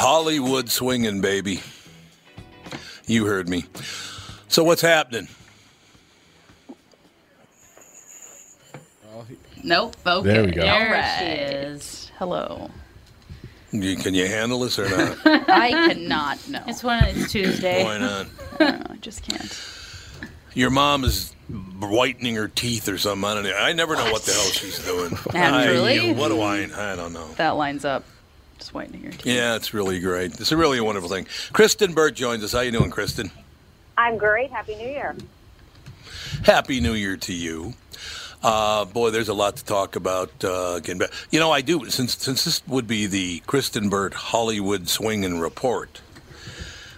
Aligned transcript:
Hollywood 0.00 0.70
swinging, 0.70 1.20
baby. 1.20 1.60
You 3.06 3.26
heard 3.26 3.50
me. 3.50 3.66
So 4.48 4.64
what's 4.64 4.80
happening? 4.80 5.28
Nope. 9.62 9.94
Okay. 10.06 10.26
There 10.26 10.44
we 10.44 10.52
go. 10.52 10.62
There 10.62 10.90
right. 10.90 11.18
she 11.18 11.24
is. 11.26 12.10
Hello. 12.18 12.70
You- 13.72 13.96
Can 13.96 14.14
you 14.14 14.26
handle 14.26 14.60
this 14.60 14.78
or 14.78 14.88
not? 14.88 15.18
I 15.50 15.70
cannot. 15.70 16.48
No. 16.48 16.62
It's 16.66 16.82
one. 16.82 17.04
It's 17.04 17.30
Tuesday. 17.30 17.84
Why 17.84 17.98
not? 17.98 18.26
I 18.58 18.96
just 19.02 19.22
can't. 19.22 19.64
Your 20.54 20.70
mom 20.70 21.04
is 21.04 21.34
whitening 21.78 22.36
her 22.36 22.48
teeth 22.48 22.88
or 22.88 22.96
something. 22.96 23.22
I 23.28 23.34
don't 23.34 23.44
know. 23.44 23.54
I 23.54 23.74
never 23.74 23.96
know 23.96 24.10
what 24.10 24.22
the 24.22 24.32
hell 24.32 24.44
she's 24.44 24.82
doing. 24.82 25.12
Naturally. 25.34 26.08
I, 26.08 26.12
what 26.14 26.28
do 26.28 26.40
I? 26.40 26.70
I 26.74 26.96
don't 26.96 27.12
know. 27.12 27.28
That 27.36 27.50
lines 27.50 27.84
up. 27.84 28.02
Just 28.60 28.74
whitening 28.74 29.02
your 29.02 29.12
teeth. 29.12 29.24
Yeah, 29.24 29.56
it's 29.56 29.72
really 29.72 30.00
great. 30.00 30.38
It's 30.38 30.52
a 30.52 30.56
really 30.56 30.76
a 30.76 30.84
wonderful 30.84 31.08
thing. 31.08 31.26
Kristen 31.54 31.94
Burt 31.94 32.14
joins 32.14 32.44
us. 32.44 32.52
How 32.52 32.60
you 32.60 32.70
doing, 32.70 32.90
Kristen? 32.90 33.30
I'm 33.96 34.18
great. 34.18 34.50
Happy 34.50 34.76
New 34.76 34.86
Year. 34.86 35.16
Happy 36.44 36.78
New 36.78 36.92
Year 36.92 37.16
to 37.16 37.32
you. 37.32 37.72
Uh, 38.42 38.84
boy, 38.84 39.08
there's 39.08 39.30
a 39.30 39.34
lot 39.34 39.56
to 39.56 39.64
talk 39.64 39.96
about. 39.96 40.44
Uh, 40.44 40.78
getting 40.80 40.98
back. 40.98 41.10
You 41.30 41.40
know, 41.40 41.50
I 41.50 41.62
do 41.62 41.88
since 41.88 42.18
since 42.18 42.44
this 42.44 42.62
would 42.66 42.86
be 42.86 43.06
the 43.06 43.42
Kristen 43.46 43.88
Burt 43.88 44.12
Hollywood 44.12 44.90
Swinging 44.90 45.40
Report. 45.40 46.02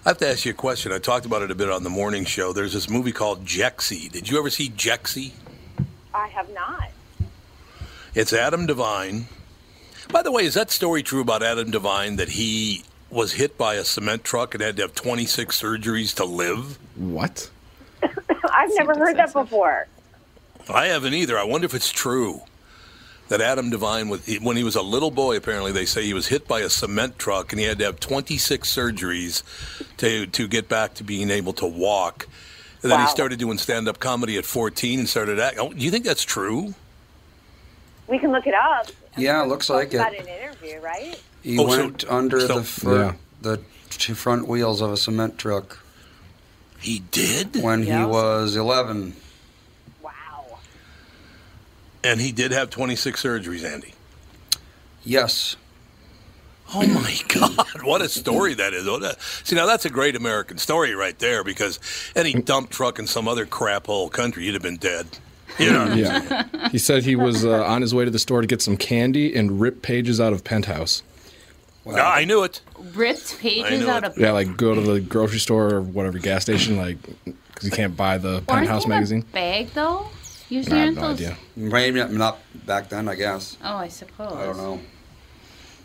I 0.04 0.10
have 0.10 0.18
to 0.18 0.28
ask 0.28 0.44
you 0.44 0.50
a 0.50 0.54
question. 0.54 0.90
I 0.90 0.98
talked 0.98 1.26
about 1.26 1.42
it 1.42 1.52
a 1.52 1.54
bit 1.54 1.70
on 1.70 1.84
the 1.84 1.90
morning 1.90 2.24
show. 2.24 2.52
There's 2.52 2.72
this 2.72 2.90
movie 2.90 3.12
called 3.12 3.44
Jexi. 3.44 4.10
Did 4.10 4.28
you 4.28 4.36
ever 4.36 4.50
see 4.50 4.68
Jexi? 4.68 5.30
I 6.12 6.26
have 6.26 6.52
not. 6.52 6.90
It's 8.16 8.32
Adam 8.32 8.66
Devine. 8.66 9.28
By 10.12 10.22
the 10.22 10.30
way, 10.30 10.44
is 10.44 10.54
that 10.54 10.70
story 10.70 11.02
true 11.02 11.22
about 11.22 11.42
Adam 11.42 11.70
Devine 11.70 12.16
that 12.16 12.28
he 12.28 12.84
was 13.10 13.32
hit 13.32 13.56
by 13.56 13.76
a 13.76 13.84
cement 13.84 14.24
truck 14.24 14.54
and 14.54 14.62
had 14.62 14.76
to 14.76 14.82
have 14.82 14.94
26 14.94 15.60
surgeries 15.60 16.14
to 16.16 16.24
live? 16.26 16.78
What? 16.96 17.50
I've 18.02 18.70
never 18.74 18.94
heard 18.94 19.16
that 19.16 19.32
before. 19.32 19.86
I 20.68 20.86
haven't 20.86 21.14
either. 21.14 21.38
I 21.38 21.44
wonder 21.44 21.64
if 21.64 21.72
it's 21.72 21.90
true 21.90 22.42
that 23.28 23.40
Adam 23.40 23.70
Devine, 23.70 24.10
when 24.10 24.56
he 24.56 24.62
was 24.62 24.76
a 24.76 24.82
little 24.82 25.10
boy, 25.10 25.36
apparently 25.36 25.72
they 25.72 25.86
say 25.86 26.04
he 26.04 26.12
was 26.12 26.26
hit 26.26 26.46
by 26.46 26.60
a 26.60 26.68
cement 26.68 27.18
truck 27.18 27.50
and 27.52 27.58
he 27.58 27.66
had 27.66 27.78
to 27.78 27.84
have 27.86 27.98
26 27.98 28.70
surgeries 28.70 29.42
to 29.96 30.26
to 30.26 30.46
get 30.46 30.68
back 30.68 30.92
to 30.94 31.04
being 31.04 31.30
able 31.30 31.54
to 31.54 31.66
walk. 31.66 32.28
And 32.82 32.92
then 32.92 33.00
he 33.00 33.06
started 33.06 33.38
doing 33.38 33.56
stand 33.56 33.88
up 33.88 33.98
comedy 33.98 34.36
at 34.36 34.44
14 34.44 34.98
and 34.98 35.08
started 35.08 35.38
acting. 35.38 35.60
Oh, 35.60 35.72
do 35.72 35.78
you 35.78 35.90
think 35.90 36.04
that's 36.04 36.24
true? 36.24 36.74
We 38.08 38.18
can 38.18 38.32
look 38.32 38.46
it 38.46 38.54
up. 38.54 38.88
Yeah, 39.16 39.42
it 39.42 39.48
looks 39.48 39.68
like 39.68 39.92
About 39.94 40.14
it. 40.14 40.20
an 40.20 40.28
interview, 40.28 40.80
right? 40.80 41.20
He 41.42 41.58
Oh, 41.58 41.68
so- 41.70 41.78
went 41.78 42.04
under 42.08 42.40
so- 42.40 42.58
the 42.60 42.64
fr- 42.64 43.10
the 43.40 43.60
two 43.90 44.14
front 44.14 44.48
wheels 44.48 44.80
of 44.80 44.90
a 44.92 44.96
cement 44.96 45.38
truck 45.38 45.78
He 46.80 47.00
did? 47.10 47.56
when 47.62 47.82
he 47.82 47.92
was 47.92 48.56
11. 48.56 49.14
Wow. 50.00 50.58
And 52.02 52.20
he 52.20 52.32
did 52.32 52.52
have 52.52 52.70
26 52.70 53.22
surgeries, 53.22 53.64
Andy. 53.64 53.94
Yes. 55.04 55.56
Oh 56.74 56.86
my 56.86 57.18
God! 57.28 57.82
What 57.82 58.00
a 58.00 58.08
story 58.08 58.54
that 58.54 58.72
is. 58.72 58.86
Oh, 58.88 58.92
what 58.92 59.02
a- 59.02 59.16
See, 59.44 59.54
now 59.56 59.66
that's 59.66 59.84
a 59.84 59.90
great 59.90 60.16
American 60.16 60.56
story 60.58 60.94
right 60.94 61.18
there. 61.18 61.44
Because 61.44 61.78
any 62.16 62.32
dump 62.32 62.70
truck 62.70 62.98
in 62.98 63.06
some 63.06 63.28
other 63.28 63.44
crap 63.44 63.86
hole 63.86 64.08
country, 64.08 64.44
you'd 64.46 64.54
have 64.54 64.62
been 64.62 64.78
dead. 64.78 65.06
You 65.58 65.70
know? 65.72 65.92
Yeah. 65.94 66.68
he 66.70 66.78
said 66.78 67.02
he 67.04 67.16
was 67.16 67.44
uh, 67.44 67.64
on 67.64 67.82
his 67.82 67.94
way 67.94 68.04
to 68.04 68.10
the 68.10 68.18
store 68.18 68.40
to 68.40 68.46
get 68.46 68.62
some 68.62 68.76
candy 68.76 69.34
and 69.36 69.60
rip 69.60 69.82
pages 69.82 70.20
out 70.20 70.32
of 70.32 70.44
Penthouse. 70.44 71.02
No, 71.84 71.94
I 71.94 72.24
knew 72.24 72.42
it. 72.44 72.60
Ripped 72.94 73.38
pages 73.40 73.86
out 73.86 74.04
it. 74.04 74.10
of. 74.10 74.18
Yeah, 74.18 74.32
like 74.32 74.56
go 74.56 74.74
to 74.74 74.80
the 74.80 75.00
grocery 75.00 75.40
store 75.40 75.74
or 75.74 75.80
whatever 75.82 76.18
gas 76.18 76.42
station, 76.42 76.76
like 76.76 76.96
because 77.24 77.64
you 77.64 77.70
can't 77.70 77.96
buy 77.96 78.18
the 78.18 78.34
Aren't 78.34 78.46
Penthouse 78.48 78.84
a 78.84 78.88
magazine. 78.88 79.22
bag 79.32 79.68
though. 79.74 80.06
I 80.06 80.54
Usually 80.54 80.76
have 80.78 80.86
aren't 80.88 80.96
no 80.96 81.02
those. 81.08 81.16
idea. 81.16 81.36
Maybe 81.56 81.98
not- 82.00 82.12
not 82.12 82.38
back 82.66 82.88
then, 82.90 83.08
I 83.08 83.14
guess. 83.14 83.56
Oh, 83.64 83.76
I 83.76 83.88
suppose. 83.88 84.32
I 84.32 84.44
don't 84.46 84.56
know. 84.58 84.80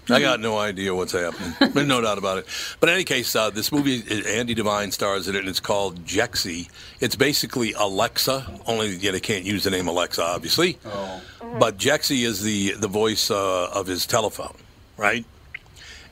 I 0.09 0.21
got 0.21 0.39
no 0.39 0.57
idea 0.57 0.93
what's 0.95 1.11
happening. 1.11 1.53
There's 1.73 1.87
no 1.87 2.01
doubt 2.01 2.17
about 2.17 2.39
it. 2.39 2.47
But 2.79 2.89
in 2.89 2.95
any 2.95 3.03
case, 3.03 3.35
uh, 3.35 3.49
this 3.49 3.71
movie, 3.71 4.03
uh, 4.09 4.27
Andy 4.27 4.53
Devine 4.53 4.91
stars 4.91 5.27
in 5.27 5.35
it, 5.35 5.39
and 5.39 5.49
it's 5.49 5.59
called 5.59 6.05
Jexi. 6.05 6.69
It's 6.99 7.15
basically 7.15 7.73
Alexa, 7.73 8.59
only 8.65 8.95
yeah, 8.95 9.11
they 9.11 9.19
can't 9.19 9.45
use 9.45 9.63
the 9.63 9.71
name 9.71 9.87
Alexa, 9.87 10.23
obviously. 10.23 10.79
Oh. 10.85 11.21
But 11.59 11.77
Jexi 11.77 12.23
is 12.25 12.41
the, 12.41 12.73
the 12.73 12.87
voice 12.87 13.31
uh, 13.31 13.69
of 13.73 13.87
his 13.87 14.05
telephone, 14.05 14.55
right? 14.95 15.25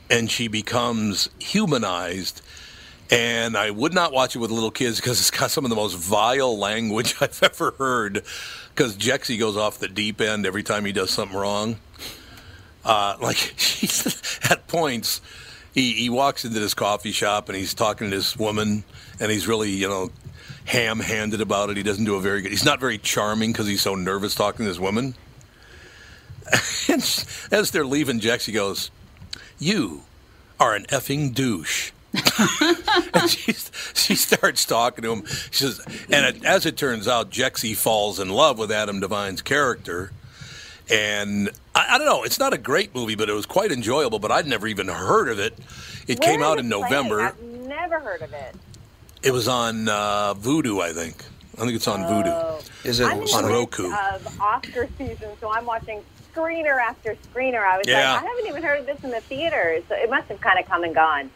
And 0.10 0.30
she 0.30 0.48
becomes 0.48 1.30
humanized. 1.40 2.42
And 3.12 3.56
I 3.56 3.70
would 3.70 3.94
not 3.94 4.12
watch 4.12 4.36
it 4.36 4.40
with 4.40 4.50
little 4.50 4.72
kids 4.72 5.00
because 5.00 5.20
it's 5.20 5.32
got 5.32 5.52
some 5.52 5.64
of 5.64 5.70
the 5.70 5.76
most 5.76 5.96
vile 5.96 6.58
language 6.58 7.16
I've 7.22 7.42
ever 7.44 7.72
heard. 7.78 8.24
Because 8.74 8.98
Jexi 8.98 9.40
goes 9.40 9.56
off 9.56 9.78
the 9.78 9.88
deep 9.88 10.20
end 10.20 10.46
every 10.46 10.64
time 10.64 10.86
he 10.86 10.92
does 10.92 11.12
something 11.12 11.38
wrong. 11.38 11.78
Uh, 12.86 13.18
like 13.22 13.38
he's 13.38 14.40
at 14.50 14.68
points, 14.68 15.22
he, 15.74 15.94
he 15.94 16.10
walks 16.10 16.46
into 16.46 16.60
this 16.60 16.74
coffee 16.74 17.12
shop 17.12 17.50
and 17.50 17.58
he's 17.58 17.74
talking 17.74 18.10
to 18.10 18.16
this 18.16 18.38
woman, 18.38 18.84
and 19.20 19.32
he's 19.32 19.48
really 19.48 19.72
you 19.72 19.90
know 19.90 20.12
ham-handed 20.66 21.42
about 21.42 21.70
it. 21.70 21.78
He 21.78 21.84
doesn't 21.84 22.06
do 22.06 22.16
a 22.16 22.22
very 22.22 22.42
good. 22.42 22.52
He's 22.52 22.66
not 22.66 22.80
very 22.80 22.98
charming 22.98 23.52
because 23.52 23.68
he's 23.68 23.82
so 23.82 23.96
nervous 23.96 24.36
talking 24.36 24.66
to 24.66 24.72
this 24.72 24.80
woman. 24.80 25.16
and 26.90 27.02
as 27.52 27.72
they're 27.72 27.86
leaving, 27.86 28.20
Jexi 28.20 28.54
goes, 28.54 28.92
"You 29.60 30.04
are 30.60 30.76
an 30.76 30.86
effing 30.86 31.34
douche." 31.34 31.92
and 33.14 33.30
she, 33.30 33.54
she 33.94 34.16
starts 34.16 34.66
talking 34.66 35.04
to 35.04 35.12
him. 35.12 35.26
She 35.52 35.66
says, 35.66 35.82
and 36.10 36.26
it, 36.26 36.46
as 36.46 36.66
it 36.66 36.78
turns 36.78 37.08
out, 37.08 37.30
Jexi 37.30 37.76
falls 37.76 38.20
in 38.20 38.30
love 38.30 38.58
with 38.58 38.72
Adam 38.72 39.00
Devine's 39.00 39.42
character. 39.42 40.12
And 40.90 41.50
I, 41.76 41.96
I 41.96 41.98
don't 41.98 42.08
know, 42.08 42.24
it's 42.24 42.40
not 42.40 42.54
a 42.54 42.58
great 42.58 42.96
movie, 42.96 43.16
but 43.16 43.30
it 43.30 43.34
was 43.34 43.46
quite 43.46 43.72
enjoyable. 43.72 44.20
But 44.20 44.32
I'd 44.32 44.48
never 44.48 44.68
even 44.68 44.88
heard 44.88 45.30
of 45.30 45.40
it. 45.40 45.58
It 46.08 46.20
Where 46.20 46.30
came 46.32 46.42
out 46.42 46.58
in? 46.60 46.70
November. 46.70 47.22
I've 47.22 47.42
never 47.42 48.00
heard 48.00 48.22
of 48.22 48.34
it. 48.34 48.56
It 49.22 49.32
was 49.32 49.48
on 49.48 49.90
uh, 49.90 50.34
Vudu, 50.36 50.82
I 50.82 50.94
think. 50.94 51.24
I 51.58 51.62
think 51.62 51.74
it's 51.74 51.88
on 51.88 52.02
Vudu. 52.02 52.86
Is 52.86 53.00
it 53.00 53.06
I'm 53.06 53.14
on 53.14 53.20
midst 53.20 53.36
Roku. 53.42 53.92
of 53.92 54.40
Oscar 54.42 54.88
season, 54.98 55.30
so 55.40 55.52
I'm 55.52 55.66
watching 55.66 56.04
screener 56.34 56.78
after 56.82 57.16
screener. 57.34 57.64
I 57.64 57.78
was 57.78 57.88
Yeah. 57.88 58.14
like, 58.14 58.24
I 58.24 58.26
haven't 58.28 58.48
even 58.48 58.62
heard 58.62 58.80
of 58.82 58.86
this 58.86 59.04
in 59.04 59.10
the 59.10 59.22
theaters, 59.22 59.84
so 59.88 59.96
it 59.96 60.10
must 60.10 60.28
have 60.28 60.42
kind 60.42 60.60
of 60.60 60.66
come 60.66 60.84
and 60.84 60.94
gone. 60.94 61.32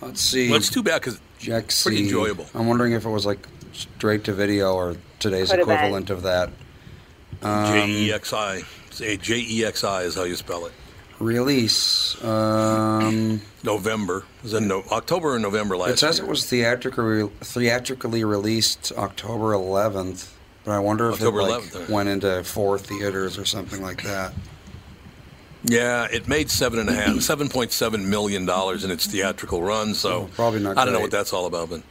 Let's 0.00 0.20
see. 0.20 0.48
Well, 0.48 0.58
it's 0.58 0.70
too 0.70 0.82
bad 0.82 1.00
because 1.00 1.20
Jexi. 1.40 1.82
pretty 1.82 2.04
enjoyable. 2.04 2.46
I'm 2.54 2.66
wondering 2.68 2.92
if 2.92 3.04
it 3.04 3.10
was 3.10 3.26
like 3.26 3.46
straight 3.72 4.24
to 4.24 4.32
video 4.32 4.74
or 4.74 4.96
today's 5.18 5.50
Could 5.50 5.60
equivalent 5.60 6.08
of 6.10 6.22
that. 6.22 6.50
Um, 7.42 7.66
J 7.66 7.88
E 7.88 8.12
X 8.12 8.32
I. 8.32 8.62
Say 8.90 9.16
J 9.16 9.44
E 9.48 9.64
X 9.64 9.84
I 9.84 10.02
is 10.02 10.14
how 10.14 10.24
you 10.24 10.36
spell 10.36 10.66
it. 10.66 10.72
Release. 11.18 12.22
Um, 12.24 13.40
November. 13.64 14.18
It 14.38 14.42
was 14.44 14.54
in 14.54 14.68
no, 14.68 14.82
October 14.92 15.34
or 15.34 15.38
November 15.38 15.76
last 15.76 15.90
it 15.90 15.98
says 15.98 16.18
year. 16.18 16.26
it 16.26 16.30
was 16.30 16.44
theatrically 16.46 17.28
theatrically 17.40 18.22
released 18.24 18.92
October 18.96 19.52
11th, 19.52 20.30
but 20.64 20.72
I 20.72 20.78
wonder 20.78 21.08
if 21.08 21.14
October 21.14 21.40
it 21.40 21.42
like, 21.44 21.62
11th, 21.64 21.88
went 21.90 22.08
into 22.08 22.44
four 22.44 22.78
theaters 22.78 23.36
or 23.36 23.44
something 23.44 23.82
like 23.82 24.02
that. 24.04 24.32
Yeah, 25.64 26.06
it 26.10 26.28
made 26.28 26.50
seven 26.50 26.78
and 26.78 26.88
a 26.88 26.92
half, 26.94 27.20
seven 27.20 27.48
point 27.48 27.72
seven 27.72 28.08
million 28.08 28.46
dollars 28.46 28.84
in 28.84 28.92
its 28.92 29.06
theatrical 29.06 29.60
run. 29.60 29.94
So 29.94 30.10
Oh, 30.10 30.28
probably 30.34 30.60
not 30.60 30.78
I 30.78 30.84
don't 30.84 30.94
know 30.94 31.00
what 31.00 31.10
that's 31.10 31.32
all 31.32 31.46
about, 31.46 31.68
but 31.70 31.82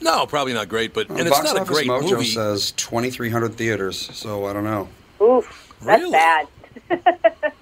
no, 0.00 0.26
probably 0.26 0.52
not 0.54 0.68
great. 0.68 0.94
But 0.94 1.08
and 1.10 1.18
Uh, 1.18 1.22
it's 1.22 1.30
Box 1.30 1.52
not 1.52 1.62
a 1.62 1.64
great 1.64 1.88
Mojo 1.88 2.12
movie. 2.12 2.24
says 2.26 2.70
2,300 2.72 3.56
theaters, 3.56 4.10
so 4.14 4.46
I 4.46 4.52
don't 4.52 4.62
know. 4.64 4.88
Oof, 5.20 5.69
that's 5.82 6.00
Really? 6.00 6.12
bad. 6.12 6.48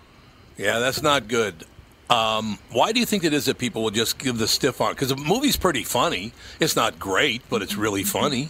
Yeah, 0.58 0.80
that's 0.80 1.02
not 1.02 1.28
good. 1.28 1.64
Um, 2.10 2.58
why 2.72 2.90
do 2.90 2.98
you 2.98 3.06
think 3.06 3.22
it 3.22 3.32
is 3.32 3.44
that 3.44 3.58
people 3.58 3.84
will 3.84 3.92
just 3.92 4.18
give 4.18 4.38
the 4.38 4.48
stiff 4.48 4.80
arm? 4.80 4.92
Because 4.94 5.10
the 5.10 5.16
movie's 5.16 5.56
pretty 5.56 5.84
funny. 5.84 6.32
It's 6.58 6.74
not 6.74 6.98
great, 6.98 7.42
but 7.48 7.62
it's 7.62 7.76
really 7.76 8.02
funny. 8.02 8.48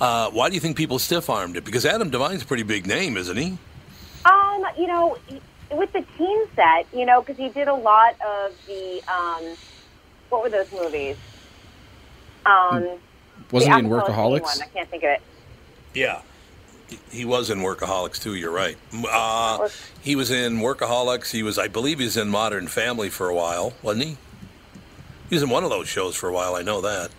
Uh, 0.00 0.30
why 0.30 0.48
do 0.48 0.54
you 0.54 0.60
think 0.60 0.78
people 0.78 0.98
stiff 0.98 1.28
armed 1.28 1.58
it? 1.58 1.64
Because 1.66 1.84
Adam 1.84 2.08
Devine's 2.08 2.42
a 2.42 2.46
pretty 2.46 2.62
big 2.62 2.86
name, 2.86 3.18
isn't 3.18 3.36
he? 3.36 3.58
Um, 4.24 4.64
you 4.78 4.86
know, 4.86 5.18
with 5.70 5.92
the 5.92 6.02
teen 6.16 6.46
set, 6.56 6.86
you 6.94 7.04
know, 7.04 7.20
because 7.20 7.36
he 7.36 7.50
did 7.50 7.68
a 7.68 7.74
lot 7.74 8.14
of 8.22 8.52
the 8.66 9.02
um, 9.12 9.54
what 10.30 10.42
were 10.42 10.48
those 10.48 10.72
movies? 10.72 11.16
Um, 12.46 12.88
Wasn't 13.52 13.70
the 13.70 13.78
he 13.80 13.84
in 13.84 13.90
Workaholics? 13.90 14.40
One. 14.42 14.62
I 14.62 14.66
can't 14.72 14.88
think 14.88 15.02
of 15.02 15.10
it. 15.10 15.22
Yeah. 15.92 16.22
He 17.10 17.24
was 17.24 17.50
in 17.50 17.58
Workaholics 17.60 18.20
too. 18.22 18.34
You're 18.34 18.50
right. 18.52 18.76
Uh, 19.10 19.68
he 20.02 20.16
was 20.16 20.30
in 20.30 20.58
Workaholics. 20.58 21.30
He 21.30 21.42
was, 21.42 21.58
I 21.58 21.68
believe, 21.68 21.98
he 21.98 22.04
was 22.04 22.16
in 22.16 22.28
Modern 22.28 22.66
Family 22.68 23.08
for 23.10 23.28
a 23.28 23.34
while, 23.34 23.72
wasn't 23.82 24.04
he? 24.04 24.16
He 25.30 25.36
was 25.36 25.42
in 25.42 25.48
one 25.48 25.64
of 25.64 25.70
those 25.70 25.88
shows 25.88 26.14
for 26.14 26.28
a 26.28 26.32
while. 26.32 26.54
I 26.54 26.62
know 26.62 26.80
that. 26.82 27.10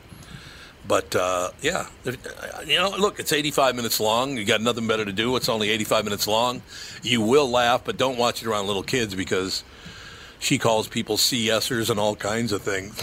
But 0.87 1.15
uh, 1.15 1.49
yeah, 1.61 1.87
if- 2.05 2.17
you 2.67 2.77
know, 2.77 2.91
look, 2.91 3.19
it's 3.19 3.33
85 3.33 3.75
minutes 3.75 3.99
long. 3.99 4.37
You 4.37 4.45
got 4.45 4.61
nothing 4.61 4.87
better 4.87 5.03
to 5.03 5.11
do. 5.11 5.35
It's 5.35 5.49
only 5.49 5.69
85 5.71 6.03
minutes 6.05 6.27
long. 6.27 6.61
You 7.01 7.21
will 7.21 7.49
laugh, 7.49 7.81
but 7.83 7.97
don't 7.97 8.17
watch 8.17 8.43
it 8.43 8.47
around 8.47 8.67
little 8.67 8.83
kids 8.83 9.15
because 9.15 9.63
she 10.37 10.59
calls 10.59 10.87
people 10.87 11.17
CSers 11.17 11.89
and 11.89 11.99
all 11.99 12.15
kinds 12.15 12.51
of 12.51 12.61
things. 12.61 12.95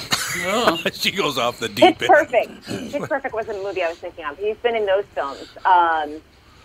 she 0.97 1.11
goes 1.11 1.39
off 1.39 1.59
the 1.59 1.69
deep 1.69 1.99
Pitch 1.99 2.09
end. 2.09 2.31
Perfect. 2.31 2.67
Pitch 2.67 3.03
Perfect 3.03 3.35
was 3.35 3.47
the 3.47 3.55
movie 3.55 3.83
I 3.83 3.89
was 3.89 3.99
thinking 3.99 4.25
of. 4.27 4.39
He's 4.39 4.57
been 4.59 4.77
in 4.77 4.87
those 4.87 5.05
films. 5.15 5.49
Um, 5.65 6.21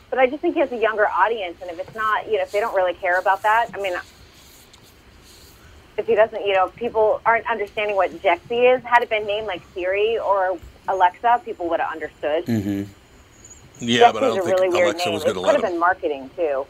but 0.10 0.20
I 0.20 0.28
just 0.28 0.42
think 0.42 0.54
he 0.56 0.60
has 0.62 0.72
a 0.72 0.78
younger 0.78 1.08
audience, 1.08 1.58
and 1.62 1.70
if 1.70 1.80
it's 1.80 1.96
not, 1.96 2.28
you 2.28 2.38
know, 2.38 2.44
if 2.44 2.52
they 2.52 2.60
don't 2.60 2.76
really 2.76 2.94
care 2.94 3.20
about 3.20 3.44
that, 3.44 3.70
I 3.74 3.82
mean, 3.82 3.94
if 5.98 6.06
he 6.08 6.16
doesn't, 6.16 6.46
you 6.46 6.54
know, 6.54 6.68
if 6.68 6.76
people 6.76 7.22
aren't 7.26 7.50
understanding 7.50 7.96
what 7.96 8.12
Jexi 8.22 8.76
is, 8.78 8.84
had 8.84 9.02
it 9.04 9.10
been 9.10 9.26
named 9.26 9.48
like 9.48 9.62
Siri 9.74 10.18
or 10.20 10.58
Alexa, 10.88 11.42
people 11.44 11.68
would 11.70 11.80
have 11.80 11.92
understood. 11.92 12.46
Mm-hmm. 12.46 12.84
Yeah, 13.80 14.12
but 14.12 14.24
I 14.24 14.28
Jexi's 14.28 14.36
don't 14.36 14.40
a 14.40 14.42
think 14.44 14.60
really 14.60 14.70
weird 14.70 14.84
Alexa 14.88 15.06
name. 15.06 15.14
was 15.14 15.24
It 15.26 15.34
going 15.34 15.46
to 15.46 15.52
could 15.54 15.62
have 15.64 15.72
been 15.72 15.80
marketing 15.80 16.30
too. 16.36 16.66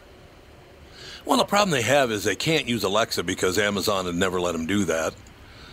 Well, 1.25 1.37
the 1.37 1.45
problem 1.45 1.71
they 1.71 1.81
have 1.81 2.09
is 2.11 2.23
they 2.23 2.35
can't 2.37 2.67
use 2.67 2.83
Alexa 2.83 3.23
because 3.23 3.57
Amazon 3.57 4.05
had 4.05 4.15
never 4.15 4.39
let 4.39 4.53
them 4.53 4.65
do 4.65 4.85
that. 4.85 5.13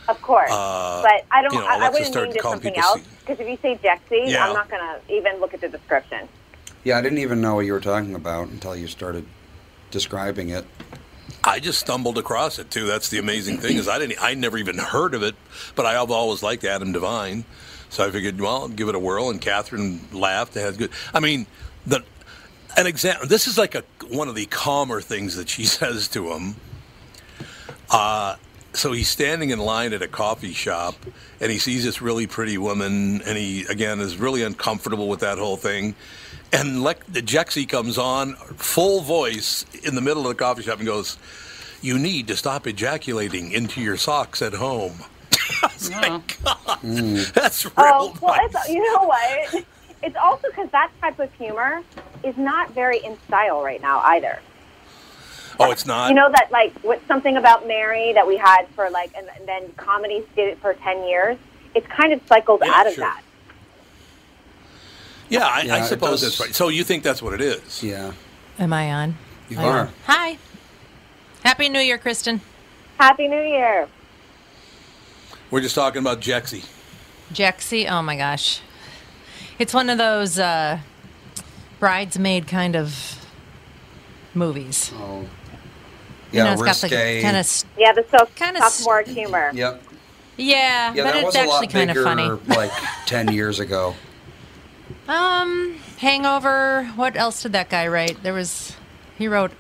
Of 0.09 0.21
course, 0.21 0.50
Uh, 0.52 1.00
but 1.02 1.25
I 1.30 1.40
don't. 1.42 1.54
you 1.54 1.61
know, 1.61 1.66
I, 1.66 1.75
I 1.75 1.76
Alexa 1.76 1.92
wouldn't 1.92 2.14
name 2.14 2.37
it 2.37 2.42
calling 2.42 2.56
something 2.56 2.75
people 2.75 2.88
else 2.90 3.00
because 3.21 3.40
if 3.40 3.49
you 3.49 3.56
say 3.62 3.76
Jexi, 3.83 4.30
Yeah. 4.30 4.47
I'm 4.49 4.52
not 4.52 4.68
going 4.68 4.83
to 4.83 5.14
even 5.14 5.40
look 5.40 5.54
at 5.54 5.61
the 5.62 5.68
description. 5.68 6.28
Yeah, 6.85 6.99
I 6.99 7.00
didn't 7.00 7.19
even 7.19 7.41
know 7.41 7.55
what 7.55 7.64
you 7.64 7.73
were 7.73 7.81
talking 7.81 8.14
about 8.14 8.49
until 8.49 8.76
you 8.76 8.87
started 8.87 9.25
describing 9.91 10.50
it. 10.50 10.67
I 11.43 11.59
just 11.59 11.81
stumbled 11.81 12.19
across 12.19 12.59
it 12.59 12.71
too. 12.71 12.87
That's 12.87 13.09
the 13.09 13.19
amazing 13.19 13.59
thing 13.59 13.79
is 13.79 13.88
I 13.88 13.99
didn't. 13.99 14.23
I 14.23 14.35
never 14.35 14.59
even 14.59 14.76
heard 14.76 15.14
of 15.14 15.23
it, 15.23 15.35
but 15.75 15.87
I've 15.87 16.11
always 16.11 16.43
liked 16.43 16.62
Adam 16.64 16.93
Devine, 16.93 17.45
so 17.88 18.07
I 18.07 18.11
figured, 18.11 18.38
well, 18.38 18.62
I'll 18.62 18.69
give 18.69 18.88
it 18.88 18.95
a 18.95 18.99
whirl. 18.99 19.31
And 19.31 19.41
Catherine 19.41 20.00
laughed. 20.12 20.57
It 20.57 20.61
has 20.61 20.76
good. 20.76 20.91
I 21.14 21.21
mean, 21.21 21.47
the 21.87 22.03
an 22.76 22.87
example. 22.87 23.26
This 23.26 23.47
is 23.47 23.57
like 23.57 23.75
a 23.75 23.85
one 24.09 24.29
of 24.29 24.35
the 24.35 24.47
calmer 24.47 25.00
things 25.00 25.37
that 25.37 25.49
she 25.49 25.64
says 25.64 26.09
to 26.09 26.33
him. 26.33 26.57
Uh, 27.91 28.37
so 28.75 28.93
he's 28.93 29.09
standing 29.09 29.50
in 29.50 29.59
line 29.59 29.93
at 29.93 30.03
a 30.03 30.09
coffee 30.09 30.53
shop, 30.53 30.97
and 31.41 31.50
he 31.50 31.59
sees 31.59 31.85
this 31.85 32.03
really 32.03 32.26
pretty 32.26 32.59
woman, 32.59 33.23
and 33.23 33.38
he 33.38 33.64
again 33.67 34.00
is 34.00 34.19
really 34.19 34.43
uncomfortable 34.43 35.09
with 35.09 35.21
that 35.21 35.38
whole 35.38 35.57
thing. 35.57 35.95
And 36.54 36.84
like 36.84 37.04
the 37.12 37.20
Jexi 37.20 37.68
comes 37.68 37.99
on, 37.99 38.34
full 38.56 39.00
voice 39.00 39.66
in 39.82 39.96
the 39.96 40.00
middle 40.00 40.23
of 40.23 40.28
the 40.28 40.34
coffee 40.37 40.62
shop, 40.62 40.78
and 40.78 40.87
goes, 40.87 41.18
"You 41.82 41.99
need 41.99 42.28
to 42.28 42.37
stop 42.37 42.66
ejaculating 42.66 43.50
into 43.52 43.80
your 43.80 43.96
socks 43.96 44.40
at 44.40 44.54
home." 44.54 44.94
I 45.62 45.70
was 45.75 45.90
like, 45.90 46.42
God, 46.44 46.56
mm. 46.82 47.32
that's 47.32 47.66
oh, 47.66 47.70
real. 47.76 47.92
Oh 47.96 48.18
well, 48.23 48.37
nice. 48.37 48.54
it's, 48.54 48.68
you 48.68 48.82
know 48.94 49.02
what? 49.04 49.64
It's 50.02 50.16
also 50.16 50.49
because 50.49 50.70
that 50.70 50.90
type 51.00 51.18
of 51.18 51.32
humor 51.34 51.82
is 52.23 52.37
not 52.37 52.70
very 52.73 52.99
in 52.99 53.16
style 53.26 53.62
right 53.62 53.80
now 53.80 54.00
either. 54.00 54.38
oh, 55.58 55.70
it's 55.73 55.87
not. 55.87 56.11
You 56.11 56.14
know 56.14 56.30
that 56.30 56.52
like 56.52 56.73
what 56.80 57.00
something 57.08 57.37
about 57.37 57.66
Mary 57.66 58.12
that 58.12 58.26
we 58.26 58.37
had 58.37 58.68
for 58.76 58.90
like, 58.90 59.12
and, 59.16 59.28
and 59.37 59.49
then 59.49 59.73
comedies 59.76 60.25
did 60.37 60.49
it 60.49 60.58
for 60.58 60.75
ten 60.75 61.04
years. 61.08 61.37
It's 61.75 61.87
kind 61.88 62.12
of 62.12 62.20
cycled 62.28 62.61
Yeah, 62.64 62.73
out 62.73 62.87
of 62.87 62.94
sure. 62.94 63.04
that. 63.04 63.24
Yeah, 65.28 65.47
I, 65.47 65.62
Yeah, 65.62 65.75
I 65.76 65.81
suppose 65.83 66.21
that's 66.23 66.38
right. 66.40 66.54
So 66.54 66.69
you 66.69 66.85
think 66.85 67.02
that's 67.02 67.23
what 67.23 67.33
it 67.35 67.40
is? 67.40 67.83
Yeah, 67.83 68.12
Am 68.59 68.73
I 68.73 68.93
on? 68.93 69.16
you 69.49 69.59
I 69.59 69.64
are. 69.64 69.78
am. 69.87 69.88
Hi. 70.07 70.38
Happy 71.43 71.69
New 71.69 71.81
Year, 71.81 71.99
Kristen. 71.99 72.40
Happy 72.99 73.28
New 73.28 73.40
Year! 73.43 73.88
We're 75.50 75.61
just 75.61 75.75
talking 75.75 76.00
about 76.00 76.21
Jexi. 76.21 76.64
Jexi, 77.33 77.90
oh 77.90 78.02
my 78.02 78.16
gosh. 78.16 78.61
It's 79.59 79.75
one 79.75 79.90
of 79.90 79.99
those 79.99 80.38
uh, 80.38 80.78
bridesmaid 81.81 82.47
kind 82.49 82.76
of 82.76 83.19
movies. 84.35 84.90
Oh. 84.97 85.21
You 85.21 85.28
Yeah, 86.33 86.45
know, 86.45 86.52
it's 86.52 86.62
got 86.62 86.76
the 86.76 86.87
risque. 86.97 87.23
kind 87.23 87.37
of 87.37 87.64
Yeah, 87.78 87.93
the 87.93 88.04
so- 88.11 88.26
Kinda 88.35 88.61
sophomore 88.61 89.02
humor. 89.02 89.50
Yep. 89.54 89.83
yeah, 90.37 90.93
Yeah, 90.95 91.04
but 91.04 91.12
that 91.12 91.16
it's 91.16 91.25
was 91.26 91.35
a 91.37 91.38
actually 91.40 91.52
lot 91.66 91.71
kind 91.71 91.90
of 91.90 92.04
funny. 92.04 92.28
like 92.57 92.73
10 93.07 93.33
years 93.33 93.61
ago. 93.61 93.95
Um, 95.08 95.76
Hangover. 95.99 96.84
What 96.96 97.16
else 97.16 97.42
did 97.42 97.52
that 97.52 97.68
guy 97.68 97.87
write? 97.88 98.23
There 98.23 98.32
was 98.34 98.75
he 99.18 99.28
wrote 99.28 99.52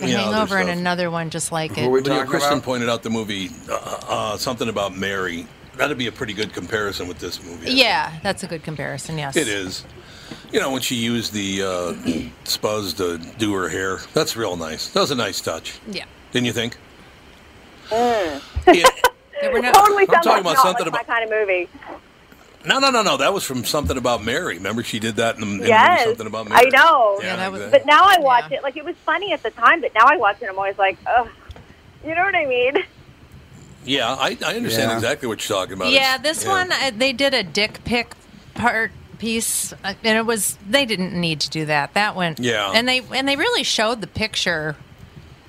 a 0.00 0.06
Yeah, 0.06 0.20
other 0.22 0.30
Hangover 0.32 0.58
and 0.58 0.68
stuff. 0.68 0.78
another 0.78 1.10
one 1.10 1.30
just 1.30 1.52
like 1.52 1.72
it. 1.72 1.78
Who 1.78 1.86
are 1.86 1.90
we 1.90 2.00
Leah 2.00 2.14
talking 2.16 2.30
Kristen 2.30 2.52
about? 2.54 2.64
pointed 2.64 2.88
out 2.88 3.02
the 3.02 3.10
movie, 3.10 3.50
uh, 3.70 4.00
uh, 4.08 4.36
something 4.36 4.68
about 4.68 4.96
Mary. 4.96 5.46
That'd 5.76 5.98
be 5.98 6.06
a 6.06 6.12
pretty 6.12 6.34
good 6.34 6.52
comparison 6.52 7.08
with 7.08 7.18
this 7.18 7.42
movie. 7.42 7.62
I 7.62 7.64
think. 7.66 7.78
yeah, 7.78 8.18
that's 8.22 8.42
a 8.44 8.46
good 8.46 8.62
comparison. 8.62 9.18
Yes, 9.18 9.36
It 9.36 9.48
is. 9.48 9.84
You 10.52 10.60
know, 10.60 10.70
when 10.70 10.82
she 10.82 10.94
used 10.94 11.32
the 11.32 11.62
uh, 11.62 11.92
spuzz 12.44 12.96
to 12.98 13.18
do 13.38 13.52
her 13.54 13.68
hair, 13.68 13.98
that's 14.14 14.36
real 14.36 14.56
nice. 14.56 14.88
That 14.90 15.00
was 15.00 15.10
a 15.10 15.16
nice 15.16 15.40
touch. 15.40 15.78
Yeah, 15.90 16.04
Didn't 16.30 16.46
you 16.46 16.52
think? 16.52 16.76
Mm. 17.90 18.40
Yeah. 18.72 18.88
there 19.40 19.52
were 19.52 19.60
no. 19.62 19.72
Totally 19.72 20.04
I'm 20.04 20.14
sounds 20.14 20.24
talking 20.26 20.30
like 20.30 20.40
about 20.40 20.54
not 20.54 20.62
something 20.62 20.86
like 20.86 20.94
about- 20.94 21.08
my 21.08 21.14
kind 21.14 21.24
of 21.24 21.30
movie. 21.30 21.68
No, 22.66 22.78
no, 22.78 22.90
no, 22.90 23.02
no. 23.02 23.16
That 23.18 23.32
was 23.34 23.44
from 23.44 23.64
something 23.64 23.96
about 23.98 24.24
Mary. 24.24 24.56
Remember, 24.56 24.82
she 24.82 24.98
did 24.98 25.16
that 25.16 25.34
in 25.34 25.40
the, 25.42 25.46
in 25.46 25.56
movie 25.58 25.68
Yes, 25.68 26.04
something 26.04 26.26
about 26.26 26.48
Mary. 26.48 26.66
I 26.66 26.70
know. 26.70 27.18
Yeah, 27.22 27.36
that 27.36 27.52
was- 27.52 27.60
exactly. 27.62 27.78
But 27.80 27.86
now 27.86 28.04
I 28.04 28.18
watch 28.20 28.50
Yeah. 28.50 28.58
it. 28.58 28.62
Like 28.62 28.76
it 28.76 28.84
was 28.84 28.96
funny 29.04 29.32
at 29.32 29.42
the 29.42 29.50
time, 29.50 29.80
but 29.80 29.92
now 29.94 30.04
I 30.06 30.16
watch 30.16 30.40
it. 30.40 30.48
I'm 30.48 30.56
always 30.56 30.78
like, 30.78 30.96
ugh. 31.06 31.28
You 32.04 32.14
know 32.14 32.22
what 32.22 32.34
I 32.34 32.46
mean? 32.46 32.76
yeah, 33.84 34.14
I, 34.14 34.36
I 34.44 34.56
understand 34.56 34.90
Yeah. 34.90 34.94
exactly 34.96 35.28
what 35.28 35.46
you're 35.48 35.58
talking 35.58 35.74
about. 35.74 35.90
Yeah, 35.92 36.14
It's- 36.16 36.22
this 36.22 36.44
yeah. 36.44 36.50
one 36.50 36.72
uh, 36.72 36.90
they 36.96 37.12
did 37.12 37.34
a 37.34 37.42
dick 37.42 37.84
pic 37.84 38.14
part 38.54 38.92
piece, 39.18 39.72
uh, 39.84 39.94
and 40.02 40.18
it 40.18 40.26
was 40.26 40.58
they 40.68 40.84
didn't 40.86 41.12
need 41.18 41.40
to 41.40 41.50
do 41.50 41.64
that. 41.66 41.94
That 41.94 42.14
went 42.16 42.40
Yeah. 42.40 42.72
and 42.74 42.88
they 42.88 43.00
and 43.14 43.28
they 43.28 43.36
really 43.36 43.62
showed 43.62 44.00
the 44.00 44.06
picture. 44.06 44.76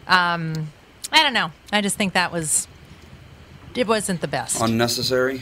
Um, 0.08 0.70
I 1.12 1.24
don't 1.24 1.34
know. 1.34 1.52
I 1.72 1.82
just 1.82 1.96
think 1.98 2.14
that 2.14 2.32
was 2.32 2.68
it 3.74 3.88
wasn't 3.88 4.22
the 4.22 4.28
best. 4.28 4.62
Unnecessary. 4.62 5.42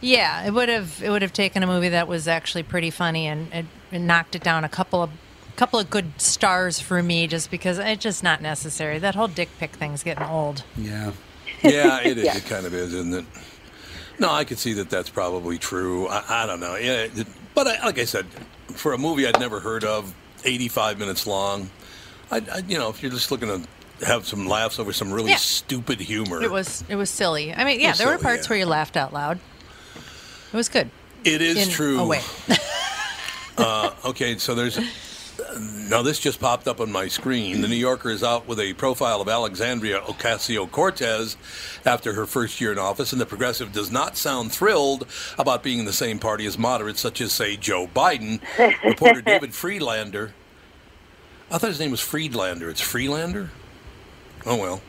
Yeah, 0.00 0.44
it 0.46 0.52
would 0.52 0.68
have 0.68 1.02
it 1.02 1.10
would 1.10 1.22
have 1.22 1.32
taken 1.32 1.62
a 1.62 1.66
movie 1.66 1.90
that 1.90 2.08
was 2.08 2.26
actually 2.26 2.62
pretty 2.62 2.90
funny 2.90 3.26
and, 3.26 3.48
and, 3.52 3.68
and 3.92 4.06
knocked 4.06 4.34
it 4.34 4.42
down 4.42 4.64
a 4.64 4.68
couple 4.68 5.02
of 5.02 5.10
couple 5.56 5.78
of 5.78 5.90
good 5.90 6.18
stars 6.18 6.80
for 6.80 7.02
me 7.02 7.26
just 7.26 7.50
because 7.50 7.78
it's 7.78 8.02
just 8.02 8.22
not 8.22 8.40
necessary. 8.40 8.98
That 8.98 9.14
whole 9.14 9.28
dick 9.28 9.50
pic 9.58 9.72
thing's 9.72 10.02
getting 10.02 10.24
old. 10.24 10.64
Yeah. 10.76 11.12
Yeah, 11.62 12.00
it 12.02 12.16
is. 12.16 12.24
It 12.36 12.46
kind 12.46 12.64
of 12.64 12.72
is, 12.72 12.94
isn't 12.94 13.12
it? 13.14 13.24
No, 14.18 14.30
I 14.30 14.44
could 14.44 14.58
see 14.58 14.72
that 14.74 14.88
that's 14.88 15.10
probably 15.10 15.58
true. 15.58 16.06
I, 16.08 16.44
I 16.44 16.46
don't 16.46 16.60
know. 16.60 16.76
Yeah, 16.76 17.02
it, 17.04 17.26
but 17.54 17.66
I, 17.66 17.84
like 17.84 17.98
I 17.98 18.04
said, 18.04 18.26
for 18.74 18.92
a 18.94 18.98
movie 18.98 19.26
I'd 19.26 19.38
never 19.40 19.60
heard 19.60 19.84
of, 19.84 20.14
85 20.44 20.98
minutes 20.98 21.26
long, 21.26 21.68
I, 22.30 22.36
I 22.52 22.58
you 22.66 22.78
know, 22.78 22.88
if 22.88 23.02
you're 23.02 23.12
just 23.12 23.30
looking 23.30 23.48
to 23.48 24.06
have 24.06 24.26
some 24.26 24.46
laughs 24.46 24.78
over 24.78 24.92
some 24.94 25.12
really 25.12 25.30
Yeah. 25.30 25.36
stupid 25.36 26.00
humor, 26.00 26.42
It 26.42 26.50
was 26.50 26.82
it 26.88 26.96
was 26.96 27.10
silly. 27.10 27.52
I 27.52 27.64
mean, 27.64 27.80
yeah, 27.80 27.92
there 27.92 28.06
were 28.08 28.16
parts 28.18 28.46
yeah. 28.46 28.50
where 28.50 28.58
you 28.60 28.66
laughed 28.66 28.96
out 28.96 29.12
loud. 29.12 29.38
It 30.52 30.56
was 30.56 30.68
good. 30.68 30.90
it 31.24 31.40
is 31.42 31.56
in 31.56 31.68
true. 31.68 31.98
a 32.00 32.06
way. 32.06 32.20
Uh, 33.58 33.92
okay, 34.06 34.38
so 34.38 34.54
there's. 34.54 34.78
Now, 35.90 36.00
this 36.00 36.18
just 36.18 36.40
popped 36.40 36.66
up 36.66 36.80
on 36.80 36.90
my 36.90 37.08
screen. 37.08 37.60
The 37.60 37.68
New 37.68 37.74
Yorker 37.76 38.08
is 38.08 38.22
out 38.22 38.48
with 38.48 38.58
a 38.58 38.72
profile 38.72 39.20
of 39.20 39.28
Alexandria 39.28 40.00
Ocasio 40.00 40.70
Cortez 40.70 41.36
after 41.84 42.14
her 42.14 42.24
first 42.24 42.58
year 42.60 42.72
in 42.72 42.78
office, 42.78 43.12
and 43.12 43.20
the 43.20 43.26
progressive 43.26 43.70
does 43.72 43.90
not 43.90 44.16
sound 44.16 44.52
thrilled 44.52 45.06
about 45.38 45.62
being 45.62 45.78
in 45.78 45.84
the 45.84 45.92
same 45.92 46.18
party 46.18 46.46
as 46.46 46.56
moderates, 46.56 47.00
such 47.00 47.20
as, 47.20 47.32
say, 47.32 47.56
Joe 47.56 47.86
Biden. 47.86 48.40
Reporter 48.84 49.20
David 49.20 49.52
Friedlander. 49.54 50.32
I 51.50 51.58
thought 51.58 51.68
his 51.68 51.80
name 51.80 51.90
was 51.90 52.00
Friedlander. 52.00 52.70
It's 52.70 52.80
Freelander? 52.80 53.50
Oh, 54.46 54.56
well. 54.56 54.80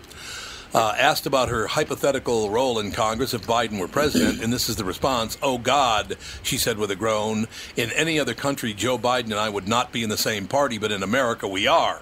Uh, 0.73 0.95
asked 0.97 1.25
about 1.25 1.49
her 1.49 1.67
hypothetical 1.67 2.49
role 2.49 2.79
in 2.79 2.91
Congress 2.91 3.33
if 3.33 3.45
Biden 3.45 3.77
were 3.77 3.89
president, 3.89 4.41
and 4.41 4.53
this 4.53 4.69
is 4.69 4.77
the 4.77 4.85
response 4.85 5.37
Oh, 5.41 5.57
God, 5.57 6.15
she 6.43 6.57
said 6.57 6.77
with 6.77 6.91
a 6.91 6.95
groan. 6.95 7.47
In 7.75 7.91
any 7.91 8.17
other 8.17 8.33
country, 8.33 8.73
Joe 8.73 8.97
Biden 8.97 9.25
and 9.25 9.33
I 9.33 9.49
would 9.49 9.67
not 9.67 9.91
be 9.91 10.01
in 10.01 10.09
the 10.09 10.17
same 10.17 10.47
party, 10.47 10.77
but 10.77 10.91
in 10.91 11.03
America, 11.03 11.45
we 11.45 11.67
are. 11.67 12.01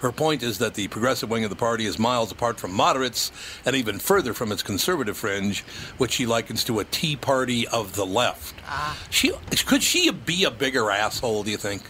Her 0.00 0.12
point 0.12 0.42
is 0.42 0.58
that 0.58 0.74
the 0.74 0.88
progressive 0.88 1.30
wing 1.30 1.44
of 1.44 1.50
the 1.50 1.56
party 1.56 1.86
is 1.86 1.98
miles 1.98 2.30
apart 2.30 2.60
from 2.60 2.74
moderates 2.74 3.32
and 3.64 3.74
even 3.74 3.98
further 3.98 4.34
from 4.34 4.52
its 4.52 4.62
conservative 4.62 5.16
fringe, 5.16 5.62
which 5.96 6.12
she 6.12 6.26
likens 6.26 6.62
to 6.64 6.80
a 6.80 6.84
Tea 6.84 7.16
Party 7.16 7.66
of 7.68 7.94
the 7.94 8.04
left. 8.04 8.54
She 9.08 9.32
could 9.64 9.82
she 9.82 10.10
be 10.10 10.44
a 10.44 10.50
bigger 10.50 10.90
asshole? 10.90 11.44
Do 11.44 11.50
you 11.50 11.56
think? 11.56 11.84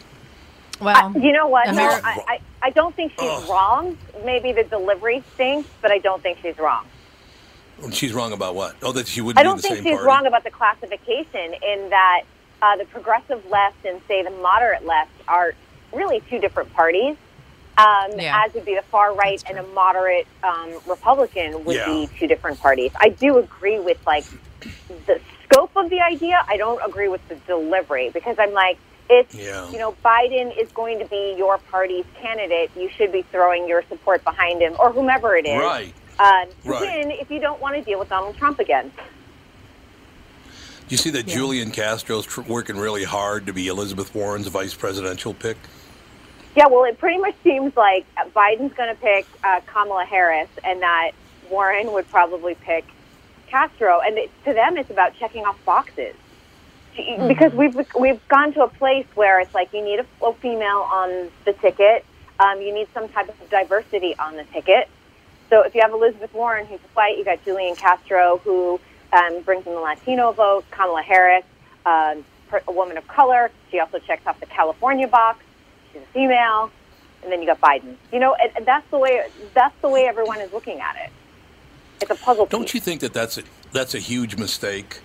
Well, 0.81 1.13
You 1.19 1.33
know 1.33 1.49
what? 1.49 1.73
No, 1.75 1.83
I, 1.83 2.25
I, 2.29 2.41
I 2.63 2.71
don't 2.71 2.95
think 2.95 3.13
she's 3.13 3.49
wrong. 3.49 3.97
Maybe 4.25 4.53
the 4.53 4.65
delivery 4.65 5.23
stinks, 5.35 5.69
but 5.81 5.91
I 5.91 5.99
don't 5.99 6.23
think 6.23 6.39
she's 6.43 6.59
wrong. 6.59 6.85
She's 7.93 8.13
wrong 8.13 8.33
about 8.33 8.55
what? 8.55 8.77
Oh, 8.83 8.93
that 8.93 9.09
she 9.09 9.21
wouldn't 9.21 9.39
I 9.41 9.43
don't 9.43 9.57
the 9.57 9.63
think 9.63 9.75
same 9.77 9.85
she's 9.85 9.93
party. 9.95 10.07
wrong 10.07 10.27
about 10.27 10.45
the 10.45 10.51
classification 10.51 11.55
in 11.55 11.91
that 11.91 12.23
uh, 12.63 12.77
the 12.77 12.85
progressive 12.87 13.45
left 13.51 13.85
and, 13.85 14.01
say, 14.09 14.23
the 14.23 14.31
moderate 14.31 14.85
left 14.87 15.11
are 15.29 15.55
really 15.93 16.21
two 16.31 16.39
different 16.39 16.73
parties. 16.73 17.17
Um, 17.77 18.19
Yeah. 18.19 18.43
As 18.47 18.55
would 18.55 18.65
be 18.65 18.75
the 18.77 18.83
far 18.83 19.13
right 19.15 19.43
and 19.49 19.59
a 19.59 19.63
moderate 19.75 20.27
um, 20.45 20.73
Republican 20.87 21.65
would 21.65 21.77
Yeah. 21.77 21.87
be 21.87 22.09
two 22.19 22.27
different 22.29 22.61
parties. 22.61 22.93
I 23.01 23.09
do 23.09 23.39
agree 23.39 23.81
with 23.81 23.99
like 24.07 24.25
the 25.07 25.21
scope 25.45 25.73
of 25.77 25.91
the 25.91 26.01
idea. 26.01 26.45
I 26.49 26.57
don't 26.57 26.81
agree 26.87 27.09
with 27.09 27.27
the 27.29 27.35
delivery 27.47 28.11
because 28.11 28.37
I'm 28.39 28.53
like, 28.53 28.79
if 29.09 29.35
Yeah. 29.35 29.69
you 29.71 29.79
know 29.79 29.93
Biden 30.05 30.57
is 30.57 30.71
going 30.73 30.99
to 30.99 31.05
be 31.07 31.35
your 31.37 31.59
party's 31.59 32.05
candidate, 32.21 32.71
you 32.77 32.89
should 32.89 33.13
be 33.13 33.23
throwing 33.23 33.69
your 33.69 33.83
support 33.89 34.25
behind 34.25 34.61
him 34.63 34.75
or 34.79 34.91
whomever 34.93 35.37
it 35.37 35.47
is. 35.47 35.61
Right. 35.61 35.93
Uh, 36.19 36.47
Right. 36.65 36.81
win 36.81 37.11
if 37.11 37.31
you 37.31 37.41
don't 37.41 37.61
want 37.61 37.75
to 37.77 37.83
deal 37.83 37.99
with 37.99 38.09
Donald 38.09 38.37
Trump 38.37 38.61
again. 38.61 38.93
Do 40.87 40.93
you 40.93 40.97
see 40.99 41.11
that 41.11 41.27
Julian 41.27 41.71
Castro's 41.71 42.27
tr- 42.27 42.43
working 42.43 42.77
really 42.77 43.05
hard 43.05 43.47
to 43.47 43.53
be 43.53 43.69
Elizabeth 43.69 44.15
Warren's 44.15 44.49
vice 44.49 44.75
presidential 44.75 45.33
pick? 45.35 45.57
Yeah, 46.55 46.67
well, 46.69 46.85
it 46.85 46.99
pretty 46.99 47.19
much 47.19 47.35
seems 47.43 47.77
like 47.77 48.07
Biden's 48.35 48.75
going 48.75 48.95
to 48.95 49.01
pick 49.01 49.27
uh, 49.43 49.61
Kamala 49.67 50.05
Harris, 50.05 50.49
and 50.63 50.83
that 50.83 51.13
Warren 51.51 51.93
would 51.93 52.09
probably 52.11 52.55
pick 52.55 52.85
Castro. 53.49 54.01
And 54.01 54.19
it, 54.19 54.31
to 54.45 54.53
them, 54.53 54.77
it's 54.77 54.91
about 54.91 55.15
checking 55.19 55.45
off 55.47 55.57
boxes 55.65 56.15
because 57.29 57.53
we've 57.53 57.75
we've 57.99 58.29
gone 58.29 58.53
to 58.55 58.63
a 58.63 58.69
place 58.69 59.07
where 59.15 59.41
it's 59.41 59.55
like 59.55 59.73
you 59.73 59.83
need 59.83 60.01
a, 60.01 60.25
a 60.25 60.35
female 60.35 60.87
on 60.91 61.31
the 61.45 61.53
ticket, 61.55 62.05
um, 62.41 62.61
you 62.61 62.73
need 62.73 62.89
some 62.95 63.09
type 63.09 63.29
of 63.29 63.51
diversity 63.51 64.17
on 64.19 64.37
the 64.37 64.45
ticket. 64.45 64.89
So 65.51 65.63
if 65.63 65.75
you 65.75 65.81
have 65.83 65.93
Elizabeth 65.93 66.33
Warren 66.33 66.67
who's 66.67 66.81
a 66.81 66.95
white, 66.95 67.19
you 67.19 67.25
got 67.25 67.45
Julian 67.45 67.77
Castro 67.77 68.41
who 68.45 68.81
um, 69.13 69.43
brings 69.43 69.67
in 69.67 69.75
the 69.75 69.81
Latino 69.81 70.33
vote, 70.33 70.65
Kamala 70.71 71.03
Harris, 71.03 71.45
um, 71.87 72.25
per- 72.49 72.63
a 72.67 72.73
woman 72.73 72.97
of 72.97 73.07
color. 73.07 73.51
She 73.71 73.79
also 73.79 73.99
checks 73.99 74.27
off 74.27 74.41
the 74.41 74.47
California 74.47 75.07
box. 75.07 75.45
She's 75.93 76.03
a 76.03 76.07
female, 76.07 76.71
and 77.23 77.31
then 77.31 77.41
you 77.41 77.47
got 77.47 77.61
Biden. 77.61 77.97
You 78.13 78.19
know, 78.21 78.35
and, 78.35 78.51
and 78.57 78.67
that's 78.67 78.89
the 78.91 78.99
way 78.99 79.27
that's 79.53 79.75
the 79.81 79.89
way 79.89 80.07
everyone 80.07 80.41
is 80.41 80.53
looking 80.53 80.81
at 80.81 80.97
it. 80.97 81.13
It's 82.01 82.11
a 82.11 82.15
puzzle. 82.15 82.47
Don't 82.47 82.63
piece. 82.63 82.75
you 82.75 82.81
think 82.81 83.01
that 83.01 83.13
that's 83.13 83.39
a, 83.39 83.43
that's 83.73 83.95
a 83.95 83.99
huge 83.99 84.37
mistake? 84.37 85.01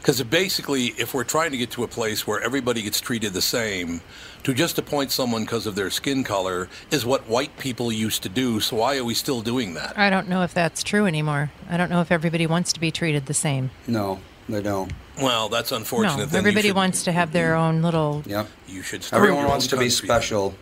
Because 0.00 0.22
basically, 0.22 0.86
if 0.96 1.12
we're 1.12 1.24
trying 1.24 1.50
to 1.50 1.58
get 1.58 1.70
to 1.72 1.84
a 1.84 1.88
place 1.88 2.26
where 2.26 2.40
everybody 2.40 2.80
gets 2.82 3.00
treated 3.00 3.34
the 3.34 3.42
same, 3.42 4.00
to 4.44 4.54
just 4.54 4.78
appoint 4.78 5.10
someone 5.12 5.42
because 5.44 5.66
of 5.66 5.74
their 5.74 5.90
skin 5.90 6.24
color 6.24 6.68
is 6.90 7.04
what 7.04 7.28
white 7.28 7.58
people 7.58 7.92
used 7.92 8.22
to 8.22 8.30
do. 8.30 8.60
So 8.60 8.76
why 8.76 8.96
are 8.96 9.04
we 9.04 9.12
still 9.12 9.42
doing 9.42 9.74
that? 9.74 9.98
I 9.98 10.08
don't 10.08 10.28
know 10.28 10.42
if 10.42 10.54
that's 10.54 10.82
true 10.82 11.04
anymore. 11.04 11.50
I 11.68 11.76
don't 11.76 11.90
know 11.90 12.00
if 12.00 12.10
everybody 12.10 12.46
wants 12.46 12.72
to 12.72 12.80
be 12.80 12.90
treated 12.90 13.26
the 13.26 13.34
same. 13.34 13.70
No, 13.86 14.20
they 14.48 14.62
don't. 14.62 14.90
Well, 15.20 15.50
that's 15.50 15.70
unfortunate. 15.70 16.16
No, 16.16 16.24
Then 16.26 16.38
everybody 16.38 16.68
should- 16.68 16.76
wants 16.76 17.04
to 17.04 17.12
have 17.12 17.32
their 17.32 17.54
own 17.54 17.82
little. 17.82 18.22
Yep. 18.24 18.48
You 18.68 18.82
should. 18.82 19.02
start 19.04 19.22
Everyone 19.22 19.46
wants 19.48 19.66
to 19.66 19.76
be 19.76 19.80
country. 19.90 19.90
special. 19.90 20.54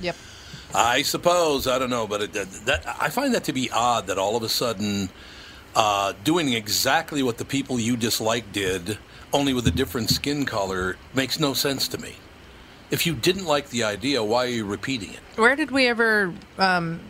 Yep. 0.00 0.16
I 0.74 1.02
suppose 1.02 1.66
I 1.66 1.78
don't 1.78 1.90
know, 1.90 2.06
but 2.06 2.22
it, 2.22 2.32
that, 2.32 2.50
that 2.64 2.96
I 2.98 3.10
find 3.10 3.34
that 3.34 3.44
to 3.44 3.52
be 3.52 3.70
odd 3.70 4.06
that 4.06 4.16
all 4.16 4.36
of 4.36 4.42
a 4.42 4.48
sudden, 4.48 5.10
uh, 5.74 6.12
doing 6.24 6.52
exactly 6.52 7.22
what 7.22 7.38
the 7.38 7.44
people 7.44 7.78
you 7.78 7.96
dislike 7.96 8.52
did, 8.52 8.98
only 9.32 9.54
with 9.54 9.66
a 9.66 9.70
different 9.70 10.10
skin 10.10 10.44
color, 10.44 10.96
makes 11.14 11.38
no 11.38 11.54
sense 11.54 11.88
to 11.88 11.98
me. 11.98 12.14
If 12.90 13.06
you 13.06 13.14
didn't 13.14 13.44
like 13.44 13.70
the 13.70 13.84
idea, 13.84 14.22
why 14.22 14.46
are 14.46 14.48
you 14.48 14.64
repeating 14.64 15.12
it? 15.12 15.20
Where 15.36 15.54
did 15.54 15.70
we 15.70 15.86
ever, 15.86 16.34
um, 16.58 17.00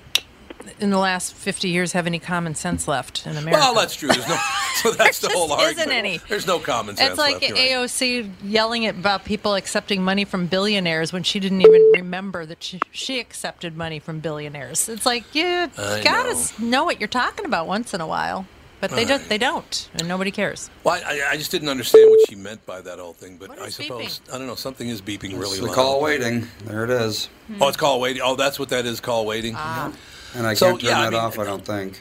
in 0.78 0.90
the 0.90 0.98
last 0.98 1.34
50 1.34 1.68
years, 1.68 1.92
have 1.92 2.06
any 2.06 2.18
common 2.18 2.54
sense 2.54 2.86
left 2.88 3.26
in 3.26 3.36
America? 3.36 3.58
Well, 3.60 3.74
that's 3.74 3.94
true. 3.96 4.08
There's 4.08 4.28
no, 4.28 4.38
so 4.76 4.90
that's 4.92 5.18
the 5.20 5.28
There 5.28 5.36
whole 5.36 5.48
just 5.48 5.60
argument. 5.60 5.78
isn't 5.88 5.92
any. 5.92 6.18
There's 6.28 6.46
no 6.46 6.58
common 6.58 6.96
sense 6.96 7.10
It's 7.10 7.18
like 7.18 7.40
left. 7.42 7.48
you're 7.48 7.56
right. 7.56 7.88
AOC 7.88 8.30
yelling 8.44 8.86
at- 8.86 8.94
about 8.96 9.24
people 9.24 9.54
accepting 9.54 10.02
money 10.02 10.24
from 10.24 10.46
billionaires 10.46 11.12
when 11.12 11.22
she 11.22 11.40
didn't 11.40 11.62
even 11.62 11.92
remember 11.94 12.44
that 12.46 12.62
she, 12.62 12.80
she 12.90 13.18
accepted 13.20 13.76
money 13.76 13.98
from 13.98 14.20
billionaires. 14.20 14.88
It's 14.88 15.06
like 15.06 15.34
you 15.34 15.70
I 15.78 16.00
gotta 16.04 16.34
know. 16.34 16.68
know 16.68 16.84
what 16.84 17.00
you're 17.00 17.08
talking 17.08 17.44
about 17.44 17.66
once 17.66 17.94
in 17.94 18.00
a 18.00 18.06
while. 18.06 18.46
but 18.80 18.90
they 18.92 19.04
don't. 19.04 19.28
They 19.28 19.36
don't, 19.36 19.90
and 19.94 20.08
nobody 20.08 20.30
cares. 20.30 20.70
Well, 20.84 20.98
I, 21.04 21.20
I 21.32 21.36
just 21.36 21.50
didn't 21.50 21.68
understand 21.68 22.08
what 22.10 22.20
she 22.30 22.34
meant 22.34 22.64
by 22.64 22.80
that 22.80 22.98
whole 22.98 23.12
thing, 23.12 23.36
but 23.36 23.50
I 23.60 23.66
is 23.66 23.74
suppose 23.74 24.22
I 24.32 24.38
don't 24.38 24.46
know. 24.46 24.54
Something 24.54 24.88
is 24.88 25.02
beeping 25.02 25.32
really 25.38 25.58
It's 25.58 25.60
the 25.60 25.66
loud. 25.66 25.74
call 25.74 26.00
waiting. 26.00 26.46
There 26.64 26.84
it 26.84 26.90
is. 26.90 27.28
Oh, 27.60 27.68
it's 27.68 27.76
call 27.76 28.00
waiting. 28.00 28.22
Oh, 28.24 28.36
that's 28.36 28.58
what 28.58 28.70
that 28.70 28.86
is. 28.86 28.98
Call 29.00 29.26
waiting. 29.26 29.54
Ah. 29.54 29.92
And 30.34 30.46
I 30.46 30.54
So, 30.54 30.70
can't 30.70 30.80
turn 30.80 30.90
yeah, 30.90 31.00
I 31.00 31.10
mean- 31.10 31.18
off, 31.18 31.38
I 31.38 31.44
don't 31.44 31.64
think. 31.64 32.00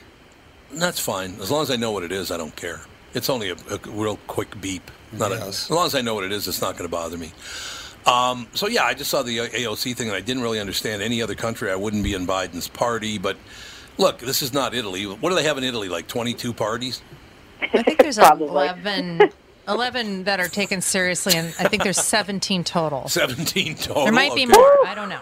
That's 0.71 0.99
fine. 0.99 1.35
As 1.41 1.49
long 1.49 1.63
as 1.63 1.71
I 1.71 1.77
know 1.77 1.91
what 1.91 2.03
it 2.03 2.11
is, 2.11 2.29
I 2.31 2.37
don't 2.37 2.55
care. 2.55 2.81
It's 3.15 3.29
only 3.29 3.49
a, 3.49 3.55
a 3.71 3.79
real 3.87 4.17
quick 4.27 4.61
beep. 4.61 4.91
Not 5.11 5.31
a, 5.31 5.35
as 5.41 5.69
long 5.71 5.87
as 5.87 5.95
I 5.95 6.01
know 6.01 6.13
what 6.13 6.23
it 6.23 6.31
is, 6.31 6.47
it's 6.47 6.61
not 6.61 6.73
going 6.73 6.87
to 6.87 6.91
bother 6.91 7.17
me. 7.17 7.31
Um, 8.05 8.47
so 8.53 8.67
yeah, 8.67 8.83
I 8.83 8.93
just 8.93 9.09
saw 9.09 9.23
the 9.23 9.37
AOC 9.39 9.95
thing, 9.95 10.07
and 10.09 10.15
I 10.15 10.21
didn't 10.21 10.43
really 10.43 10.59
understand 10.59 11.01
any 11.01 11.21
other 11.23 11.33
country. 11.33 11.71
I 11.71 11.75
wouldn't 11.75 12.03
be 12.03 12.13
in 12.13 12.27
Biden's 12.27 12.67
party, 12.67 13.17
but 13.17 13.35
look, 13.97 14.19
this 14.19 14.43
is 14.43 14.53
not 14.53 14.75
Italy. 14.75 15.05
What 15.07 15.29
do 15.29 15.35
they 15.35 15.43
have 15.43 15.57
in 15.57 15.63
Italy? 15.63 15.89
Like 15.89 16.07
twenty-two 16.07 16.53
parties? 16.53 17.01
I 17.61 17.81
think 17.83 17.97
there's 17.99 18.17
11, 18.39 19.31
11 19.67 20.23
that 20.25 20.39
are 20.39 20.47
taken 20.47 20.79
seriously, 20.81 21.33
and 21.35 21.47
I 21.59 21.67
think 21.67 21.83
there's 21.83 21.99
17 21.99 22.63
total. 22.63 23.09
Seventeen 23.09 23.75
total. 23.75 24.03
There 24.03 24.13
might 24.13 24.35
be 24.35 24.43
Okay. 24.45 24.53
more. 24.53 24.85
I 24.87 24.93
don't 24.95 25.09
know. 25.09 25.21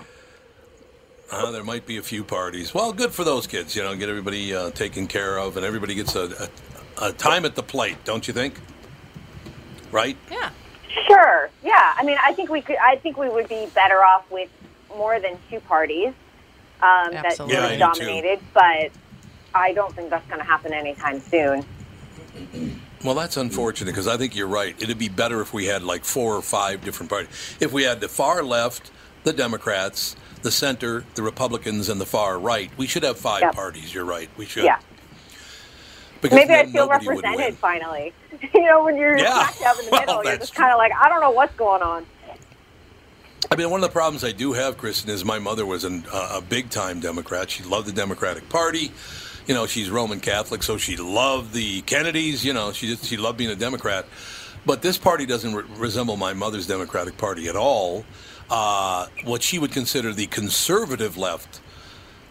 Uh, 1.30 1.52
there 1.52 1.64
might 1.64 1.86
be 1.86 1.98
a 1.98 2.02
few 2.04 2.24
parties. 2.24 2.74
Well, 2.74 2.94
good 2.94 3.12
for 3.12 3.24
those 3.24 3.48
kids. 3.48 3.76
You 3.76 3.84
know, 3.84 3.96
get 3.96 4.10
everybody 4.10 4.54
uh, 4.56 4.72
taken 4.72 5.08
care 5.08 5.38
of, 5.38 5.58
and 5.58 5.66
everybody 5.66 5.94
gets 5.94 6.16
a, 6.16 6.50
a, 7.02 7.08
a 7.08 7.12
time 7.14 7.44
at 7.46 7.56
the 7.56 7.64
plate. 7.64 7.98
Don't 8.06 8.28
you 8.28 8.34
think? 8.34 8.60
Right? 9.92 10.18
Yeah. 10.32 10.52
Sure. 11.08 11.50
Yeah. 11.64 11.94
I 11.98 12.04
mean, 12.04 12.18
I 12.24 12.34
think 12.34 12.50
we 12.50 12.62
could. 12.62 12.78
I 12.78 12.96
think 12.98 13.18
we 13.18 13.30
would 13.30 13.50
be 13.50 13.68
better 13.76 14.04
off 14.04 14.30
with 14.32 14.50
more 14.96 15.20
than 15.20 15.38
two 15.50 15.60
parties 15.62 16.14
um, 16.82 17.12
that 17.12 17.26
Absolutely. 17.26 17.56
Yeah, 17.56 17.62
I 17.62 17.64
really 17.64 17.78
do 17.78 17.94
too. 17.94 18.06
dominated. 18.06 18.40
But 18.54 18.92
I 19.54 19.74
don't 19.74 19.94
think 19.94 20.10
that's 20.10 20.28
going 20.28 20.40
to 20.40 20.46
happen 20.46 20.74
anytime 20.74 21.20
soon. 21.20 21.66
Well, 23.04 23.16
that's 23.16 23.38
unfortunate 23.38 23.92
because 23.92 24.08
I 24.08 24.18
think 24.18 24.36
you're 24.36 24.48
right. 24.48 24.76
It'd 24.82 24.98
be 24.98 25.10
better 25.10 25.42
if 25.42 25.54
we 25.54 25.66
had 25.66 25.84
like 25.84 26.04
four 26.04 26.36
or 26.36 26.42
five 26.42 26.84
different 26.84 27.10
parties. 27.10 27.30
If 27.60 27.72
we 27.72 27.84
had 27.84 28.00
the 28.00 28.08
far 28.08 28.44
left, 28.44 28.92
the 29.24 29.34
Democrats, 29.34 30.16
the 30.42 30.52
center, 30.52 31.04
the 31.16 31.24
Republicans, 31.24 31.90
and 31.90 32.00
the 32.00 32.06
far 32.06 32.40
right, 32.40 32.72
we 32.78 32.88
should 32.88 33.04
have 33.04 33.18
five 33.18 33.42
Yep. 33.42 33.56
parties. 33.56 33.94
You're 33.94 34.06
right. 34.06 34.30
We 34.38 34.46
should. 34.46 34.64
Yeah. 34.64 34.80
Because 36.22 36.36
Maybe 36.38 36.54
I'd 36.54 36.72
feel 36.72 36.88
represented 36.88 37.56
finally. 37.58 38.14
you 38.54 38.62
know, 38.66 38.84
when 38.84 38.98
you're 38.98 39.18
Yeah. 39.18 39.48
smack 39.48 39.60
dab 39.60 39.76
in 39.80 39.86
the 39.86 39.92
Well, 39.92 40.02
middle, 40.02 40.24
you're 40.26 40.38
just 40.38 40.56
kind 40.56 40.72
of 40.72 40.78
like, 40.78 40.92
I 41.00 41.10
don't 41.10 41.22
know 41.22 41.32
what's 41.32 41.56
going 41.56 41.82
on. 41.82 42.06
I 43.52 43.56
mean, 43.56 43.70
one 43.70 43.82
of 43.84 43.88
the 43.90 43.94
problems 43.94 44.24
I 44.24 44.32
do 44.32 44.54
have, 44.54 44.78
Kristen, 44.78 45.10
is 45.12 45.24
my 45.24 45.40
mother 45.40 45.66
was 45.66 45.84
an, 45.84 46.06
uh, 46.12 46.38
a 46.38 46.42
big 46.42 46.70
time 46.70 47.00
Democrat. 47.00 47.50
She 47.50 47.64
loved 47.64 47.88
the 47.88 47.94
Democratic 47.94 48.50
Party. 48.50 48.92
You 49.46 49.54
know, 49.54 49.66
she's 49.68 49.90
Roman 49.90 50.20
Catholic, 50.20 50.64
so 50.64 50.78
she 50.78 50.98
loved 50.98 51.54
the 51.54 51.82
Kennedys. 51.84 52.44
You 52.44 52.54
know, 52.54 52.74
she 52.74 52.88
just, 52.88 53.06
she 53.06 53.16
loved 53.16 53.38
being 53.38 53.52
a 53.52 53.56
Democrat. 53.56 54.06
But 54.66 54.82
this 54.82 54.98
party 54.98 55.26
doesn't 55.26 55.54
re- 55.56 55.64
resemble 55.78 56.18
my 56.18 56.34
mother's 56.34 56.68
Democratic 56.68 57.16
Party 57.18 57.48
at 57.48 57.56
all. 57.56 58.04
Uh, 58.50 59.08
what 59.26 59.44
she 59.44 59.60
would 59.60 59.72
consider 59.72 60.14
the 60.14 60.28
conservative 60.28 61.18
left 61.18 61.60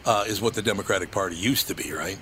uh, 0.05 0.25
is 0.27 0.41
what 0.41 0.55
the 0.55 0.63
Democratic 0.63 1.11
Party 1.11 1.37
used 1.37 1.69
to 1.69 1.75
be, 1.75 1.93
right? 1.93 2.19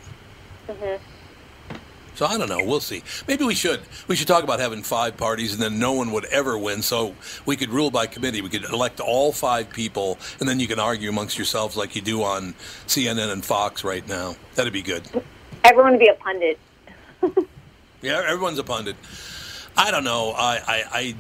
So 2.17 2.27
I 2.27 2.39
don't 2.39 2.49
know. 2.49 2.65
We'll 2.65 2.81
see. 2.81 3.03
Maybe 3.27 3.45
we 3.45 3.55
should. 3.55 3.81
We 4.07 4.15
should 4.15 4.29
talk 4.29 4.45
about 4.45 4.61
having 4.61 4.83
five 4.83 5.17
parties, 5.17 5.53
and 5.53 5.61
then 5.61 5.79
no 5.81 5.93
one 5.93 6.13
would 6.13 6.25
ever 6.27 6.57
win. 6.57 6.81
So 6.83 7.15
we 7.45 7.57
could 7.57 7.71
rule 7.71 7.91
by 7.91 8.07
committee. 8.07 8.41
We 8.41 8.49
could 8.49 8.65
elect 8.65 9.01
all 9.01 9.33
five 9.33 9.71
people, 9.71 10.19
and 10.39 10.49
then 10.49 10.61
you 10.61 10.69
can 10.69 10.79
argue 10.79 11.09
amongst 11.09 11.37
yourselves 11.37 11.77
like 11.77 11.97
you 11.97 12.03
do 12.03 12.23
on 12.23 12.55
CNN 12.87 13.33
and 13.33 13.45
Fox 13.45 13.83
right 13.83 14.07
now. 14.09 14.37
That'd 14.55 14.73
be 14.73 14.83
good. 14.83 15.03
Everyone 15.65 15.93
would 15.93 16.01
be 16.01 16.09
a 16.09 16.15
pundit. 16.15 16.59
Yeah, 18.05 18.23
everyone's 18.27 18.59
a 18.59 18.65
pundit. 18.65 18.97
I 19.79 19.91
don't 19.91 20.05
know. 20.05 20.35
I, 20.37 20.61
I, 20.67 20.85
I 20.93 21.15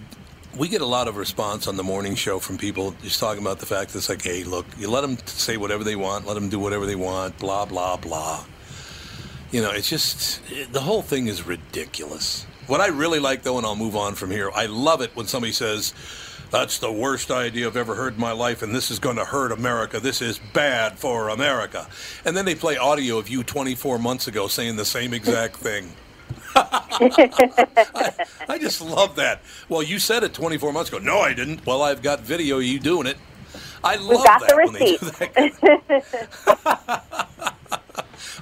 we 0.56 0.68
get 0.68 0.80
a 0.80 0.86
lot 0.86 1.08
of 1.08 1.16
response 1.16 1.66
on 1.66 1.76
the 1.76 1.82
morning 1.82 2.14
show 2.14 2.38
from 2.38 2.58
people 2.58 2.94
just 3.02 3.18
talking 3.18 3.42
about 3.42 3.58
the 3.58 3.66
fact 3.66 3.92
that 3.92 3.98
it's 3.98 4.08
like, 4.08 4.22
hey, 4.22 4.44
look, 4.44 4.66
you 4.78 4.88
let 4.88 5.00
them 5.00 5.18
say 5.26 5.56
whatever 5.56 5.82
they 5.84 5.96
want, 5.96 6.26
let 6.26 6.34
them 6.34 6.48
do 6.48 6.58
whatever 6.58 6.86
they 6.86 6.94
want, 6.94 7.38
blah 7.38 7.64
blah 7.64 7.96
blah. 7.96 8.44
You 9.50 9.62
know, 9.62 9.70
it's 9.70 9.88
just 9.88 10.40
it, 10.50 10.72
the 10.72 10.80
whole 10.80 11.02
thing 11.02 11.26
is 11.26 11.46
ridiculous. 11.46 12.46
What 12.66 12.80
I 12.80 12.86
really 12.88 13.18
like, 13.18 13.42
though, 13.42 13.58
and 13.58 13.66
I'll 13.66 13.76
move 13.76 13.96
on 13.96 14.14
from 14.14 14.30
here, 14.30 14.50
I 14.54 14.66
love 14.66 15.00
it 15.02 15.14
when 15.14 15.26
somebody 15.26 15.52
says, 15.52 15.92
"That's 16.50 16.78
the 16.78 16.92
worst 16.92 17.30
idea 17.30 17.66
I've 17.66 17.76
ever 17.76 17.94
heard 17.94 18.14
in 18.14 18.20
my 18.20 18.32
life, 18.32 18.62
and 18.62 18.74
this 18.74 18.90
is 18.90 18.98
going 18.98 19.16
to 19.16 19.24
hurt 19.24 19.52
America. 19.52 20.00
This 20.00 20.22
is 20.22 20.40
bad 20.52 20.98
for 20.98 21.28
America." 21.28 21.88
And 22.24 22.36
then 22.36 22.44
they 22.44 22.54
play 22.54 22.76
audio 22.76 23.18
of 23.18 23.28
you 23.28 23.42
24 23.42 23.98
months 23.98 24.28
ago 24.28 24.46
saying 24.46 24.76
the 24.76 24.84
same 24.84 25.12
exact 25.12 25.56
thing. 25.56 25.92
I, 26.56 28.26
I 28.48 28.58
just 28.58 28.80
love 28.80 29.16
that. 29.16 29.42
Well, 29.68 29.82
you 29.82 29.98
said 29.98 30.22
it 30.22 30.34
24 30.34 30.72
months 30.72 30.90
ago. 30.90 30.98
No, 30.98 31.20
I 31.20 31.34
didn't. 31.34 31.64
Well, 31.66 31.82
I've 31.82 32.02
got 32.02 32.20
video 32.20 32.58
of 32.58 32.64
you 32.64 32.78
doing 32.78 33.06
it. 33.06 33.16
I 33.82 33.96
love 33.96 34.24
got 34.24 34.40
that 34.40 34.56
the 34.56 34.78
do 34.78 34.98
that. 36.46 37.12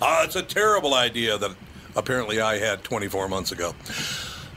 Uh, 0.01 0.22
it's 0.25 0.37
a 0.37 0.42
terrible 0.42 0.94
idea 0.94 1.37
that 1.38 1.51
apparently 1.96 2.40
I 2.40 2.59
had 2.59 2.85
24 2.85 3.29
months 3.29 3.53
ago. 3.53 3.75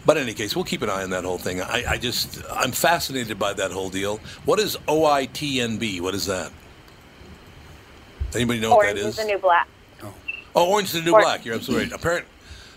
But 0.05 0.17
in 0.17 0.23
any 0.23 0.33
case, 0.35 0.55
we'll 0.55 0.65
keep 0.65 0.83
an 0.83 0.89
eye 0.89 1.01
on 1.01 1.09
that 1.09 1.23
whole 1.23 1.39
thing. 1.39 1.61
I, 1.61 1.83
I 1.93 1.97
just, 1.97 2.43
I'm 2.51 2.71
fascinated 2.71 3.39
by 3.39 3.53
that 3.53 3.71
whole 3.71 3.89
deal. 3.89 4.19
What 4.45 4.59
is 4.59 4.77
OITNB? 4.87 6.01
What 6.01 6.13
is 6.13 6.27
that? 6.27 6.51
Anybody 8.35 8.59
know 8.59 8.73
Orange 8.73 8.89
what 8.89 8.95
that 8.95 9.01
is 9.01 9.07
is? 9.07 9.15
the 9.15 9.25
new 9.25 9.39
black. 9.39 9.67
Oh, 10.55 10.71
Orange 10.71 10.87
is 10.87 10.93
the 10.93 11.01
New 11.01 11.11
Black. 11.11 11.43
You're 11.43 11.55
absolutely 11.55 11.89
right. 11.89 11.99
Apparently, 11.99 12.31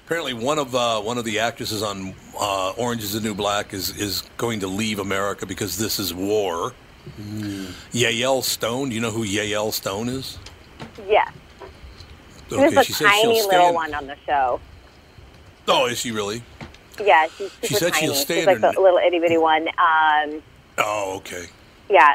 apparently 0.08 0.32
one 0.32 0.58
of 0.58 0.74
uh, 0.74 0.98
one 1.02 1.18
of 1.18 1.24
the 1.26 1.38
actresses 1.38 1.82
on 1.82 2.14
uh, 2.40 2.70
Orange 2.78 3.02
is 3.04 3.12
the 3.12 3.20
New 3.20 3.34
Black 3.34 3.74
is 3.74 3.94
is 3.98 4.22
going 4.38 4.60
to 4.60 4.66
leave 4.66 4.98
America 5.00 5.44
because 5.44 5.76
this 5.76 5.98
is 5.98 6.14
war. 6.14 6.72
Yael 7.92 8.42
Stone. 8.42 8.88
Do 8.88 8.94
you 8.94 9.02
know 9.02 9.10
who 9.10 9.26
Yael 9.26 9.70
Stone 9.70 10.08
is? 10.08 10.38
Yes. 11.06 11.30
She 12.48 12.56
was 12.56 12.64
Okay, 12.72 12.76
a 12.80 12.84
she 12.84 12.92
says 12.94 13.10
she'll 13.20 13.32
tiny 13.34 13.42
little 13.42 13.74
one 13.74 13.92
on 13.94 14.06
the 14.06 14.16
show. 14.26 14.60
Oh, 15.68 15.84
is 15.86 15.98
she 15.98 16.10
really? 16.10 16.42
Yeah, 17.04 17.26
she's 17.36 17.52
super 17.52 17.66
She 17.66 17.74
said 17.74 17.92
tiny. 17.92 18.06
she'll 18.06 18.14
stay 18.14 18.36
she's 18.38 18.46
like 18.46 18.60
her- 18.60 18.72
the 18.72 18.80
little 18.80 18.98
itty 18.98 19.18
bitty 19.18 19.36
one. 19.36 19.68
Um, 19.78 20.42
Oh, 20.78 21.16
okay. 21.18 21.46
yeah. 21.90 22.14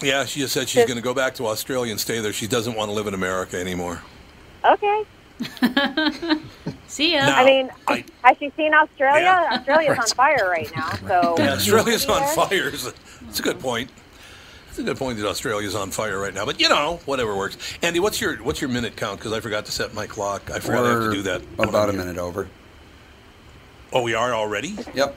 Yeah, 0.00 0.24
she 0.24 0.40
just 0.40 0.54
said 0.54 0.68
she's 0.70 0.86
going 0.86 0.96
to 0.96 1.02
go 1.02 1.12
back 1.12 1.34
to 1.34 1.46
Australia 1.46 1.90
and 1.90 2.00
stay 2.00 2.20
there. 2.20 2.32
She 2.32 2.46
doesn't 2.46 2.74
want 2.74 2.88
to 2.88 2.94
live 2.94 3.06
in 3.06 3.12
America 3.12 3.58
anymore. 3.60 4.00
Okay. 4.64 5.02
See 6.86 7.12
ya. 7.14 7.26
Now, 7.26 7.36
I 7.38 7.44
mean, 7.44 7.70
I- 7.88 8.04
has 8.22 8.36
she 8.38 8.50
seen 8.56 8.74
Australia? 8.74 9.22
Yeah. 9.22 9.58
Australia's 9.58 9.98
on 9.98 10.06
fire 10.08 10.48
right 10.48 10.70
now. 10.76 10.90
So 11.08 11.34
Yeah, 11.38 11.54
Australia's 11.54 12.06
on 12.06 12.26
fire. 12.34 12.68
It's 12.68 13.38
a 13.38 13.42
good 13.42 13.60
point. 13.60 13.90
It's 14.68 14.78
a 14.78 14.82
good 14.82 14.96
point 14.96 15.18
that 15.18 15.26
Australia's 15.26 15.74
on 15.74 15.90
fire 15.90 16.18
right 16.18 16.32
now. 16.34 16.44
But 16.46 16.60
you 16.60 16.68
know, 16.68 17.00
whatever 17.04 17.36
works. 17.36 17.56
Andy, 17.82 17.98
what's 18.00 18.20
your 18.20 18.36
what's 18.36 18.60
your 18.60 18.70
minute 18.70 18.96
count? 18.96 19.18
Because 19.18 19.32
I 19.32 19.40
forgot 19.40 19.66
to 19.66 19.72
set 19.72 19.94
my 19.94 20.06
clock. 20.06 20.50
I 20.50 20.60
forgot 20.60 20.84
I 20.86 20.90
have 20.90 21.02
to 21.04 21.12
do 21.12 21.22
that. 21.22 21.42
About 21.58 21.88
a 21.88 21.92
here. 21.92 22.00
minute 22.00 22.18
over. 22.18 22.48
Oh, 23.92 24.02
we 24.02 24.14
are 24.14 24.32
already. 24.34 24.76
Yep. 24.94 25.16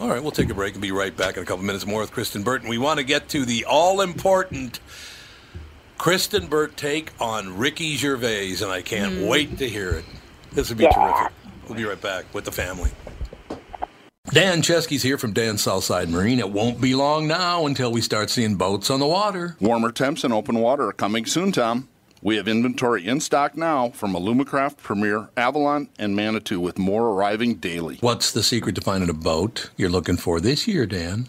All 0.00 0.08
right, 0.08 0.22
we'll 0.22 0.30
take 0.30 0.48
a 0.48 0.54
break 0.54 0.72
and 0.72 0.80
be 0.80 0.92
right 0.92 1.14
back 1.14 1.36
in 1.36 1.42
a 1.42 1.46
couple 1.46 1.62
minutes 1.62 1.86
more 1.86 2.00
with 2.00 2.10
Kristen 2.10 2.42
Burton. 2.42 2.70
We 2.70 2.78
want 2.78 2.98
to 2.98 3.04
get 3.04 3.28
to 3.30 3.44
the 3.44 3.66
all 3.66 4.00
important 4.00 4.80
Kristen 6.00 6.46
Burt 6.46 6.78
take 6.78 7.12
on 7.20 7.58
Ricky 7.58 7.94
Gervais, 7.94 8.62
and 8.62 8.72
I 8.72 8.80
can't 8.80 9.18
hmm. 9.18 9.26
wait 9.26 9.58
to 9.58 9.68
hear 9.68 9.90
it. 9.90 10.06
This 10.50 10.70
would 10.70 10.78
be 10.78 10.88
terrific. 10.88 11.30
We'll 11.68 11.76
be 11.76 11.84
right 11.84 12.00
back 12.00 12.24
with 12.32 12.46
the 12.46 12.50
family. 12.50 12.90
Dan 14.30 14.62
Chesky's 14.62 15.02
here 15.02 15.18
from 15.18 15.34
Dan 15.34 15.58
Southside 15.58 16.08
Marine. 16.08 16.38
It 16.38 16.48
won't 16.48 16.80
be 16.80 16.94
long 16.94 17.28
now 17.28 17.66
until 17.66 17.92
we 17.92 18.00
start 18.00 18.30
seeing 18.30 18.56
boats 18.56 18.88
on 18.88 18.98
the 18.98 19.06
water. 19.06 19.58
Warmer 19.60 19.92
temps 19.92 20.24
and 20.24 20.32
open 20.32 20.58
water 20.58 20.88
are 20.88 20.94
coming 20.94 21.26
soon, 21.26 21.52
Tom. 21.52 21.86
We 22.22 22.36
have 22.36 22.48
inventory 22.48 23.06
in 23.06 23.20
stock 23.20 23.54
now 23.54 23.90
from 23.90 24.14
Alumacraft, 24.14 24.78
Premier, 24.78 25.28
Avalon, 25.36 25.90
and 25.98 26.16
Manitou, 26.16 26.60
with 26.60 26.78
more 26.78 27.08
arriving 27.08 27.56
daily. 27.56 27.98
What's 28.00 28.32
the 28.32 28.42
secret 28.42 28.74
to 28.76 28.80
finding 28.80 29.10
a 29.10 29.14
boat 29.14 29.68
you're 29.76 29.90
looking 29.90 30.16
for 30.16 30.40
this 30.40 30.66
year, 30.66 30.86
Dan? 30.86 31.28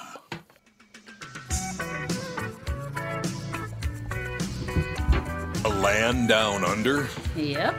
A 5.63 5.69
land 5.69 6.27
down 6.27 6.63
under 6.63 7.07
Yep. 7.35 7.75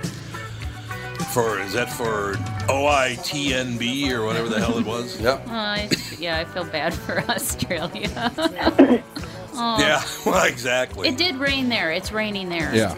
for 1.32 1.58
is 1.60 1.72
that 1.72 1.90
for 1.90 2.34
OITNB 2.68 4.10
or 4.12 4.24
whatever 4.24 4.48
the 4.48 4.58
hell 4.60 4.78
it 4.78 4.86
was? 4.86 5.20
Yep. 5.20 5.48
Uh, 5.48 5.52
I, 5.52 5.90
yeah, 6.18 6.38
I 6.38 6.44
feel 6.44 6.64
bad 6.64 6.94
for 7.06 7.18
Australia. 7.30 8.32
oh, 8.38 9.76
Yeah, 9.80 10.02
well, 10.24 10.44
exactly. 10.46 11.08
It 11.08 11.16
did 11.16 11.36
rain 11.36 11.68
there. 11.68 11.90
It's 11.92 12.12
raining 12.12 12.48
there. 12.48 12.74
Yeah. 12.74 12.96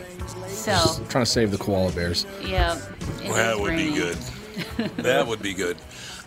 So, 0.48 0.72
Trying 1.08 1.24
to 1.24 1.30
save 1.30 1.50
the 1.50 1.58
koala 1.58 1.92
bears. 1.92 2.26
yeah. 2.42 2.76
it 3.22 3.24
Well, 3.28 3.34
that 3.34 3.54
is 3.54 3.60
would 3.60 3.68
raining. 3.70 3.92
be 3.94 3.98
good. 4.00 4.16
that 4.98 5.26
would 5.26 5.42
be 5.42 5.52
good. 5.54 5.76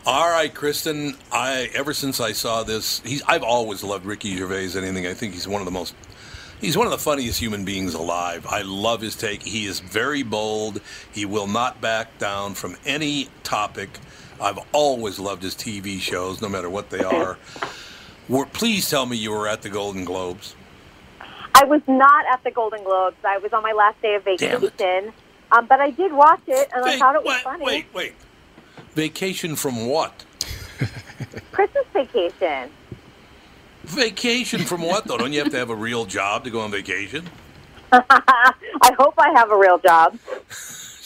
All 0.07 0.29
right, 0.29 0.53
Kristen. 0.53 1.17
I 1.33 1.69
ever 1.73 1.93
since 1.93 2.21
I 2.21 2.31
saw 2.31 2.63
this, 2.63 3.01
he's 3.01 3.21
I've 3.23 3.43
always 3.43 3.83
loved 3.83 4.05
Ricky 4.05 4.37
Gervais. 4.37 4.77
Anything 4.77 5.05
I 5.05 5.13
think 5.13 5.33
he's 5.33 5.49
one 5.49 5.59
of 5.59 5.65
the 5.65 5.71
most. 5.71 5.93
He's 6.61 6.77
one 6.77 6.87
of 6.87 6.91
the 6.91 6.97
funniest 6.97 7.41
human 7.41 7.65
beings 7.65 7.93
alive. 7.93 8.47
I 8.49 8.61
love 8.61 9.01
his 9.01 9.17
take. 9.17 9.43
He 9.43 9.65
is 9.65 9.81
very 9.81 10.23
bold. 10.23 10.79
He 11.11 11.25
will 11.25 11.45
not 11.45 11.81
back 11.81 12.17
down 12.19 12.53
from 12.53 12.77
any 12.85 13.27
topic. 13.43 13.99
I've 14.39 14.59
always 14.71 15.19
loved 15.19 15.43
his 15.43 15.55
TV 15.55 15.99
shows, 15.99 16.41
no 16.41 16.47
matter 16.47 16.69
what 16.69 16.89
they 16.89 17.03
are. 17.03 17.37
Were, 18.29 18.45
please 18.45 18.89
tell 18.89 19.05
me 19.05 19.17
you 19.17 19.31
were 19.31 19.49
at 19.49 19.61
the 19.61 19.69
Golden 19.69 20.05
Globes. 20.05 20.55
I 21.53 21.65
was 21.65 21.81
not 21.85 22.23
at 22.31 22.41
the 22.45 22.51
Golden 22.51 22.81
Globes. 22.85 23.17
I 23.25 23.39
was 23.39 23.51
on 23.51 23.61
my 23.61 23.73
last 23.73 24.01
day 24.01 24.15
of 24.15 24.23
vacation. 24.23 25.11
Um, 25.51 25.65
but 25.65 25.81
I 25.81 25.89
did 25.91 26.13
watch 26.13 26.43
it, 26.47 26.69
and 26.73 26.85
I 26.85 26.97
thought 26.97 27.15
it 27.15 27.25
was 27.25 27.35
wait, 27.35 27.43
funny. 27.43 27.65
wait, 27.65 27.85
wait. 27.93 28.13
Vacation 28.93 29.55
from 29.55 29.87
what? 29.87 30.25
Christmas 31.51 31.85
vacation. 31.93 32.69
Vacation 33.83 34.61
from 34.61 34.81
what, 34.81 35.05
though? 35.05 35.17
Don't 35.17 35.33
you 35.33 35.39
have 35.39 35.51
to 35.51 35.57
have 35.57 35.69
a 35.69 35.75
real 35.75 36.05
job 36.05 36.43
to 36.43 36.49
go 36.49 36.61
on 36.61 36.71
vacation? 36.71 37.29
I 37.91 38.95
hope 38.97 39.13
I 39.17 39.31
have 39.35 39.51
a 39.51 39.57
real 39.57 39.77
job. 39.79 40.17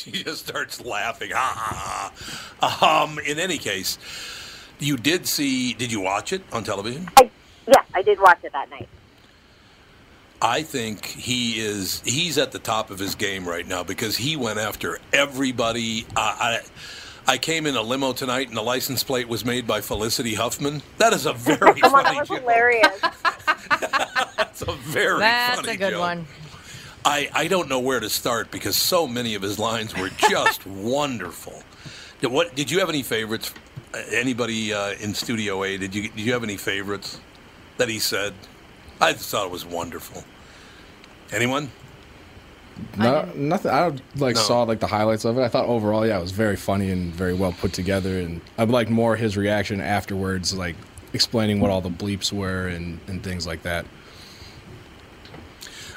She 0.01 0.23
just 0.23 0.47
starts 0.47 0.83
laughing. 0.83 1.29
Ha, 1.29 1.53
ha, 1.55 2.11
ha. 2.59 3.03
Um, 3.03 3.19
in 3.19 3.37
any 3.37 3.59
case, 3.59 3.99
you 4.79 4.97
did 4.97 5.27
see, 5.27 5.73
did 5.73 5.91
you 5.91 5.99
watch 5.99 6.33
it 6.33 6.41
on 6.51 6.63
television? 6.63 7.07
Yeah, 7.19 7.83
I 7.93 8.01
did 8.01 8.19
watch 8.19 8.39
it 8.43 8.51
that 8.53 8.71
night. 8.71 8.89
I 10.41 10.63
think 10.63 11.05
he 11.05 11.59
is, 11.59 12.01
he's 12.03 12.39
at 12.39 12.51
the 12.51 12.57
top 12.57 12.89
of 12.89 12.97
his 12.97 13.13
game 13.13 13.47
right 13.47 13.67
now 13.67 13.83
because 13.83 14.17
he 14.17 14.35
went 14.35 14.57
after 14.57 14.97
everybody. 15.13 16.07
Uh, 16.15 16.35
I, 16.39 16.59
I 17.27 17.37
came 17.37 17.65
in 17.65 17.75
a 17.75 17.81
limo 17.81 18.13
tonight 18.13 18.47
and 18.49 18.57
the 18.57 18.61
license 18.61 19.03
plate 19.03 19.27
was 19.27 19.45
made 19.45 19.65
by 19.67 19.81
Felicity 19.81 20.33
Huffman. 20.35 20.81
That 20.97 21.13
is 21.13 21.25
a 21.25 21.33
very 21.33 21.57
Come 21.81 21.93
on, 21.93 22.03
that 22.03 22.15
was 22.19 22.27
joke. 22.27 22.39
hilarious. 22.39 22.99
That's 24.37 24.61
a 24.63 24.73
very 24.73 25.19
That's 25.19 25.61
funny 25.61 25.73
a 25.73 25.77
good 25.77 25.91
joke. 25.91 25.99
one. 25.99 26.27
I, 27.05 27.29
I 27.33 27.47
don't 27.47 27.69
know 27.69 27.79
where 27.79 27.99
to 27.99 28.09
start 28.09 28.51
because 28.51 28.75
so 28.75 29.07
many 29.07 29.33
of 29.35 29.41
his 29.41 29.57
lines 29.57 29.95
were 29.95 30.09
just 30.09 30.65
wonderful. 30.67 31.63
Did, 32.19 32.31
what 32.31 32.53
did 32.55 32.69
you 32.69 32.79
have 32.79 32.89
any 32.89 33.01
favorites? 33.03 33.53
Uh, 33.93 33.97
Anybody 34.11 34.73
uh, 34.73 34.91
in 34.99 35.13
Studio 35.13 35.63
A? 35.63 35.77
Did 35.77 35.95
you 35.95 36.09
did 36.09 36.19
you 36.19 36.33
have 36.33 36.43
any 36.43 36.57
favorites 36.57 37.19
that 37.77 37.89
he 37.89 37.97
said? 37.99 38.33
I 38.99 39.13
just 39.13 39.29
thought 39.31 39.45
it 39.45 39.51
was 39.51 39.65
wonderful. 39.65 40.23
Anyone? 41.31 41.71
No, 42.97 43.27
nothing. 43.35 43.71
I 43.71 43.87
like 44.17 44.35
No. 44.35 44.41
saw 44.41 44.63
like 44.63 44.79
the 44.79 44.87
highlights 44.87 45.25
of 45.25 45.37
it. 45.37 45.41
I 45.41 45.47
thought 45.47 45.65
overall, 45.67 46.05
yeah, 46.05 46.17
it 46.17 46.21
was 46.21 46.31
very 46.31 46.55
funny 46.55 46.91
and 46.91 47.13
very 47.13 47.33
well 47.33 47.53
put 47.53 47.73
together. 47.73 48.19
And 48.19 48.41
I 48.57 48.63
would 48.63 48.73
like 48.73 48.89
more 48.89 49.15
his 49.15 49.37
reaction 49.37 49.81
afterwards, 49.81 50.53
like 50.53 50.75
explaining 51.13 51.59
what 51.59 51.71
all 51.71 51.81
the 51.81 51.89
bleeps 51.89 52.31
were 52.31 52.67
and, 52.67 52.99
and 53.07 53.23
things 53.23 53.45
like 53.47 53.63
that. 53.63 53.85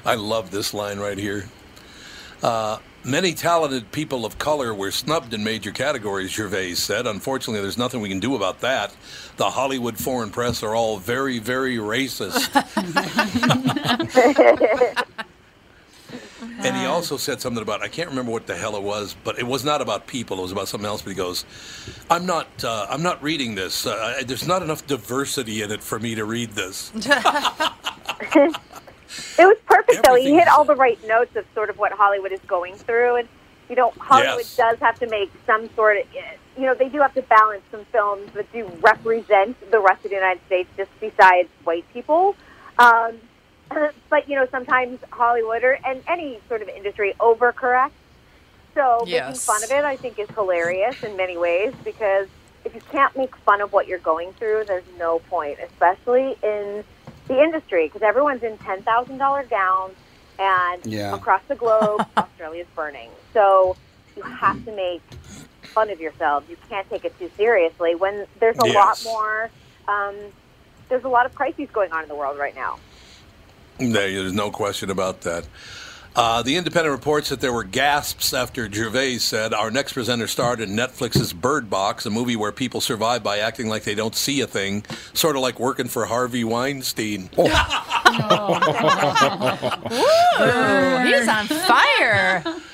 I 0.05 0.15
love 0.17 0.51
this 0.51 0.75
line 0.75 0.99
right 0.99 1.17
here. 1.19 1.49
Uh, 2.43 2.79
many 3.05 3.33
talented 3.33 3.91
people 3.91 4.27
of 4.27 4.37
color 4.39 4.75
were 4.75 4.91
snubbed 4.91 5.33
in 5.33 5.43
major 5.43 5.71
categories, 5.71 6.31
Gervais 6.31 6.75
said. 6.75 7.07
Unfortunately, 7.07 7.63
there's 7.63 7.79
nothing 7.79 8.01
we 8.03 8.11
can 8.11 8.21
do 8.21 8.35
about 8.37 8.61
that. 8.61 8.95
The 9.39 9.49
Hollywood 9.51 9.97
foreign 9.97 10.31
press 10.31 10.63
are 10.63 10.75
all 10.75 10.99
very, 10.99 11.39
very 11.39 11.77
racist. 11.79 12.51
and 16.65 16.77
he 16.77 16.87
also 16.87 17.17
said 17.17 17.41
something 17.41 17.63
about, 17.63 17.83
I 17.83 17.89
can't 17.89 18.09
remember 18.09 18.33
what 18.33 18.47
the 18.47 18.57
hell 18.57 18.77
it 18.77 18.83
was, 18.83 19.15
but 19.25 19.39
it 19.39 19.47
was 19.47 19.65
not 19.65 19.81
about 19.81 20.07
people. 20.07 20.39
It 20.39 20.43
was 20.43 20.53
about 20.53 20.69
something 20.69 20.87
else. 20.87 21.03
But 21.03 21.11
he 21.11 21.17
goes, 21.17 21.45
I'm 22.11 22.27
not, 22.27 22.49
uh, 22.65 22.87
I'm 22.89 23.03
not 23.03 23.23
reading 23.23 23.55
this. 23.55 23.87
Uh, 23.87 24.23
there's 24.27 24.47
not 24.47 24.63
enough 24.63 24.87
diversity 24.87 25.63
in 25.63 25.71
it 25.71 25.83
for 25.83 25.99
me 25.99 26.15
to 26.15 26.25
read 26.25 26.51
this. 26.51 26.93
It 29.39 29.45
was 29.47 29.57
perfect, 29.67 30.05
though. 30.05 30.17
He 30.17 30.35
hit 30.35 30.49
all 30.49 30.65
the 30.65 30.75
right 30.75 30.99
notes 31.07 31.37
of 31.37 31.45
sort 31.55 31.71
of 31.71 31.79
what 31.79 31.93
Hollywood 31.93 32.33
is 32.33 32.41
going 32.47 32.75
through, 32.75 33.17
and 33.17 33.29
you 33.69 33.77
know, 33.77 33.93
Hollywood 33.99 34.39
Yes. 34.39 34.57
does 34.57 34.79
have 34.81 34.99
to 34.99 35.09
make 35.09 35.31
some 35.47 35.71
sort 35.75 35.99
of, 35.99 36.05
you 36.57 36.63
know, 36.67 36.75
they 36.75 36.89
do 36.89 37.01
have 37.01 37.15
to 37.15 37.23
balance 37.23 37.63
some 37.71 37.85
films 37.87 38.31
that 38.35 38.51
do 38.53 38.67
represent 38.83 39.57
the 39.71 39.81
rest 39.81 40.05
of 40.05 40.11
the 40.11 40.17
United 40.17 40.45
States, 40.47 40.69
just 40.77 40.91
besides 41.01 41.49
white 41.65 41.85
people. 41.93 42.37
Um, 42.79 43.19
but 44.11 44.29
you 44.29 44.37
know, 44.37 44.47
sometimes 44.51 45.01
Hollywood 45.13 45.65
or 45.65 45.79
and 45.85 46.03
any 46.09 46.41
sort 46.49 46.63
of 46.63 46.69
industry 46.69 47.15
overcorrects. 47.21 47.93
So 48.75 49.07
making 49.11 49.41
fun 49.47 49.65
of 49.65 49.71
it, 49.71 49.85
I 49.85 49.97
think, 49.97 50.19
is 50.19 50.29
hilarious 50.35 50.97
in 51.03 51.17
many 51.17 51.37
ways 51.39 51.75
because 51.85 52.29
if 52.65 52.75
you 52.75 52.83
can't 52.91 53.15
make 53.17 53.31
fun 53.47 53.61
of 53.61 53.73
what 53.73 53.87
you're 53.87 54.01
going 54.01 54.33
through, 54.39 54.65
there's 54.67 54.85
no 54.99 55.21
point, 55.21 55.59
especially 55.65 56.37
in 56.43 56.85
the 57.29 57.41
industry, 57.43 57.89
because 57.89 58.07
everyone's 58.07 58.43
in 58.43 58.59
ten 58.67 58.83
thousand 58.85 59.19
dollar 59.19 59.45
gowns, 59.49 59.97
and 60.39 60.83
Yeah. 60.85 61.15
across 61.15 61.43
the 61.49 61.57
globe, 61.57 62.03
Australia's 62.19 62.69
burning. 62.77 63.11
So 63.33 63.77
you 64.17 64.25
have 64.41 64.63
to 64.67 64.73
make 64.75 65.03
fun 65.75 65.91
of 65.91 66.01
yourselves. 66.01 66.47
You 66.49 66.57
can't 66.69 66.89
take 66.89 67.05
it 67.05 67.17
too 67.19 67.31
seriously 67.37 67.95
when 67.97 68.27
there's 68.41 68.59
a 68.59 68.65
lot 68.67 69.03
more. 69.03 69.51
Um, 69.89 70.33
there's 70.91 71.05
a 71.05 71.09
lot 71.09 71.27
of 71.27 71.35
crises 71.35 71.69
going 71.75 71.93
on 71.93 72.03
in 72.03 72.09
the 72.09 72.17
world 72.17 72.39
right 72.39 72.55
now. 72.55 72.81
There, 73.79 73.89
there's 73.91 74.33
no 74.33 74.51
question 74.51 74.91
about 74.91 75.23
that. 75.23 75.47
Uh, 76.17 76.43
the 76.43 76.57
Independent 76.57 76.93
reports 76.93 77.31
that 77.31 77.41
there 77.41 77.53
were 77.53 77.65
gasps 77.65 78.33
after 78.33 78.71
Gervais 78.71 79.19
said 79.19 79.53
our 79.53 79.69
next 79.69 79.95
presenter 79.95 80.29
starred 80.29 80.61
in 80.61 80.71
Netflix's 80.71 81.33
Bird 81.33 81.69
Box, 81.69 82.07
a 82.07 82.11
movie 82.11 82.37
where 82.37 82.53
people 82.53 82.81
survive 82.81 83.25
by 83.25 83.39
acting 83.39 83.69
like 83.69 83.83
they 83.83 83.97
don't 83.97 84.15
see 84.15 84.41
a 84.41 84.47
thing, 84.47 84.85
sort 85.13 85.35
of 85.35 85.43
like 85.43 85.59
working 85.59 85.89
for 85.89 86.05
Harvey 86.07 86.45
Weinstein. 86.45 87.31
Ooh, 87.39 87.45
he's 91.05 91.29
on 91.29 91.47
fire. 91.49 92.45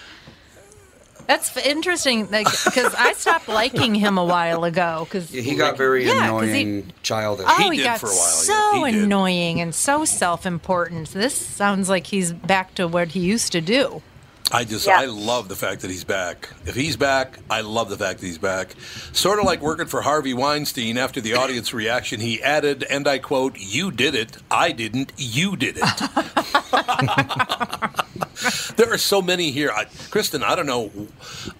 That's 1.30 1.56
f- 1.56 1.64
interesting 1.64 2.26
because 2.26 2.92
I 2.98 3.12
stopped 3.12 3.46
liking 3.46 3.94
him 3.94 4.18
a 4.18 4.24
while 4.24 4.64
ago. 4.64 5.02
Because 5.04 5.30
Yeah, 5.32 5.42
he 5.42 5.54
got 5.54 5.76
very 5.76 6.04
Yeah, 6.04 6.28
'cause 6.28 6.48
he- 6.48 6.62
annoying, 6.62 6.92
childish. 7.04 7.46
Oh, 7.48 7.70
he, 7.70 7.84
got 7.84 8.00
for 8.00 8.06
a 8.06 8.10
while. 8.10 8.16
so 8.18 8.84
annoying 8.84 9.60
and 9.60 9.72
so 9.72 10.04
self-important. 10.04 11.12
This 11.12 11.34
sounds 11.34 11.88
like 11.88 12.08
he's 12.08 12.32
back 12.32 12.74
to 12.74 12.88
what 12.88 13.08
he 13.08 13.20
used 13.20 13.52
to 13.52 13.60
do. 13.60 14.02
I 14.52 14.64
just, 14.64 14.86
Yeah. 14.86 15.00
I 15.00 15.06
love 15.06 15.48
the 15.48 15.56
fact 15.56 15.82
that 15.82 15.90
he's 15.90 16.04
back. 16.04 16.48
If 16.66 16.74
he's 16.74 16.96
back, 16.96 17.38
I 17.48 17.60
love 17.60 17.88
the 17.88 17.96
fact 17.96 18.20
that 18.20 18.26
he's 18.26 18.38
back. 18.38 18.74
Sort 19.12 19.38
of 19.38 19.44
like 19.44 19.60
working 19.60 19.86
for 19.86 20.02
Harvey 20.02 20.34
Weinstein 20.34 20.98
after 20.98 21.20
the 21.20 21.34
audience 21.34 21.72
reaction, 21.72 22.20
he 22.20 22.42
added, 22.42 22.82
and 22.84 23.06
I 23.06 23.18
quote, 23.18 23.56
You 23.58 23.90
did 23.90 24.14
it. 24.14 24.36
I 24.50 24.72
didn't. 24.72 25.12
You 25.16 25.56
did 25.56 25.76
it. 25.78 25.84
there 28.76 28.92
are 28.92 28.98
so 28.98 29.22
many 29.22 29.50
here. 29.50 29.70
I, 29.70 29.84
Kristen, 30.10 30.42
I 30.42 30.54
don't 30.54 30.66
know. 30.66 30.90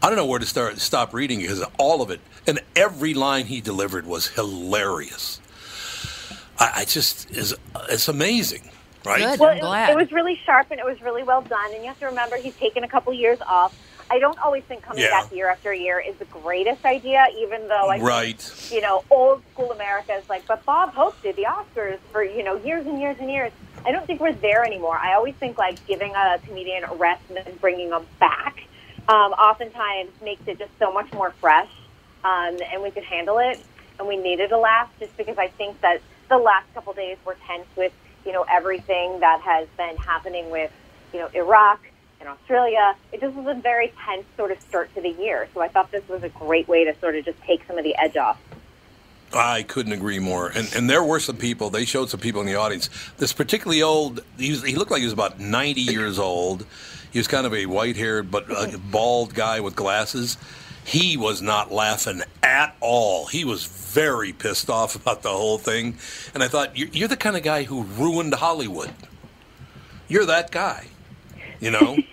I 0.02 0.08
don't 0.08 0.16
know 0.16 0.26
where 0.26 0.38
to 0.38 0.46
start. 0.46 0.78
Stop 0.78 1.14
reading 1.14 1.40
because 1.40 1.62
all 1.78 2.02
of 2.02 2.10
it 2.10 2.20
and 2.46 2.60
every 2.74 3.14
line 3.14 3.46
he 3.46 3.60
delivered 3.60 4.06
was 4.06 4.28
hilarious. 4.28 5.40
I, 6.58 6.72
I 6.76 6.84
just 6.84 7.30
is 7.30 7.54
it's 7.88 8.08
amazing, 8.08 8.68
right? 9.04 9.38
well, 9.38 9.50
it, 9.56 9.62
was- 9.62 9.90
it 9.90 9.96
was 9.96 10.12
really 10.12 10.38
sharp 10.44 10.70
and 10.70 10.80
it 10.80 10.86
was 10.86 11.00
really 11.02 11.22
well 11.22 11.42
done. 11.42 11.72
And 11.72 11.82
you 11.82 11.88
have 11.88 11.98
to 12.00 12.06
remember, 12.06 12.36
he's 12.36 12.54
taken 12.56 12.84
a 12.84 12.88
couple 12.88 13.12
years 13.12 13.38
off. 13.46 13.76
I 14.12 14.18
don't 14.18 14.38
always 14.40 14.64
think 14.64 14.82
coming 14.82 15.04
Yeah. 15.04 15.10
back 15.22 15.32
year 15.32 15.48
after 15.48 15.72
year 15.72 16.00
is 16.00 16.16
the 16.16 16.24
greatest 16.26 16.84
idea, 16.84 17.26
even 17.38 17.68
though 17.68 17.88
I 17.90 17.98
think, 17.98 18.08
Right. 18.08 18.68
you 18.72 18.80
know, 18.80 19.04
old 19.08 19.42
school 19.52 19.70
America 19.70 20.14
is 20.14 20.28
like, 20.28 20.46
but 20.48 20.64
Bob 20.64 20.92
Hope 20.94 21.20
did 21.22 21.36
the 21.36 21.44
Oscars 21.44 21.98
for, 22.10 22.24
you 22.24 22.42
know, 22.42 22.56
years 22.56 22.84
and 22.86 23.00
years 23.00 23.16
and 23.20 23.30
years. 23.30 23.52
I 23.86 23.92
don't 23.92 24.06
think 24.06 24.20
we're 24.20 24.32
there 24.32 24.64
anymore. 24.64 24.96
I 24.98 25.14
always 25.14 25.34
think 25.36 25.58
like 25.58 25.84
giving 25.86 26.12
a 26.16 26.38
comedian 26.44 26.82
a 26.84 26.94
rest 26.94 27.22
and 27.28 27.36
then 27.38 27.54
bringing 27.60 27.90
them 27.90 28.04
back 28.18 28.64
um, 29.08 29.32
oftentimes 29.32 30.10
makes 30.22 30.42
it 30.46 30.58
just 30.58 30.72
so 30.80 30.92
much 30.92 31.10
more 31.12 31.30
fresh 31.40 31.70
um, 32.24 32.58
and 32.72 32.82
we 32.82 32.90
could 32.90 33.04
handle 33.04 33.38
it. 33.38 33.60
And 33.98 34.08
we 34.08 34.16
needed 34.16 34.50
a 34.50 34.58
laugh 34.58 34.90
just 34.98 35.16
because 35.16 35.38
I 35.38 35.48
think 35.48 35.80
that 35.82 36.00
the 36.28 36.36
last 36.38 36.66
couple 36.74 36.92
days 36.94 37.16
were 37.24 37.36
tense 37.46 37.66
with, 37.76 37.92
you 38.24 38.32
know, 38.32 38.44
everything 38.50 39.20
that 39.20 39.40
has 39.40 39.68
been 39.76 39.96
happening 39.96 40.50
with, 40.50 40.70
you 41.12 41.20
know, 41.20 41.28
Iraq 41.34 41.80
and 42.20 42.28
Australia. 42.28 42.94
It 43.12 43.20
just 43.20 43.34
was 43.34 43.46
a 43.56 43.60
very 43.60 43.92
tense 44.04 44.26
sort 44.36 44.50
of 44.50 44.60
start 44.60 44.94
to 44.94 45.00
the 45.00 45.10
year. 45.10 45.48
So 45.54 45.60
I 45.60 45.68
thought 45.68 45.90
this 45.90 46.06
was 46.08 46.22
a 46.22 46.28
great 46.28 46.68
way 46.68 46.84
to 46.84 46.98
sort 47.00 47.16
of 47.16 47.24
just 47.24 47.40
take 47.42 47.64
some 47.66 47.78
of 47.78 47.84
the 47.84 47.96
edge 47.96 48.16
off. 48.16 48.38
I 49.32 49.62
couldn't 49.62 49.92
agree 49.92 50.18
more. 50.18 50.48
And 50.48 50.68
and 50.74 50.90
there 50.90 51.04
were 51.04 51.20
some 51.20 51.36
people. 51.36 51.70
They 51.70 51.84
showed 51.84 52.10
some 52.10 52.20
people 52.20 52.40
in 52.40 52.46
the 52.46 52.56
audience. 52.56 52.90
This 53.18 53.32
particularly 53.32 53.82
old. 53.82 54.24
He, 54.36 54.50
was, 54.50 54.64
he 54.64 54.74
looked 54.74 54.90
like 54.90 54.98
he 54.98 55.04
was 55.04 55.12
about 55.12 55.38
ninety 55.38 55.82
years 55.82 56.18
old. 56.18 56.66
He 57.12 57.18
was 57.18 57.28
kind 57.28 57.46
of 57.46 57.54
a 57.54 57.66
white-haired 57.66 58.30
but 58.30 58.50
uh, 58.50 58.76
bald 58.90 59.34
guy 59.34 59.60
with 59.60 59.76
glasses. 59.76 60.36
He 60.84 61.16
was 61.16 61.40
not 61.42 61.70
laughing 61.70 62.22
at 62.42 62.74
all. 62.80 63.26
He 63.26 63.44
was 63.44 63.64
very 63.64 64.32
pissed 64.32 64.68
off 64.70 64.94
about 65.00 65.22
the 65.22 65.30
whole 65.30 65.58
thing. 65.58 65.98
And 66.34 66.42
I 66.42 66.48
thought, 66.48 66.76
you're, 66.76 66.88
you're 66.88 67.08
the 67.08 67.16
kind 67.16 67.36
of 67.36 67.42
guy 67.42 67.64
who 67.64 67.82
ruined 67.84 68.34
Hollywood. 68.34 68.92
You're 70.08 70.26
that 70.26 70.50
guy. 70.50 70.88
You 71.60 71.70
know. 71.70 71.96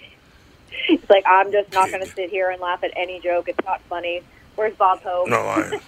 It's 0.89 1.10
like, 1.10 1.25
I'm 1.27 1.51
just 1.51 1.73
not 1.73 1.89
going 1.89 2.01
to 2.06 2.10
sit 2.10 2.30
here 2.30 2.49
and 2.49 2.62
laugh 2.62 2.82
at 2.82 2.91
any 2.95 3.19
joke. 3.19 3.49
It's 3.49 3.60
not 3.65 3.82
funny. 3.89 4.21
Where's 4.56 4.73
Bob 4.75 5.01
Hope? 5.01 5.27
No, 5.27 5.41
I- 5.41 5.82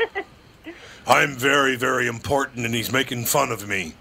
I'm 1.07 1.37
very, 1.37 1.77
very 1.77 2.05
important, 2.05 2.65
and 2.65 2.75
he's 2.75 2.91
making 2.91 3.23
fun 3.23 3.49
of 3.53 3.65
me. 3.65 3.93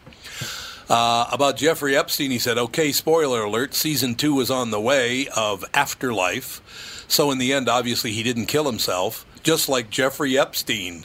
Uh, 0.89 1.29
about 1.31 1.57
Jeffrey 1.57 1.97
Epstein, 1.97 2.31
he 2.31 2.39
said, 2.39 2.57
okay, 2.57 2.93
spoiler 2.93 3.43
alert, 3.43 3.75
season 3.75 4.15
two 4.15 4.41
is 4.41 4.51
on 4.51 4.71
the 4.71 4.81
way 4.81 5.29
of 5.37 5.65
Afterlife. 5.75 7.05
So, 7.09 7.31
in 7.31 7.39
the 7.39 7.53
end, 7.53 7.69
obviously, 7.69 8.13
he 8.13 8.23
didn't 8.23 8.47
kill 8.47 8.65
himself, 8.65 9.27
just 9.43 9.69
like 9.69 9.91
Jeffrey 9.91 10.39
Epstein. 10.39 11.05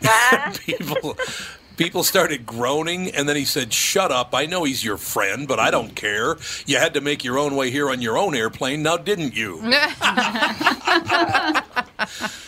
people, 0.66 1.16
people 1.76 2.04
started 2.04 2.46
groaning, 2.46 3.10
and 3.10 3.28
then 3.28 3.36
he 3.36 3.44
said, 3.44 3.72
shut 3.72 4.10
up. 4.10 4.34
I 4.34 4.46
know 4.46 4.64
he's 4.64 4.84
your 4.84 4.96
friend, 4.96 5.46
but 5.46 5.58
I 5.58 5.70
don't 5.70 5.94
care. 5.94 6.36
You 6.66 6.78
had 6.78 6.94
to 6.94 7.00
make 7.00 7.24
your 7.24 7.38
own 7.38 7.54
way 7.54 7.70
here 7.70 7.90
on 7.90 8.02
your 8.02 8.18
own 8.18 8.34
airplane, 8.34 8.82
now 8.82 8.96
didn't 8.96 9.34
you? 9.34 9.60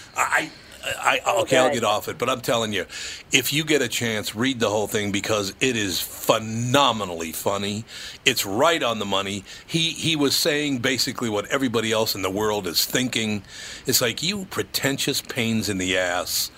I, 0.85 1.17
I 1.17 1.21
oh, 1.27 1.43
okay, 1.43 1.59
I'll 1.59 1.73
get 1.73 1.85
off 1.85 2.09
it, 2.09 2.19
but 2.19 2.29
I'm 2.29 2.41
telling 2.41 2.73
you, 2.73 2.87
if 3.33 3.53
you 3.53 3.65
get 3.65 3.83
a 3.83 3.89
chance, 3.89 4.35
read 4.35 4.61
the 4.61 4.71
whole 4.71 4.87
thing 4.87 5.13
because 5.13 5.53
it 5.61 5.77
is 5.77 6.01
phenomenally 6.01 7.33
funny. 7.33 7.85
It's 8.25 8.47
right 8.47 8.83
on 8.83 8.99
the 8.99 9.05
money. 9.05 9.45
He 9.67 9.91
he 9.91 10.17
was 10.17 10.37
saying 10.37 10.79
basically 10.79 11.29
what 11.29 11.47
everybody 11.47 11.93
else 11.93 12.15
in 12.15 12.23
the 12.23 12.31
world 12.31 12.67
is 12.67 12.85
thinking. 12.85 13.43
It's 13.87 14.01
like 14.01 14.23
you 14.23 14.47
pretentious 14.47 15.21
pains 15.21 15.69
in 15.69 15.79
the 15.79 15.97
ass. 15.97 16.51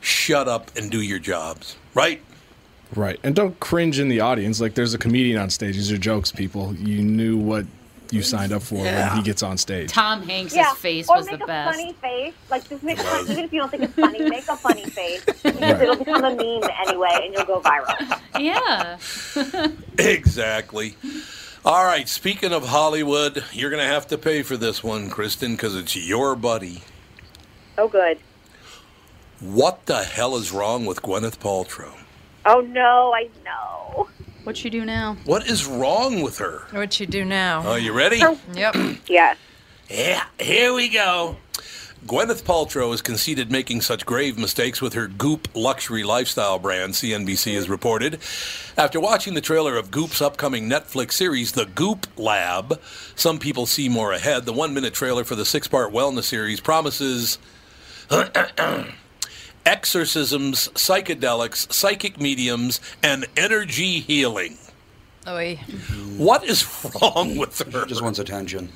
Shut 0.00 0.48
up 0.48 0.70
and 0.76 0.90
do 0.90 1.00
your 1.00 1.18
jobs, 1.18 1.76
right? 1.94 2.22
Right. 2.94 3.20
And 3.22 3.34
don't 3.34 3.58
cringe 3.60 3.98
in 3.98 4.08
the 4.08 4.20
audience. 4.20 4.60
Like 4.60 4.74
there's 4.74 4.94
a 4.94 4.98
comedian 4.98 5.38
on 5.38 5.50
stage. 5.50 5.74
These 5.74 5.92
are 5.92 5.98
jokes, 5.98 6.32
people. 6.32 6.74
You 6.74 7.02
knew 7.02 7.36
what 7.36 7.66
you 8.10 8.22
signed 8.22 8.52
up 8.52 8.62
for 8.62 8.84
Yeah. 8.84 9.08
when 9.08 9.18
he 9.18 9.22
gets 9.22 9.42
on 9.42 9.58
stage. 9.58 9.90
Tom 9.92 10.22
Hanks' 10.22 10.54
yeah. 10.54 10.72
face 10.74 11.08
or 11.08 11.16
was 11.16 11.26
make 11.26 11.38
the 11.38 11.44
a 11.44 11.46
best. 11.46 11.76
funny 11.78 11.92
face. 11.94 12.34
Like, 12.50 12.68
just 12.68 12.82
make 12.82 12.98
a 12.98 13.02
fun, 13.02 13.24
even 13.30 13.44
if 13.44 13.52
you 13.52 13.60
don't 13.60 13.70
think 13.70 13.82
it's 13.84 13.94
funny, 13.94 14.20
make 14.28 14.48
a 14.48 14.56
funny 14.56 14.84
face. 14.90 15.24
Because 15.24 15.54
Right. 15.60 15.82
it'll 15.82 15.96
become 15.96 16.24
a 16.24 16.34
meme 16.34 16.70
anyway, 16.86 17.20
and 17.24 17.34
you'll 17.34 17.44
go 17.44 17.60
viral. 17.60 18.20
Yeah. 18.38 18.98
Exactly. 19.98 20.96
All 21.64 21.84
right. 21.84 22.08
Speaking 22.08 22.52
of 22.52 22.68
Hollywood, 22.68 23.44
you're 23.52 23.70
going 23.70 23.82
to 23.82 23.92
have 23.92 24.06
to 24.08 24.18
pay 24.18 24.42
for 24.42 24.56
this 24.56 24.82
one, 24.84 25.10
Kristen, 25.10 25.52
because 25.52 25.74
it's 25.76 25.96
your 25.96 26.36
buddy. 26.36 26.82
Oh, 27.76 27.88
good. 27.88 28.18
What 29.40 29.86
the 29.86 30.04
hell 30.04 30.36
is 30.36 30.50
wrong 30.52 30.86
with 30.86 31.02
Gwyneth 31.02 31.38
Paltrow? 31.38 31.92
Oh, 32.46 32.60
no, 32.60 33.12
I 33.14 33.28
know. 33.44 34.08
What 34.48 34.64
you 34.64 34.70
do 34.70 34.86
now? 34.86 35.18
What 35.26 35.46
is 35.46 35.66
wrong 35.66 36.22
with 36.22 36.38
her? 36.38 36.62
What 36.70 36.98
you 36.98 37.06
do 37.06 37.22
now? 37.22 37.60
Are 37.68 37.78
you 37.78 37.92
ready? 37.92 38.20
Oh. 38.22 38.38
Yep. 38.54 38.76
yes. 39.06 39.36
Yeah, 39.90 40.24
here 40.40 40.72
we 40.72 40.88
go. 40.88 41.36
Gwyneth 42.06 42.44
Paltrow 42.44 42.90
has 42.92 43.02
conceded 43.02 43.52
making 43.52 43.82
such 43.82 44.06
grave 44.06 44.38
mistakes 44.38 44.80
with 44.80 44.94
her 44.94 45.06
Goop 45.06 45.48
luxury 45.52 46.02
lifestyle 46.02 46.58
brand, 46.58 46.94
CNBC 46.94 47.56
has 47.56 47.68
reported. 47.68 48.20
After 48.78 48.98
watching 48.98 49.34
the 49.34 49.42
trailer 49.42 49.76
of 49.76 49.90
Goop's 49.90 50.22
upcoming 50.22 50.66
Netflix 50.66 51.12
series, 51.12 51.52
The 51.52 51.66
Goop 51.66 52.06
Lab, 52.16 52.80
some 53.16 53.38
people 53.38 53.66
see 53.66 53.90
more 53.90 54.12
ahead. 54.12 54.46
The 54.46 54.54
one 54.54 54.72
minute 54.72 54.94
trailer 54.94 55.24
for 55.24 55.34
the 55.34 55.44
six 55.44 55.68
part 55.68 55.92
wellness 55.92 56.24
series 56.24 56.58
promises 56.58 57.38
exorcisms, 59.66 60.68
psychedelics, 60.74 61.72
psychic 61.72 62.20
mediums, 62.20 62.80
and 63.02 63.26
energy 63.36 64.00
healing. 64.00 64.58
Oy. 65.26 65.56
What 66.16 66.44
is 66.44 66.64
wrong 67.02 67.36
with 67.36 67.58
her? 67.72 67.84
Just 67.86 68.02
wants 68.02 68.18
attention. 68.18 68.70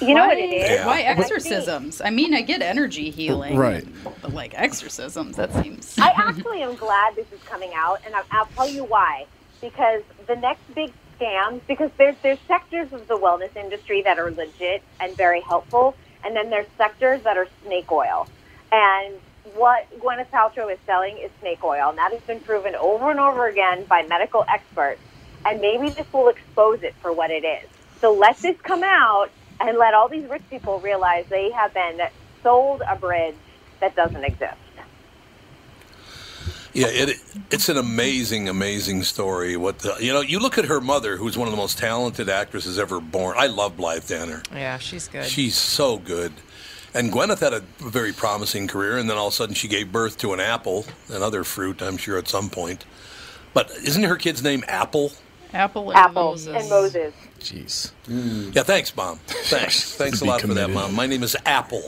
You 0.00 0.14
know 0.14 0.20
why, 0.20 0.28
what 0.28 0.38
it 0.38 0.52
is? 0.52 0.70
Yeah. 0.70 0.86
Why 0.86 1.00
exorcisms? 1.00 2.00
I 2.00 2.10
mean, 2.10 2.34
I 2.34 2.42
get 2.42 2.62
energy 2.62 3.10
healing, 3.10 3.56
Right. 3.56 3.86
But 4.22 4.32
like 4.32 4.52
exorcisms, 4.54 5.36
that 5.36 5.52
seems. 5.54 5.98
I 5.98 6.12
actually 6.16 6.62
am 6.62 6.76
glad 6.76 7.16
this 7.16 7.30
is 7.32 7.42
coming 7.44 7.72
out, 7.74 8.00
and 8.06 8.14
I'll, 8.14 8.24
I'll 8.30 8.46
tell 8.46 8.68
you 8.68 8.84
why. 8.84 9.26
Because 9.60 10.02
the 10.26 10.36
next 10.36 10.62
big 10.74 10.92
scam, 11.18 11.60
because 11.66 11.90
there's 11.98 12.14
there's 12.22 12.38
sectors 12.46 12.92
of 12.92 13.08
the 13.08 13.16
wellness 13.16 13.56
industry 13.56 14.02
that 14.02 14.18
are 14.18 14.30
legit 14.30 14.82
and 15.00 15.16
very 15.16 15.40
helpful, 15.40 15.96
and 16.24 16.36
then 16.36 16.50
there's 16.50 16.68
sectors 16.76 17.22
that 17.22 17.36
are 17.36 17.48
snake 17.64 17.90
oil. 17.90 18.28
And 18.70 19.14
what 19.54 19.88
Gwyneth 20.00 20.28
Paltrow 20.28 20.72
is 20.72 20.78
selling 20.86 21.16
is 21.18 21.30
snake 21.40 21.62
oil, 21.64 21.90
and 21.90 21.98
that 21.98 22.12
has 22.12 22.20
been 22.22 22.40
proven 22.40 22.74
over 22.74 23.10
and 23.10 23.20
over 23.20 23.46
again 23.46 23.84
by 23.84 24.02
medical 24.02 24.44
experts. 24.48 25.00
And 25.46 25.60
maybe 25.60 25.90
this 25.90 26.10
will 26.12 26.28
expose 26.28 26.82
it 26.82 26.94
for 27.00 27.12
what 27.12 27.30
it 27.30 27.44
is. 27.44 27.68
So 28.00 28.12
let 28.12 28.36
this 28.38 28.60
come 28.60 28.82
out 28.82 29.30
and 29.60 29.78
let 29.78 29.94
all 29.94 30.08
these 30.08 30.28
rich 30.28 30.42
people 30.50 30.78
realize 30.80 31.26
they 31.28 31.50
have 31.50 31.72
been 31.74 32.00
sold 32.42 32.82
a 32.88 32.96
bridge 32.96 33.34
that 33.80 33.94
doesn't 33.94 34.24
exist. 34.24 34.56
Yeah, 36.74 36.86
it 36.90 37.16
it's 37.50 37.68
an 37.68 37.76
amazing, 37.76 38.48
amazing 38.48 39.02
story. 39.02 39.56
What 39.56 39.80
the, 39.80 39.96
you 40.00 40.12
know, 40.12 40.20
you 40.20 40.38
look 40.38 40.58
at 40.58 40.66
her 40.66 40.80
mother, 40.80 41.16
who's 41.16 41.36
one 41.36 41.48
of 41.48 41.52
the 41.52 41.56
most 41.56 41.78
talented 41.78 42.28
actresses 42.28 42.78
ever 42.78 43.00
born. 43.00 43.34
I 43.38 43.46
love 43.46 43.76
Blythe 43.76 44.06
Danner. 44.06 44.42
Yeah, 44.52 44.78
she's 44.78 45.08
good. 45.08 45.24
She's 45.24 45.56
so 45.56 45.98
good. 45.98 46.32
And 46.94 47.12
Gwyneth 47.12 47.40
had 47.40 47.52
a 47.52 47.60
very 47.78 48.12
promising 48.12 48.66
career, 48.66 48.96
and 48.96 49.08
then 49.10 49.16
all 49.18 49.28
of 49.28 49.32
a 49.32 49.36
sudden 49.36 49.54
she 49.54 49.68
gave 49.68 49.92
birth 49.92 50.18
to 50.18 50.32
an 50.32 50.40
apple, 50.40 50.86
another 51.08 51.44
fruit, 51.44 51.82
I'm 51.82 51.96
sure, 51.98 52.18
at 52.18 52.28
some 52.28 52.48
point. 52.50 52.84
But 53.54 53.70
isn't 53.70 54.02
her 54.04 54.16
kid's 54.16 54.42
name 54.42 54.64
Apple? 54.68 55.12
Apple 55.52 55.90
and 55.90 55.98
Apple 55.98 56.30
Moses. 56.30 56.54
and 56.60 56.68
Moses. 56.68 57.14
Jeez. 57.40 57.92
Yeah, 58.54 58.62
thanks, 58.62 58.94
Mom. 58.96 59.18
Thanks. 59.26 59.94
thanks 59.96 60.20
a 60.20 60.24
Be 60.24 60.30
lot 60.30 60.40
for 60.42 60.48
that. 60.48 60.70
Mom. 60.70 60.94
My 60.94 61.06
name 61.06 61.22
is 61.22 61.36
Apple. 61.46 61.82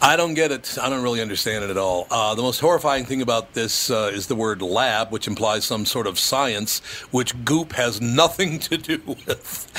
I 0.00 0.16
don't 0.16 0.34
get 0.34 0.50
it. 0.50 0.76
I 0.82 0.88
don't 0.90 1.02
really 1.02 1.20
understand 1.20 1.64
it 1.64 1.70
at 1.70 1.76
all. 1.76 2.08
Uh, 2.10 2.34
the 2.34 2.42
most 2.42 2.58
horrifying 2.58 3.04
thing 3.04 3.22
about 3.22 3.54
this 3.54 3.88
uh, 3.88 4.10
is 4.12 4.26
the 4.26 4.34
word 4.34 4.60
lab, 4.60 5.12
which 5.12 5.28
implies 5.28 5.64
some 5.64 5.86
sort 5.86 6.08
of 6.08 6.18
science, 6.18 6.80
which 7.12 7.44
Goop 7.44 7.74
has 7.74 8.00
nothing 8.00 8.58
to 8.60 8.76
do 8.76 9.00
with. 9.06 9.70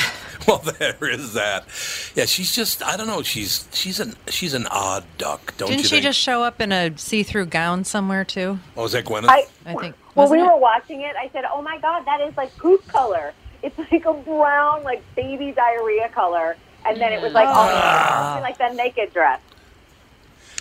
well, 0.48 0.58
there 0.60 0.98
is 1.10 1.34
that. 1.34 1.66
Yeah, 2.16 2.26
she's 2.26 2.56
just. 2.56 2.84
I 2.84 2.98
don't 2.98 3.08
know. 3.08 3.22
She's 3.24 3.68
she's 3.74 4.00
an 4.00 4.16
she's 4.28 4.54
an 4.54 4.68
odd 4.68 5.04
duck, 5.18 5.54
don't 5.58 5.68
Didn't 5.70 5.80
you 5.82 5.86
she 5.86 5.96
think? 5.96 6.04
just 6.04 6.20
show 6.20 6.44
up 6.44 6.60
in 6.62 6.72
a 6.72 6.98
see-through 6.98 7.48
gown 7.48 7.84
somewhere 7.84 8.24
too? 8.26 8.60
oh, 8.78 8.86
is 8.86 8.92
that 8.94 9.06
Gwyneth? 9.06 9.28
I, 9.30 9.46
I 9.66 9.74
think. 9.76 9.96
Well, 10.16 10.30
we 10.30 10.40
it? 10.40 10.44
were 10.44 10.58
watching 10.58 11.02
it, 11.02 11.16
I 11.16 11.30
said, 11.34 11.44
"Oh 11.52 11.62
my 11.62 11.78
god, 11.80 12.06
that 12.06 12.22
is 12.22 12.36
like 12.38 12.56
poop 12.58 12.88
color. 12.88 13.34
It's 13.62 13.78
like 13.92 14.06
a 14.06 14.14
brown, 14.14 14.84
like 14.84 15.04
baby 15.16 15.52
diarrhea 15.52 16.10
color." 16.10 16.56
And 16.86 17.00
then 17.00 17.14
it 17.14 17.22
was 17.22 17.32
like 17.34 17.48
all 17.48 18.42
like 18.42 18.58
that 18.58 18.76
naked 18.76 19.14
dress. 19.14 19.40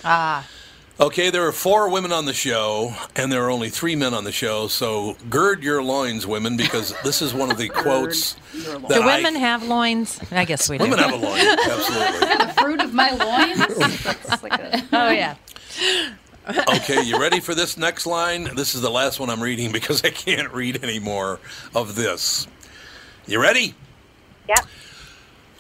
Ah, 0.05 0.47
Okay, 1.01 1.31
there 1.31 1.47
are 1.49 1.53
four 1.53 1.89
women 1.89 2.13
on 2.13 2.27
the 2.27 2.35
show, 2.35 2.95
and 3.17 3.33
there 3.33 3.43
are 3.45 3.51
only 3.51 3.71
three 3.71 3.97
men 3.97 4.15
on 4.15 4.25
the 4.25 4.31
show. 4.33 4.69
So 4.69 5.17
gird 5.31 5.63
your 5.63 5.83
loins, 5.83 6.27
women, 6.27 6.57
because 6.57 6.95
this 7.05 7.23
is 7.23 7.35
one 7.35 7.51
of 7.51 7.59
the 7.59 7.69
quotes 7.69 8.35
that 8.55 8.89
do 8.89 9.01
I- 9.03 9.17
women 9.17 9.35
have 9.35 9.65
loins? 9.65 10.21
I 10.31 10.45
guess 10.45 10.69
we 10.69 10.79
do. 10.79 10.85
women 10.85 10.99
have 10.99 11.13
a 11.13 11.17
loin. 11.17 11.41
Absolutely. 11.47 12.47
the 12.47 12.55
fruit 12.61 12.81
of 12.81 12.93
my 12.95 13.11
loins. 13.11 14.19
Like 14.43 14.55
a, 14.61 14.83
Oh 14.93 15.11
yeah. 15.11 15.37
Okay, 16.69 17.03
you 17.05 17.21
ready 17.21 17.39
for 17.39 17.55
this 17.55 17.77
next 17.77 18.07
line? 18.07 18.49
This 18.57 18.75
is 18.75 18.81
the 18.81 18.91
last 18.91 19.21
one 19.21 19.31
I'm 19.31 19.41
reading 19.43 19.71
because 19.73 20.05
I 20.05 20.11
can't 20.11 20.53
read 20.53 20.83
any 20.83 20.99
more 20.99 21.39
of 21.75 21.95
this. 21.95 22.49
You 23.27 23.41
ready? 23.41 23.75
Yep. 24.49 24.67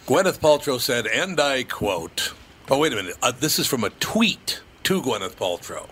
Gwyneth 0.07 0.41
Paltrow 0.41 0.81
said, 0.81 1.07
and 1.07 1.39
I 1.39 1.63
quote, 1.63 2.33
oh, 2.71 2.79
wait 2.79 2.93
a 2.93 2.97
minute. 2.97 3.17
Uh, 3.23 3.31
this 3.39 3.61
is 3.61 3.69
from 3.69 3.85
a 3.85 3.91
tweet 3.91 4.61
to 4.85 5.01
Gwyneth 5.03 5.35
Paltrow. 5.37 5.89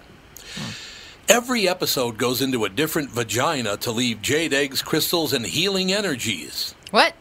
Every 1.28 1.68
episode 1.68 2.18
goes 2.18 2.42
into 2.42 2.64
a 2.64 2.68
different 2.68 3.10
vagina 3.10 3.76
to 3.78 3.92
leave 3.92 4.20
jade 4.20 4.52
eggs, 4.52 4.82
crystals, 4.82 5.32
and 5.32 5.46
healing 5.46 5.92
energies. 5.92 6.74
What? 6.90 7.14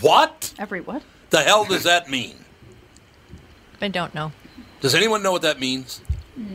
What 0.00 0.52
every 0.58 0.80
what? 0.82 1.02
the 1.30 1.40
hell 1.40 1.64
does 1.64 1.84
that 1.84 2.10
mean? 2.10 2.34
I 3.80 3.88
don't 3.88 4.14
know. 4.14 4.32
Does 4.82 4.94
anyone 4.94 5.22
know 5.22 5.32
what 5.32 5.42
that 5.42 5.58
means? 5.58 6.02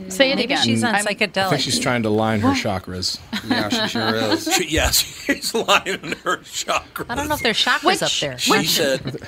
Say 0.08 0.30
it 0.32 0.36
Maybe 0.36 0.44
again. 0.54 0.62
she's 0.64 0.82
on 0.84 0.94
I'm- 0.94 1.06
I 1.08 1.14
think 1.14 1.60
she's 1.60 1.78
trying 1.78 2.02
to 2.04 2.10
line 2.10 2.40
her 2.40 2.50
chakras. 2.52 3.18
Yeah, 3.48 3.68
she 3.68 3.88
sure 3.88 4.14
is. 4.14 4.44
She, 4.54 4.68
yeah, 4.68 4.90
she's 4.92 5.54
lying 5.54 5.86
in 6.02 6.12
her 6.24 6.38
chakras. 6.38 7.06
I 7.08 7.14
don't 7.14 7.28
know 7.28 7.34
if 7.34 7.42
there's 7.42 7.56
chakras 7.64 7.84
Which- 7.84 8.02
up 8.02 8.12
there. 8.20 8.38
She 8.38 8.64
said, 8.66 9.20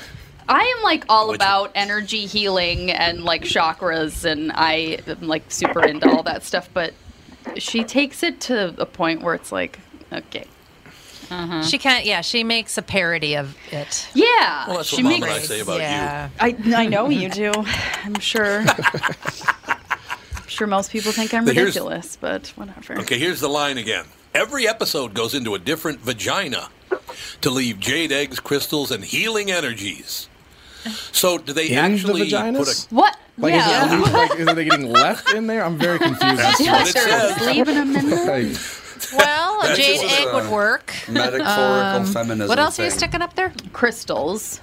I 0.50 0.74
am 0.76 0.82
like 0.82 1.04
all 1.08 1.28
Which- 1.28 1.36
about 1.36 1.70
energy 1.74 2.26
healing 2.26 2.90
and 2.90 3.24
like 3.24 3.42
chakras, 3.44 4.24
and 4.24 4.50
I 4.52 4.98
am 5.06 5.22
like 5.28 5.44
super 5.50 5.82
into 5.84 6.10
all 6.10 6.22
that 6.24 6.42
stuff. 6.42 6.68
But 6.74 6.92
she 7.56 7.84
takes 7.84 8.22
it 8.22 8.40
to 8.42 8.74
a 8.78 8.84
point 8.86 9.22
where 9.22 9.34
it's 9.34 9.52
like, 9.52 9.78
okay, 10.12 10.44
uh-huh. 11.30 11.62
She 11.62 11.78
can't. 11.78 12.04
Yeah, 12.04 12.22
she 12.22 12.42
makes 12.42 12.76
a 12.76 12.82
parody 12.82 13.36
of 13.36 13.56
it. 13.70 14.08
yeah, 14.14 14.66
well, 14.66 14.78
that's 14.78 14.88
she 14.88 15.04
what 15.04 15.10
Mom 15.12 15.20
makes. 15.20 15.26
and 15.26 15.34
I 15.34 15.38
say 15.46 15.60
about 15.60 15.78
yeah. 15.80 16.28
I 16.40 16.56
I 16.74 16.86
know 16.86 17.08
you 17.08 17.28
do. 17.30 17.52
I'm 18.04 18.18
sure. 18.18 18.64
I'm 18.66 20.48
sure 20.48 20.66
most 20.66 20.90
people 20.90 21.12
think 21.12 21.32
I'm 21.32 21.44
But 21.44 21.54
ridiculous, 21.54 22.16
but 22.20 22.48
whatever. 22.56 22.98
Okay, 23.02 23.18
here's 23.18 23.38
the 23.40 23.48
line 23.48 23.78
again. 23.78 24.06
Every 24.34 24.66
episode 24.66 25.14
goes 25.14 25.32
into 25.34 25.54
a 25.54 25.58
different 25.60 26.00
vagina 26.00 26.68
to 27.42 27.50
leave 27.50 27.78
jade 27.78 28.10
eggs, 28.10 28.40
crystals, 28.40 28.90
and 28.90 29.04
healing 29.04 29.50
energies. 29.52 30.28
So, 31.12 31.38
do 31.38 31.52
they 31.52 31.68
In 31.70 31.78
actually 31.78 32.28
the 32.30 32.36
vaginas? 32.36 32.56
put 32.58 32.68
a. 32.92 32.94
What? 32.94 33.16
Like, 33.38 33.54
yeah. 33.54 33.86
is, 33.86 34.08
it, 34.08 34.12
like, 34.12 34.40
are 34.40 34.54
they 34.54 34.64
getting 34.64 34.90
left 34.92 35.32
in 35.32 35.46
there? 35.46 35.64
I'm 35.64 35.78
very 35.78 35.98
confused. 35.98 36.38
That's 36.38 36.60
what 36.60 36.88
it 36.88 36.92
says. 36.92 37.40
Leaving 37.46 37.74
them 37.74 37.96
in 37.96 38.10
there. 38.10 38.26
Like, 38.48 38.56
Well, 39.16 39.62
a 39.62 39.74
jade 39.74 40.00
egg 40.02 40.28
uh, 40.28 40.34
would 40.34 40.50
work. 40.50 40.94
Metaphorical 41.08 41.48
Um, 41.48 42.06
feminism. 42.06 42.48
What 42.48 42.58
else 42.58 42.78
are 42.78 42.84
you 42.84 42.90
sticking 42.90 43.22
up 43.22 43.34
there? 43.34 43.52
Crystals. 43.72 44.60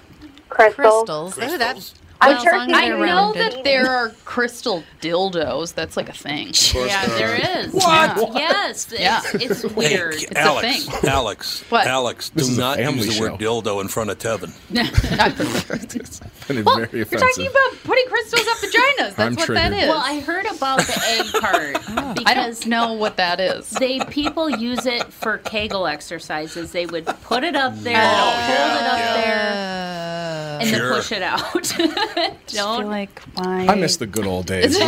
Crystals. 0.50 1.34
Crystals. 1.36 1.38
Ooh, 1.40 1.58
that's. 1.58 1.94
I'm 2.20 2.34
Well, 2.34 2.44
sure 2.44 2.56
as 2.56 2.60
long 2.60 2.70
she- 2.70 2.74
as 2.74 2.94
I 2.94 3.06
know 3.06 3.34
that 3.34 3.64
there 3.64 3.90
are 3.90 4.10
crystal 4.26 4.84
dildos. 5.02 5.74
That's 5.76 5.96
like 5.96 6.10
a 6.10 6.14
thing. 6.14 6.52
Yeah, 6.74 7.06
there 7.18 7.36
is. 7.60 7.74
What? 7.74 8.34
Yes. 8.34 8.88
It's, 8.92 9.00
Yeah. 9.00 9.22
it's 9.34 9.62
Hey, 9.62 9.68
weird. 9.70 10.16
It's 10.16 10.32
a 10.32 10.38
Alex, 10.40 10.86
thing. 10.88 11.10
Alex, 11.10 11.64
What? 11.70 11.88
Alex, 11.88 12.30
This 12.30 12.50
do 12.50 12.58
not 12.60 12.78
family 12.78 13.06
use 13.06 13.16
the 13.16 13.22
word 13.22 13.34
dildo 13.40 13.82
in 13.82 13.88
front 13.88 14.10
of 14.10 14.18
Tevin. 14.20 14.50
very 14.70 16.64
Well, 16.64 16.82
offensive. 16.84 16.94
you're 17.12 17.20
talking 17.20 17.48
about 17.48 17.84
putting 17.84 18.06
crystals 18.08 18.48
up 18.48 18.58
vaginas. 18.58 18.98
That's 19.16 19.20
I'm 19.20 19.36
what 19.36 19.48
that 19.48 19.70
triggered. 19.70 19.74
is. 19.84 19.88
Well, 19.90 20.02
I 20.04 20.20
heard 20.22 20.46
about 20.46 20.80
the 20.80 21.02
egg 21.08 21.42
part 21.42 22.26
I 22.28 22.34
don't 22.34 22.66
know 22.68 22.94
what 22.94 23.18
that 23.18 23.40
is. 23.40 23.70
they 23.72 24.00
people 24.06 24.50
use 24.50 24.86
it 24.86 25.12
for 25.14 25.38
Kegel 25.40 25.88
exercises. 25.88 26.72
They 26.72 26.86
would 26.86 27.06
put 27.06 27.44
it 27.44 27.56
up 27.56 27.76
there, 27.80 27.98
Oh, 28.02 28.08
hold 28.08 28.34
yeah, 28.38 28.76
it 28.76 28.84
up 28.92 28.98
yeah. 29.00 29.22
there, 29.22 30.60
and 30.62 30.70
Sure. 30.70 30.80
then 30.90 30.96
push 30.96 31.12
it 31.12 31.22
out. 31.22 32.07
I 32.16 32.34
Don't. 32.48 32.86
like 32.88 33.20
why? 33.36 33.66
I 33.68 33.76
miss 33.76 33.98
the 33.98 34.08
good 34.08 34.26
old 34.26 34.46
days. 34.48 34.78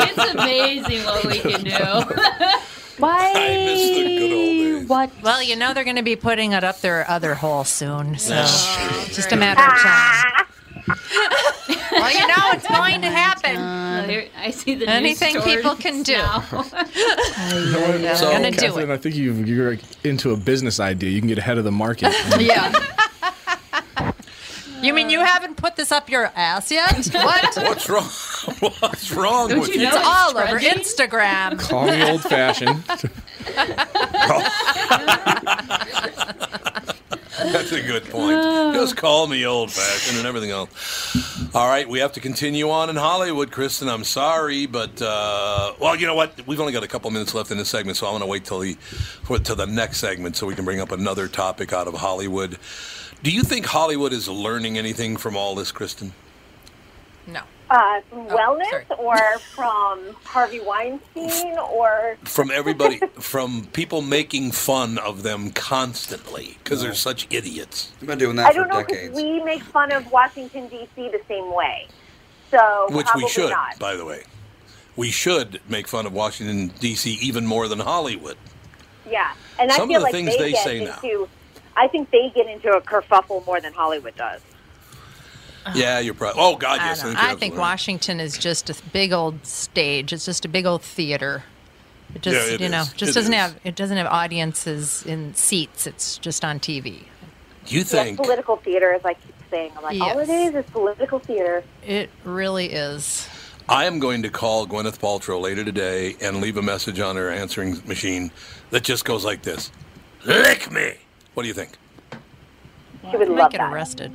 It's 0.00 0.34
amazing 0.34 1.04
what 1.04 1.24
we 1.24 1.38
can 1.40 1.62
do. 1.64 1.70
Why? 2.98 3.32
I 3.34 3.64
miss 3.64 3.88
the 3.90 4.18
good 4.18 4.32
old 4.32 4.80
days. 4.80 4.88
What? 4.88 5.10
Well, 5.22 5.42
you 5.42 5.54
know 5.56 5.72
they're 5.74 5.84
going 5.84 5.96
to 5.96 6.02
be 6.02 6.16
putting 6.16 6.52
it 6.52 6.64
up 6.64 6.80
their 6.80 7.08
other 7.08 7.34
hole 7.34 7.64
soon, 7.64 8.18
so 8.18 8.30
That's 8.34 8.76
true. 8.76 9.14
just 9.14 9.32
a 9.32 9.36
matter 9.36 9.60
of 9.62 9.78
time. 9.78 10.46
well, 11.92 12.12
you 12.12 12.26
know 12.26 12.50
it's 12.52 12.66
going 12.66 13.00
to 13.02 13.08
happen. 13.10 14.08
Here- 14.08 14.28
I 14.36 14.50
see 14.50 14.74
the 14.74 14.86
news 14.86 14.88
Anything 14.88 15.36
stories 15.38 15.56
people 15.56 15.76
can 15.76 16.02
do. 16.02 16.12
now. 16.16 16.40
They're 17.50 18.16
So- 18.16 18.30
going 18.30 18.52
to 18.52 18.58
do 18.58 18.78
it. 18.78 18.88
I 18.90 18.96
think 18.96 19.14
you, 19.14 19.32
you're 19.34 19.76
into 20.04 20.32
a 20.32 20.36
business 20.36 20.80
idea. 20.80 21.10
You 21.10 21.20
can 21.20 21.28
get 21.28 21.38
ahead 21.38 21.58
of 21.58 21.64
the 21.64 21.72
market. 21.72 22.12
Yeah. 22.40 22.72
You 24.82 24.94
mean 24.94 25.10
you 25.10 25.20
haven't 25.20 25.56
put 25.56 25.76
this 25.76 25.90
up 25.92 26.08
your 26.08 26.30
ass 26.34 26.70
yet? 26.70 27.08
What? 27.18 27.56
What's 27.56 27.88
wrong? 27.88 28.04
What's 28.80 29.10
wrong 29.12 29.48
Don't 29.48 29.60
with 29.60 29.74
you 29.74 29.80
you? 29.80 29.86
It's 29.88 29.96
know 29.96 30.02
all 30.04 30.38
over? 30.38 30.58
Instagram. 30.58 31.58
Call 31.68 31.86
me 31.86 32.10
old 32.10 32.22
fashioned. 32.22 32.82
That's 37.38 37.72
a 37.72 37.82
good 37.82 38.04
point. 38.06 38.74
Just 38.74 38.96
call 38.96 39.26
me 39.28 39.46
old 39.46 39.70
fashioned 39.70 40.18
and 40.18 40.26
everything 40.26 40.50
else. 40.50 41.54
All 41.54 41.68
right, 41.68 41.88
we 41.88 42.00
have 42.00 42.12
to 42.12 42.20
continue 42.20 42.68
on 42.70 42.90
in 42.90 42.96
Hollywood, 42.96 43.52
Kristen. 43.52 43.88
I'm 43.88 44.04
sorry, 44.04 44.66
but 44.66 45.00
uh, 45.00 45.72
well, 45.80 45.94
you 45.96 46.06
know 46.06 46.14
what? 46.16 46.46
We've 46.46 46.60
only 46.60 46.72
got 46.72 46.82
a 46.82 46.88
couple 46.88 47.10
minutes 47.10 47.34
left 47.34 47.50
in 47.50 47.58
this 47.58 47.68
segment, 47.68 47.96
so 47.96 48.06
I'm 48.06 48.12
going 48.12 48.22
to 48.22 48.26
wait 48.26 48.44
till 48.44 48.58
the 48.58 48.74
for, 48.74 49.38
till 49.38 49.56
the 49.56 49.66
next 49.66 49.98
segment 49.98 50.36
so 50.36 50.46
we 50.46 50.54
can 50.54 50.64
bring 50.64 50.80
up 50.80 50.90
another 50.90 51.28
topic 51.28 51.72
out 51.72 51.86
of 51.86 51.94
Hollywood. 51.94 52.58
Do 53.22 53.30
you 53.32 53.42
think 53.42 53.66
Hollywood 53.66 54.12
is 54.12 54.28
learning 54.28 54.78
anything 54.78 55.16
from 55.16 55.36
all 55.36 55.54
this, 55.54 55.72
Kristen? 55.72 56.12
No. 57.26 57.40
Uh, 57.68 58.00
from 58.08 58.26
wellness 58.28 58.70
sorry. 58.70 58.86
or 58.98 59.38
from 59.54 60.14
Harvey 60.24 60.60
Weinstein 60.60 61.58
or 61.58 62.16
From 62.24 62.50
everybody, 62.50 62.98
from 63.18 63.66
people 63.72 64.00
making 64.00 64.52
fun 64.52 64.96
of 64.98 65.22
them 65.22 65.50
constantly 65.50 66.56
because 66.64 66.80
they're 66.80 66.94
such 66.94 67.26
idiots. 67.30 67.92
I've 68.00 68.06
been 68.06 68.18
doing 68.18 68.36
that 68.36 68.46
I 68.46 68.50
for 68.52 68.60
don't 68.60 68.68
know 68.68 68.78
because 68.78 68.96
decades. 68.96 69.16
we 69.16 69.42
make 69.42 69.62
fun 69.62 69.92
of 69.92 70.10
Washington 70.10 70.68
D.C. 70.68 71.10
the 71.10 71.20
same 71.28 71.52
way. 71.52 71.88
So 72.50 72.86
Which 72.90 73.08
we 73.14 73.28
should, 73.28 73.50
not. 73.50 73.78
by 73.78 73.96
the 73.96 74.04
way. 74.06 74.22
We 74.96 75.10
should 75.10 75.60
make 75.68 75.86
fun 75.86 76.06
of 76.06 76.12
Washington 76.14 76.68
D.C. 76.80 77.10
even 77.20 77.44
more 77.44 77.68
than 77.68 77.80
Hollywood. 77.80 78.38
Yeah, 79.08 79.34
and 79.58 79.70
Some 79.72 79.82
of 79.82 79.90
I 79.90 79.92
feel 79.92 79.98
the 80.00 80.04
like 80.04 80.12
things 80.12 80.30
they, 80.30 80.42
they 80.44 80.52
get 80.52 80.64
say 80.64 80.84
now. 80.84 80.98
Into. 81.78 81.84
I 81.84 81.88
think 81.88 82.10
they 82.10 82.30
get 82.34 82.46
into 82.48 82.70
a 82.72 82.80
kerfuffle 82.80 83.44
more 83.46 83.60
than 83.60 83.72
Hollywood 83.72 84.16
does. 84.16 84.40
Yeah, 85.74 85.90
uh-huh. 85.94 85.98
you're 86.00 86.14
probably. 86.14 86.40
Oh 86.42 86.56
God, 86.56 86.80
I, 86.80 86.86
yes. 86.86 87.02
don't 87.02 87.14
know. 87.14 87.20
I 87.20 87.34
think. 87.34 87.56
Washington 87.56 88.20
is 88.20 88.38
just 88.38 88.70
a 88.70 88.76
big 88.92 89.12
old 89.12 89.44
stage. 89.46 90.12
It's 90.12 90.24
just 90.24 90.44
a 90.44 90.48
big 90.48 90.66
old 90.66 90.82
theater. 90.82 91.44
It 92.14 92.22
just, 92.22 92.48
Yeah, 92.48 92.54
it 92.54 92.60
you 92.60 92.68
know, 92.70 92.84
just 92.96 93.10
It 93.10 93.14
doesn't 93.14 93.34
is. 93.34 93.40
have 93.40 93.60
it 93.64 93.76
doesn't 93.76 93.96
have 93.96 94.06
audiences 94.06 95.04
in 95.04 95.34
seats. 95.34 95.86
It's 95.86 96.16
just 96.18 96.44
on 96.44 96.58
TV. 96.58 97.04
You 97.66 97.80
Yes, 97.80 97.90
think? 97.90 98.16
political 98.16 98.56
theater, 98.56 98.94
as 98.94 99.04
I 99.04 99.12
keep 99.12 99.34
saying. 99.50 99.72
I'm 99.76 99.82
like, 99.82 100.00
all 100.00 100.18
it 100.18 100.28
Yes. 100.28 100.54
is 100.54 100.64
is 100.64 100.70
political 100.70 101.18
theater. 101.18 101.62
It 101.86 102.08
really 102.24 102.72
is. 102.72 103.28
I 103.68 103.84
am 103.84 103.98
going 103.98 104.22
to 104.22 104.30
call 104.30 104.66
Gwyneth 104.66 104.98
Paltrow 104.98 105.38
later 105.38 105.62
today 105.64 106.16
and 106.22 106.40
leave 106.40 106.56
a 106.56 106.62
message 106.62 106.98
on 107.00 107.16
her 107.16 107.28
answering 107.28 107.82
machine 107.86 108.30
that 108.70 108.84
just 108.84 109.04
goes 109.04 109.22
like 109.26 109.42
this: 109.42 109.70
"Lick 110.24 110.70
me." 110.70 110.94
What 111.38 111.42
do 111.42 111.48
you 111.48 111.54
think? 111.54 111.70
She 113.12 113.16
would 113.16 113.28
You 113.28 113.36
love 113.36 113.52
get 113.52 113.58
that. 113.58 113.72
arrested. 113.72 114.10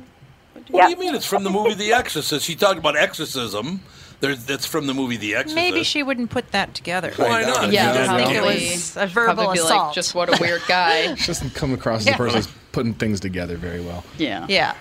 What 0.68 0.84
do 0.84 0.90
you 0.90 0.96
mean? 0.98 1.14
It's 1.14 1.24
from 1.24 1.42
the 1.42 1.48
movie 1.48 1.72
The 1.72 1.94
Exorcist. 1.94 2.44
She 2.44 2.54
talked 2.54 2.78
about 2.78 2.98
exorcism. 2.98 3.80
There's, 4.20 4.44
that's 4.44 4.66
from 4.66 4.86
the 4.86 4.92
movie 4.92 5.16
The 5.16 5.34
Exorcist. 5.36 5.54
Maybe 5.56 5.84
she 5.84 6.02
wouldn't 6.02 6.28
put 6.28 6.52
that 6.52 6.74
together. 6.74 7.10
Why 7.16 7.44
not? 7.44 7.72
Yeah, 7.72 7.94
She 7.94 7.98
I 8.10 8.16
think 8.18 8.28
did. 8.28 8.36
it 8.36 8.72
was 8.74 8.96
a 8.98 9.06
verbal 9.06 9.34
probably 9.36 9.54
be 9.54 9.60
like, 9.62 9.70
assault. 9.70 9.94
just 9.94 10.14
what 10.14 10.38
a 10.38 10.42
weird 10.42 10.60
guy. 10.68 11.14
She 11.16 11.26
doesn't 11.28 11.54
come 11.54 11.72
across 11.72 12.00
as 12.02 12.08
Yeah. 12.08 12.14
a 12.16 12.18
person 12.18 12.40
that's 12.42 12.52
putting 12.72 12.92
things 12.92 13.20
together 13.20 13.56
very 13.56 13.80
well. 13.80 14.04
yeah. 14.18 14.44
yeah. 14.50 14.74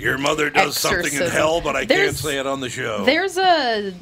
Your 0.00 0.16
mother 0.16 0.48
does 0.48 0.78
something 0.78 1.12
in 1.12 1.28
hell, 1.30 1.60
but 1.60 1.76
I 1.76 1.84
can't 1.84 2.16
say 2.16 2.38
it 2.38 2.46
on 2.46 2.60
the 2.60 2.70
show. 2.70 3.04
There's 3.04 3.36
a 3.36 3.92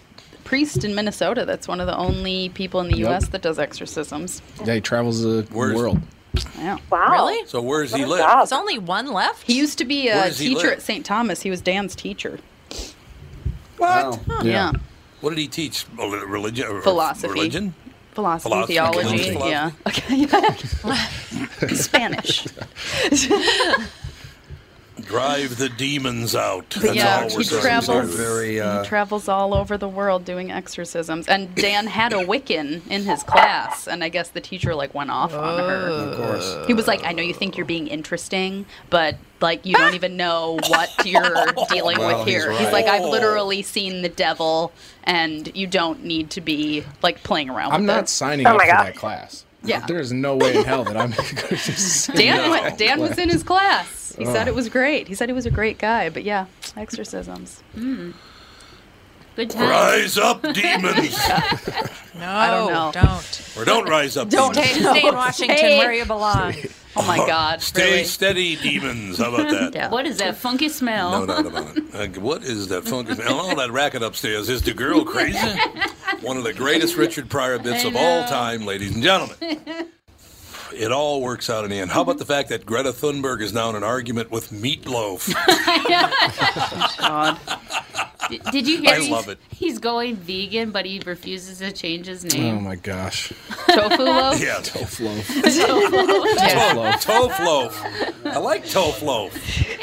priest 0.44 0.84
in 0.84 0.94
Minnesota 0.94 1.44
that's 1.44 1.66
one 1.66 1.80
of 1.80 1.88
the 1.88 1.96
only 1.96 2.50
people 2.50 2.80
in 2.82 2.86
the 2.88 2.98
Yep. 2.98 3.08
U.S. 3.08 3.28
that 3.30 3.42
does 3.42 3.58
exorcisms. 3.58 4.42
Yeah, 4.64 4.74
he 4.74 4.80
travels 4.80 5.22
the 5.24 5.44
Where's- 5.50 5.74
world. 5.76 6.00
Yeah. 6.58 6.78
Wow. 6.90 7.10
Really? 7.10 7.46
so 7.46 7.60
where's 7.60 7.92
he 7.94 8.00
What 8.02 8.06
a 8.06 8.10
live? 8.10 8.18
job. 8.20 8.38
There's 8.38 8.52
only 8.52 8.78
one 8.78 9.12
left. 9.12 9.42
He 9.46 9.56
used 9.56 9.78
to 9.78 9.84
be 9.84 10.08
a 10.08 10.30
teacher 10.30 10.70
at 10.72 10.82
St. 10.82 11.04
Thomas. 11.04 11.42
He 11.42 11.50
was 11.50 11.60
Dan's 11.60 11.94
teacher. 11.94 12.38
Wow. 13.78 14.20
Yeah. 14.42 14.72
What 15.20 15.30
did 15.30 15.38
he 15.38 15.48
teach? 15.48 15.86
Religion? 15.96 16.80
Philosophy. 16.82 17.32
Religion? 17.32 17.74
Philosophy, 18.12 18.50
Philosophy, 18.50 18.74
theology. 18.74 19.30
religious 19.34 19.48
Yeah. 19.48 19.70
Okay. 19.88 21.74
Spanish. 21.74 22.46
Drive 25.00 25.58
the 25.58 25.68
demons 25.68 26.36
out. 26.36 26.70
That's 26.70 26.94
yeah, 26.94 27.22
all 27.22 27.36
we're 27.36 27.42
he 27.42 27.48
travels. 27.60 28.14
Very, 28.14 28.60
uh, 28.60 28.82
he 28.82 28.88
travels 28.88 29.28
all 29.28 29.52
over 29.52 29.76
the 29.76 29.88
world 29.88 30.24
doing 30.24 30.52
exorcisms. 30.52 31.26
And 31.26 31.52
Dan 31.56 31.88
had 31.88 32.12
a 32.12 32.24
Wiccan 32.24 32.86
in 32.88 33.02
his 33.02 33.24
class, 33.24 33.88
and 33.88 34.04
I 34.04 34.08
guess 34.08 34.28
the 34.28 34.40
teacher 34.40 34.72
like 34.74 34.94
went 34.94 35.10
off 35.10 35.34
on 35.34 35.58
her. 35.58 35.86
Of 35.88 36.16
course. 36.16 36.66
He 36.68 36.74
was 36.74 36.86
like, 36.86 37.02
"I 37.04 37.10
know 37.12 37.22
you 37.22 37.34
think 37.34 37.56
you're 37.56 37.66
being 37.66 37.88
interesting, 37.88 38.66
but 38.88 39.16
like 39.40 39.66
you 39.66 39.74
don't 39.74 39.94
even 39.94 40.16
know 40.16 40.58
what 40.68 40.90
you're 41.04 41.46
dealing 41.70 41.98
Well, 41.98 42.18
with 42.20 42.28
here." 42.28 42.52
he's 42.52 42.60
He's, 42.60 42.72
like, 42.72 42.86
"I've 42.86 43.02
literally 43.04 43.62
seen 43.62 44.02
the 44.02 44.08
devil, 44.08 44.72
and 45.02 45.50
you 45.56 45.66
don't 45.66 46.04
need 46.04 46.30
to 46.30 46.40
be 46.40 46.84
like 47.02 47.22
playing 47.24 47.50
around 47.50 47.72
with 47.72 47.80
him. 47.80 47.80
I'm 47.80 47.86
with 47.88 47.96
not 47.96 48.04
it." 48.04 48.08
signing 48.10 48.46
Oh 48.46 48.54
up 48.54 48.60
for 48.60 48.66
gosh. 48.68 48.86
that 48.86 48.96
class. 48.96 49.44
Yeah. 49.64 49.84
There's 49.86 50.12
no 50.12 50.36
way 50.36 50.56
in 50.56 50.64
hell 50.64 50.84
that 50.84 50.96
I'm 50.96 51.10
going 51.16 51.26
to 51.26 51.56
just 51.56 52.12
Dan, 52.14 52.36
No. 52.36 52.50
went- 52.50 52.78
Dan 52.78 53.00
was 53.00 53.18
in 53.18 53.28
his 53.28 53.42
class. 53.42 54.14
He 54.18 54.24
said 54.26 54.46
it 54.46 54.54
was 54.54 54.68
great. 54.68 55.08
He 55.08 55.14
said 55.14 55.28
he 55.28 55.32
was 55.32 55.46
a 55.46 55.50
great 55.50 55.78
guy, 55.78 56.08
but 56.10 56.22
yeah, 56.22 56.46
exorcisms. 56.76 57.62
Hmm. 57.74 58.12
Good 59.36 59.50
time. 59.50 59.68
Rise 59.68 60.16
up, 60.16 60.42
demons. 60.42 61.16
no, 62.14 62.28
I 62.28 62.50
don't 62.50 62.72
know. 62.72 62.90
Don't. 62.92 63.52
or 63.56 63.64
don't 63.64 63.88
rise 63.88 64.16
up, 64.16 64.28
Don't 64.30 64.54
demons. 64.54 64.70
Stay, 64.70 64.82
stay 65.00 65.08
in 65.08 65.14
Washington 65.14 65.56
Stay. 65.56 65.78
where 65.78 65.92
you 65.92 66.04
belong. 66.04 66.54
Oh 66.96 67.04
my 67.04 67.16
God! 67.16 67.60
Stay 67.60 67.90
really? 67.90 68.04
steady, 68.04 68.54
demons. 68.54 69.18
How 69.18 69.34
about 69.34 69.50
that? 69.50 69.74
Yeah. 69.74 69.88
What 69.90 70.06
is 70.06 70.18
that 70.18 70.36
funky 70.36 70.68
smell? 70.68 71.26
No 71.26 71.26
doubt 71.26 71.46
about 71.46 71.76
it. 71.76 71.94
Uh, 72.16 72.20
what 72.20 72.44
is 72.44 72.68
that 72.68 72.84
funky 72.84 73.14
smell? 73.16 73.40
All 73.40 73.56
that 73.56 73.72
racket 73.72 74.04
upstairs. 74.04 74.48
Is 74.48 74.62
the 74.62 74.72
girl 74.72 75.04
crazy? 75.04 75.38
One 76.20 76.36
of 76.36 76.44
the 76.44 76.52
greatest 76.52 76.96
Richard 76.96 77.28
Pryor 77.28 77.58
bits 77.58 77.84
of 77.84 77.96
all 77.96 78.24
time, 78.26 78.64
ladies 78.64 78.94
and 78.94 79.02
gentlemen. 79.02 79.88
It 80.72 80.90
all 80.92 81.20
works 81.20 81.50
out 81.50 81.64
in 81.64 81.70
the 81.70 81.78
end. 81.78 81.90
How 81.90 82.02
about 82.02 82.18
the 82.18 82.24
fact 82.24 82.48
that 82.48 82.64
Greta 82.66 82.90
Thunberg 82.90 83.40
is 83.42 83.52
now 83.52 83.70
in 83.70 83.76
an 83.76 83.82
argument 83.84 84.30
with 84.30 84.50
Meatloaf? 84.50 85.32
God. 86.98 87.38
D- 88.30 88.40
Did 88.50 88.66
you 88.66 88.78
hear? 88.78 88.94
I 88.94 89.08
love 89.08 89.28
it. 89.28 89.38
He's 89.50 89.78
going 89.78 90.16
vegan, 90.16 90.70
but 90.70 90.86
he 90.86 91.00
refuses 91.04 91.58
to 91.58 91.70
change 91.72 92.06
his 92.06 92.24
name. 92.24 92.56
Oh 92.56 92.60
my 92.60 92.76
gosh. 92.76 93.32
Tofu 93.68 94.02
loaf. 94.02 94.40
yeah, 94.40 94.60
tofu 94.62 95.04
loaf. 95.04 95.26
Tofu 95.28 96.98
Tofu 97.00 97.42
loaf. 97.44 97.84
I 98.24 98.38
like 98.38 98.66
tofu 98.68 99.04
loaf. 99.04 99.34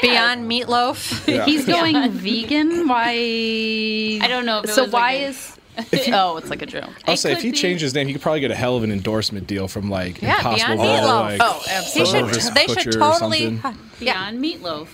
Beyond 0.02 0.50
meatloaf. 0.50 1.26
Yeah. 1.28 1.44
He's 1.44 1.64
going 1.64 2.10
vegan. 2.10 2.88
Why? 2.88 4.18
I 4.20 4.26
don't 4.28 4.44
know 4.44 4.58
if 4.58 4.64
it 4.64 4.70
so 4.70 4.84
was 4.84 4.92
like 4.92 5.00
why 5.02 5.12
a- 5.12 5.28
is? 5.28 5.56
oh, 6.12 6.36
it's 6.36 6.50
like 6.50 6.62
a 6.62 6.66
joke. 6.66 6.90
I'll 7.06 7.14
It 7.14 7.16
say 7.18 7.32
if 7.32 7.40
he 7.42 7.50
be- 7.50 7.56
changed 7.56 7.82
his 7.82 7.94
name, 7.94 8.06
he 8.06 8.12
could 8.12 8.22
probably 8.22 8.40
get 8.40 8.50
a 8.50 8.54
hell 8.54 8.76
of 8.76 8.82
an 8.84 8.92
endorsement 8.92 9.46
deal 9.46 9.68
from 9.68 9.88
like 9.90 10.20
Yeah, 10.20 10.36
Impossible 10.36 10.76
Beyond 10.76 10.80
Meatloaf. 11.04 11.20
like 11.22 11.40
Oh, 11.42 11.62
They 11.66 11.72
absolutely. 11.72 12.40
should. 12.40 12.54
They 12.54 12.66
should 12.66 12.76
Butcher 12.76 12.88
or 12.90 12.92
totally. 13.12 13.60
something. 13.60 13.90
Beyond 13.98 14.44
Meatloaf? 14.44 14.88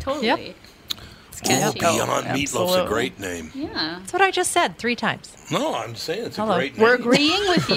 Totally. 0.00 0.26
Yep. 0.26 0.38
It's 0.40 1.40
Oh, 1.44 1.48
catchy. 1.48 1.78
Beyond 1.80 2.26
Meatloaf's 2.26 2.76
a 2.76 2.86
great 2.86 3.18
name. 3.18 3.50
Yeah. 3.54 3.96
That's 4.00 4.12
what 4.12 4.22
I 4.22 4.30
just 4.30 4.52
said 4.52 4.78
three 4.78 4.94
times. 4.96 5.34
No, 5.50 5.74
I'm 5.74 5.94
saying 5.96 6.26
it's 6.26 6.38
a 6.38 6.44
great 6.46 6.74
name. 6.76 6.82
We're 6.86 6.94
agreeing 6.94 7.48
with 7.48 7.68
you. 7.70 7.76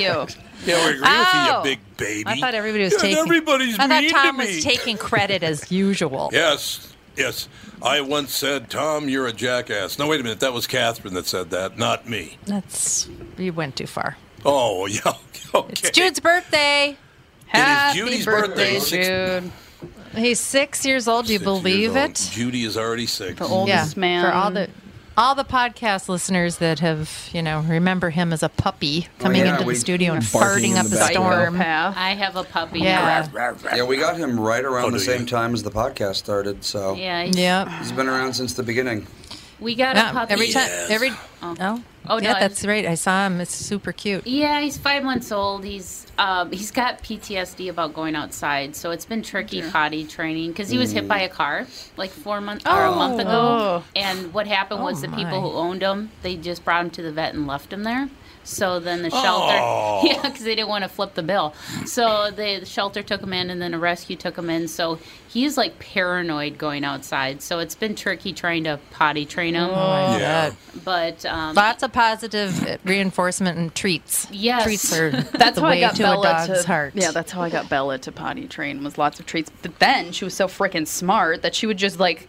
Yeah, 0.65 0.77
we're 0.83 0.91
agree 0.91 1.01
with 1.01 1.01
you, 1.01 1.05
Oh. 1.05 1.57
you 1.57 1.63
big 1.63 1.79
baby. 1.97 2.23
I 2.27 2.39
thought 2.39 2.55
everybody 2.55 2.85
was 2.85 2.93
Yeah, 2.93 2.99
taking. 2.99 3.17
Everybody's 3.19 3.75
I 3.77 3.87
thought 3.87 4.01
mean 4.03 4.11
Tom 4.11 4.37
to 4.39 4.45
me. 4.45 4.55
was 4.55 4.63
taking 4.63 4.97
credit 4.97 5.43
as 5.43 5.71
usual. 5.71 6.29
Yes, 6.33 6.94
yes. 7.17 7.47
I 7.81 8.01
once 8.01 8.33
said, 8.33 8.69
Tom, 8.69 9.09
you're 9.09 9.27
a 9.27 9.33
jackass. 9.33 9.99
No, 9.99 10.07
wait 10.07 10.19
a 10.19 10.23
minute. 10.23 10.39
That 10.39 10.53
was 10.53 10.67
Catherine 10.67 11.13
that 11.13 11.27
said 11.27 11.49
that, 11.51 11.77
not 11.77 12.07
me. 12.07 12.37
That's 12.45 13.09
you 13.37 13.53
went 13.53 13.75
too 13.75 13.87
far. 13.87 14.17
Oh, 14.45 14.85
yeah. 14.85 15.13
Okay. 15.53 15.71
It's 15.71 15.91
Jude's 15.91 16.19
birthday. 16.19 16.97
Happy 17.47 17.99
Judy's 17.99 18.25
birthday, 18.25 18.79
birthday. 18.79 19.39
Jude. 19.41 19.51
He's 20.15 20.39
six 20.39 20.85
years 20.85 21.07
old. 21.07 21.27
Do 21.27 21.33
you 21.33 21.39
Six 21.39 21.45
believe 21.45 21.95
it? 21.95 22.29
Judy 22.31 22.63
is 22.63 22.77
already 22.77 23.05
six. 23.05 23.39
The 23.39 23.45
oldest 23.45 23.97
man. 23.97 24.23
For 24.23 24.31
all 24.31 24.51
the 24.51 24.69
all 25.17 25.33
the 25.35 25.43
podcast 25.45 26.09
listeners 26.09 26.57
that 26.57 26.79
have, 26.79 27.29
you 27.31 27.41
know, 27.41 27.61
remember 27.61 28.09
him 28.09 28.33
as 28.33 28.43
a 28.43 28.49
puppy 28.49 29.07
coming 29.19 29.41
yeah, 29.45 29.53
into 29.53 29.65
we- 29.65 29.73
the 29.73 29.79
studio 29.79 30.13
and 30.13 30.21
farting 30.23 30.75
up 30.75 30.87
the 30.87 31.01
a 31.01 31.07
storm. 31.13 31.55
Psychopath. 31.55 31.95
I 31.97 32.09
have 32.11 32.35
a 32.35 32.43
puppy. 32.43 32.79
Yeah. 32.79 33.27
Yeah, 33.75 33.83
we 33.83 33.97
got 33.97 34.17
him 34.17 34.39
right 34.39 34.63
around 34.63 34.85
Oh, 34.85 34.91
the 34.91 34.99
same 34.99 35.21
you? 35.21 35.27
time 35.27 35.53
as 35.53 35.63
the 35.63 35.71
podcast 35.71 36.15
started, 36.15 36.63
so 36.65 36.95
Yeah. 36.95 37.23
he's- 37.23 37.37
Yeah. 37.37 37.79
he's 37.79 37.91
been 37.93 38.07
around 38.09 38.33
since 38.33 38.53
the 38.53 38.63
beginning. 38.63 39.07
We 39.65 39.75
got 39.75 39.97
a 39.97 40.11
puppy. 40.13 40.33
every 40.33 40.47
time, 40.51 40.67
Yes. 40.67 40.89
every 40.89 41.09
Oh. 41.41 41.55
oh, 41.59 41.83
Oh, 42.07 42.17
yeah, 42.21 42.33
no, 42.33 42.39
that's 42.39 42.63
right. 42.63 42.85
I 42.85 42.93
saw 42.93 43.25
him. 43.25 43.41
It's 43.41 43.53
super 43.53 43.91
cute. 43.91 44.27
Yeah, 44.27 44.61
he's 44.61 44.77
five 44.77 45.03
months 45.03 45.31
old. 45.31 45.63
He's 45.63 46.05
um, 46.19 46.51
he's 46.51 46.69
got 46.71 47.01
PTSD 47.03 47.67
about 47.69 47.93
going 47.95 48.15
outside, 48.15 48.75
so 48.75 48.91
it's 48.91 49.05
been 49.05 49.23
tricky 49.23 49.61
potty 49.63 50.05
training 50.05 50.51
because 50.51 50.69
he 50.69 50.77
was 50.77 50.91
hit 50.91 51.07
by 51.07 51.21
a 51.21 51.29
car 51.29 51.65
like 51.97 52.11
four 52.11 52.39
months 52.41 52.63
or 52.65 52.83
a 52.83 52.91
month 52.91 53.19
ago. 53.19 53.31
Oh. 53.31 53.83
And 53.95 54.33
what 54.33 54.45
happened 54.47 54.81
was 54.83 54.99
Oh, 55.03 55.07
the 55.07 55.15
people 55.15 55.41
my. 55.41 55.49
who 55.49 55.53
owned 55.55 55.81
him, 55.81 56.11
they 56.21 56.35
just 56.37 56.63
brought 56.63 56.85
him 56.85 56.91
to 56.91 57.01
the 57.01 57.11
vet 57.11 57.33
and 57.33 57.47
left 57.47 57.73
him 57.73 57.83
there. 57.83 58.07
So 58.45 58.79
then 58.79 59.01
the 59.01 59.09
Oh. 59.11 59.21
shelter, 59.21 60.07
yeah, 60.07 60.21
because 60.29 60.43
they 60.45 60.55
didn't 60.55 60.69
want 60.69 60.83
to 60.83 60.89
flip 60.89 61.15
the 61.15 61.23
bill. 61.23 61.53
So 61.85 62.29
the, 62.31 62.59
the 62.59 62.65
shelter 62.65 63.03
took 63.03 63.21
him 63.21 63.33
in, 63.33 63.49
and 63.49 63.61
then 63.61 63.73
a 63.73 63.79
rescue 63.79 64.15
took 64.15 64.37
him 64.37 64.49
in. 64.49 64.67
So 64.67 64.99
he's 65.27 65.57
like 65.57 65.79
paranoid 65.79 66.57
going 66.57 66.85
outside. 66.85 67.41
So 67.41 67.59
it's 67.59 67.75
been 67.75 67.95
tricky 67.95 68.31
trying 68.33 68.63
to 68.65 68.79
potty 68.91 69.25
train 69.25 69.55
him. 69.55 69.69
Oh, 69.71 70.17
Yeah. 70.17 70.49
God. 70.51 70.57
But 70.83 71.25
um, 71.25 71.55
Lots 71.55 71.83
of 71.83 71.91
positive 71.91 72.79
reinforcement 72.85 73.57
and 73.57 73.73
treats. 73.73 74.27
Yes. 74.31 74.63
treats 74.63 74.95
are 74.97 75.09
That's 75.33 75.55
the 75.55 75.61
how 75.61 75.69
way 75.69 75.83
I 75.83 75.87
got 75.87 75.95
to 75.97 76.03
Bella 76.03 76.19
a 76.19 76.23
dog's 76.47 76.61
to 76.61 76.67
heart. 76.67 76.93
Yeah, 76.95 77.11
that's 77.11 77.31
how 77.31 77.41
I 77.41 77.49
got 77.49 77.67
Bella 77.69 77.97
to 77.99 78.11
potty 78.11 78.47
train 78.47 78.83
was 78.83 78.97
lots 78.97 79.19
of 79.19 79.25
treats. 79.25 79.49
But 79.61 79.79
then 79.79 80.11
she 80.11 80.23
was 80.25 80.33
so 80.35 80.47
freaking 80.47 80.85
smart 80.87 81.41
that 81.41 81.55
she 81.55 81.65
would 81.65 81.77
just 81.77 81.99
like 81.99 82.27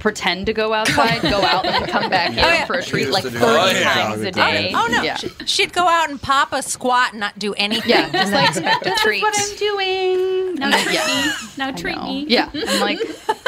pretend 0.00 0.46
to 0.46 0.52
go 0.52 0.72
outside, 0.74 1.22
go 1.22 1.42
out, 1.42 1.64
and 1.64 1.74
then 1.74 1.86
come 1.88 2.10
back 2.10 2.30
in 2.60 2.66
for 2.66 2.74
a 2.74 2.82
treat 2.82 3.08
like 3.10 3.22
to 3.22 3.30
do 3.30 3.38
30. 3.38 3.46
Oh, 3.54 3.66
yeah. 3.78 3.92
times 3.94 4.22
a 4.22 4.30
day. 4.32 4.72
Oh 4.74 4.88
no, 4.90 5.02
Yeah. 5.02 5.16
She- 5.16 5.30
she'd 5.46 5.72
go 5.72 5.86
out 5.86 6.10
and 6.10 6.20
pop 6.20 6.52
a 6.52 6.62
squat 6.62 7.12
and 7.12 7.20
not 7.20 7.38
do 7.38 7.54
anything. 7.54 7.88
Yeah, 7.90 8.04
and 8.04 8.12
just 8.12 8.32
like, 8.32 8.48
expect 8.48 8.86
a 8.86 8.88
"This 8.90 8.94
is 8.98 9.00
treat. 9.04 9.22
what 9.22 9.34
I'm 9.38 9.56
doing. 9.56 10.54
now 10.56 10.66
And 10.66 10.74
treat 10.74 10.94
yeah. 10.94 11.06
me. 11.26 11.32
Now 11.56 11.70
treat 11.70 12.02
me. 12.02 12.24
Yeah, 12.28 12.50
I'm 12.54 12.80
like, 12.88 12.98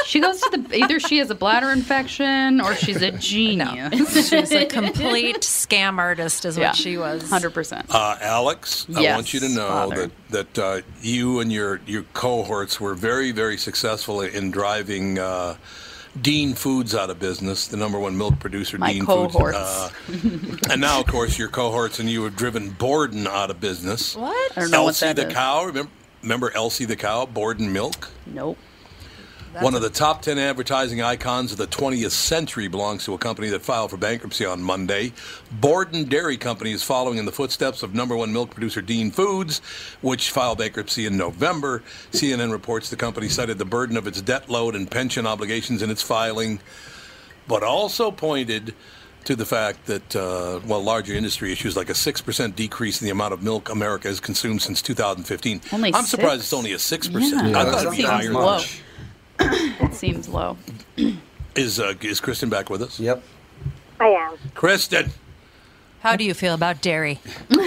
she 0.07 0.21
goes 0.21 0.41
to 0.43 0.51
the 0.59 0.77
either 0.77 1.01
she 1.01 1.19
has 1.19 1.31
a 1.31 1.35
bladder 1.35 1.71
infection 1.71 2.61
or 2.61 2.75
she's 2.75 3.03
a 3.03 3.11
genius. 3.19 4.29
She 4.29 4.37
was 4.37 4.53
a 4.53 4.67
complete 4.67 5.41
scam 5.41 5.99
artist, 5.99 6.45
is 6.45 6.57
Yeah. 6.57 6.69
what 6.69 6.77
she 6.77 6.97
was. 6.99 7.29
Hundred 7.29 7.51
percent. 7.55 7.87
Uh, 7.91 8.17
Alex, 8.21 8.87
I 8.95 9.15
want 9.15 9.33
you 9.35 9.41
to 9.41 9.49
know 9.49 9.69
Father. 9.69 10.11
that 10.31 10.53
that 10.55 10.59
uh, 10.63 10.81
you 11.01 11.41
and 11.41 11.51
your 11.53 11.81
your 11.87 12.03
cohorts 12.15 12.81
were 12.81 12.95
very 12.95 13.33
very 13.33 13.57
successful 13.57 14.21
in 14.21 14.51
driving 14.51 15.19
uh, 15.19 15.57
Dean 16.21 16.55
Foods 16.55 16.95
out 16.95 17.09
of 17.11 17.19
business, 17.19 17.67
the 17.69 17.77
number 17.77 17.99
one 17.99 18.17
milk 18.19 18.39
producer. 18.39 18.77
My 18.79 18.93
Dean 18.93 19.07
cohorts. 19.07 19.57
Foods, 20.07 20.65
uh, 20.67 20.71
and 20.71 20.81
now 20.81 21.01
of 21.01 21.07
course 21.07 21.39
your 21.39 21.49
cohorts 21.49 21.99
and 21.99 22.11
you 22.11 22.25
have 22.25 22.37
driven 22.37 22.71
Borden 22.71 23.27
out 23.27 23.51
of 23.51 23.61
business. 23.61 24.15
What? 24.15 24.53
I 24.57 24.61
don't 24.61 24.71
know 24.71 24.83
what 24.83 24.89
Elsie 24.89 25.07
that 25.07 25.17
the 25.17 25.29
is. 25.29 25.33
cow, 25.35 25.65
remember, 25.65 25.91
remember 26.23 26.53
Elsie 26.55 26.85
the 26.85 26.97
cow, 26.97 27.25
Borden 27.25 27.73
Milk. 27.73 28.11
Nope. 28.27 28.59
One 29.61 29.75
of 29.75 29.83
the 29.83 29.91
top 29.91 30.23
10 30.23 30.39
advertising 30.39 31.03
icons 31.03 31.53
of 31.53 31.59
the 31.59 31.67
20th 31.67 32.13
century 32.13 32.69
belongs 32.69 33.05
to 33.05 33.13
a 33.13 33.19
company 33.19 33.49
that 33.51 33.61
filed 33.61 33.91
for 33.91 33.99
bankruptcy 33.99 34.47
on 34.47 34.63
Monday. 34.63 35.13
Borden 35.51 36.05
Dairy 36.05 36.39
Company 36.39 36.73
is 36.73 36.83
following 36.83 37.19
in 37.19 37.27
the 37.27 37.33
footsteps 37.33 37.83
of 37.83 37.95
number 37.95 38.17
one 38.17 38.33
milk 38.33 38.51
producer 38.51 38.81
Dean 38.81 39.11
Foods, 39.11 39.59
which 40.01 40.31
filed 40.31 40.59
bankruptcy 40.59 41.05
in 41.05 41.19
November. 41.19 41.83
CNN 42.13 42.51
reports 42.51 42.89
the 42.89 42.97
company 42.97 43.29
cited 43.29 43.59
the 43.59 43.67
burden 43.67 43.99
of 43.99 44.07
its 44.07 44.23
debt 44.23 44.49
load 44.49 44.75
and 44.75 44.91
pension 44.91 45.27
obligations 45.27 45.83
in 45.83 45.91
its 45.91 46.03
filing, 46.03 46.61
but 47.47 47.63
also 47.63 48.11
pointed 48.11 48.75
to 49.25 49.37
the 49.37 49.47
fact 49.47 49.85
that, 49.87 50.17
uh, 50.17 50.61
well, 50.67 50.83
larger 50.83 51.13
industry 51.13 51.53
issues 51.53 51.77
like 51.77 51.91
a 51.91 51.95
6% 51.95 52.57
decrease 52.57 53.01
in 53.01 53.05
the 53.05 53.11
amount 53.11 53.35
of 53.35 53.43
milk 53.43 53.69
America 53.69 54.09
has 54.09 54.19
consumed 54.19 54.63
since 54.63 54.81
2015. 54.81 55.61
Only 55.73 55.95
I'm 55.95 56.05
surprised 56.05 56.41
it's 56.41 56.53
only 56.53 56.73
a 56.73 56.77
6%. 56.77 57.13
Yeah. 57.13 57.61
I 57.61 57.65
thought 57.65 57.73
that's 57.73 57.83
it'd 57.83 57.97
be 57.97 58.03
higher. 58.03 58.33
much. 58.33 58.83
It 59.41 59.95
seems 59.95 60.29
low. 60.29 60.57
Is 61.55 61.79
uh, 61.81 61.95
is 62.01 62.21
Kristen 62.21 62.49
back 62.49 62.71
with 62.71 62.83
us? 62.83 62.99
Yep. 63.01 63.23
I 64.01 64.07
am. 64.09 64.37
Kristen. 64.55 65.11
How 66.01 66.17
do 66.17 66.25
you 66.25 66.35
feel 66.35 66.55
about 66.55 66.81
dairy? 66.83 67.21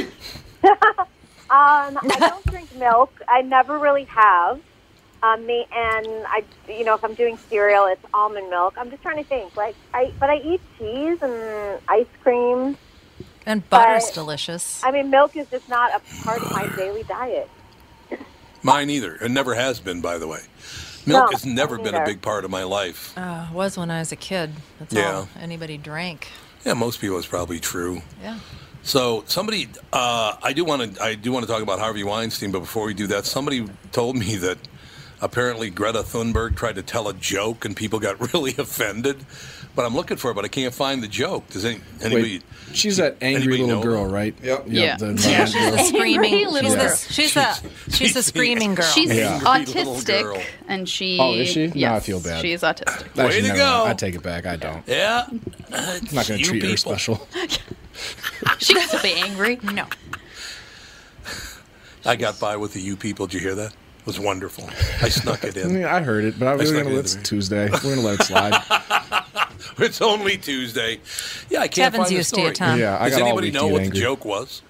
Um, 1.48 2.00
I 2.02 2.18
don't 2.20 2.46
drink 2.48 2.76
milk. 2.76 3.14
I 3.28 3.44
never 3.44 3.78
really 3.78 4.06
have. 4.06 4.60
Um, 5.22 5.46
me 5.46 5.66
and 5.72 6.08
I, 6.28 6.44
you 6.68 6.84
know, 6.84 6.96
if 6.96 7.04
I'm 7.04 7.14
doing 7.14 7.38
cereal, 7.38 7.86
it's 7.86 8.04
almond 8.16 8.50
milk. 8.50 8.74
I'm 8.78 8.90
just 8.90 9.04
trying 9.04 9.18
to 9.18 9.24
think. 9.24 9.56
Like, 9.56 9.76
I, 9.94 10.12
but 10.20 10.32
I 10.32 10.38
eat 10.38 10.60
cheese 10.80 11.20
and 11.22 11.80
ice 11.88 12.08
cream. 12.24 12.78
And 13.46 13.68
butter's 13.70 14.06
But- 14.08 14.16
delicious. 14.16 14.84
I 14.84 14.90
mean, 14.92 15.12
milk 15.12 15.38
is 15.38 15.48
just 15.50 15.70
not 15.70 15.92
a 15.96 16.00
part 16.24 16.42
of 16.42 16.52
my 16.52 16.68
daily 16.76 17.04
diet. 17.04 17.48
Mine 18.64 18.90
either. 18.90 19.16
It 19.18 19.30
never 19.30 19.54
has 19.54 19.80
been, 19.80 20.02
by 20.02 20.18
the 20.18 20.28
way. 20.28 20.40
Milk 21.06 21.26
No, 21.26 21.32
has 21.32 21.46
never 21.46 21.78
been 21.78 21.96
a 21.96 22.06
big 22.06 22.22
part 22.22 22.46
of 22.46 22.52
my 22.52 22.64
life. 22.64 23.14
Uh, 23.18 23.46
was 23.54 23.78
when 23.78 23.92
I 23.92 24.00
was 24.00 24.12
a 24.12 24.16
kid. 24.16 24.52
That's 24.80 24.94
Yeah. 24.94 25.14
all 25.14 25.30
anybody 25.40 25.78
drank. 25.78 26.28
Yeah, 26.66 26.74
most 26.74 27.00
people 27.00 27.18
is 27.18 27.26
probably 27.28 27.60
true. 27.60 28.02
Yeah. 28.22 28.40
So 28.84 29.24
somebody, 29.28 29.68
uh, 29.94 30.36
I 30.42 30.54
do 30.54 30.64
want 30.66 30.96
to, 30.96 31.04
I 31.04 31.16
do 31.16 31.32
want 31.32 31.46
to 31.46 31.52
talk 31.52 31.62
about 31.62 31.80
Harvey 31.80 32.04
Weinstein, 32.04 32.52
but 32.52 32.60
before 32.60 32.86
we 32.86 32.94
do 32.94 33.08
that, 33.08 33.26
somebody 33.26 33.68
told 33.92 34.16
me 34.16 34.36
that 34.38 34.58
apparently 35.22 35.70
Greta 35.70 36.00
Thunberg 36.04 36.56
tried 36.56 36.76
to 36.76 36.82
tell 36.84 37.08
a 37.08 37.14
joke 37.14 37.66
and 37.66 37.76
people 37.76 38.00
got 38.00 38.20
really 38.34 38.56
offended. 38.58 39.26
But 39.76 39.86
I'm 39.86 39.94
looking 39.94 40.16
for 40.16 40.32
it, 40.32 40.36
but 40.36 40.46
I 40.46 40.48
can't 40.48 40.74
find 40.74 41.04
the 41.04 41.08
joke. 41.08 41.50
Does 41.50 41.66
any, 41.66 41.82
anybody? 42.02 42.36
Wait, 42.38 42.44
she's 42.74 42.96
that 42.98 43.18
angry 43.22 43.58
little 43.58 43.68
know? 43.78 43.84
girl, 43.84 44.06
right? 44.06 44.34
Yep. 44.42 44.66
Yeah. 44.68 44.96
The 44.96 45.08
Yeah, 45.28 45.46
she's 45.46 45.56
a 45.56 45.80
screaming. 45.84 46.48
Little 46.50 46.72
the 46.72 46.78
girl. 46.78 46.96
she's 46.96 47.36
a 47.36 47.56
she's 47.90 48.14
the 48.14 48.24
screaming 48.24 48.76
girl. 48.76 48.86
She's 48.86 49.14
Yeah. 49.14 49.42
Angry 49.46 49.74
little 49.74 50.02
girl. 50.02 50.38
autistic, 50.38 50.46
and 50.70 50.88
she. 50.88 51.18
Oh, 51.20 51.34
is 51.34 51.50
she? 51.50 51.66
Yes, 51.66 51.76
Now 51.76 51.96
I 51.96 52.00
feel 52.00 52.22
bad. 52.22 52.42
She 52.42 52.54
is 52.54 52.62
autistic. 52.62 53.06
Actually, 53.08 53.24
Way 53.26 53.42
to 53.42 53.48
never 53.50 53.58
go. 53.60 53.84
I 53.86 53.94
take 53.94 54.16
it 54.16 54.24
back. 54.24 54.46
I 54.46 54.56
don't. 54.56 54.88
Yeah. 54.88 55.26
I'm 55.30 55.42
not 56.14 56.26
going 56.26 56.26
to 56.26 56.38
You 56.38 56.46
treat 56.46 56.64
her 56.64 56.78
special. 56.78 57.28
She 58.60 58.74
can 58.74 58.88
still 58.88 59.02
be 59.02 59.14
angry. 59.14 59.58
no. 59.62 59.86
I 62.06 62.16
got 62.16 62.40
by 62.40 62.56
with 62.56 62.74
the 62.74 62.82
you 62.82 62.96
people. 62.96 63.28
Did 63.28 63.34
you 63.36 63.40
hear 63.42 63.56
that? 63.56 63.72
It 63.72 64.06
was 64.06 64.20
wonderful. 64.20 64.70
I 65.02 65.10
snuck 65.10 65.44
it 65.44 65.58
I 65.58 65.62
in. 65.62 65.74
mean, 65.74 65.84
I 65.86 66.02
heard 66.02 66.24
it, 66.24 66.38
but 66.38 66.48
I 66.48 66.56
was 66.56 66.72
going 66.72 66.86
to 66.86 66.92
it 66.92 66.96
let 66.96 67.16
it 67.16 67.24
Tuesday. 67.26 67.70
We're 67.70 67.80
going 67.80 67.96
to 67.96 68.02
let 68.02 68.20
it 68.20 68.24
slide. 68.24 69.24
It's 69.80 70.02
only 70.02 70.38
Tuesday. 70.38 71.00
Yeah, 71.50 71.60
I 71.60 71.68
can't 71.68 71.94
Kevin's 71.94 72.04
find 72.04 72.10
the 72.12 72.16
used 72.16 72.34
to 72.36 72.42
it, 72.42 72.56
story. 72.56 72.70
Tom. 72.72 72.80
Yeah, 72.80 72.98
I 73.00 73.10
Does 73.10 73.18
got 73.18 73.22
all 73.24 73.28
anybody 73.30 73.48
week 73.48 73.54
know 73.54 73.62
to 73.62 73.68
get 73.68 73.74
what 73.74 73.82
angry. 73.84 74.00
the 74.00 74.04
joke 74.04 74.26
was? 74.26 74.62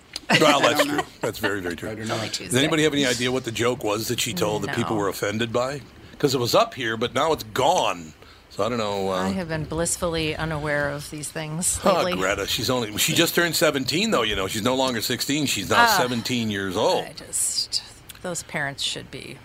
Well, 0.41 0.59
that's 0.61 0.83
true. 0.85 0.99
That's 1.21 1.39
very, 1.39 1.61
very 1.61 1.75
true. 1.75 1.93
Does 1.95 2.55
anybody 2.55 2.83
have 2.83 2.93
any 2.93 3.05
idea 3.05 3.31
what 3.31 3.43
the 3.43 3.51
joke 3.51 3.83
was 3.83 4.07
that 4.07 4.19
she 4.19 4.33
told 4.33 4.63
that 4.63 4.75
people 4.75 4.95
No. 4.95 5.01
were 5.01 5.07
offended 5.09 5.53
by? 5.53 5.81
Because 6.11 6.33
it 6.33 6.39
was 6.39 6.55
up 6.55 6.73
here, 6.73 6.97
but 6.97 7.13
now 7.13 7.31
it's 7.33 7.43
gone. 7.43 8.13
So 8.49 8.65
I 8.65 8.69
don't 8.69 8.77
know. 8.77 9.09
I 9.09 9.27
Uh, 9.27 9.31
have 9.33 9.49
been 9.49 9.65
blissfully 9.65 10.33
unaware 10.35 10.89
of 10.89 11.09
these 11.11 11.29
things 11.29 11.77
oh. 11.83 12.09
Greta, 12.15 12.47
she's 12.47 12.69
only 12.69 12.97
she 12.97 13.13
just 13.13 13.35
turned 13.35 13.53
17 13.55 14.11
though. 14.11 14.21
You 14.23 14.35
know, 14.37 14.47
she's 14.47 14.63
no 14.63 14.75
longer 14.75 15.01
16. 15.01 15.45
She's 15.45 15.69
now 15.69 15.83
Ah. 15.89 15.97
17 15.97 16.49
years 16.49 16.77
old. 16.77 17.03
I 17.03 17.11
just 17.13 17.83
those 18.21 18.43
parents 18.43 18.81
should 18.81 19.11
be 19.11 19.37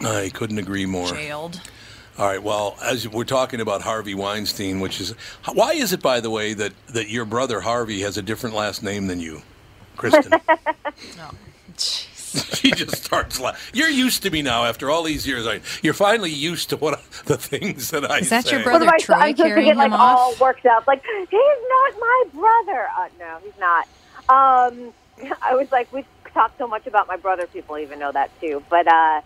I 0.00 0.30
couldn't 0.32 0.58
agree 0.58 0.86
more. 0.86 1.08
jailed. 1.12 1.60
All 2.18 2.26
right. 2.26 2.42
Well, 2.42 2.76
as 2.82 3.06
we're 3.06 3.24
talking 3.24 3.60
about 3.60 3.82
Harvey 3.82 4.14
Weinstein, 4.14 4.80
which 4.80 5.00
is 5.00 5.10
why 5.52 5.72
is 5.72 5.92
it, 5.92 6.00
by 6.00 6.20
the 6.20 6.30
way, 6.30 6.54
that 6.54 6.72
that 6.88 7.08
your 7.08 7.24
brother 7.26 7.60
Harvey 7.60 8.00
has 8.02 8.16
a 8.16 8.22
different 8.22 8.56
last 8.56 8.82
name 8.82 9.06
than 9.06 9.20
you, 9.20 9.42
Kristen? 9.96 10.32
No. 11.18 11.30
she 11.76 12.70
just 12.70 13.04
starts 13.04 13.38
laughing. 13.38 13.78
You're 13.78 13.90
used 13.90 14.22
to 14.22 14.30
me 14.30 14.40
now 14.42 14.64
after 14.64 14.90
all 14.90 15.02
these 15.02 15.26
years. 15.26 15.46
I, 15.46 15.60
you're 15.82 15.94
finally 15.94 16.30
used 16.32 16.70
to 16.70 16.76
what 16.78 17.02
the 17.26 17.36
things 17.36 17.90
that 17.90 18.10
I 18.10 18.18
Is 18.18 18.30
that 18.30 18.50
your 18.50 18.62
brother 18.62 18.86
What 18.86 18.94
am 18.94 18.94
I, 18.94 18.98
Troy 18.98 19.14
I'm 19.16 19.36
supposed 19.36 19.36
to 19.38 19.42
carrying 19.44 19.66
get 19.66 19.76
like 19.76 19.92
off? 19.92 20.18
all 20.18 20.34
worked 20.40 20.64
up. 20.66 20.86
Like 20.86 21.02
he's 21.04 21.28
not 21.68 22.00
my 22.00 22.24
brother. 22.32 22.88
Uh, 22.96 23.08
no, 23.18 23.38
he's 23.44 23.58
not. 23.60 23.86
Um, 24.28 24.92
I 25.42 25.54
was 25.54 25.70
like, 25.70 25.92
we've 25.92 26.06
talked 26.32 26.56
so 26.58 26.66
much 26.66 26.86
about 26.86 27.08
my 27.08 27.16
brother. 27.16 27.46
People 27.46 27.78
even 27.78 27.98
know 27.98 28.12
that 28.12 28.30
too. 28.40 28.62
But 28.70 28.86
uh, 28.90 29.20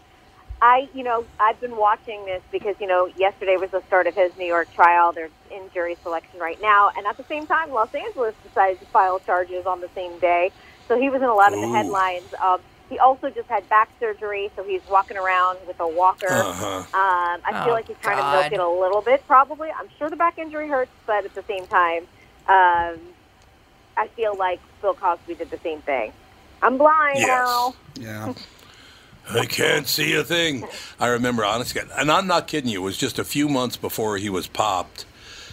I, 0.63 0.89
you 0.95 1.03
know, 1.03 1.25
I've 1.41 1.59
been 1.61 1.77
watching 1.77 2.25
this 2.27 2.43
because 2.53 2.77
you 2.81 2.87
know, 2.87 3.07
yesterday 3.17 3.57
was 3.57 3.71
the 3.71 3.83
start 3.87 4.07
of 4.07 4.15
his 4.15 4.31
New 4.39 4.47
York 4.47 4.73
trial. 4.75 5.13
They're 5.13 5.31
in 5.51 5.63
jury 5.73 5.97
selection 6.03 6.39
right 6.39 6.61
now, 6.61 6.91
and 6.97 7.07
at 7.07 7.17
the 7.17 7.25
same 7.25 7.47
time, 7.47 7.71
Los 7.73 7.95
Angeles 7.95 8.35
decided 8.47 8.79
to 8.81 8.87
file 8.87 9.19
charges 9.21 9.65
on 9.67 9.81
the 9.81 9.89
same 9.95 10.19
day. 10.19 10.51
So 10.89 10.99
he 10.99 11.09
was 11.09 11.23
in 11.23 11.29
a 11.29 11.35
lot 11.35 11.55
of 11.55 11.61
the 11.61 11.69
headlines. 11.69 12.25
Um, 12.43 12.61
he 12.91 12.99
also 12.99 13.31
just 13.31 13.49
had 13.49 13.67
back 13.69 13.89
surgery, 14.01 14.51
so 14.57 14.65
he's 14.65 14.81
walking 14.91 15.17
around 15.17 15.59
with 15.67 15.79
a 15.81 15.87
walker. 15.89 16.27
Uh-huh. 16.27 16.67
Um, 16.67 16.85
I 16.93 17.53
feel 17.53 17.71
Oh, 17.71 17.75
like 17.75 17.87
he's 17.87 17.97
trying 18.03 18.19
God. 18.19 18.33
to 18.33 18.51
milk 18.51 18.53
it 18.53 18.61
a 18.61 18.69
little 18.81 19.01
bit, 19.01 19.25
probably. 19.29 19.69
I'm 19.71 19.89
sure 19.99 20.11
the 20.11 20.17
back 20.17 20.39
injury 20.39 20.69
hurts, 20.69 20.91
but 21.07 21.25
at 21.25 21.35
the 21.35 21.45
same 21.45 21.67
time, 21.69 22.03
um, 22.49 22.99
I 23.97 24.09
feel 24.17 24.37
like 24.37 24.61
Bill 24.83 24.95
Cosby 24.95 25.37
did 25.37 25.51
the 25.51 25.59
same 25.63 25.81
thing. 25.83 26.13
I'm 26.63 26.77
blind 26.79 27.21
Yes. 27.21 27.29
now. 27.29 27.75
Yeah. 27.97 28.33
I 29.29 29.47
can't 29.47 29.87
see 29.87 30.15
a 30.15 30.25
thing. 30.25 30.67
I 30.99 31.09
remember, 31.09 31.45
honestly, 31.45 31.83
and 31.99 32.11
I'm 32.11 32.27
not 32.27 32.47
kidding 32.49 32.71
you. 32.71 32.81
It 32.83 32.85
was 32.85 32.97
just 32.99 33.19
a 33.19 33.25
few 33.25 33.49
months 33.49 33.77
before 33.77 34.17
he 34.17 34.29
was 34.29 34.47
popped. 34.47 35.05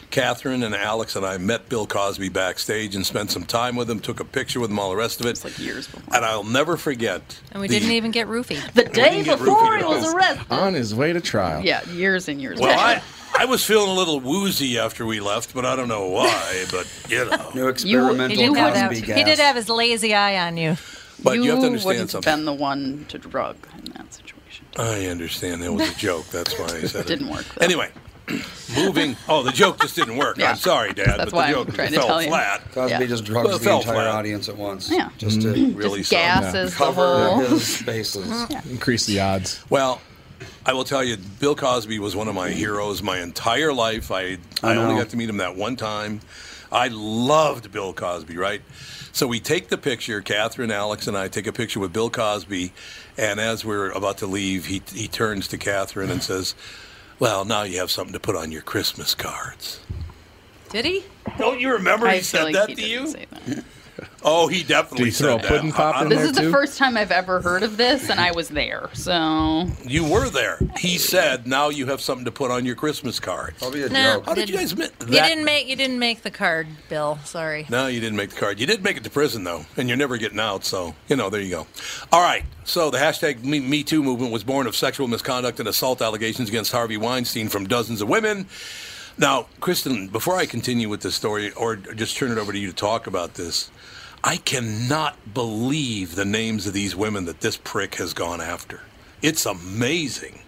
Catherine 0.09 0.63
and 0.63 0.73
Alex 0.73 1.17
and 1.17 1.25
I 1.25 1.37
met 1.37 1.67
Bill 1.67 1.85
Cosby 1.85 2.29
backstage 2.29 2.95
and 2.95 3.05
spent 3.05 3.29
some 3.29 3.43
time 3.43 3.75
with 3.75 3.89
him. 3.89 3.99
Took 3.99 4.21
a 4.21 4.25
picture 4.25 4.59
with 4.61 4.71
him, 4.71 4.79
all 4.79 4.89
the 4.89 4.95
rest 4.95 5.19
of 5.19 5.25
it. 5.25 5.31
It's 5.31 5.43
like 5.43 5.59
years 5.59 5.85
before. 5.87 6.15
And 6.15 6.23
I'll 6.23 6.45
never 6.45 6.77
forget. 6.77 7.39
And 7.51 7.59
we 7.61 7.67
the- 7.67 7.77
didn't 7.79 7.91
even 7.91 8.11
get 8.11 8.27
roofied. 8.27 8.71
The 8.71 8.85
day 8.85 9.21
before 9.23 9.77
he 9.77 9.83
was 9.83 10.13
arrested. 10.13 10.45
On 10.49 10.73
his 10.73 10.95
way 10.95 11.11
to 11.11 11.19
trial. 11.19 11.61
Yeah, 11.63 11.87
years 11.89 12.29
and 12.29 12.41
years. 12.41 12.57
Well. 12.59 12.79
I, 12.79 13.01
I 13.37 13.45
was 13.45 13.65
feeling 13.65 13.89
a 13.89 13.93
little 13.93 14.21
woozy 14.21 14.79
after 14.79 15.05
we 15.05 15.19
left, 15.19 15.53
but 15.53 15.65
I 15.65 15.75
don't 15.75 15.89
know 15.89 16.07
why. 16.07 16.65
But 16.71 16.87
you 17.09 17.25
know, 17.29 17.51
No 17.53 17.67
experimental 17.67 18.29
did 18.37 18.55
have 18.57 18.89
Cosby 18.91 18.95
he 18.95 19.01
gas. 19.07 19.25
did 19.25 19.39
have 19.39 19.55
his 19.57 19.67
lazy 19.67 20.15
eye 20.15 20.47
on 20.47 20.55
you. 20.55 20.77
But 21.23 21.37
you, 21.41 21.51
have 21.51 21.59
to 21.61 21.65
understand 21.67 21.85
wouldn't 21.99 22.11
have 22.13 22.23
been 22.23 22.45
the 22.45 22.53
one 22.53 23.05
to 23.09 23.17
drug 23.17 23.55
in 23.83 23.91
that 23.93 24.13
situation. 24.13 24.65
I 24.77 25.07
understand 25.07 25.61
that 25.63 25.71
was 25.73 25.89
a 25.89 25.95
joke. 25.95 26.27
That's 26.27 26.57
why 26.57 26.65
I 26.65 26.81
said 26.85 27.01
it. 27.01 27.07
Didn't 27.07 27.29
work, 27.29 27.45
though. 27.55 27.65
Anyway, 27.65 27.89
moving. 28.75 29.15
Oh, 29.29 29.43
the 29.43 29.51
joke 29.51 29.79
just 29.81 29.95
didn't 29.95 30.17
work. 30.17 30.37
Yeah. 30.37 30.51
I'm 30.51 30.55
sorry, 30.57 30.93
Dad, 30.93 31.05
That's 31.19 31.25
but 31.25 31.33
why 31.33 31.51
the 31.51 31.59
I'm 31.59 31.65
joke 31.65 31.75
trying 31.75 31.89
to 31.89 31.95
fell 31.95 32.07
tell 32.07 32.21
you. 32.21 32.27
flat. 32.29 32.71
Cosby 32.71 32.91
Yeah. 32.91 33.05
just 33.05 33.23
drugs 33.25 33.47
Well, 33.47 33.55
it 33.55 33.59
the 33.59 33.65
fell 33.65 33.79
entire 33.79 33.93
flat. 33.95 34.07
audience 34.07 34.49
at 34.49 34.57
once. 34.57 34.89
Yeah. 34.91 35.09
Just 35.17 35.41
to 35.41 35.47
mm-hmm. 35.47 35.75
Really 35.77 35.99
Just 35.99 36.11
sorry. 36.11 36.23
gases 36.23 36.71
the 36.71 36.77
cover 36.77 37.29
whole. 37.29 37.39
his 37.39 37.81
bases. 37.85 38.49
Increase 38.69 39.05
the 39.05 39.19
odds. 39.19 39.63
Well, 39.69 40.01
I 40.65 40.73
will 40.73 40.83
tell 40.83 41.03
you, 41.03 41.17
Bill 41.39 41.55
Cosby 41.55 41.97
was 41.99 42.15
one 42.15 42.27
of 42.27 42.35
my 42.35 42.49
heroes 42.49 43.01
my 43.01 43.19
entire 43.19 43.73
life. 43.73 44.11
I 44.11 44.21
I, 44.21 44.37
I 44.63 44.75
only 44.75 44.93
know. 44.95 45.01
got 45.01 45.09
to 45.11 45.17
meet 45.17 45.29
him 45.29 45.37
that 45.37 45.55
one 45.55 45.75
time. 45.75 46.19
I 46.71 46.89
loved 46.89 47.71
Bill 47.71 47.93
Cosby, 47.93 48.37
right? 48.37 48.61
So 49.17 49.25
we 49.25 49.39
take 49.39 49.69
the 49.69 49.79
picture. 49.79 50.21
Catherine, 50.21 50.69
Alex, 50.69 51.07
and 51.07 51.17
I 51.17 51.27
take 51.27 51.47
a 51.47 51.51
picture 51.51 51.79
with 51.79 51.91
Bill 51.91 52.11
Cosby, 52.11 52.71
and 53.17 53.39
as 53.39 53.65
we're 53.65 53.89
about 53.89 54.19
to 54.19 54.27
leave, 54.27 54.67
he 54.67 54.83
he 54.93 55.07
turns 55.07 55.47
to 55.47 55.57
Catherine 55.57 56.11
and 56.11 56.21
says, 56.21 56.53
"Well, 57.17 57.43
now 57.43 57.63
you 57.63 57.79
have 57.79 57.89
something 57.89 58.13
to 58.13 58.19
put 58.19 58.35
on 58.35 58.51
your 58.51 58.61
Christmas 58.61 59.15
cards." 59.15 59.79
Did 60.69 60.85
he? 60.85 61.03
Don't 61.39 61.59
you 61.59 61.71
remember 61.71 62.05
I 62.05 62.17
he 62.17 62.21
said 62.21 62.43
like 62.43 62.53
that 62.53 62.69
he 62.69 62.75
to 62.75 62.81
didn't 62.81 63.47
you? 63.47 63.63
Say 64.17 64.23
that. 64.23 64.29
Oh, 64.29 64.47
he 64.47 64.63
definitely 64.63 65.05
Did 65.05 65.13
he 65.13 65.23
throw 65.23 65.37
said 65.37 65.45
a 65.45 65.47
pudding 65.47 65.67
that. 65.69 65.75
pop 65.75 65.95
I- 65.95 65.99
I 65.99 66.03
in 66.03 66.09
This 66.09 66.17
there 66.19 66.27
is 66.27 66.35
the 66.37 66.51
first 66.51 66.77
time 66.77 66.97
I've 66.97 67.11
ever 67.11 67.41
heard 67.41 67.63
of 67.63 67.77
this, 67.77 68.09
and 68.09 68.19
I 68.19 68.31
was 68.31 68.49
there. 68.49 68.89
So 68.93 69.67
You 69.85 70.03
were 70.05 70.29
there. 70.29 70.59
He 70.77 70.97
said, 70.97 71.47
"Now 71.47 71.69
you 71.69 71.85
have 71.87 72.01
something 72.01 72.25
to 72.25 72.31
put 72.31 72.51
on 72.51 72.65
your 72.65 72.75
Christmas 72.75 73.19
cards." 73.19 73.57
Probably 73.59 73.83
a 73.83 73.89
No. 73.89 74.13
joke. 74.15 74.25
How 74.25 74.33
did 74.33 74.49
you 74.49 74.57
guys 74.57 74.71
admit 74.73 74.97
that? 74.99 75.07
You 75.09 75.19
didn't 75.21 75.45
make 75.45 75.67
you 75.67 75.75
didn't 75.75 75.99
make 75.99 76.23
the 76.23 76.31
card, 76.31 76.67
Bill. 76.89 77.19
Sorry. 77.25 77.65
No, 77.69 77.87
you 77.87 77.99
didn't 77.99 78.17
make 78.17 78.31
the 78.31 78.39
card. 78.39 78.59
You 78.59 78.65
did 78.65 78.83
make 78.83 78.97
it 78.97 79.03
to 79.03 79.09
prison, 79.09 79.43
though, 79.43 79.65
and 79.77 79.87
you're 79.87 79.97
never 79.97 80.17
getting 80.17 80.39
out. 80.39 80.65
So, 80.65 80.95
you 81.07 81.15
know, 81.15 81.29
there 81.29 81.41
you 81.41 81.49
go. 81.51 81.67
All 82.11 82.21
right. 82.21 82.43
So, 82.63 82.89
the 82.89 82.97
hashtag 82.97 83.43
Me, 83.43 83.59
Me 83.59 83.83
Too 83.83 84.03
movement 84.03 84.31
was 84.33 84.43
born 84.43 84.67
of 84.67 84.75
sexual 84.75 85.07
misconduct 85.07 85.59
and 85.59 85.69
assault 85.69 86.01
allegations 86.01 86.49
against 86.49 86.71
Harvey 86.73 86.97
Weinstein 86.97 87.47
from 87.49 87.65
dozens 87.67 88.01
of 88.01 88.09
women. 88.09 88.47
Now, 89.17 89.47
Kristen, 89.61 90.09
before 90.09 90.37
I 90.37 90.45
continue 90.45 90.89
with 90.89 91.01
the 91.01 91.11
story, 91.11 91.51
or 91.53 91.75
just 91.75 92.17
turn 92.17 92.31
it 92.31 92.37
over 92.37 92.51
to 92.51 92.57
you 92.59 92.67
to 92.67 92.73
talk 92.75 93.07
about 93.07 93.33
this, 93.35 93.69
I 94.27 94.35
cannot 94.35 95.33
believe 95.33 96.15
the 96.15 96.25
names 96.25 96.67
of 96.67 96.73
these 96.73 96.93
women 96.97 97.23
that 97.25 97.39
this 97.39 97.55
prick 97.55 97.95
has 97.95 98.13
gone 98.13 98.41
after. 98.41 98.81
It's 99.21 99.45
amazing. 99.45 100.39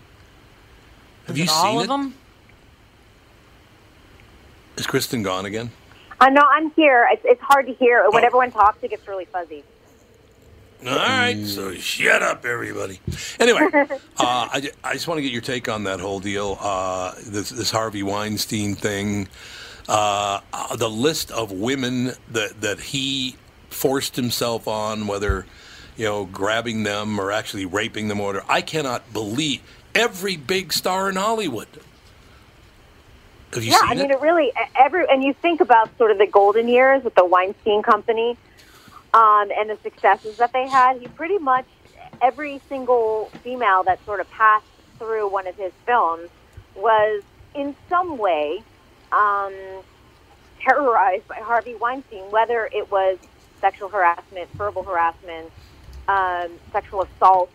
Have 1.28 1.38
Is 1.38 1.38
you 1.38 1.44
it 1.46 1.50
seen 1.50 1.56
all 1.66 1.80
it? 1.80 1.88
them? 1.88 2.14
Is 4.76 4.86
Kristen 4.86 5.24
gone 5.24 5.46
again? 5.46 5.72
I 6.20 6.30
know 6.30 6.42
I'm 6.52 6.72
here. 6.72 7.08
It's, 7.10 7.22
it's 7.24 7.42
hard 7.42 7.68
to 7.68 7.74
hear. 7.74 8.04
When 8.10 8.22
Oh. 8.26 8.28
everyone 8.28 8.52
talks, 8.52 8.80
it 8.84 8.90
gets 8.90 9.08
really 9.08 9.24
fuzzy. 9.24 9.64
All 10.86 10.96
right, 10.98 11.42
so 11.46 11.74
shut 11.76 12.22
up, 12.22 12.46
everybody. 12.46 13.00
Anyway, 13.40 13.62
uh, 13.74 13.88
I, 14.18 14.72
I 14.84 14.94
just 14.94 15.08
want 15.08 15.20
to 15.20 15.22
get 15.22 15.32
your 15.32 15.42
take 15.42 15.70
on 15.70 15.86
that 15.86 16.02
whole 16.02 16.20
deal, 16.20 16.58
uh, 16.60 17.14
this, 17.26 17.50
this 17.50 17.72
Harvey 17.72 18.04
Weinstein 18.04 18.76
thing, 18.76 19.30
uh, 19.88 20.42
uh, 20.52 20.76
the 20.76 20.90
list 20.90 21.32
of 21.32 21.54
women 21.54 22.12
that 22.32 22.60
that 22.62 22.80
he 22.80 23.38
forced 23.70 24.16
himself 24.16 24.68
on, 24.68 25.08
whether 25.08 25.46
you 25.98 26.06
know 26.06 26.26
grabbing 26.26 26.84
them 26.84 27.20
or 27.20 27.32
actually 27.32 27.66
raping 27.66 28.08
them, 28.08 28.20
or 28.20 28.28
whatever. 28.28 28.46
I 28.50 28.62
cannot 28.62 29.12
believe 29.14 29.62
every 29.96 30.36
big 30.36 30.74
star 30.74 31.10
in 31.10 31.16
Hollywood. 31.16 31.68
Have 33.54 33.64
you 33.64 33.72
yeah, 33.72 33.80
I 33.82 33.96
mean, 33.96 34.06
it? 34.06 34.12
it 34.12 34.22
really 34.22 34.52
every 34.78 35.06
and 35.10 35.24
you 35.24 35.34
think 35.34 35.62
about 35.62 35.96
sort 35.98 36.12
of 36.12 36.18
the 36.18 36.28
golden 36.28 36.68
years 36.68 37.04
with 37.04 37.16
the 37.16 37.26
Weinstein 37.26 37.82
Company 37.82 38.38
um, 39.14 39.50
and 39.56 39.70
the 39.70 39.78
successes 39.82 40.38
that 40.38 40.54
they 40.54 40.68
had. 40.68 41.00
He 41.00 41.08
pretty 41.08 41.40
much 41.40 41.66
every 42.22 42.62
single 42.70 43.32
female 43.44 43.84
that 43.84 44.04
sort 44.06 44.20
of 44.20 44.30
passed 44.32 44.66
through 44.98 45.30
one 45.30 45.48
of 45.48 45.56
his 45.56 45.72
films 45.86 46.30
was 46.76 47.24
in 47.56 47.76
some 47.88 48.18
way 48.18 48.62
um, 49.12 49.54
terrorized 50.60 51.28
by 51.28 51.36
Harvey 51.36 51.76
Weinstein, 51.76 52.30
whether 52.32 52.70
it 52.72 52.92
was 52.92 53.18
sexual 53.60 53.90
harassment, 53.90 54.50
verbal 54.54 54.84
harassment, 54.84 55.52
um, 56.08 56.52
sexual 56.72 57.04
assault. 57.04 57.52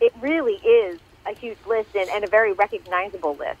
It 0.00 0.12
really 0.20 0.54
is 0.54 0.98
a 1.26 1.34
huge 1.34 1.58
list 1.66 1.94
and, 1.94 2.08
and 2.10 2.24
a 2.24 2.28
very 2.28 2.52
recognizable 2.52 3.36
list. 3.36 3.58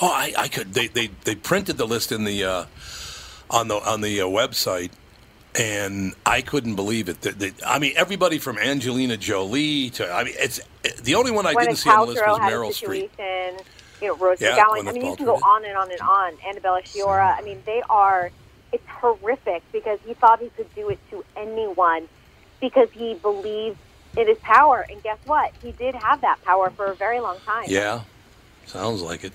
Oh, 0.00 0.08
I, 0.12 0.32
I 0.36 0.48
could. 0.48 0.74
They, 0.74 0.88
they 0.88 1.08
they 1.24 1.34
printed 1.34 1.76
the 1.78 1.86
list 1.86 2.10
in 2.12 2.24
the 2.24 2.44
uh, 2.44 2.64
on 3.50 3.68
the 3.68 3.76
on 3.76 4.00
the 4.00 4.20
uh, 4.20 4.26
website, 4.26 4.90
and 5.54 6.14
I 6.26 6.40
couldn't 6.42 6.74
believe 6.74 7.08
it. 7.08 7.20
That, 7.22 7.38
that- 7.38 7.54
I 7.66 7.78
mean, 7.78 7.92
everybody 7.96 8.38
from 8.38 8.58
Angelina 8.58 9.16
Jolie 9.16 9.90
to 9.90 10.10
I 10.12 10.24
mean, 10.24 10.34
it's 10.36 10.60
the 11.02 11.14
only 11.14 11.30
one 11.30 11.46
I 11.46 11.54
Gwyneth 11.54 11.60
didn't 11.60 11.76
see 11.76 11.90
on 11.90 12.00
the 12.00 12.12
list 12.12 12.22
was 12.26 12.38
Meryl 12.40 12.70
Streep. 12.72 13.10
You 14.02 14.08
know, 14.08 14.16
Rose 14.16 14.40
Yeah, 14.40 14.58
McGowan. 14.58 14.88
I 14.88 14.92
mean, 14.92 15.06
you 15.06 15.16
can 15.16 15.26
go 15.26 15.36
on 15.36 15.64
and 15.64 15.76
on 15.76 15.90
and 15.90 16.00
on. 16.00 16.32
Annabella 16.46 16.82
Sciorra. 16.82 17.38
I 17.38 17.42
mean, 17.42 17.62
they 17.64 17.82
are. 17.88 18.30
It's 18.74 18.86
horrific 18.88 19.62
because 19.70 20.00
he 20.04 20.14
thought 20.14 20.40
he 20.40 20.48
could 20.48 20.74
do 20.74 20.88
it 20.88 20.98
to 21.10 21.24
anyone 21.36 22.08
because 22.60 22.88
he 22.90 23.14
believed 23.14 23.78
in 24.16 24.26
his 24.26 24.38
power. 24.38 24.84
And 24.90 25.00
guess 25.00 25.18
what? 25.26 25.52
He 25.62 25.70
did 25.70 25.94
have 25.94 26.22
that 26.22 26.44
power 26.44 26.70
for 26.70 26.86
a 26.86 26.94
very 26.96 27.20
long 27.20 27.38
time. 27.46 27.66
Yeah, 27.68 28.02
sounds 28.66 29.00
like 29.00 29.22
it. 29.22 29.32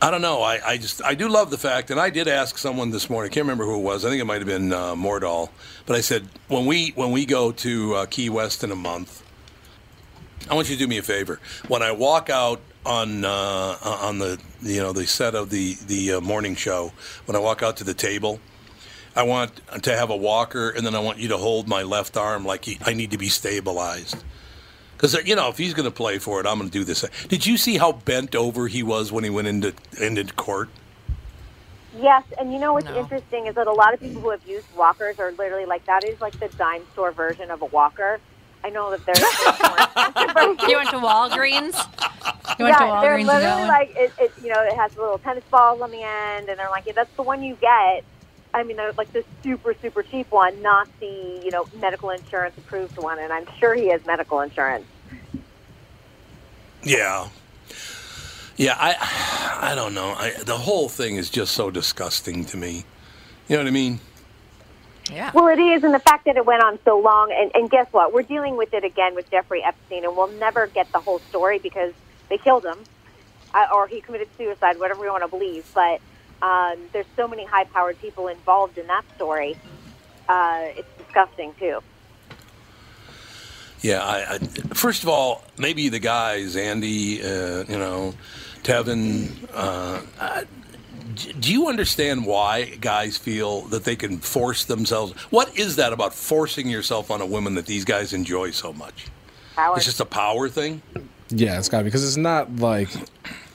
I 0.00 0.10
don't 0.10 0.22
know. 0.22 0.42
I, 0.42 0.58
I 0.70 0.76
just 0.76 1.04
I 1.04 1.14
do 1.14 1.28
love 1.28 1.50
the 1.50 1.58
fact, 1.58 1.92
and 1.92 2.00
I 2.00 2.10
did 2.10 2.26
ask 2.26 2.58
someone 2.58 2.90
this 2.90 3.08
morning. 3.08 3.30
I 3.30 3.32
can't 3.32 3.44
remember 3.44 3.64
who 3.64 3.76
it 3.76 3.82
was. 3.82 4.04
I 4.04 4.08
think 4.08 4.20
it 4.20 4.24
might 4.24 4.40
have 4.40 4.48
been 4.48 4.72
uh, 4.72 4.96
Mordahl. 4.96 5.50
But 5.86 5.94
I 5.94 6.00
said 6.00 6.26
when 6.48 6.66
we 6.66 6.90
when 6.96 7.12
we 7.12 7.24
go 7.24 7.52
to 7.52 7.94
uh, 7.94 8.06
Key 8.06 8.28
West 8.28 8.64
in 8.64 8.72
a 8.72 8.76
month, 8.76 9.22
I 10.50 10.54
want 10.56 10.68
you 10.68 10.74
to 10.74 10.80
do 10.80 10.88
me 10.88 10.98
a 10.98 11.02
favor. 11.02 11.38
When 11.68 11.80
I 11.80 11.92
walk 11.92 12.28
out 12.28 12.60
on 12.84 13.24
uh, 13.24 13.76
on 13.82 14.18
the 14.18 14.40
you 14.62 14.80
know 14.80 14.92
the 14.92 15.06
set 15.06 15.34
of 15.34 15.50
the 15.50 15.76
the 15.86 16.14
uh, 16.14 16.20
morning 16.20 16.54
show, 16.54 16.92
when 17.26 17.36
I 17.36 17.38
walk 17.38 17.62
out 17.62 17.76
to 17.78 17.84
the 17.84 17.94
table, 17.94 18.40
I 19.14 19.22
want 19.22 19.60
to 19.82 19.96
have 19.96 20.10
a 20.10 20.16
walker, 20.16 20.70
and 20.70 20.86
then 20.86 20.94
I 20.94 21.00
want 21.00 21.18
you 21.18 21.28
to 21.28 21.36
hold 21.36 21.68
my 21.68 21.82
left 21.82 22.16
arm 22.16 22.44
like 22.44 22.64
he, 22.64 22.78
I 22.84 22.94
need 22.94 23.10
to 23.10 23.18
be 23.18 23.28
stabilized. 23.28 24.22
Because 24.96 25.14
you 25.26 25.36
know, 25.36 25.48
if 25.48 25.58
he's 25.58 25.74
going 25.74 25.84
to 25.84 25.94
play 25.94 26.18
for 26.18 26.40
it, 26.40 26.46
I'm 26.46 26.58
going 26.58 26.70
to 26.70 26.78
do 26.78 26.84
this. 26.84 27.04
Did 27.28 27.44
you 27.46 27.56
see 27.56 27.76
how 27.76 27.92
bent 27.92 28.34
over 28.34 28.68
he 28.68 28.82
was 28.82 29.10
when 29.12 29.24
he 29.24 29.30
went 29.30 29.48
into 29.48 29.74
into 30.00 30.24
court? 30.34 30.68
Yes, 31.98 32.24
and 32.38 32.52
you 32.52 32.58
know 32.58 32.72
what's 32.72 32.88
interesting 32.88 33.46
is 33.46 33.54
that 33.56 33.66
a 33.66 33.72
lot 33.72 33.92
of 33.92 34.00
people 34.00 34.22
who 34.22 34.30
have 34.30 34.46
used 34.46 34.66
walkers 34.74 35.18
are 35.18 35.30
literally 35.32 35.66
like 35.66 35.84
that 35.86 36.04
is 36.04 36.20
like 36.20 36.38
the 36.40 36.48
dime 36.48 36.82
store 36.92 37.12
version 37.12 37.50
of 37.50 37.60
a 37.60 37.66
walker. 37.66 38.18
I 38.64 38.70
know 38.70 38.90
that 38.90 39.04
there's 39.04 39.18
You 40.68 40.76
went 40.76 40.90
to 40.90 40.96
Walgreens? 40.96 41.76
You 42.58 42.66
yeah, 42.66 42.78
went 42.78 42.78
to 42.78 43.00
they're 43.02 43.16
Walgreens 43.16 43.18
and 43.18 43.26
got 43.26 43.42
literally 43.42 43.68
like 43.68 43.92
it, 43.96 44.12
it. 44.18 44.32
You 44.42 44.52
know, 44.52 44.62
it 44.62 44.74
has 44.74 44.96
little 44.96 45.18
tennis 45.18 45.44
balls 45.50 45.80
on 45.80 45.90
the 45.90 46.02
end, 46.02 46.48
and 46.48 46.58
they're 46.58 46.70
like, 46.70 46.86
yeah, 46.86 46.92
that's 46.94 47.14
the 47.16 47.22
one 47.22 47.42
you 47.42 47.56
get. 47.56 48.04
I 48.54 48.62
mean, 48.62 48.76
they're 48.76 48.92
like 48.92 49.12
the 49.12 49.24
super 49.42 49.74
super 49.80 50.02
cheap 50.02 50.30
one, 50.30 50.60
not 50.62 50.88
the 51.00 51.40
you 51.42 51.50
know 51.50 51.66
medical 51.80 52.10
insurance 52.10 52.56
approved 52.58 52.98
one. 52.98 53.18
And 53.18 53.32
I'm 53.32 53.46
sure 53.58 53.74
he 53.74 53.88
has 53.88 54.04
medical 54.06 54.40
insurance. 54.40 54.84
Yeah, 56.82 57.28
yeah. 58.56 58.76
I 58.78 59.70
I 59.72 59.74
don't 59.74 59.94
know. 59.94 60.10
I, 60.10 60.32
the 60.44 60.58
whole 60.58 60.88
thing 60.88 61.16
is 61.16 61.30
just 61.30 61.52
so 61.52 61.70
disgusting 61.70 62.44
to 62.46 62.56
me. 62.56 62.84
You 63.48 63.56
know 63.56 63.62
what 63.62 63.68
I 63.68 63.72
mean? 63.72 64.00
Yeah. 65.10 65.30
Well, 65.34 65.48
it 65.48 65.58
is, 65.58 65.82
and 65.84 65.92
the 65.92 65.98
fact 65.98 66.26
that 66.26 66.36
it 66.36 66.46
went 66.46 66.62
on 66.62 66.78
so 66.84 66.98
long, 66.98 67.32
and, 67.32 67.50
and 67.54 67.70
guess 67.70 67.86
what? 67.92 68.12
We're 68.12 68.22
dealing 68.22 68.56
with 68.56 68.72
it 68.72 68.84
again 68.84 69.14
with 69.14 69.30
Jeffrey 69.30 69.62
Epstein, 69.62 70.04
and 70.04 70.16
we'll 70.16 70.28
never 70.28 70.66
get 70.68 70.90
the 70.92 71.00
whole 71.00 71.18
story 71.18 71.58
because 71.58 71.92
they 72.28 72.38
killed 72.38 72.64
him, 72.64 72.78
uh, 73.52 73.66
or 73.74 73.86
he 73.88 74.00
committed 74.00 74.28
suicide, 74.38 74.78
whatever 74.78 75.00
we 75.00 75.10
want 75.10 75.22
to 75.22 75.28
believe. 75.28 75.70
But 75.74 76.00
um, 76.40 76.78
there's 76.92 77.06
so 77.16 77.26
many 77.26 77.44
high-powered 77.44 78.00
people 78.00 78.28
involved 78.28 78.78
in 78.78 78.86
that 78.86 79.04
story. 79.16 79.56
Uh, 80.28 80.66
it's 80.76 80.88
disgusting 80.98 81.52
too. 81.58 81.80
Yeah. 83.80 84.02
I, 84.04 84.34
I 84.34 84.38
first 84.72 85.02
of 85.02 85.08
all, 85.08 85.44
maybe 85.58 85.88
the 85.88 85.98
guys, 85.98 86.56
Andy, 86.56 87.22
uh, 87.22 87.64
you 87.68 87.78
know, 87.78 88.14
Tevin. 88.62 89.28
Uh, 89.52 90.00
I, 90.20 90.44
d- 90.44 90.71
do 91.14 91.52
you 91.52 91.68
understand 91.68 92.26
why 92.26 92.64
guys 92.80 93.16
feel 93.16 93.62
that 93.62 93.84
they 93.84 93.96
can 93.96 94.18
force 94.18 94.64
themselves? 94.64 95.12
What 95.30 95.56
is 95.58 95.76
that 95.76 95.92
about 95.92 96.14
forcing 96.14 96.68
yourself 96.68 97.10
on 97.10 97.20
a 97.20 97.26
woman 97.26 97.54
that 97.54 97.66
these 97.66 97.84
guys 97.84 98.12
enjoy 98.12 98.50
so 98.50 98.72
much? 98.72 99.06
Power. 99.54 99.76
It's 99.76 99.84
just 99.84 100.00
a 100.00 100.04
power 100.06 100.48
thing. 100.48 100.82
Yeah, 101.28 101.58
it's 101.58 101.68
got 101.68 101.78
to 101.78 101.84
be 101.84 101.88
because 101.88 102.06
it's 102.06 102.16
not 102.16 102.56
like 102.56 102.88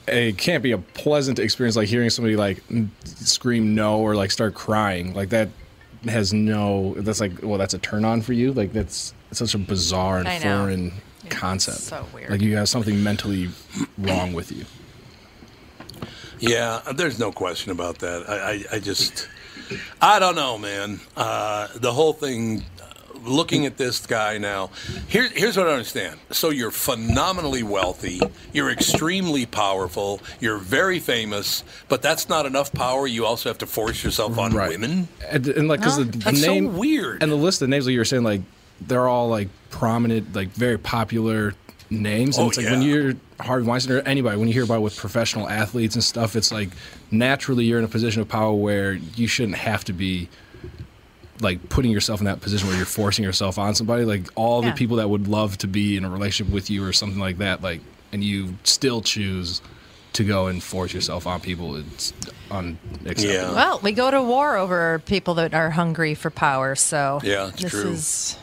it 0.07 0.37
can't 0.37 0.63
be 0.63 0.71
a 0.71 0.77
pleasant 0.77 1.39
experience 1.39 1.75
like 1.75 1.87
hearing 1.87 2.09
somebody 2.09 2.35
like 2.35 2.63
scream 3.03 3.75
no 3.75 3.99
or 3.99 4.15
like 4.15 4.31
start 4.31 4.53
crying 4.53 5.13
like 5.13 5.29
that 5.29 5.49
has 6.05 6.33
no 6.33 6.93
that's 6.99 7.19
like 7.19 7.31
well 7.43 7.57
that's 7.57 7.73
a 7.73 7.79
turn 7.79 8.05
on 8.05 8.21
for 8.21 8.33
you 8.33 8.53
like 8.53 8.71
that's 8.71 9.13
such 9.31 9.53
a 9.53 9.57
bizarre 9.57 10.19
and 10.19 10.27
I 10.27 10.37
know. 10.37 10.59
foreign 10.59 10.93
concept 11.29 11.79
so 11.79 12.05
weird. 12.13 12.29
like 12.29 12.41
you 12.41 12.55
have 12.55 12.69
something 12.69 13.03
mentally 13.03 13.49
wrong 13.97 14.33
with 14.33 14.51
you 14.51 14.65
Yeah, 16.39 16.81
there's 16.95 17.19
no 17.19 17.31
question 17.31 17.71
about 17.71 17.99
that. 17.99 18.29
I, 18.29 18.35
I, 18.51 18.63
I 18.73 18.79
just, 18.79 19.27
I 20.01 20.19
don't 20.19 20.35
know, 20.35 20.57
man. 20.57 20.99
Uh, 21.15 21.67
the 21.75 21.91
whole 21.91 22.13
thing, 22.13 22.63
uh, 22.81 23.17
looking 23.23 23.65
at 23.65 23.77
this 23.77 24.05
guy 24.05 24.37
now, 24.37 24.69
here, 25.07 25.27
here's 25.33 25.57
what 25.57 25.67
I 25.67 25.71
understand. 25.71 26.19
So 26.31 26.49
you're 26.49 26.71
phenomenally 26.71 27.63
wealthy, 27.63 28.21
you're 28.53 28.69
extremely 28.71 29.45
powerful, 29.45 30.21
you're 30.39 30.57
very 30.59 30.99
famous, 30.99 31.63
but 31.89 32.01
that's 32.01 32.29
not 32.29 32.45
enough 32.45 32.71
power. 32.73 33.07
You 33.07 33.25
also 33.25 33.49
have 33.49 33.57
to 33.59 33.65
force 33.67 34.03
yourself 34.03 34.37
on 34.37 34.53
women. 34.53 35.07
and, 35.29 35.47
and 35.47 35.67
like 35.67 35.79
because 35.79 35.97
Huh? 35.97 36.03
the, 36.03 36.11
the 36.11 36.17
That's 36.19 36.41
so 36.41 36.53
name 36.53 36.77
weird. 36.77 37.23
and 37.23 37.31
the 37.31 37.35
list 37.35 37.61
of 37.61 37.69
names 37.69 37.85
that 37.85 37.91
you 37.93 37.99
were 37.99 38.05
saying 38.05 38.23
like 38.23 38.41
they're 38.81 39.07
all 39.07 39.27
like 39.27 39.47
prominent 39.71 40.35
like 40.35 40.49
very 40.49 40.77
popular 40.77 41.55
names 41.89 42.37
and 42.37 42.45
Oh, 42.45 42.49
it's 42.49 42.57
like 42.57 42.67
when 42.67 42.81
yeah. 42.83 42.87
you're 42.93 43.13
Harvey 43.39 43.65
Weinstein 43.67 43.95
or 43.97 43.99
anybody 43.99 44.37
when 44.37 44.47
you 44.47 44.53
hear 44.53 44.63
about 44.63 44.77
it 44.77 44.81
with 44.81 44.97
professional 44.97 45.47
athletes 45.47 45.95
and 45.95 46.03
stuff 46.03 46.35
it's 46.35 46.51
like 46.51 46.69
naturally 47.11 47.65
you're 47.65 47.79
in 47.79 47.85
a 47.85 47.87
position 47.89 48.21
of 48.21 48.27
power 48.27 48.53
where 48.53 48.93
you 48.93 49.27
shouldn't 49.27 49.57
have 49.57 49.83
to 49.85 49.93
be 49.93 50.27
like 51.39 51.69
putting 51.69 51.91
yourself 51.91 52.19
in 52.19 52.25
that 52.25 52.41
position 52.41 52.67
where 52.67 52.75
you're 52.77 52.85
forcing 52.85 53.23
yourself 53.23 53.59
on 53.59 53.75
somebody 53.75 54.05
like 54.05 54.27
all 54.35 54.63
Yeah. 54.63 54.71
the 54.71 54.75
people 54.75 54.97
that 54.97 55.09
would 55.09 55.27
love 55.27 55.57
to 55.59 55.67
be 55.67 55.95
in 55.97 56.03
a 56.03 56.09
relationship 56.09 56.51
with 56.53 56.69
you 56.71 56.83
or 56.83 56.91
something 56.93 57.19
like 57.19 57.37
that 57.37 57.61
like 57.61 57.81
and 58.11 58.23
you 58.23 58.55
still 58.63 59.01
choose 59.01 59.61
to 60.13 60.23
go 60.23 60.47
and 60.47 60.63
force 60.63 60.93
yourself 60.93 61.27
on 61.27 61.39
people 61.39 61.75
it's 61.75 62.13
unacceptable 62.49 63.53
Well, 63.55 63.79
we 63.83 63.91
go 63.91 64.09
to 64.09 64.23
war 64.23 64.57
over 64.57 64.97
people 65.05 65.35
that 65.35 65.53
are 65.53 65.69
hungry 65.69 66.15
for 66.15 66.31
power. 66.31 66.73
So 66.73 67.19
Yeah, 67.23 67.49
it's 67.49 67.61
this 67.61 67.71
true. 67.71 67.91
is 67.91 68.37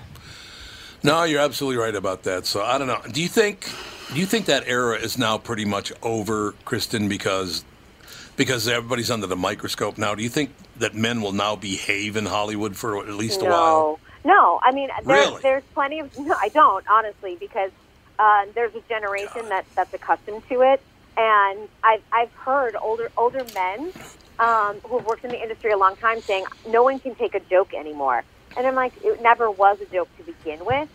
No, 1.02 1.24
you're 1.24 1.40
absolutely 1.40 1.82
right 1.82 1.94
about 1.96 2.22
that. 2.24 2.46
So 2.46 2.62
I 2.62 2.78
don't 2.78 2.86
know. 2.86 3.00
Do 3.10 3.20
you 3.20 3.28
think 3.28 3.68
do 4.12 4.20
you 4.20 4.26
think 4.26 4.46
that 4.46 4.64
era 4.66 4.96
is 4.96 5.16
now 5.18 5.38
pretty 5.38 5.64
much 5.64 5.92
over, 6.02 6.52
Kristen, 6.64 7.08
because 7.08 7.64
because 8.36 8.66
everybody's 8.66 9.10
under 9.10 9.26
the 9.26 9.36
microscope 9.36 9.96
now? 9.96 10.14
Do 10.14 10.22
you 10.22 10.28
think 10.28 10.50
that 10.78 10.94
men 10.94 11.20
will 11.20 11.32
now 11.32 11.56
behave 11.56 12.16
in 12.16 12.26
Hollywood 12.26 12.76
for 12.76 12.98
at 12.98 13.08
least 13.14 13.40
a 13.42 13.44
while? 13.44 14.00
No, 14.24 14.32
no. 14.32 14.60
I 14.62 14.72
mean, 14.72 14.90
there, 15.04 15.16
Really? 15.16 15.42
there's 15.42 15.62
plenty 15.74 16.00
of. 16.00 16.16
No, 16.18 16.34
I 16.40 16.48
don't 16.48 16.84
honestly 16.88 17.36
because 17.38 17.70
uh, 18.18 18.46
there's 18.54 18.74
a 18.74 18.80
generation 18.88 19.48
that 19.48 19.64
that's 19.74 19.94
accustomed 19.94 20.42
to 20.48 20.62
it, 20.62 20.80
and 21.16 21.68
I've 21.82 22.02
I've 22.12 22.32
heard 22.32 22.76
older 22.80 23.10
older 23.16 23.44
men 23.54 23.92
um, 24.38 24.80
who 24.84 24.98
have 24.98 25.06
worked 25.06 25.24
in 25.24 25.30
the 25.30 25.40
industry 25.42 25.70
a 25.72 25.78
long 25.78 25.96
time 25.96 26.20
saying 26.20 26.44
no 26.68 26.82
one 26.82 26.98
can 26.98 27.14
take 27.14 27.34
a 27.34 27.40
joke 27.40 27.72
anymore, 27.74 28.22
and 28.56 28.66
I'm 28.66 28.74
like, 28.74 28.92
it 29.02 29.22
never 29.22 29.50
was 29.50 29.80
a 29.80 29.86
joke 29.86 30.08
to 30.18 30.24
begin 30.24 30.64
with 30.64 30.88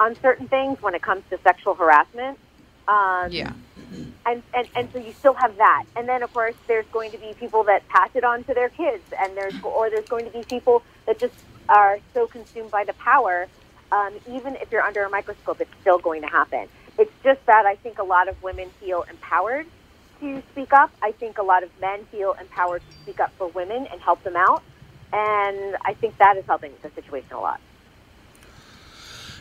on 0.00 0.14
certain 0.20 0.48
things 0.48 0.82
when 0.82 0.94
it 0.94 1.02
comes 1.02 1.22
to 1.30 1.38
sexual 1.42 1.74
harassment. 1.74 2.38
Um, 2.88 3.32
yeah. 3.32 3.52
and, 4.26 4.42
and 4.54 4.68
and 4.76 4.88
so 4.92 4.98
you 4.98 5.14
still 5.20 5.34
have 5.34 5.56
that. 5.58 5.84
And 5.96 6.08
then 6.08 6.22
of 6.22 6.32
course 6.32 6.54
there's 6.68 6.86
going 6.92 7.12
to 7.12 7.18
be 7.18 7.34
people 7.38 7.64
that 7.64 7.88
pass 7.88 8.10
it 8.14 8.24
on 8.24 8.44
to 8.44 8.54
their 8.54 8.70
kids. 8.70 9.04
And 9.20 9.36
there's 9.36 9.54
or 9.62 9.90
there's 9.90 10.06
going 10.08 10.26
to 10.26 10.32
be 10.32 10.44
people 10.44 10.82
that 11.06 11.20
just 11.20 11.34
are 11.68 11.98
so 12.14 12.26
consumed 12.26 12.70
by 12.70 12.84
the 12.86 12.94
power 12.94 13.48
um, 13.92 14.18
even 14.26 14.56
if 14.56 14.72
you're 14.72 14.82
under 14.82 15.04
a 15.04 15.10
microscope 15.10 15.60
it's 15.60 15.70
still 15.80 15.98
going 15.98 16.22
to 16.22 16.28
happen. 16.28 16.68
It's 16.98 17.12
just 17.24 17.40
that 17.46 17.66
i 17.66 17.76
think 17.76 17.98
a 17.98 18.04
lot 18.04 18.28
of 18.28 18.36
women 18.42 18.70
feel 18.80 19.04
empowered 19.10 19.66
to 20.20 20.42
speak 20.52 20.72
up. 20.72 20.92
I 21.02 21.12
think 21.12 21.38
a 21.38 21.42
lot 21.44 21.62
of 21.64 21.70
men 21.80 22.06
feel 22.10 22.34
empowered 22.40 22.82
to 22.82 22.94
speak 23.02 23.20
up 23.20 23.32
for 23.38 23.48
women 23.48 23.86
and 23.92 24.00
help 24.02 24.22
them 24.24 24.36
out. 24.36 24.62
And 25.12 25.76
i 25.84 25.94
think 25.94 26.18
that 26.18 26.36
is 26.38 26.44
helping 26.48 26.72
the 26.82 26.90
situation 26.94 27.34
a 27.34 27.40
lot 27.40 27.60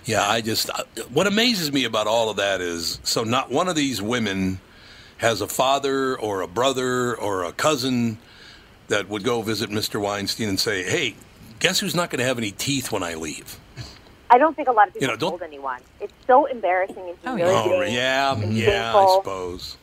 Yeah, 0.05 0.27
I 0.27 0.41
just 0.41 0.69
uh, 0.69 0.83
what 1.09 1.27
amazes 1.27 1.71
me 1.71 1.83
about 1.85 2.07
all 2.07 2.29
of 2.29 2.37
that 2.37 2.59
is 2.61 2.99
so 3.03 3.23
not 3.23 3.51
one 3.51 3.67
of 3.67 3.75
these 3.75 4.01
women 4.01 4.59
has 5.17 5.41
a 5.41 5.47
father 5.47 6.17
or 6.19 6.41
a 6.41 6.47
brother 6.47 7.15
or 7.15 7.43
a 7.43 7.51
cousin 7.51 8.17
that 8.87 9.07
would 9.07 9.23
go 9.23 9.41
visit 9.41 9.69
Mr. 9.69 10.01
Weinstein 10.01 10.49
and 10.49 10.59
say, 10.59 10.83
"Hey, 10.83 11.15
guess 11.59 11.79
who's 11.79 11.93
not 11.95 12.09
going 12.09 12.19
to 12.19 12.25
have 12.25 12.37
any 12.39 12.51
teeth 12.51 12.91
when 12.91 13.03
I 13.03 13.13
leave?" 13.13 13.57
I 14.31 14.37
don't 14.37 14.55
think 14.55 14.69
a 14.69 14.71
lot 14.71 14.87
of 14.87 14.93
people 14.93 15.07
You 15.07 15.13
know, 15.13 15.17
don't- 15.17 15.31
told 15.31 15.41
anyone. 15.43 15.81
It's 15.99 16.13
so 16.25 16.45
embarrassing 16.45 16.97
and 16.97 17.17
oh, 17.25 17.35
humiliating. 17.35 17.73
Oh, 17.73 17.81
yeah, 17.97 18.33
and 18.33 18.53
yeah, 18.57 18.95
I 18.95 19.15
suppose. 19.17 19.77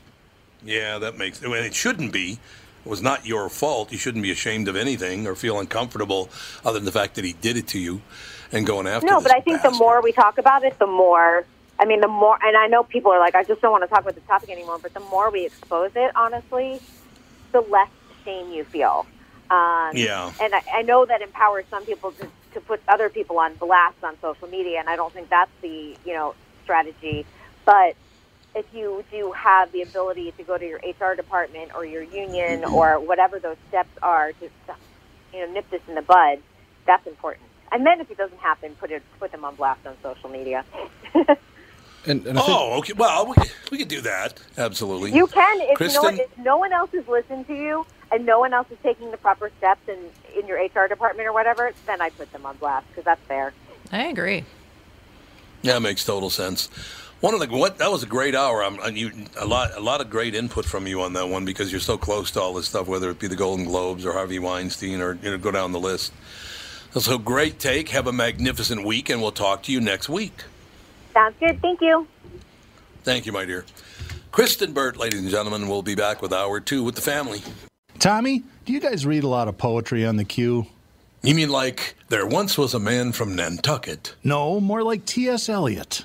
Yeah, 0.64 0.98
that 0.98 1.16
makes. 1.18 1.40
Well, 1.42 1.52
it 1.62 1.74
shouldn't 1.74 2.12
be. 2.12 2.38
It 2.84 2.88
was 2.88 3.02
not 3.02 3.26
your 3.26 3.48
fault. 3.50 3.92
You 3.92 3.98
shouldn't 3.98 4.22
be 4.22 4.30
ashamed 4.32 4.66
of 4.66 4.74
anything 4.74 5.26
or 5.26 5.34
feel 5.36 5.60
uncomfortable, 5.60 6.30
other 6.64 6.78
than 6.78 6.86
the 6.86 6.92
fact 6.92 7.14
that 7.16 7.24
he 7.24 7.34
did 7.34 7.56
it 7.56 7.68
to 7.68 7.78
you, 7.78 8.00
and 8.52 8.66
going 8.66 8.86
after. 8.86 9.06
No, 9.06 9.20
but 9.20 9.34
I 9.34 9.40
think 9.40 9.62
the 9.62 9.70
more 9.70 10.02
we 10.02 10.12
talk 10.12 10.38
about 10.38 10.64
it, 10.64 10.78
the 10.78 10.86
more. 10.86 11.44
I 11.80 11.84
mean, 11.84 12.00
the 12.00 12.08
more, 12.08 12.36
and 12.42 12.56
I 12.56 12.66
know 12.66 12.82
people 12.82 13.12
are 13.12 13.20
like, 13.20 13.36
I 13.36 13.44
just 13.44 13.60
don't 13.60 13.70
want 13.70 13.84
to 13.84 13.88
talk 13.88 14.00
about 14.00 14.16
the 14.16 14.20
topic 14.22 14.50
anymore. 14.50 14.80
But 14.82 14.94
the 14.94 15.00
more 15.00 15.30
we 15.30 15.46
expose 15.46 15.92
it, 15.94 16.10
honestly, 16.16 16.80
the 17.52 17.60
less 17.60 17.88
shame 18.24 18.50
you 18.50 18.64
feel. 18.64 19.06
Um, 19.50 19.92
Yeah. 19.94 20.32
And 20.40 20.54
I, 20.54 20.62
I 20.74 20.82
know 20.82 21.06
that 21.06 21.22
empowers 21.22 21.66
some 21.70 21.84
people 21.84 22.12
to, 22.12 22.28
to 22.54 22.60
put 22.60 22.80
other 22.88 23.08
people 23.08 23.38
on 23.38 23.54
blast 23.54 24.02
on 24.02 24.16
social 24.20 24.48
media, 24.48 24.80
and 24.80 24.88
I 24.88 24.96
don't 24.96 25.12
think 25.12 25.28
that's 25.28 25.50
the 25.62 25.96
you 26.04 26.14
know 26.14 26.34
strategy. 26.64 27.24
But 27.64 27.94
if 28.54 28.66
you 28.72 29.04
do 29.10 29.32
have 29.32 29.70
the 29.72 29.82
ability 29.82 30.32
to 30.36 30.42
go 30.42 30.58
to 30.58 30.66
your 30.66 30.80
HR 30.80 31.14
department 31.14 31.72
or 31.74 31.84
your 31.84 32.02
union 32.02 32.64
or 32.64 32.98
whatever 32.98 33.38
those 33.38 33.56
steps 33.68 33.90
are 34.02 34.32
to 34.32 34.50
you 35.32 35.46
know 35.46 35.52
nip 35.52 35.70
this 35.70 35.82
in 35.86 35.94
the 35.94 36.02
bud, 36.02 36.40
that's 36.86 37.06
important. 37.06 37.47
And 37.70 37.84
then 37.86 38.00
if 38.00 38.10
it 38.10 38.16
doesn't 38.16 38.40
happen, 38.40 38.74
put 38.80 38.90
it 38.90 39.02
put 39.18 39.32
them 39.32 39.44
on 39.44 39.54
blast 39.56 39.86
on 39.86 39.94
social 40.02 40.28
media. 40.28 40.64
And, 42.06 42.26
and 42.26 42.38
oh, 42.40 42.78
okay. 42.78 42.94
Well, 42.94 43.26
we, 43.26 43.34
we 43.70 43.78
could 43.78 43.88
do 43.88 44.00
that. 44.02 44.40
Absolutely. 44.56 45.12
You 45.12 45.26
can 45.26 45.60
if 45.60 45.68
no, 45.68 45.74
Kristen? 45.76 46.20
if 46.20 46.38
no 46.38 46.56
one 46.56 46.72
else 46.72 46.94
is 46.94 47.06
listening 47.06 47.44
to 47.46 47.54
you 47.54 47.86
and 48.10 48.24
no 48.24 48.38
one 48.38 48.54
else 48.54 48.70
is 48.70 48.78
taking 48.82 49.10
the 49.10 49.16
proper 49.16 49.50
steps 49.58 49.86
in 49.88 49.98
in 50.38 50.46
your 50.46 50.58
HR 50.58 50.88
department 50.88 51.28
or 51.28 51.32
whatever, 51.32 51.72
then 51.86 52.00
I 52.00 52.10
put 52.10 52.32
them 52.32 52.46
on 52.46 52.56
blast 52.56 52.88
because 52.88 53.04
that's 53.04 53.20
fair. 53.26 53.52
I 53.92 54.04
agree. 54.04 54.44
Yeah, 55.62 55.76
it 55.76 55.80
makes 55.80 56.04
total 56.04 56.30
sense. 56.30 56.68
One 57.20 57.34
of 57.34 57.40
the 57.40 57.48
what 57.48 57.78
that 57.78 57.90
was 57.90 58.04
a 58.04 58.06
great 58.06 58.34
hour. 58.34 58.62
I'm, 58.62 58.78
and 58.80 58.96
you 58.96 59.10
a 59.36 59.44
lot 59.44 59.76
a 59.76 59.80
lot 59.80 60.00
of 60.00 60.08
great 60.08 60.34
input 60.34 60.64
from 60.64 60.86
you 60.86 61.02
on 61.02 61.14
that 61.14 61.28
one 61.28 61.44
because 61.44 61.72
you're 61.72 61.80
so 61.80 61.98
close 61.98 62.30
to 62.32 62.40
all 62.40 62.54
this 62.54 62.66
stuff, 62.66 62.86
whether 62.86 63.10
it 63.10 63.18
be 63.18 63.26
the 63.26 63.36
Golden 63.36 63.64
Globes 63.64 64.06
or 64.06 64.12
Harvey 64.12 64.38
Weinstein 64.38 65.00
or 65.00 65.18
you 65.20 65.30
know 65.30 65.38
go 65.38 65.50
down 65.50 65.72
the 65.72 65.80
list. 65.80 66.12
So 66.92 67.18
great 67.18 67.58
take. 67.58 67.90
Have 67.90 68.06
a 68.06 68.12
magnificent 68.12 68.84
week, 68.84 69.10
and 69.10 69.20
we'll 69.20 69.32
talk 69.32 69.62
to 69.64 69.72
you 69.72 69.80
next 69.80 70.08
week. 70.08 70.44
Sounds 71.12 71.34
good. 71.38 71.60
Thank 71.60 71.80
you. 71.80 72.06
Thank 73.04 73.26
you, 73.26 73.32
my 73.32 73.44
dear. 73.44 73.64
Kristen 74.32 74.72
Burt, 74.72 74.96
ladies 74.96 75.20
and 75.20 75.30
gentlemen, 75.30 75.68
will 75.68 75.82
be 75.82 75.94
back 75.94 76.22
with 76.22 76.32
hour 76.32 76.60
two 76.60 76.82
with 76.82 76.94
the 76.94 77.00
family. 77.00 77.42
Tommy, 77.98 78.42
do 78.64 78.72
you 78.72 78.80
guys 78.80 79.04
read 79.06 79.24
a 79.24 79.28
lot 79.28 79.48
of 79.48 79.58
poetry 79.58 80.04
on 80.04 80.16
the 80.16 80.24
queue? 80.24 80.66
You 81.22 81.34
mean 81.34 81.50
like 81.50 81.96
there 82.08 82.26
once 82.26 82.56
was 82.56 82.74
a 82.74 82.78
man 82.78 83.12
from 83.12 83.34
Nantucket? 83.34 84.14
No, 84.22 84.60
more 84.60 84.82
like 84.82 85.04
T.S. 85.04 85.48
Eliot. 85.48 86.04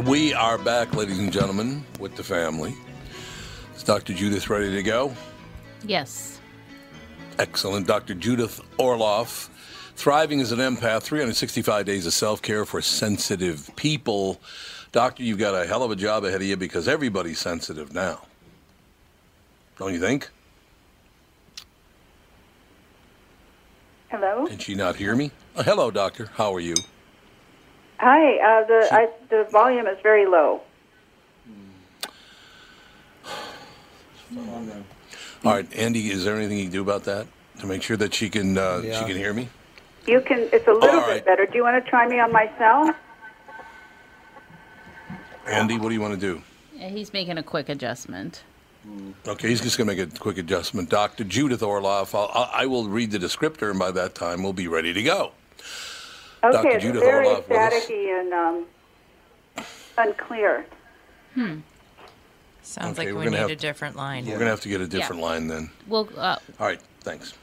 We 0.00 0.32
are 0.32 0.56
back, 0.56 0.94
ladies 0.94 1.18
and 1.18 1.30
gentlemen, 1.30 1.84
with 2.00 2.16
the 2.16 2.24
family. 2.24 2.74
Is 3.76 3.82
Dr. 3.82 4.14
Judith 4.14 4.48
ready 4.48 4.70
to 4.74 4.82
go? 4.82 5.14
Yes. 5.84 6.40
Excellent. 7.38 7.86
Dr. 7.86 8.14
Judith 8.14 8.62
Orloff, 8.78 9.50
thriving 9.94 10.40
as 10.40 10.50
an 10.50 10.60
empath, 10.60 11.02
365 11.02 11.84
days 11.84 12.06
of 12.06 12.14
self 12.14 12.40
care 12.40 12.64
for 12.64 12.80
sensitive 12.80 13.70
people. 13.76 14.40
Doctor, 14.92 15.24
you've 15.24 15.38
got 15.38 15.54
a 15.54 15.66
hell 15.66 15.82
of 15.82 15.90
a 15.90 15.96
job 15.96 16.24
ahead 16.24 16.40
of 16.40 16.46
you 16.46 16.56
because 16.56 16.88
everybody's 16.88 17.38
sensitive 17.38 17.92
now. 17.92 18.22
Don't 19.76 19.92
you 19.92 20.00
think? 20.00 20.30
Hello. 24.08 24.46
Can 24.46 24.58
she 24.58 24.74
not 24.74 24.96
hear 24.96 25.14
me? 25.14 25.32
Oh, 25.54 25.62
hello, 25.62 25.90
doctor. 25.90 26.30
How 26.34 26.54
are 26.54 26.60
you? 26.60 26.74
Hi. 28.02 28.34
Uh, 28.38 28.66
the 28.66 28.88
I, 28.92 29.08
the 29.30 29.44
volume 29.52 29.86
is 29.86 29.96
very 30.02 30.26
low. 30.26 30.60
All 35.44 35.52
right, 35.52 35.72
Andy. 35.76 36.10
Is 36.10 36.24
there 36.24 36.36
anything 36.36 36.58
you 36.58 36.64
can 36.64 36.72
do 36.72 36.82
about 36.82 37.04
that 37.04 37.28
to 37.60 37.66
make 37.66 37.82
sure 37.82 37.96
that 37.96 38.12
she 38.12 38.28
can 38.28 38.58
uh, 38.58 38.82
Yeah. 38.84 38.98
she 38.98 39.04
can 39.06 39.16
hear 39.16 39.32
me? 39.32 39.48
You 40.06 40.20
can. 40.20 40.48
It's 40.52 40.66
a 40.66 40.72
little 40.72 40.98
All 41.00 41.06
bit 41.06 41.12
right. 41.12 41.24
better. 41.24 41.46
Do 41.46 41.56
you 41.56 41.62
want 41.62 41.82
to 41.82 41.88
try 41.88 42.08
me 42.08 42.18
on 42.18 42.32
my 42.32 42.50
cell? 42.58 42.92
Andy, 45.46 45.78
what 45.78 45.88
do 45.88 45.94
you 45.94 46.00
want 46.00 46.14
to 46.14 46.20
do? 46.20 46.42
Yeah, 46.74 46.88
he's 46.88 47.12
making 47.12 47.38
a 47.38 47.42
quick 47.42 47.68
adjustment. 47.68 48.42
Okay, 49.28 49.48
he's 49.48 49.60
just 49.60 49.78
going 49.78 49.88
to 49.88 49.94
make 49.94 50.12
a 50.12 50.18
quick 50.18 50.38
adjustment. 50.38 50.88
Dr. 50.90 51.22
Judith 51.22 51.60
Orloff, 51.60 52.14
I'll, 52.16 52.30
I 52.34 52.62
I 52.62 52.66
will 52.66 52.88
read 52.88 53.12
the 53.12 53.18
descriptor, 53.18 53.70
and 53.70 53.78
by 53.78 53.92
that 53.92 54.16
time, 54.16 54.42
we'll 54.42 54.52
be 54.52 54.66
ready 54.66 54.92
to 54.92 55.02
go. 55.04 55.32
Okay, 56.44 56.52
Dr. 56.62 56.68
it's 56.70 56.84
Judith 56.84 57.02
very 57.02 57.26
Orloff 57.26 57.44
staticky 57.44 58.20
and 58.20 58.32
um, 58.32 59.64
unclear. 59.98 60.66
Hmm. 61.34 61.58
Sounds 62.62 62.98
Okay, 62.98 63.06
like 63.08 63.14
we're 63.14 63.20
we 63.20 63.24
gonna 63.26 63.30
need 63.36 63.36
have- 63.42 63.50
a 63.50 63.56
different 63.56 63.96
line. 63.96 64.24
We're 64.24 64.32
going 64.34 64.46
to 64.46 64.50
have 64.50 64.60
to 64.62 64.68
get 64.68 64.80
a 64.80 64.86
different 64.86 65.20
line 65.22 65.46
then. 65.48 65.70
Well, 65.88 66.08
uh, 66.16 66.36
All 66.60 66.66
right, 66.66 66.80
thanks. 67.00 67.34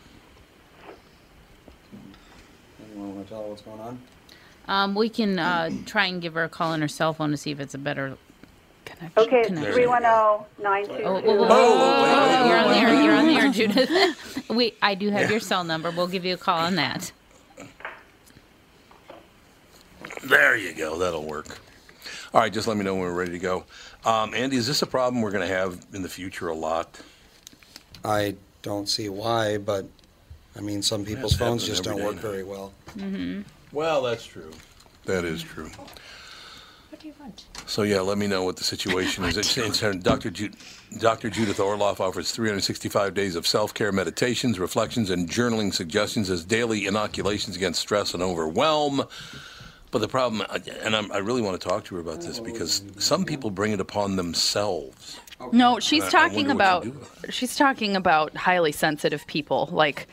Anyone 2.91 3.16
want 3.16 3.28
to 3.28 3.34
tell 3.34 3.43
what's 3.43 3.62
going 3.62 3.80
on? 3.80 4.00
um, 4.68 4.95
we 4.95 5.10
can 5.10 5.39
uh, 5.39 5.70
try 5.86 6.06
and 6.06 6.22
give 6.22 6.34
her 6.36 6.43
a 6.43 6.50
call 6.50 6.72
on 6.72 6.82
her 6.82 6.88
cell 6.88 7.14
phone 7.14 7.32
to 7.32 7.38
see 7.38 7.52
if 7.52 7.60
it's 7.60 7.74
a 7.74 7.78
better 7.78 8.18
connection. 8.86 9.12
Okay, 9.24 9.43
connection. 9.45 9.74
three 9.74 9.88
one 9.88 10.02
zero 10.04 10.45
nine 10.62 10.86
two 10.86 10.93
Oh, 11.04 11.14
whoa, 11.16 11.22
two. 11.22 11.28
whoa, 11.28 11.36
whoa, 11.38 11.47
whoa, 11.47 12.47
You're 12.47 12.58
on 12.58 12.70
the 12.72 12.78
air. 12.78 13.04
You're 13.04 13.16
on 13.16 13.28
the 13.28 13.34
air, 13.34 13.50
Judith. 13.52 14.50
we, 14.50 14.74
I 14.82 14.95
do 14.95 15.10
have 15.10 15.22
Yeah. 15.24 15.30
your 15.32 15.39
cell 15.39 15.64
number. 15.64 15.91
We'll 15.91 16.08
give 16.08 16.24
you 16.26 16.34
a 16.34 16.38
call 16.38 16.60
on 16.60 16.76
that. 16.76 17.12
There 20.24 20.55
you 20.57 20.74
go. 20.74 20.97
That'll 20.97 21.26
work. 21.26 21.59
All 22.34 22.41
right, 22.41 22.51
just 22.53 22.67
let 22.67 22.78
me 22.78 22.84
know 22.84 22.93
when 22.93 23.03
we're 23.03 23.13
ready 23.13 23.32
to 23.32 23.39
go. 23.39 23.65
Um, 24.05 24.34
Andy, 24.34 24.57
is 24.57 24.67
this 24.67 24.82
a 24.82 24.88
problem 24.88 25.22
we're 25.22 25.32
going 25.32 25.47
to 25.47 25.53
have 25.53 25.86
in 25.93 26.01
the 26.03 26.09
future 26.09 26.47
a 26.49 26.53
lot? 26.55 26.99
I 28.05 28.36
don't 28.61 28.88
see 28.88 29.09
why, 29.09 29.57
but 29.57 29.86
I 30.55 30.61
mean, 30.61 30.82
some 30.82 31.03
people's 31.05 31.34
That's 31.38 31.39
phones 31.39 31.61
happening 31.67 31.76
just 31.84 31.88
every 31.88 32.01
don't 32.01 32.01
day 32.01 32.05
work 32.05 32.15
now. 32.15 32.22
very 32.22 32.43
well. 32.43 32.74
Mm-hmm. 32.97 33.41
Well, 33.72 34.01
that's 34.03 34.26
true. 34.26 34.51
That 35.05 35.26
is 35.26 35.41
true. 35.41 35.70
What 36.89 36.99
do 36.99 37.07
you 37.07 37.13
want? 37.20 37.45
So 37.65 37.82
yeah, 37.84 38.01
let 38.01 38.17
me 38.17 38.28
know 38.28 38.43
what 38.43 38.57
the 38.57 38.63
situation 38.63 39.24
is. 39.24 39.38
It's, 39.38 39.57
it's, 39.57 39.80
Dr. 40.03 40.30
Ju- 40.30 40.51
Dr. 40.99 41.30
Judith 41.30 41.57
Orloff 41.57 41.99
offers 41.99 42.32
365 42.32 43.13
days 43.13 43.36
of 43.36 43.47
self-care 43.47 43.91
meditations, 43.91 44.59
reflections, 44.59 45.09
and 45.09 45.30
journaling 45.30 45.74
suggestions 45.74 46.30
as 46.30 46.43
daily 46.43 46.86
inoculations 46.88 47.55
against 47.55 47.80
stress 47.80 48.13
and 48.13 48.22
overwhelm. 48.24 49.03
But 49.92 50.00
the 50.00 50.08
problem, 50.08 50.46
and 50.84 50.96
I'm, 50.96 51.12
I 51.12 51.18
really 51.18 51.42
want 51.42 51.60
to 51.60 51.68
talk 51.68 51.86
to 51.86 51.96
her 51.96 52.02
about 52.02 52.22
this 52.22 52.40
because 52.40 52.84
some 53.00 53.26
people 53.26 53.50
bring 53.50 53.72
it 53.72 53.80
upon 53.80 54.18
themselves. 54.18 55.20
No, 55.52 55.80
she's 55.80 56.04
I- 56.04 56.08
I 56.08 56.10
talking 56.10 56.48
wonder 56.48 56.64
what 56.64 56.86
about 56.86 57.34
she's 57.34 57.56
talking 57.56 57.96
about 57.96 58.36
highly 58.36 58.72
sensitive 58.72 59.26
people, 59.28 59.70
like 59.72 60.08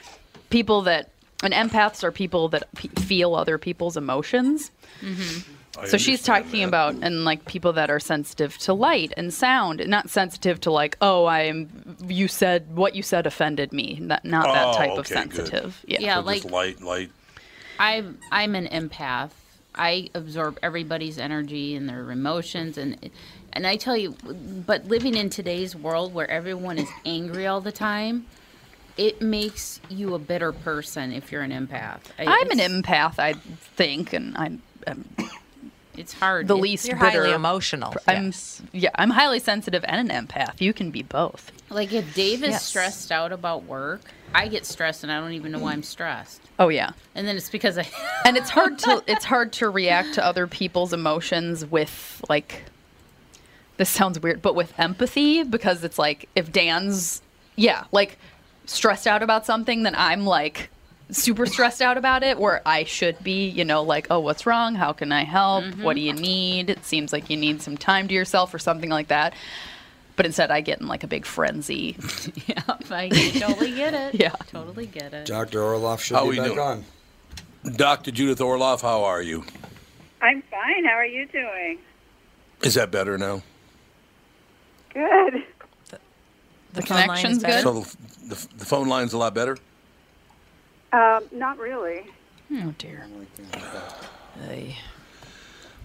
people 0.51 0.83
that 0.83 1.11
and 1.43 1.53
empaths 1.53 2.03
are 2.05 2.11
people 2.13 2.49
that 2.49 2.63
p- 2.77 2.89
feel 2.89 3.35
other 3.35 3.59
people's 3.59 3.97
emotions. 3.99 4.71
Mm-hmm. 5.03 5.85
So 5.85 5.99
she's 5.99 6.23
talking 6.23 6.65
about 6.65 6.95
and 7.03 7.27
like 7.27 7.45
people 7.45 7.75
that 7.75 7.91
are 7.91 8.01
sensitive 8.01 8.57
to 8.59 8.73
light 8.73 9.13
and 9.19 9.35
sound, 9.35 9.87
not 9.87 10.09
sensitive 10.09 10.59
to 10.61 10.71
like, 10.71 10.97
oh, 11.03 11.27
I'm 11.27 11.69
you 12.09 12.29
said 12.29 12.75
what 12.75 12.95
you 12.95 13.03
said 13.03 13.27
offended 13.27 13.75
me. 13.75 13.99
Not 14.01 14.25
not 14.25 14.45
that 14.55 14.67
Oh, 14.69 14.73
type 14.73 14.91
of 14.93 14.99
okay, 15.01 15.15
good. 15.27 15.35
sensitive. 15.35 15.85
Yeah. 15.87 15.99
Yeah, 16.01 16.15
So 16.15 16.21
like 16.23 16.43
just 16.43 16.51
light, 16.55 16.81
light. 16.81 17.11
I'm 17.79 18.19
I'm 18.33 18.55
an 18.55 18.69
empath. 18.69 19.31
I 19.77 20.09
absorb 20.15 20.59
everybody's 20.63 21.19
energy 21.19 21.75
and 21.75 21.89
their 21.89 22.11
emotions 22.11 22.79
and 22.79 23.11
and 23.53 23.67
I 23.67 23.77
tell 23.77 23.97
you 23.97 24.17
but 24.67 24.87
living 24.87 25.15
in 25.15 25.31
today's 25.31 25.75
world 25.77 26.13
where 26.15 26.31
everyone 26.31 26.79
is 26.79 26.89
angry 27.05 27.47
all 27.47 27.61
the 27.61 27.73
time, 27.73 28.27
it 28.97 29.21
makes 29.21 29.81
you 29.89 30.15
a 30.15 30.19
better 30.19 30.53
person 30.53 31.13
if 31.13 31.31
you're 31.33 31.43
an 31.43 31.53
empath. 31.53 32.01
I- 32.19 32.25
I'm 32.27 32.51
an 32.59 32.59
empath, 32.83 33.19
I 33.19 33.35
think, 33.35 34.13
and 34.13 34.37
I'm, 34.37 34.63
I'm 34.87 35.05
it's 35.97 36.13
hard. 36.13 36.49
the 36.49 36.57
least 36.57 36.87
You're 36.87 36.97
bitter. 36.97 37.23
highly 37.23 37.33
emotional. 37.33 37.95
I'm 38.07 38.33
yeah, 38.73 38.91
I'm 38.97 39.11
highly 39.11 39.39
sensitive 39.39 39.85
and 39.89 40.11
an 40.11 40.27
empath. 40.27 40.61
You 40.61 40.73
can 40.73 40.91
be 40.91 41.03
both. 41.03 41.53
Like 41.71 41.93
if 41.93 42.15
Dave 42.15 42.43
is 42.45 42.51
Yes. 42.51 42.65
stressed 42.65 43.11
out 43.13 43.33
about 43.33 43.65
work, 43.65 44.01
I 44.35 44.49
get 44.49 44.67
stressed 44.67 45.03
and 45.03 45.11
I 45.13 45.21
don't 45.21 45.33
even 45.33 45.53
know 45.53 45.59
why 45.59 45.73
I'm 45.73 45.83
stressed. 45.83 46.41
Oh 46.59 46.69
yeah. 46.69 46.91
And 47.15 47.27
then 47.27 47.37
it's 47.37 47.51
because 47.51 47.79
I 47.79 47.89
and 48.25 48.37
it's 48.37 48.51
hard 48.51 48.79
to 48.81 49.03
it's 49.07 49.25
hard 49.25 49.53
to 49.55 49.69
react 49.71 50.15
to 50.15 50.25
other 50.25 50.47
people's 50.47 50.93
emotions 50.93 51.65
with 51.67 52.25
like 52.29 52.65
this 53.77 53.91
sounds 53.91 54.19
weird 54.21 54.41
but 54.41 54.55
with 54.55 54.73
empathy 54.79 55.43
because 55.43 55.85
it's 55.85 55.99
like 55.99 56.29
if 56.35 56.51
dan's 56.51 57.21
yeah 57.57 57.85
like 57.93 58.17
stressed 58.65 59.07
out 59.07 59.23
about 59.23 59.45
something 59.45 59.83
then 59.83 59.95
i'm 59.97 60.25
like 60.25 60.71
super 61.11 61.47
stressed 61.47 61.81
out 61.81 61.97
about 61.97 62.23
it 62.23 62.39
where 62.39 62.61
i 62.67 62.83
should 62.83 63.23
be 63.23 63.49
you 63.49 63.65
know 63.65 63.83
like 63.83 64.09
oh 64.11 64.19
what's 64.19 64.45
wrong 64.45 64.75
how 64.75 64.93
can 64.93 65.13
i 65.13 65.23
help 65.23 65.63
mm-hmm. 65.63 65.83
what 65.83 65.95
do 65.95 66.03
you 66.03 66.13
need 66.13 66.69
it 66.69 66.85
seems 66.85 67.13
like 67.13 67.31
you 67.31 67.37
need 67.37 67.63
some 67.63 67.77
time 67.77 68.09
to 68.09 68.15
yourself 68.15 68.53
or 68.53 68.59
something 68.59 68.91
like 68.91 69.07
that 69.09 69.33
but 70.17 70.27
instead 70.27 70.51
i 70.51 70.61
get 70.61 70.81
in 70.81 70.89
like 70.89 71.05
a 71.05 71.07
big 71.07 71.25
frenzy 71.25 71.97
yeah, 72.47 72.63
I 72.91 73.09
totally 73.39 73.75
get 73.75 73.95
it. 73.95 74.15
Yeah. 74.15 74.31
Totally 74.49 74.87
get 74.87 75.13
it. 75.13 75.27
Dr. 75.27 75.61
Orloff 75.61 76.01
should 76.01 76.17
How 76.17 76.25
be 76.25 76.31
we 76.31 76.37
back 76.37 76.47
doing? 76.47 76.59
on. 76.59 76.85
Dr. 77.77 78.11
Judith 78.11 78.39
Orloff, 78.39 78.81
how 78.81 79.05
are 79.05 79.23
you? 79.23 79.45
I'm 80.23 80.43
fine. 80.43 80.85
How 80.85 80.93
are 80.93 81.07
you 81.07 81.27
doing? 81.27 81.79
Is 82.63 82.75
that 82.75 82.91
better 82.91 83.19
now? 83.19 83.43
Good. 84.95 85.45
The, 86.73 86.83
phone 86.83 86.97
line 86.97 87.07
connection's 87.07 87.37
is 87.39 87.43
better? 87.43 87.63
So 87.63 87.81
the, 87.81 87.97
the, 88.35 88.49
the 88.59 88.65
phone 88.65 88.89
line's 88.89 89.13
a 89.13 89.19
lot 89.19 89.35
better? 89.35 89.59
Um, 90.97 91.25
not 91.31 91.59
really. 91.59 92.07
oh 92.53 92.75
dear 92.79 93.07
Ay. 94.49 94.77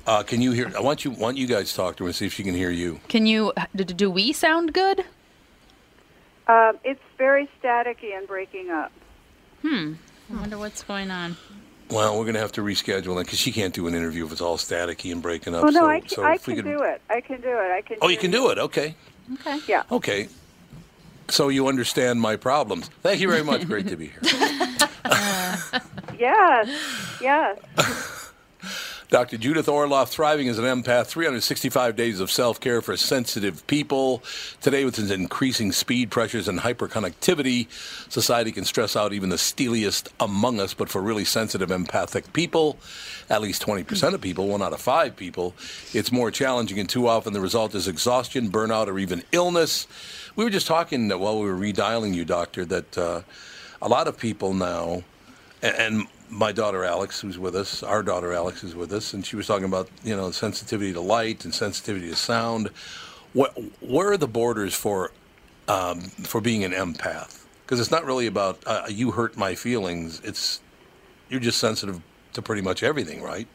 Uh, 0.08 0.24
can 0.24 0.42
you 0.42 0.52
hear? 0.54 0.72
I 0.76 0.80
want 0.80 1.04
you 1.04 1.12
want 1.12 1.38
you 1.38 1.48
guys 1.48 1.70
to 1.72 1.76
talk 1.76 1.98
to 1.98 2.04
her 2.06 2.08
and 2.08 2.16
see 2.16 2.26
if 2.26 2.34
she 2.34 2.44
can 2.44 2.56
hear 2.56 2.72
you. 2.72 3.02
can 3.10 3.26
you 3.26 3.52
do, 3.76 3.84
do 3.84 4.10
we 4.10 4.32
sound 4.32 4.74
good 4.74 5.04
Um, 6.48 6.80
it's 6.84 7.02
very 7.18 7.50
staticky 7.62 8.18
and 8.18 8.26
breaking 8.26 8.70
up. 8.70 8.92
Hmm. 9.62 9.94
I 10.32 10.40
wonder 10.40 10.58
what's 10.58 10.82
going 10.84 11.12
on. 11.12 11.36
Well, 11.90 12.18
we're 12.18 12.24
going 12.24 12.36
to 12.36 12.40
have 12.40 12.54
to 12.54 12.62
reschedule 12.62 13.20
it 13.20 13.26
because 13.26 13.38
she 13.40 13.52
can't 13.52 13.74
do 13.74 13.86
an 13.88 13.94
interview 13.96 14.26
if 14.26 14.32
it's 14.32 14.40
all 14.40 14.58
staticky 14.58 15.12
and 15.12 15.22
breaking 15.22 15.54
up. 15.54 15.66
Oh 15.66 15.68
no, 15.68 15.82
so, 15.82 15.88
I 15.88 16.00
can, 16.00 16.10
so 16.10 16.24
I 16.24 16.38
can 16.38 16.56
could, 16.56 16.64
do 16.66 16.82
it. 16.84 17.02
I 17.10 17.20
can 17.20 17.42
do 17.42 17.50
it. 17.50 17.72
I 17.72 17.82
can. 17.82 17.98
Oh, 18.02 18.08
you 18.08 18.18
can 18.18 18.32
do 18.32 18.50
it. 18.50 18.58
Okay. 18.58 18.96
Okay. 19.34 19.60
Yeah. 19.68 19.84
Okay. 19.92 20.30
So 21.30 21.50
you 21.50 21.68
understand 21.68 22.20
my 22.20 22.38
problems. 22.38 22.90
Thank 23.04 23.20
you 23.22 23.30
very 23.30 23.44
much. 23.44 23.68
Great 23.68 23.88
to 23.88 23.98
be 23.98 24.08
here. 24.08 24.68
Yes. 26.20 26.70
Yes. 27.20 28.32
Dr. 29.10 29.38
Judith 29.38 29.66
Orloff, 29.66 30.08
thriving 30.08 30.48
as 30.48 30.58
an 30.58 30.64
empath, 30.64 31.08
365 31.08 31.98
days 31.98 32.22
of 32.22 32.32
self 32.32 32.62
care 32.62 32.82
for 32.82 32.96
sensitive 32.96 33.66
people. 33.68 34.24
Today, 34.62 34.86
with 34.86 34.98
its 35.00 35.12
increasing 35.12 35.74
speed 35.74 36.12
pressures 36.12 36.48
and 36.48 36.60
hyperconnectivity, 36.60 37.68
society 38.10 38.54
can 38.54 38.64
stress 38.64 38.96
out 38.96 39.12
even 39.12 39.30
the 39.30 39.36
steeliest 39.36 40.10
among 40.20 40.62
us. 40.62 40.74
But 40.74 40.88
for 40.90 41.02
really 41.02 41.26
sensitive, 41.26 41.72
empathic 41.72 42.32
people, 42.32 42.78
at 43.30 43.42
least 43.42 43.66
20% 43.66 44.14
of 44.14 44.22
people, 44.22 44.48
one 44.48 44.62
out 44.62 44.72
of 44.72 44.80
five 44.80 45.18
people, 45.18 45.56
it's 45.92 46.12
more 46.12 46.32
challenging, 46.32 46.80
and 46.80 46.88
too 46.88 47.08
often 47.08 47.34
the 47.34 47.42
result 47.42 47.76
is 47.76 47.88
exhaustion, 47.90 48.50
burnout, 48.50 48.88
or 48.88 48.98
even 48.98 49.24
illness. 49.34 49.88
We 50.38 50.46
were 50.46 50.52
just 50.52 50.68
talking 50.68 51.10
while 51.10 51.38
we 51.38 51.50
were 51.50 51.58
redialing 51.58 52.14
you, 52.14 52.24
Doctor, 52.24 52.64
that 52.64 52.98
uh, 52.98 53.22
a 53.82 53.90
lot 53.90 54.08
of 54.08 54.18
people 54.18 54.54
now, 54.54 55.04
and, 55.62 55.76
and 55.76 56.08
my 56.30 56.52
daughter 56.52 56.84
Alex, 56.86 57.20
who's 57.20 57.38
with 57.38 57.56
us, 57.56 57.84
our 57.84 58.02
daughter 58.04 58.32
Alex 58.32 58.64
is 58.64 58.76
with 58.76 58.94
us, 58.94 59.14
and 59.14 59.26
she 59.26 59.36
was 59.36 59.48
talking 59.48 59.66
about 59.66 59.90
you 60.04 60.16
know 60.16 60.32
sensitivity 60.32 60.94
to 60.94 61.02
light 61.02 61.44
and 61.46 61.54
sensitivity 61.54 62.10
to 62.10 62.16
sound. 62.16 62.70
What 63.34 63.58
where 63.82 64.12
are 64.12 64.18
the 64.18 64.28
borders 64.28 64.74
for 64.74 65.12
um, 65.68 66.02
for 66.02 66.42
being 66.42 66.64
an 66.64 66.72
empath? 66.72 67.46
Because 67.66 67.80
it's 67.80 67.92
not 67.92 68.06
really 68.06 68.28
about 68.28 68.62
uh, 68.66 68.86
you 68.90 69.12
hurt 69.12 69.38
my 69.38 69.56
feelings. 69.56 70.22
It's 70.24 70.62
you're 71.30 71.40
just 71.40 71.60
sensitive 71.60 72.02
to 72.34 72.42
pretty 72.42 72.62
much 72.62 72.84
everything, 72.84 73.22
right? 73.22 73.48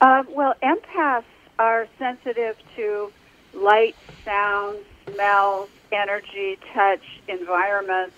Um, 0.00 0.26
well, 0.30 0.54
empaths 0.62 1.24
are 1.58 1.86
sensitive 1.98 2.56
to 2.76 3.12
light, 3.52 3.96
sound, 4.24 4.78
smells, 5.12 5.68
energy, 5.92 6.58
touch, 6.72 7.02
environments. 7.28 8.16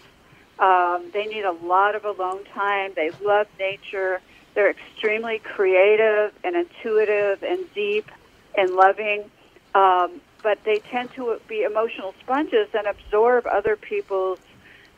Um, 0.59 1.11
they 1.13 1.27
need 1.27 1.45
a 1.45 1.53
lot 1.53 1.95
of 1.95 2.05
alone 2.05 2.45
time. 2.55 2.93
They 2.97 3.11
love 3.23 3.47
nature. 3.59 4.21
They're 4.55 4.71
extremely 4.71 5.39
creative 5.39 6.33
and 6.43 6.57
intuitive 6.57 7.43
and 7.43 7.67
deep 7.75 8.11
and 8.57 8.75
loving. 8.75 9.31
Um, 9.75 10.21
but 10.43 10.59
they 10.65 10.79
tend 10.91 11.11
to 11.17 11.39
be 11.49 11.63
emotional 11.63 12.15
sponges 12.23 12.69
and 12.73 12.87
absorb 12.87 13.47
other 13.47 13.77
people's 13.77 14.39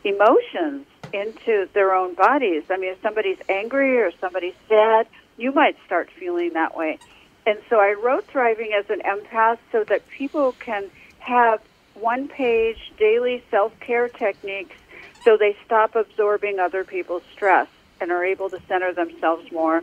emotions 0.04 0.86
into 1.12 1.68
their 1.72 1.94
own 1.94 2.14
bodies. 2.14 2.64
I 2.70 2.76
mean, 2.76 2.92
if 2.92 3.02
somebody's 3.02 3.38
angry 3.48 3.98
or 3.98 4.12
somebody's 4.20 4.54
sad, 4.68 5.06
you 5.36 5.52
might 5.52 5.76
start 5.86 6.10
feeling 6.18 6.52
that 6.52 6.76
way. 6.76 6.98
And 7.46 7.58
so 7.70 7.80
I 7.80 7.94
wrote 7.94 8.26
Thriving 8.26 8.72
as 8.78 8.84
an 8.90 9.00
Empath 9.00 9.58
so 9.72 9.84
that 9.84 10.06
people 10.08 10.52
can 10.52 10.90
have 11.18 11.60
one 11.94 12.28
page 12.28 12.92
daily 12.98 13.42
self 13.50 13.72
care 13.80 14.08
techniques 14.08 14.76
so 15.24 15.36
they 15.36 15.56
stop 15.64 15.94
absorbing 15.94 16.58
other 16.58 16.84
people's 16.84 17.22
stress. 17.32 17.68
and 18.00 18.12
are 18.12 18.24
able 18.24 18.48
to 18.48 18.60
center 18.68 18.92
themselves 18.92 19.50
more. 19.50 19.82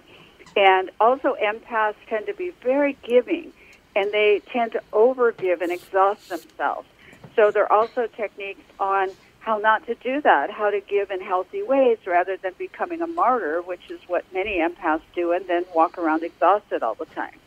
And 0.56 0.90
also, 1.00 1.36
empaths 1.36 1.96
tend 2.08 2.28
to 2.28 2.34
be 2.34 2.52
very 2.64 2.98
giving, 3.04 3.52
and 3.96 4.12
they 4.12 4.42
tend 4.52 4.72
to 4.72 4.82
overgive 4.94 5.62
and 5.62 5.72
exhaust 5.72 6.30
themselves. 6.30 6.88
So 7.36 7.52
there 7.52 7.64
are 7.64 7.72
also 7.82 8.08
techniques 8.08 8.64
on 8.80 9.10
how 9.40 9.58
not 9.58 9.86
to 9.88 9.96
do 9.96 10.22
that, 10.22 10.50
how 10.50 10.70
to 10.70 10.80
give 10.80 11.12
in 11.12 11.20
healthy 11.20 11.62
ways 11.62 11.98
rather 12.08 12.38
than 12.38 12.54
becoming 12.58 13.02
a 13.02 13.08
martyr, 13.08 13.62
which 13.62 13.92
is 13.92 14.00
what 14.08 14.24
many 14.34 14.60
empaths 14.60 15.02
do, 15.14 15.34
and 15.34 15.46
then 15.46 15.66
walk 15.76 15.98
around 15.98 16.24
exhausted 16.24 16.82
all 16.82 16.96
the 16.96 17.06
time. 17.08 17.38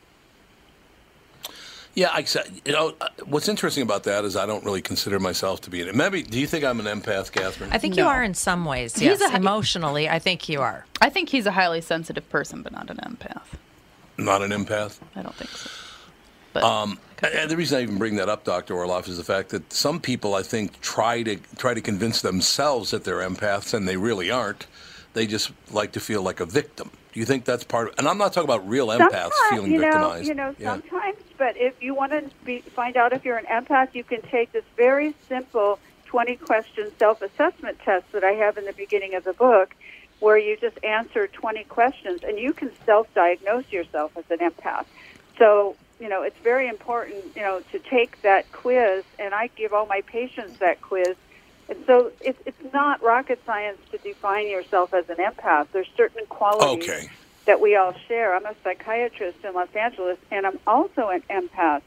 Yeah, 1.95 2.11
I 2.13 2.25
you 2.65 2.73
know, 2.73 2.95
uh, 3.01 3.09
what's 3.25 3.49
interesting 3.49 3.83
about 3.83 4.05
that 4.05 4.25
is 4.25 4.37
I 4.37 4.47
don't 4.47 4.65
really 4.65 4.83
consider 4.83 5.19
myself 5.19 5.61
to 5.63 5.71
be 5.71 5.83
an. 5.83 5.97
Maybe, 5.97 6.23
do 6.23 6.39
you 6.39 6.47
think 6.47 6.65
I'm 6.65 6.79
an 6.79 6.87
empath, 6.87 7.33
Catherine? 7.33 7.71
I 7.73 7.79
think 7.79 7.97
you 7.97 8.07
are 8.07 8.23
in 8.23 8.35
some 8.35 8.65
ways. 8.65 8.95
He's 8.95 9.21
Yes, 9.21 9.33
a- 9.33 9.37
emotionally, 9.37 10.09
I 10.09 10.19
think 10.19 10.49
you 10.49 10.61
are. 10.61 10.87
I 11.01 11.11
think 11.11 11.29
he's 11.29 11.47
a 11.47 11.51
highly 11.53 11.81
sensitive 11.81 12.29
person, 12.29 12.63
but 12.63 12.73
not 12.73 12.89
an 12.91 12.99
empath. 12.99 13.43
Not 14.17 14.43
an 14.43 14.51
empath. 14.51 14.99
I 15.17 15.23
don't 15.23 15.35
think 15.35 15.51
so. 15.51 15.71
Um, 16.55 16.99
and 17.23 17.51
the 17.51 17.57
reason 17.57 17.79
I 17.79 17.83
even 17.83 17.99
bring 17.99 18.17
that 18.17 18.29
up, 18.29 18.45
Doctor 18.45 18.75
Orloff, 18.75 19.09
is 19.09 19.17
the 19.17 19.25
fact 19.25 19.51
that 19.51 19.73
some 19.73 20.01
people, 20.01 20.35
I 20.35 20.43
think, 20.43 20.81
try 20.81 21.23
to 21.23 21.37
try 21.57 21.75
to 21.75 21.81
convince 21.81 22.21
themselves 22.23 22.91
that 22.91 23.05
they're 23.05 23.19
empaths, 23.29 23.75
and 23.75 23.89
they 23.89 23.97
really 23.97 24.31
aren't. 24.31 24.67
They 25.15 25.27
just 25.27 25.53
like 25.71 25.93
to 25.93 26.01
feel 26.01 26.23
like 26.23 26.41
a 26.41 26.47
victim. 26.47 26.91
Do 27.13 27.21
you 27.21 27.27
think 27.27 27.45
that's 27.45 27.65
part 27.65 27.89
of? 27.89 27.95
And 27.99 28.09
I'm 28.09 28.19
not 28.19 28.33
talking 28.33 28.49
about 28.49 28.69
real 28.69 28.89
empaths 28.89 29.11
Sometimes, 29.11 29.35
feeling 29.51 29.73
you 29.73 29.79
know, 29.79 29.85
victimized. 29.85 30.29
You 30.29 30.35
know, 30.35 30.55
yeah. 30.59 30.73
sometimes, 30.73 31.17
but 31.39 31.57
if 31.57 31.81
you 31.81 31.95
want 31.95 32.13
to 32.13 32.29
be, 32.45 32.61
find 32.61 32.97
out 32.97 33.13
if 33.13 33.25
you're 33.25 33.39
an 33.39 33.47
empath, 33.47 33.95
you 33.95 34.05
can 34.05 34.21
take 34.23 34.53
this 34.53 34.65
very 34.77 35.15
simple 35.29 35.79
20 36.07 36.37
question 36.37 36.91
self 36.99 37.23
assessment 37.23 37.79
test 37.85 38.11
that 38.13 38.25
I 38.25 38.33
have 38.33 38.59
in 38.59 38.65
the 38.65 38.73
beginning 38.73 39.15
of 39.15 39.25
the 39.25 39.33
book, 39.33 39.75
where 40.19 40.37
you 40.37 40.57
just 40.57 40.83
answer 40.85 41.29
20 41.29 41.65
questions 41.65 42.23
and 42.25 42.39
you 42.39 42.53
can 42.53 42.73
self 42.85 43.13
diagnose 43.15 43.71
yourself 43.71 44.17
as 44.17 44.25
an 44.31 44.39
empath. 44.39 44.87
So, 45.39 45.77
you 46.01 46.09
know, 46.09 46.23
it's 46.23 46.39
very 46.43 46.69
important, 46.69 47.25
you 47.37 47.43
know, 47.43 47.61
to 47.71 47.79
take 47.79 48.21
that 48.23 48.51
quiz, 48.53 49.05
and 49.19 49.33
I 49.33 49.49
give 49.57 49.73
all 49.73 49.87
my 49.87 50.01
patients 50.03 50.59
that 50.59 50.83
quiz. 50.83 51.17
And 51.69 51.79
so 51.87 52.11
it's, 52.21 52.41
it's 52.47 52.73
not 52.73 53.03
rocket 53.03 53.41
science 53.45 53.79
to 53.93 53.99
define 53.99 54.49
yourself 54.49 54.93
as 54.95 55.09
an 55.11 55.17
empath. 55.17 55.69
There's 55.73 55.91
certain 55.97 56.27
qualities 56.27 56.89
Okay. 56.89 57.09
That 57.49 57.63
we 57.63 57.77
all 57.77 57.95
share. 58.07 58.37
I'm 58.37 58.45
a 58.45 58.55
psychiatrist 58.63 59.39
in 59.43 59.55
Los 59.55 59.75
Angeles, 59.75 60.19
and 60.31 60.47
I'm 60.47 60.59
also 60.67 61.09
an 61.09 61.23
empath. 61.31 61.81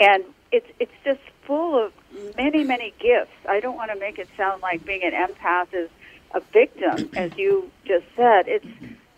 And 0.00 0.24
it's 0.50 0.66
it's 0.80 0.92
just 1.04 1.20
full 1.42 1.86
of 1.86 1.92
many 2.36 2.64
many 2.64 2.94
gifts. 2.98 3.36
I 3.48 3.60
don't 3.60 3.76
want 3.76 3.92
to 3.92 4.00
make 4.00 4.18
it 4.18 4.28
sound 4.38 4.62
like 4.62 4.84
being 4.84 5.02
an 5.04 5.12
empath 5.12 5.74
is 5.74 5.90
a 6.34 6.40
victim, 6.40 7.10
as 7.14 7.36
you 7.36 7.70
just 7.84 8.06
said. 8.16 8.48
It's 8.48 8.66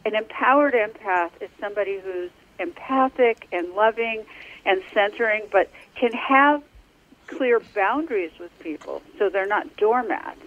an 0.04 0.16
empowered 0.16 0.74
empath 0.74 1.30
is 1.40 1.50
somebody 1.60 2.00
who's 2.00 2.32
empathic 2.58 3.46
and 3.52 3.74
loving 3.74 4.24
and 4.66 4.82
centering, 4.92 5.42
but 5.52 5.70
can 5.94 6.12
have 6.12 6.64
clear 7.28 7.62
boundaries 7.76 8.32
with 8.40 8.50
people, 8.58 9.02
so 9.18 9.28
they're 9.28 9.46
not 9.46 9.76
doormats. 9.76 10.40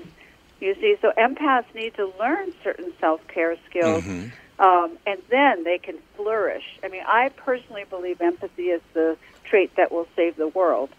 You 0.60 0.76
see, 0.76 0.96
so 1.02 1.14
empaths 1.18 1.74
need 1.74 1.96
to 1.96 2.12
learn 2.20 2.54
certain 2.62 2.92
self 3.00 3.26
care 3.30 3.56
skills 3.70 4.04
mm-hmm. 4.04 4.28
Um, 4.60 4.98
and 5.06 5.22
then 5.30 5.64
they 5.64 5.78
can 5.78 5.98
flourish. 6.16 6.64
I 6.84 6.88
mean, 6.88 7.04
I 7.06 7.30
personally 7.36 7.84
believe 7.90 8.22
empathy 8.22 8.64
is 8.64 8.82
the 8.94 9.18
trait 9.44 9.72
that 9.78 9.92
will 9.92 10.08
save 10.16 10.38
the 10.38 10.48
world. 10.48 10.90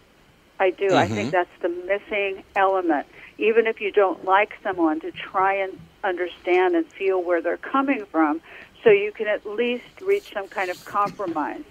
I 0.59 0.71
do. 0.71 0.95
I 0.95 1.07
think 1.07 1.29
Mhm. 1.29 1.31
that's 1.31 1.61
the 1.61 1.69
missing 1.69 2.43
element. 2.55 3.07
Even 3.37 3.67
if 3.67 3.79
you 3.79 3.91
don't 3.91 4.25
like 4.25 4.53
someone, 4.63 4.99
to 5.01 5.11
try 5.11 5.53
and 5.53 5.77
understand 6.03 6.75
and 6.75 6.85
feel 6.87 7.21
where 7.21 7.41
they're 7.41 7.57
coming 7.57 8.05
from 8.11 8.41
so 8.83 8.89
you 8.89 9.11
can 9.11 9.27
at 9.27 9.45
least 9.45 10.01
reach 10.01 10.31
some 10.33 10.47
kind 10.47 10.69
of 10.71 10.83
compromise. 10.85 11.63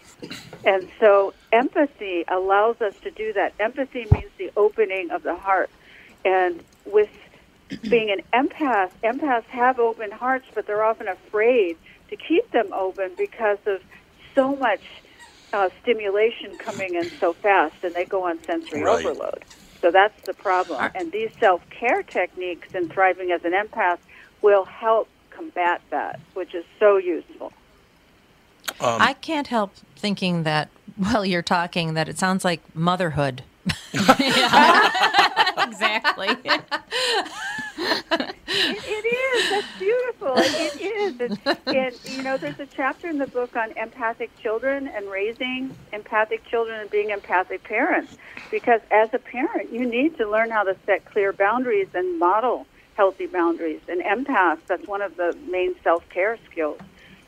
And 0.64 0.88
so 1.00 1.34
empathy 1.52 2.24
allows 2.28 2.80
us 2.80 2.94
to 3.02 3.10
do 3.10 3.32
that. 3.34 3.54
Empathy 3.60 4.06
means 4.10 4.30
the 4.38 4.50
opening 4.56 5.10
of 5.10 5.22
the 5.22 5.36
heart. 5.36 5.70
And 6.24 6.62
with 6.84 7.08
being 7.90 8.10
an 8.10 8.20
empath, 8.34 8.90
empaths 9.04 9.44
have 9.46 9.78
open 9.78 10.10
hearts, 10.10 10.44
but 10.54 10.66
they're 10.66 10.84
often 10.84 11.06
afraid 11.08 11.76
to 12.10 12.16
keep 12.16 12.50
them 12.52 12.72
open 12.72 13.10
because 13.16 13.58
of 13.66 13.80
so 14.34 14.56
much 14.56 14.82
uh, 15.52 15.68
stimulation 15.82 16.56
coming 16.62 16.94
in 16.94 17.10
so 17.20 17.34
fast, 17.42 17.74
and 17.82 17.94
they 17.94 18.04
go 18.04 18.26
on 18.26 18.38
sensory 18.46 18.82
Right. 18.82 19.04
overload. 19.04 19.44
So 19.82 19.90
that's 19.92 20.14
the 20.26 20.34
problem. 20.34 20.90
And 20.94 21.12
these 21.12 21.30
self 21.38 21.60
care 21.78 22.02
techniques 22.02 22.68
and 22.74 22.90
thriving 22.92 23.30
as 23.30 23.42
an 23.44 23.52
empath 23.52 23.98
will 24.42 24.64
help 24.64 25.08
combat 25.30 25.80
that, 25.90 26.18
which 26.34 26.54
is 26.54 26.64
so 26.80 26.96
useful. 26.96 27.52
Um, 28.80 29.00
I 29.00 29.12
can't 29.14 29.46
help 29.46 29.76
thinking 29.96 30.42
that 30.42 30.70
while 30.96 31.24
you're 31.24 31.42
talking 31.42 31.94
that 31.94 32.08
it 32.08 32.18
sounds 32.18 32.44
like 32.44 32.62
motherhood. 32.74 33.44
exactly. 35.58 36.28
it, 38.58 38.82
it 38.84 39.04
is. 39.06 39.48
That's 39.50 39.78
beautiful. 39.78 40.36
It, 40.38 40.52
it 40.54 40.80
is. 40.80 41.20
And, 41.20 41.38
and, 41.74 41.96
you 42.16 42.22
know, 42.22 42.36
there's 42.36 42.58
a 42.60 42.68
chapter 42.76 43.08
in 43.08 43.18
the 43.18 43.26
book 43.26 43.56
on 43.56 43.72
empathic 43.76 44.30
children 44.42 44.88
and 44.88 45.10
raising 45.10 45.74
empathic 45.92 46.44
children 46.46 46.80
and 46.80 46.90
being 46.90 47.10
empathic 47.10 47.64
parents. 47.64 48.16
Because 48.50 48.80
as 48.90 49.12
a 49.12 49.18
parent, 49.18 49.72
you 49.72 49.84
need 49.84 50.16
to 50.18 50.30
learn 50.30 50.50
how 50.50 50.62
to 50.62 50.76
set 50.86 51.04
clear 51.04 51.32
boundaries 51.32 51.88
and 51.94 52.18
model 52.18 52.66
healthy 52.94 53.26
boundaries. 53.26 53.80
And 53.88 54.02
empaths, 54.02 54.60
that's 54.66 54.86
one 54.86 55.02
of 55.02 55.16
the 55.16 55.36
main 55.48 55.74
self 55.82 56.08
care 56.08 56.38
skills 56.50 56.78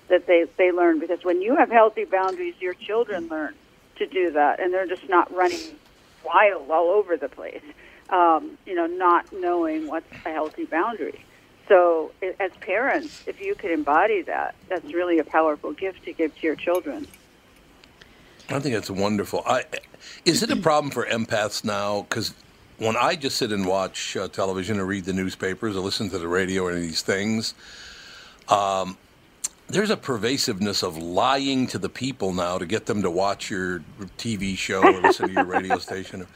that 0.09 0.27
they, 0.27 0.47
they 0.57 0.73
learn. 0.73 0.99
Because 1.01 1.25
when 1.25 1.43
you 1.43 1.57
have 1.57 1.71
healthy 1.71 2.05
boundaries, 2.05 2.55
your 2.61 2.75
children 2.75 3.29
learn 3.29 3.55
to 3.97 4.07
do 4.07 4.31
that. 4.33 4.61
And 4.61 4.73
they're 4.73 4.87
just 4.87 5.09
not 5.09 5.35
running 5.35 5.77
wild 6.29 6.71
all 6.71 6.91
over 6.91 7.17
the 7.17 7.29
place 7.29 7.63
um, 8.11 8.57
you 8.67 8.75
know, 8.75 8.87
not 8.87 9.33
knowing 9.33 9.87
what's 9.87 10.11
a 10.25 10.31
healthy 10.31 10.65
boundary. 10.65 11.25
So, 11.69 12.13
as 12.41 12.51
parents, 12.61 13.25
if 13.27 13.41
you 13.41 13.55
could 13.55 13.71
embody 13.71 14.23
that, 14.23 14.55
that's 14.69 14.87
really 14.87 15.19
a 15.19 15.25
powerful 15.25 15.73
gift 15.73 16.05
to 16.05 16.13
give 16.15 16.35
to 16.37 16.47
your 16.47 16.57
children. 16.57 17.07
I 18.49 18.59
think 18.61 18.75
that's 18.75 18.91
wonderful. 18.91 19.43
I, 19.45 19.65
is 20.25 20.43
it 20.43 20.51
a 20.51 20.57
problem 20.57 20.91
for 20.91 21.05
empaths 21.05 21.65
now? 21.65 22.07
Because 22.09 22.33
when 22.79 22.97
I 22.97 23.17
just 23.17 23.37
sit 23.37 23.53
and 23.53 23.67
watch 23.67 24.17
uh, 24.17 24.29
television 24.29 24.79
or 24.79 24.87
read 24.87 25.05
the 25.05 25.13
newspapers 25.13 25.77
or 25.77 25.81
listen 25.81 26.09
to 26.11 26.19
the 26.19 26.29
radio 26.29 26.63
or 26.63 26.71
any 26.71 26.81
of 26.81 26.87
these 26.87 27.03
things, 27.03 27.53
um, 28.49 28.97
there's 29.69 29.91
a 29.91 29.97
pervasiveness 29.97 30.83
of 30.83 30.97
lying 30.97 31.67
to 31.69 31.79
the 31.79 31.89
people 31.89 32.33
now 32.33 32.59
to 32.59 32.67
get 32.67 32.87
them 32.87 33.03
to 33.03 33.11
watch 33.11 33.51
your 33.51 33.81
TV 34.17 34.57
show 34.57 34.83
or 34.83 35.01
listen 35.01 35.27
to 35.27 35.33
your 35.33 35.45
radio 35.45 35.79
station. 35.79 36.27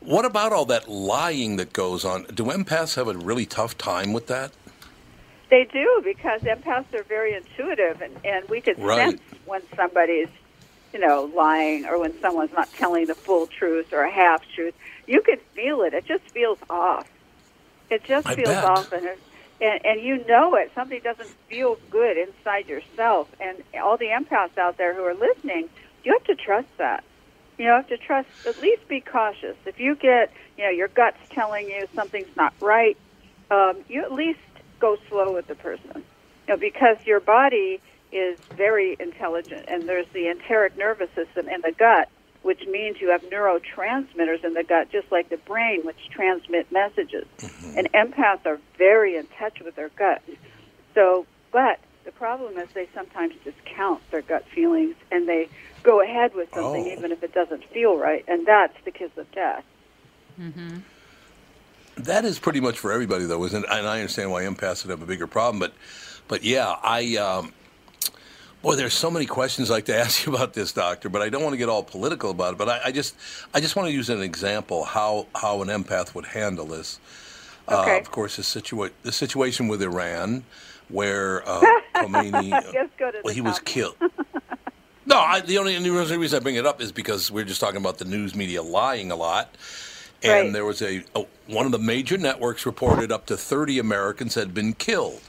What 0.00 0.24
about 0.24 0.52
all 0.52 0.66
that 0.66 0.88
lying 0.88 1.56
that 1.56 1.72
goes 1.72 2.04
on? 2.04 2.24
Do 2.24 2.44
empaths 2.46 2.96
have 2.96 3.08
a 3.08 3.14
really 3.16 3.46
tough 3.46 3.78
time 3.78 4.12
with 4.12 4.26
that? 4.28 4.52
They 5.48 5.64
do 5.64 6.02
because 6.04 6.40
empaths 6.42 6.92
are 6.92 7.04
very 7.04 7.34
intuitive, 7.34 8.00
and, 8.02 8.16
and 8.24 8.48
we 8.48 8.60
could 8.60 8.78
Right. 8.78 9.10
sense 9.10 9.20
when 9.44 9.62
somebody's, 9.76 10.28
you 10.92 10.98
know, 10.98 11.30
lying 11.34 11.86
or 11.86 11.98
when 11.98 12.20
someone's 12.20 12.52
not 12.52 12.72
telling 12.72 13.06
the 13.06 13.14
full 13.14 13.46
truth 13.46 13.92
or 13.92 14.02
a 14.02 14.10
half 14.10 14.42
truth. 14.54 14.74
You 15.06 15.22
could 15.22 15.40
feel 15.54 15.82
it. 15.82 15.94
It 15.94 16.04
just 16.04 16.24
feels 16.24 16.58
off. 16.68 17.08
It 17.90 18.02
just 18.04 18.26
I 18.26 18.34
feels 18.34 18.48
bet. 18.48 18.64
off, 18.64 18.90
and, 18.92 19.06
it, 19.06 19.20
and 19.60 19.84
and 19.84 20.00
you 20.00 20.24
know 20.26 20.54
it. 20.56 20.70
Something 20.74 21.00
doesn't 21.02 21.30
feel 21.48 21.78
good 21.90 22.16
inside 22.16 22.68
yourself. 22.68 23.28
And 23.40 23.62
all 23.82 23.96
the 23.96 24.06
empaths 24.06 24.58
out 24.58 24.76
there 24.76 24.94
who 24.94 25.02
are 25.04 25.14
listening, 25.14 25.68
you 26.04 26.12
have 26.12 26.24
to 26.24 26.34
trust 26.34 26.68
that. 26.78 27.04
You 27.58 27.68
have 27.68 27.88
to 27.88 27.96
trust. 27.96 28.28
At 28.46 28.60
least 28.60 28.86
be 28.88 29.00
cautious. 29.00 29.56
If 29.64 29.80
you 29.80 29.94
get, 29.96 30.32
you 30.58 30.64
know, 30.64 30.70
your 30.70 30.88
gut's 30.88 31.18
telling 31.30 31.68
you 31.68 31.86
something's 31.94 32.34
not 32.36 32.52
right, 32.60 32.96
um, 33.50 33.78
you 33.88 34.02
at 34.02 34.12
least 34.12 34.40
go 34.78 34.96
slow 35.08 35.32
with 35.32 35.46
the 35.46 35.54
person. 35.54 36.04
You 36.46 36.54
know, 36.54 36.56
because 36.56 36.98
your 37.04 37.20
body 37.20 37.80
is 38.12 38.38
very 38.56 38.96
intelligent, 39.00 39.64
and 39.68 39.88
there's 39.88 40.06
the 40.12 40.28
enteric 40.28 40.76
nervous 40.76 41.10
system 41.14 41.48
in 41.48 41.60
the 41.62 41.72
gut, 41.72 42.08
which 42.46 42.64
means 42.68 43.00
you 43.00 43.10
have 43.10 43.22
neurotransmitters 43.22 44.44
in 44.44 44.54
the 44.54 44.62
gut, 44.62 44.88
just 44.92 45.10
like 45.10 45.28
the 45.30 45.36
brain, 45.36 45.80
which 45.84 45.96
transmit 46.10 46.70
messages. 46.70 47.26
And 47.76 47.92
empaths 47.92 48.46
are 48.46 48.60
very 48.78 49.16
in 49.16 49.26
touch 49.36 49.60
with 49.60 49.74
their 49.74 49.88
gut. 49.90 50.22
So, 50.94 51.26
but 51.50 51.80
the 52.04 52.12
problem 52.12 52.56
is 52.56 52.68
they 52.72 52.88
sometimes 52.94 53.34
discount 53.42 54.00
their 54.12 54.22
gut 54.22 54.44
feelings 54.54 54.94
and 55.10 55.28
they 55.28 55.48
go 55.82 56.00
ahead 56.00 56.36
with 56.36 56.48
something 56.54 56.84
Oh. 56.86 56.92
even 56.92 57.10
if 57.10 57.24
it 57.24 57.34
doesn't 57.34 57.64
feel 57.64 57.96
right, 57.96 58.24
and 58.28 58.46
that's 58.46 58.76
the 58.84 58.92
kiss 58.92 59.10
of 59.16 59.30
death. 59.32 59.64
Mm-hmm. 60.40 60.78
That 61.96 62.24
is 62.24 62.38
pretty 62.38 62.60
much 62.60 62.78
for 62.78 62.92
everybody, 62.92 63.24
though, 63.24 63.42
isn't 63.44 63.64
it? 63.64 63.70
And 63.70 63.88
I 63.88 63.98
understand 64.00 64.30
why 64.30 64.44
empaths 64.44 64.84
would 64.84 64.90
have 64.90 65.02
a 65.02 65.06
bigger 65.06 65.26
problem, 65.26 65.58
but, 65.58 65.72
but 66.28 66.44
yeah, 66.44 66.76
I, 66.82 67.16
um, 67.16 67.52
boy, 68.62 68.74
there's 68.76 68.94
so 68.94 69.10
many 69.10 69.26
questions 69.26 69.70
I'd 69.70 69.74
like 69.74 69.84
to 69.86 69.96
ask 70.04 70.26
you 70.26 70.34
about 70.34 70.52
this, 70.54 70.72
doctor. 70.72 71.08
But 71.08 71.22
I 71.22 71.28
don't 71.28 71.42
want 71.42 71.52
to 71.54 71.58
get 71.58 71.68
all 71.68 71.82
political 71.82 72.30
about 72.30 72.54
it. 72.54 72.58
But 72.58 72.68
I, 72.68 72.80
I 72.86 72.92
just, 72.92 73.14
I 73.54 73.60
just 73.60 73.76
want 73.76 73.88
to 73.88 73.92
use 73.92 74.10
an 74.10 74.22
example 74.22 74.84
how 74.84 75.26
how 75.34 75.62
an 75.62 75.68
empath 75.68 76.14
would 76.14 76.26
handle 76.26 76.66
this. 76.66 76.98
Uh, 77.68 77.82
Okay. 77.82 77.98
of 77.98 78.10
course, 78.10 78.36
the 78.36 78.42
situa- 78.42 78.92
the 79.02 79.12
situation 79.12 79.66
with 79.68 79.82
Iran. 79.82 80.44
where 80.88 81.42
uh, 81.48 81.60
Khomeini. 81.96 82.50
Just 82.72 82.96
go 82.96 83.10
to 83.10 83.20
well, 83.24 83.34
he 83.34 83.40
was 83.40 83.58
killed. 83.58 83.96
No, 85.04 85.18
I, 85.18 85.40
the 85.40 85.58
only 85.58 85.76
the 85.78 85.88
only 85.90 86.16
reason 86.16 86.36
I 86.36 86.42
bring 86.42 86.54
it 86.56 86.64
up 86.66 86.80
is 86.80 86.92
because 86.92 87.30
we're 87.30 87.44
just 87.44 87.60
talking 87.60 87.76
about 87.78 87.98
the 87.98 88.04
news 88.04 88.34
media 88.36 88.62
lying 88.62 89.10
a 89.12 89.16
lot, 89.16 89.54
and 90.22 90.32
Right. 90.46 90.52
there 90.52 90.64
was 90.64 90.82
a, 90.82 91.02
a 91.16 91.24
one 91.48 91.66
of 91.66 91.72
the 91.72 91.78
major 91.80 92.16
networks 92.18 92.66
reported 92.66 93.10
up 93.12 93.26
to 93.26 93.36
30 93.36 93.78
Americans 93.80 94.34
had 94.34 94.52
been 94.54 94.72
killed, 94.74 95.20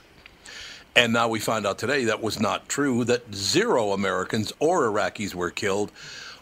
and 0.98 1.14
now 1.14 1.30
we 1.30 1.40
find 1.40 1.68
out 1.68 1.80
today 1.80 2.06
that 2.06 2.24
was 2.24 2.42
not 2.42 2.70
true. 2.70 3.06
That 3.06 3.36
zero 3.36 3.94
Americans 3.94 4.54
or 4.60 4.84
Iraqis 4.92 5.36
were 5.36 5.52
killed. 5.52 5.94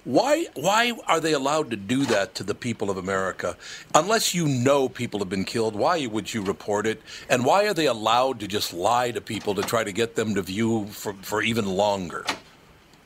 Why 0.06 0.48
why 0.56 0.94
are 1.08 1.22
they 1.22 1.34
allowed 1.34 1.72
to 1.72 1.78
do 1.78 2.06
that 2.08 2.36
to 2.38 2.44
the 2.46 2.56
people 2.56 2.90
of 2.92 2.98
America? 2.98 3.58
Unless 3.96 4.36
you 4.36 4.48
know 4.48 4.90
people 4.90 5.20
have 5.22 5.30
been 5.30 5.46
killed, 5.46 5.76
why 5.78 6.08
would 6.08 6.34
you 6.34 6.44
report 6.44 6.88
it? 6.88 7.04
And 7.30 7.46
why 7.46 7.68
are 7.68 7.76
they 7.76 7.88
allowed 7.88 8.42
to 8.42 8.48
just 8.50 8.74
lie 8.74 9.12
to 9.12 9.22
people 9.22 9.56
to 9.56 9.64
try 9.64 9.84
to 9.86 9.94
get 9.94 10.16
them 10.16 10.36
to 10.36 10.44
view 10.44 10.88
for, 10.88 11.14
for 11.24 11.44
even 11.44 11.68
longer? 11.68 12.26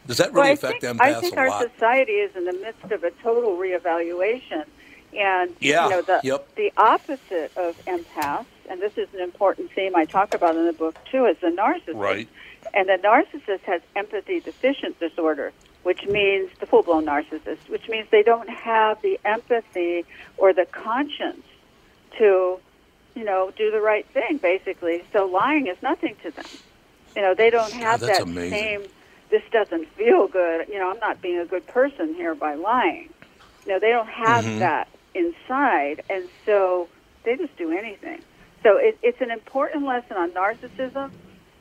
Does 0.08 0.18
that 0.18 0.34
really 0.34 0.52
well, 0.52 0.54
affect 0.54 0.82
think, 0.82 0.84
empaths 0.84 1.02
I 1.02 1.14
think 1.16 1.38
our 1.38 1.50
lot? 1.50 1.72
society 1.74 2.14
is 2.14 2.36
in 2.36 2.46
the 2.46 2.54
midst 2.54 2.92
of 2.92 3.04
a 3.04 3.12
total 3.24 3.58
reevaluation, 3.58 4.66
and 5.14 5.56
Yeah, 5.60 5.86
you 5.86 5.90
know 5.90 6.02
the 6.04 6.24
yep. 6.24 6.48
the 6.56 6.74
opposite 6.78 7.52
of 7.58 7.78
empaths, 7.88 8.46
and 8.70 8.82
this 8.82 8.94
is 8.98 9.08
an 9.14 9.20
important 9.20 9.72
theme 9.74 9.96
I 9.96 10.06
talk 10.06 10.34
about 10.34 10.56
in 10.56 10.66
the 10.66 10.74
book 10.74 10.96
too, 11.12 11.26
is 11.26 11.38
the 11.42 11.48
narcissist. 11.48 11.96
Right. 12.00 12.30
And 12.74 12.88
the 12.88 12.98
narcissist 13.04 13.62
has 13.62 13.82
empathy 13.96 14.40
deficient 14.40 15.00
disorder, 15.00 15.52
which 15.84 16.06
means 16.08 16.50
the 16.60 16.66
full 16.66 16.84
blown 16.84 17.06
narcissist, 17.06 17.70
which 17.70 17.88
means 17.90 18.08
they 18.12 18.24
don't 18.24 18.50
have 18.50 19.02
the 19.02 19.20
empathy 19.26 20.06
or 20.38 20.54
the 20.54 20.66
conscience 20.72 21.46
to, 22.18 22.60
you 23.16 23.24
know, 23.24 23.52
do 23.58 23.72
the 23.72 23.82
right 23.82 24.06
thing, 24.14 24.38
basically. 24.42 25.04
So 25.14 25.26
lying 25.26 25.68
is 25.68 25.78
nothing 25.82 26.16
to 26.24 26.32
them. 26.32 26.46
You 27.16 27.22
know, 27.24 27.34
they 27.36 27.50
don't 27.50 27.74
have 27.74 28.02
that's 28.02 28.20
that 28.20 28.24
amazing. 28.24 28.52
same, 28.52 28.82
this 29.32 29.42
doesn't 29.52 29.88
feel 29.98 30.28
good. 30.28 30.68
You 30.70 30.80
know, 30.80 30.92
I'm 30.92 31.00
not 31.00 31.22
being 31.22 31.40
a 31.40 31.46
good 31.46 31.66
person 31.68 32.14
here 32.14 32.36
by 32.36 32.56
lying. 32.56 33.10
You 33.66 33.74
know, 33.74 33.80
they 33.80 33.90
don't 33.90 34.10
have 34.10 34.46
Mhm. 34.46 34.60
that 34.60 34.88
inside, 35.14 36.04
and 36.10 36.30
so 36.46 36.88
they 37.24 37.36
just 37.36 37.56
do 37.58 37.72
anything. 37.72 38.22
So 38.64 38.78
it, 38.78 39.00
it's 39.04 39.22
an 39.22 39.32
important 39.32 39.86
lesson 39.86 40.18
on 40.18 40.32
narcissism, 40.34 41.12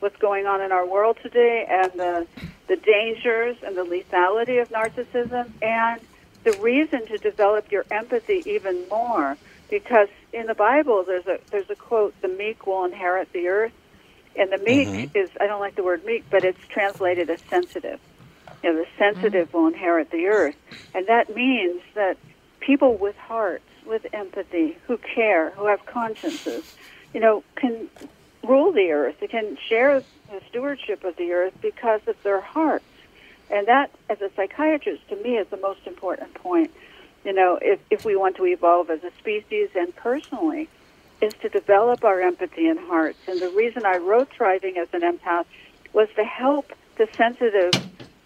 what's 0.00 0.16
going 0.18 0.46
on 0.46 0.62
in 0.62 0.72
our 0.72 0.88
world 0.88 1.18
today, 1.22 1.64
and 1.70 1.92
the 1.96 2.26
the 2.68 2.76
dangers 2.76 3.56
and 3.66 3.76
the 3.76 3.82
lethality 3.84 4.62
of 4.62 4.68
narcissism, 4.70 5.46
and 5.62 6.00
the 6.44 6.52
reason 6.54 7.06
to 7.08 7.18
develop 7.18 7.66
your 7.72 7.86
empathy 7.92 8.42
even 8.46 8.86
more. 8.90 9.38
Because 9.70 10.08
in 10.32 10.46
the 10.46 10.54
Bible, 10.54 11.04
there's 11.06 11.26
a 11.26 11.38
there's 11.52 11.70
a 11.70 11.76
quote: 11.76 12.14
"The 12.22 12.28
meek 12.28 12.66
will 12.66 12.84
inherit 12.84 13.30
the 13.34 13.48
earth," 13.48 13.74
and 14.36 14.52
the 14.52 14.58
meek 14.58 14.90
Mhm. 14.90 15.10
is 15.14 15.30
I 15.40 15.46
don't 15.48 15.60
like 15.60 15.76
the 15.76 15.84
word 15.84 16.04
meek, 16.04 16.26
but 16.30 16.44
it's 16.44 16.60
translated 16.72 17.30
as 17.30 17.40
sensitive. 17.50 18.00
You 18.64 18.72
know, 18.74 18.80
the 18.80 18.86
sensitive 18.98 19.50
will 19.54 19.68
inherit 19.68 20.10
the 20.10 20.26
earth, 20.26 20.56
and 20.94 21.06
that 21.08 21.30
means 21.30 21.82
that 21.94 22.18
people 22.60 22.98
with 22.98 23.16
hearts, 23.16 23.68
with 23.86 24.02
empathy, 24.14 24.78
who 24.86 24.98
care, 24.98 25.52
who 25.52 25.68
have 25.68 25.80
consciences, 25.86 26.64
you 27.12 27.20
know, 27.20 27.42
can 27.56 27.88
rule 28.42 28.72
the 28.72 28.90
earth. 28.90 29.16
They 29.20 29.26
can 29.26 29.56
share 29.68 30.00
the 30.30 30.40
stewardship 30.48 31.04
of 31.04 31.16
the 31.16 31.32
earth 31.32 31.54
because 31.60 32.00
of 32.06 32.22
their 32.22 32.40
hearts. 32.40 32.84
And 33.50 33.66
that, 33.66 33.90
as 34.10 34.20
a 34.20 34.30
psychiatrist, 34.36 35.08
to 35.08 35.16
me 35.16 35.36
is 35.36 35.46
the 35.48 35.56
most 35.56 35.86
important 35.86 36.34
point. 36.34 36.70
You 37.24 37.32
know, 37.32 37.58
if, 37.60 37.80
if 37.90 38.04
we 38.04 38.16
want 38.16 38.36
to 38.36 38.46
evolve 38.46 38.90
as 38.90 39.02
a 39.02 39.10
species 39.18 39.70
and 39.74 39.94
personally, 39.96 40.68
is 41.20 41.32
to 41.42 41.48
develop 41.48 42.04
our 42.04 42.20
empathy 42.20 42.68
and 42.68 42.78
hearts. 42.78 43.18
And 43.26 43.40
the 43.40 43.50
reason 43.50 43.84
I 43.84 43.96
wrote 43.96 44.30
Thriving 44.30 44.76
as 44.76 44.88
an 44.92 45.00
Empath 45.00 45.46
was 45.92 46.08
to 46.16 46.24
help 46.24 46.72
the 46.96 47.08
sensitive 47.16 47.72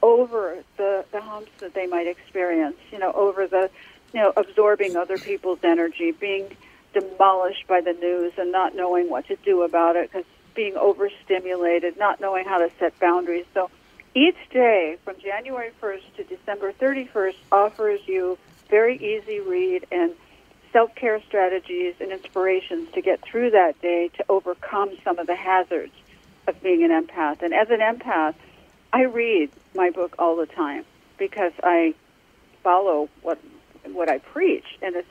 over 0.03 0.63
the, 0.77 1.05
the 1.13 1.21
humps 1.21 1.53
that 1.61 1.75
they 1.75 1.87
might 1.87 2.07
experience, 2.07 2.77
you 2.91 2.99
know, 2.99 3.13
over 3.13 3.47
the, 3.47 3.71
you 4.13 4.21
know, 4.21 4.33
absorbing 4.37 4.97
other 4.97 5.17
people's 5.17 5.61
energy, 5.63 6.11
being 6.11 6.55
demolished 6.93 7.67
by 7.67 7.81
the 7.81 7.93
news 7.93 8.33
and 8.39 8.53
not 8.53 8.75
knowing 8.75 9.09
what 9.11 9.27
to 9.29 9.37
do 9.37 9.63
about 9.63 9.97
it 9.97 10.11
because 10.11 10.27
being 10.55 10.77
overstimulated, 10.77 11.97
not 11.97 12.21
knowing 12.21 12.45
how 12.45 12.59
to 12.59 12.71
set 12.79 12.99
boundaries. 12.99 13.47
So 13.55 13.71
each 14.15 14.37
day 14.51 14.99
from 15.05 15.19
January 15.19 15.71
1st 15.81 16.17
to 16.17 16.25
December 16.25 16.73
31st 16.73 17.37
offers 17.51 18.01
you 18.07 18.39
very 18.69 18.97
easy 18.97 19.41
read 19.41 19.87
and 19.91 20.13
self-care 20.73 21.23
strategies 21.27 21.95
and 22.01 22.13
inspirations 22.13 22.91
to 22.93 23.03
get 23.03 23.21
through 23.23 23.51
that 23.51 23.81
day 23.81 24.11
to 24.17 24.25
overcome 24.29 24.91
some 25.05 25.19
of 25.19 25.27
the 25.27 25.37
hazards 25.37 25.93
of 26.47 26.61
being 26.63 26.83
an 26.83 26.91
empath. 26.91 27.43
And 27.43 27.55
as 27.55 27.69
an 27.71 27.81
empath, 27.81 28.35
I 28.93 29.03
read 29.03 29.51
my 29.75 29.91
book 29.91 30.15
all 30.19 30.37
the 30.37 30.47
time 30.47 30.85
because 31.19 31.53
I 31.63 31.95
follow 32.63 33.09
what 33.23 33.39
what 33.85 34.09
I 34.09 34.19
preach, 34.19 34.65
and 34.81 34.95
it's 34.95 35.09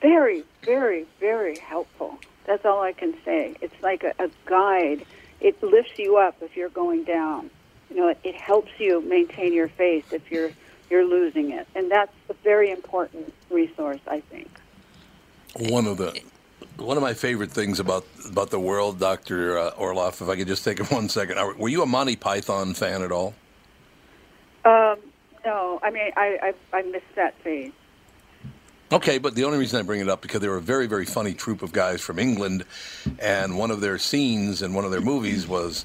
very, 0.00 0.44
very, 0.62 1.06
very 1.20 1.58
helpful. 1.58 2.18
That's 2.46 2.64
all 2.64 2.82
I 2.82 2.92
can 2.92 3.14
say. 3.24 3.56
It's 3.60 3.74
like 3.82 4.04
a, 4.04 4.14
a 4.18 4.30
guide. 4.46 5.04
It 5.40 5.62
lifts 5.62 5.98
you 5.98 6.16
up 6.16 6.36
if 6.40 6.56
you're 6.56 6.70
going 6.70 7.04
down. 7.04 7.50
You 7.90 7.96
know, 7.96 8.08
it, 8.08 8.18
it 8.24 8.34
helps 8.34 8.70
you 8.78 9.00
maintain 9.00 9.52
your 9.52 9.68
faith 9.68 10.12
if 10.12 10.30
you're 10.30 10.50
you're 10.90 11.04
losing 11.04 11.50
it, 11.50 11.68
and 11.74 11.90
that's 11.90 12.12
a 12.30 12.34
very 12.42 12.70
important 12.70 13.34
resource, 13.50 14.00
I 14.08 14.20
think. 14.20 14.48
One 15.54 15.86
of 15.86 15.98
the 15.98 16.18
one 16.78 16.96
of 16.96 17.02
my 17.02 17.14
favorite 17.14 17.50
things 17.50 17.80
about 17.80 18.06
about 18.28 18.50
the 18.50 18.60
world, 18.60 18.98
Doctor 18.98 19.58
uh, 19.58 19.70
Orloff. 19.72 20.22
If 20.22 20.28
I 20.28 20.36
could 20.36 20.46
just 20.46 20.64
take 20.64 20.80
it 20.80 20.90
one 20.90 21.08
second, 21.08 21.36
were 21.58 21.68
you 21.68 21.82
a 21.82 21.86
Monty 21.86 22.16
Python 22.16 22.74
fan 22.74 23.02
at 23.02 23.12
all? 23.12 23.34
Um, 24.64 24.98
no, 25.44 25.80
I 25.82 25.90
mean, 25.90 26.10
I, 26.16 26.54
I 26.72 26.78
I 26.78 26.82
missed 26.82 27.14
that 27.16 27.34
phase. 27.42 27.72
Okay, 28.90 29.18
but 29.18 29.34
the 29.34 29.44
only 29.44 29.58
reason 29.58 29.78
I 29.78 29.82
bring 29.82 30.00
it 30.00 30.08
up 30.08 30.22
because 30.22 30.40
they 30.40 30.48
were 30.48 30.56
a 30.56 30.62
very, 30.62 30.86
very 30.86 31.04
funny 31.04 31.34
troupe 31.34 31.60
of 31.60 31.72
guys 31.72 32.00
from 32.00 32.18
England, 32.18 32.64
and 33.18 33.58
one 33.58 33.70
of 33.70 33.82
their 33.82 33.98
scenes 33.98 34.62
in 34.62 34.72
one 34.72 34.86
of 34.86 34.90
their 34.90 35.02
movies 35.02 35.46
was 35.46 35.84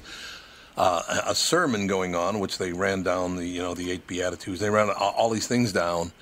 uh, 0.78 1.02
a 1.26 1.34
sermon 1.34 1.86
going 1.86 2.14
on, 2.14 2.40
which 2.40 2.56
they 2.56 2.72
ran 2.72 3.02
down 3.02 3.36
the 3.36 3.46
you 3.46 3.60
know 3.60 3.74
the 3.74 3.90
eight 3.90 4.06
beatitudes. 4.06 4.58
They 4.58 4.70
ran 4.70 4.88
all, 4.88 5.12
all 5.18 5.30
these 5.30 5.46
things 5.46 5.70
down, 5.70 6.12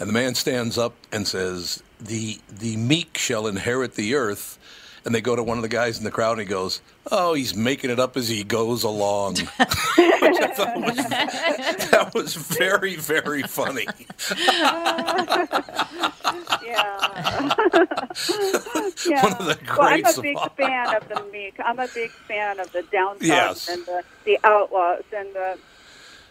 and 0.00 0.08
the 0.08 0.14
man 0.14 0.34
stands 0.34 0.78
up 0.78 0.94
and 1.12 1.28
says, 1.28 1.82
"the 2.00 2.38
The 2.48 2.76
meek 2.78 3.18
shall 3.18 3.46
inherit 3.46 3.94
the 3.94 4.14
earth." 4.14 4.58
And 5.04 5.12
they 5.14 5.20
go 5.20 5.34
to 5.34 5.42
one 5.42 5.58
of 5.58 5.62
the 5.62 5.68
guys 5.68 5.98
in 5.98 6.04
the 6.04 6.10
crowd, 6.12 6.32
and 6.32 6.40
he 6.42 6.46
goes, 6.46 6.80
"Oh, 7.10 7.34
he's 7.34 7.56
making 7.56 7.90
it 7.90 7.98
up 7.98 8.16
as 8.16 8.28
he 8.28 8.44
goes 8.44 8.84
along." 8.84 9.36
Which 9.36 9.48
I 9.58 10.52
thought 10.54 10.80
was, 10.80 10.96
that 11.90 12.12
was 12.14 12.34
very, 12.36 12.94
very 12.96 13.42
funny. 13.42 13.86
yeah. 16.64 16.98
One 19.22 19.32
of 19.32 19.46
the 19.46 19.58
well, 19.76 19.88
I'm 19.88 20.04
a 20.04 20.20
big 20.22 20.38
fan 20.56 20.96
of 20.96 21.08
the 21.08 21.24
meek. 21.32 21.54
I'm 21.64 21.78
a 21.78 21.88
big 21.92 22.10
fan 22.10 22.60
of 22.60 22.70
the 22.72 22.82
downtrodden 22.82 23.26
Yes. 23.26 23.68
and 23.68 23.84
the, 23.86 24.02
the 24.24 24.38
outlaws 24.44 25.02
and 25.14 25.32
the 25.34 25.58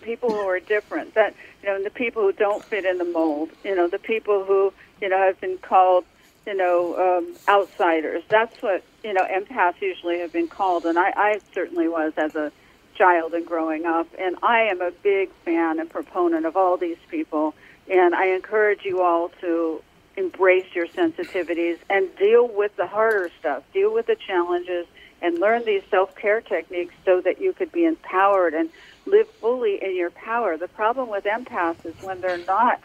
people 0.02 0.30
who 0.32 0.48
are 0.48 0.60
different. 0.60 1.14
That 1.16 1.34
you 1.62 1.70
know, 1.70 1.76
and 1.76 1.86
the 1.86 1.90
people 1.92 2.22
who 2.22 2.32
don't 2.32 2.64
fit 2.64 2.86
in 2.86 2.98
the 2.98 3.06
mold. 3.06 3.50
You 3.64 3.76
know, 3.76 3.88
the 3.88 4.00
people 4.00 4.46
who 4.46 4.74
you 5.02 5.10
know 5.10 5.18
have 5.18 5.40
been 5.42 5.58
called 5.58 6.06
you 6.46 6.56
know 6.56 7.18
um, 7.20 7.36
outsiders. 7.48 8.24
That's 8.30 8.62
what 8.62 8.84
you 9.04 9.14
know 9.14 9.24
empaths 9.24 9.82
usually 9.82 10.20
have 10.20 10.34
been 10.34 10.48
called, 10.48 10.86
and 10.86 10.98
I, 10.98 11.14
I 11.16 11.40
certainly 11.54 11.88
was 11.88 12.14
as 12.18 12.36
a 12.36 12.52
child 12.96 13.34
and 13.34 13.46
growing 13.46 13.86
up. 13.86 14.08
And 14.20 14.36
I 14.44 14.62
am 14.64 14.82
a 14.82 14.92
big 14.92 15.32
fan 15.46 15.80
and 15.80 15.90
proponent 15.90 16.46
of 16.46 16.56
all 16.56 16.78
these 16.78 16.98
people. 17.10 17.56
And 17.90 18.14
I 18.14 18.28
encourage 18.28 18.86
you 18.86 19.02
all 19.02 19.30
to 19.42 19.82
embrace 20.18 20.68
your 20.74 20.88
sensitivities 20.88 21.78
and 21.90 22.16
deal 22.18 22.48
with 22.48 22.76
the 22.76 22.86
harder 22.86 23.32
stuff, 23.40 23.64
deal 23.74 23.94
with 23.94 24.08
the 24.08 24.16
challenges, 24.16 24.86
and 25.22 25.40
learn 25.40 25.66
these 25.66 25.84
self 25.90 26.16
care 26.16 26.42
techniques 26.42 26.94
so 27.06 27.22
that 27.22 27.42
you 27.42 27.54
could 27.54 27.72
be 27.72 27.86
empowered 27.86 28.54
and 28.54 28.70
live 29.06 29.28
fully 29.30 29.82
in 29.84 29.96
your 29.96 30.12
power. 30.12 30.58
The 30.58 30.68
problem 30.68 31.10
with 31.10 31.24
empaths 31.24 31.86
is 31.86 31.96
when 32.02 32.22
they're 32.22 32.46
not 32.46 32.82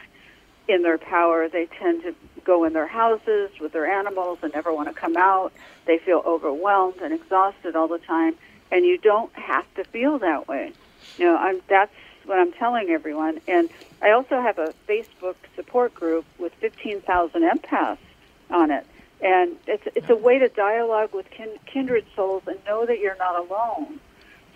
in 0.68 0.82
their 0.82 0.98
power, 0.98 1.48
they 1.48 1.66
tend 1.66 2.02
to 2.02 2.14
go 2.47 2.64
in 2.64 2.73
their 2.73 2.86
houses 2.86 3.51
with 3.60 3.73
their 3.73 3.86
animals 3.86 4.39
and 4.43 4.55
never 4.55 4.73
want 4.73 4.89
to 4.89 4.94
come 4.94 5.16
out. 5.16 5.52
They 5.85 5.98
feel 5.98 6.23
overwhelmed 6.24 7.01
and 7.02 7.12
exhausted 7.12 7.77
all 7.77 7.89
the 7.89 7.98
time, 7.98 8.36
and 8.70 8.86
you 8.86 8.97
don't 8.97 9.35
have 9.35 9.66
to 9.74 9.85
feel 9.85 10.18
that 10.20 10.48
way. 10.48 10.73
You 11.18 11.27
know, 11.27 11.36
I'm, 11.36 11.60
that's 11.68 11.93
what 12.24 12.39
I'm 12.39 12.52
telling 12.52 12.90
everyone. 12.90 13.40
And 13.47 13.68
I 14.01 14.12
also 14.12 14.40
have 14.40 14.59
a 14.59 14.73
Facebook 14.89 15.36
support 15.55 15.94
group 15.94 16.24
with 16.39 16.55
15,000 16.55 17.43
empaths 17.43 17.98
on 18.51 18.70
it. 18.70 18.86
And 19.20 19.56
it's, 19.66 19.85
it's 19.94 20.10
a 20.10 20.16
way 20.16 20.39
to 20.39 20.48
dialogue 20.48 21.14
with 21.14 21.31
kin- 21.31 21.59
kindred 21.66 22.06
souls 22.14 22.43
and 22.47 22.59
know 22.64 22.86
that 22.86 23.01
you're 23.01 23.16
not 23.16 23.39
alone. 23.39 24.01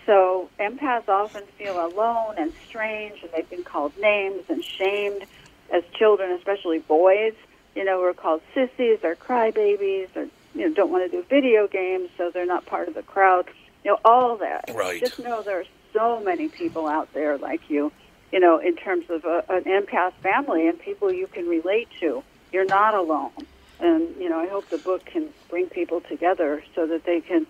So 0.05 0.49
empaths 0.59 1.09
often 1.09 1.43
feel 1.57 1.83
alone 1.85 2.35
and 2.37 2.51
strange, 2.67 3.21
and 3.21 3.31
they've 3.35 3.49
been 3.49 3.63
called 3.63 3.93
names 3.99 4.43
and 4.49 4.63
shamed 4.63 5.23
as 5.71 5.83
children, 5.97 6.31
especially 6.31 6.79
boys. 6.79 7.33
You 7.75 7.85
know, 7.85 7.99
we're 7.99 8.13
called 8.13 8.41
sissies 8.53 8.99
or 9.03 9.15
crybabies 9.15 10.15
or, 10.15 10.27
you 10.53 10.67
know, 10.67 10.73
don't 10.73 10.91
want 10.91 11.09
to 11.09 11.17
do 11.17 11.23
video 11.29 11.67
games, 11.67 12.09
so 12.17 12.29
they're 12.31 12.45
not 12.45 12.65
part 12.65 12.87
of 12.87 12.93
the 12.93 13.03
crowd. 13.03 13.49
You 13.83 13.91
know, 13.91 13.99
all 14.03 14.37
that. 14.37 14.71
Right. 14.73 14.99
Just 14.99 15.19
know 15.19 15.41
there 15.41 15.61
are 15.61 15.65
so 15.93 16.21
many 16.21 16.47
people 16.49 16.87
out 16.87 17.13
there 17.13 17.37
like 17.37 17.69
you, 17.69 17.91
you 18.31 18.39
know, 18.39 18.57
in 18.57 18.75
terms 18.75 19.05
of 19.09 19.25
a, 19.25 19.43
an 19.49 19.63
empath 19.63 20.13
family 20.21 20.67
and 20.67 20.79
people 20.79 21.11
you 21.11 21.27
can 21.27 21.47
relate 21.47 21.87
to. 21.99 22.23
You're 22.51 22.65
not 22.65 22.93
alone. 22.93 23.31
And, 23.79 24.15
you 24.17 24.29
know, 24.29 24.39
I 24.39 24.47
hope 24.47 24.69
the 24.69 24.77
book 24.77 25.05
can 25.05 25.29
bring 25.49 25.67
people 25.67 26.01
together 26.01 26.63
so 26.75 26.85
that 26.87 27.05
they 27.05 27.21
can 27.21 27.47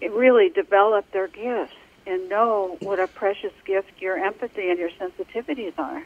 really 0.00 0.48
develop 0.48 1.10
their 1.12 1.28
gifts 1.28 1.74
and 2.06 2.28
know 2.28 2.76
what 2.80 2.98
a 2.98 3.06
precious 3.06 3.52
gift 3.64 3.90
your 4.00 4.16
empathy 4.16 4.70
and 4.70 4.78
your 4.78 4.90
sensitivities 4.90 5.78
are. 5.78 6.04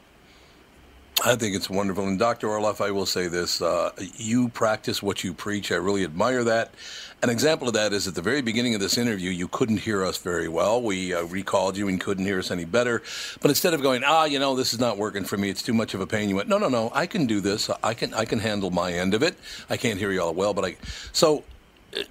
I 1.23 1.37
think 1.37 1.55
it's 1.55 1.71
wonderful. 1.71 2.07
And 2.07 2.19
Dr. 2.19 2.49
Orloff, 2.49 2.85
I 2.85 2.91
will 2.91 3.07
say 3.07 3.29
this 3.29 3.63
uh, 3.63 3.93
you 4.17 4.49
practice 4.49 5.03
what 5.03 5.23
you 5.23 5.33
preach. 5.33 5.71
I 5.71 5.77
really 5.77 6.05
admire 6.05 6.43
that. 6.45 6.75
An 7.23 7.31
example 7.31 7.69
of 7.69 7.75
that 7.75 7.93
is 7.95 8.07
at 8.07 8.15
the 8.15 8.21
very 8.21 8.43
beginning 8.43 8.75
of 8.75 8.81
this 8.81 8.99
interview, 8.99 9.31
you 9.31 9.49
couldn't 9.49 9.79
hear 9.79 10.05
us 10.05 10.19
very 10.19 10.49
well. 10.49 10.83
We 10.83 11.15
uh, 11.15 11.23
recalled 11.23 11.77
you 11.77 11.89
and 11.89 11.99
couldn't 11.99 12.27
hear 12.27 12.39
us 12.39 12.51
any 12.51 12.67
better. 12.67 13.03
But 13.41 13.51
instead 13.51 13.73
of 13.73 13.81
going, 13.81 14.03
ah, 14.05 14.25
you 14.25 14.39
know, 14.39 14.55
this 14.55 14.75
is 14.75 14.81
not 14.81 14.99
working 14.99 15.25
for 15.25 15.39
me, 15.39 15.49
it's 15.49 15.63
too 15.63 15.73
much 15.73 15.95
of 15.95 16.01
a 16.01 16.07
pain, 16.07 16.29
you 16.29 16.37
went, 16.37 16.49
no, 16.49 16.59
no, 16.59 16.69
no, 16.69 16.91
I 16.93 17.07
can 17.07 17.27
do 17.27 17.41
this. 17.41 17.71
I 17.83 17.95
can, 17.95 18.13
I 18.13 18.27
can 18.27 18.41
handle 18.41 18.71
my 18.71 18.93
end 18.93 19.15
of 19.15 19.23
it. 19.23 19.37
I 19.71 19.79
can't 19.79 19.99
hear 19.99 20.13
you 20.13 20.21
all 20.21 20.35
well, 20.35 20.53
but 20.53 20.65
I. 20.67 20.77
So 21.13 21.45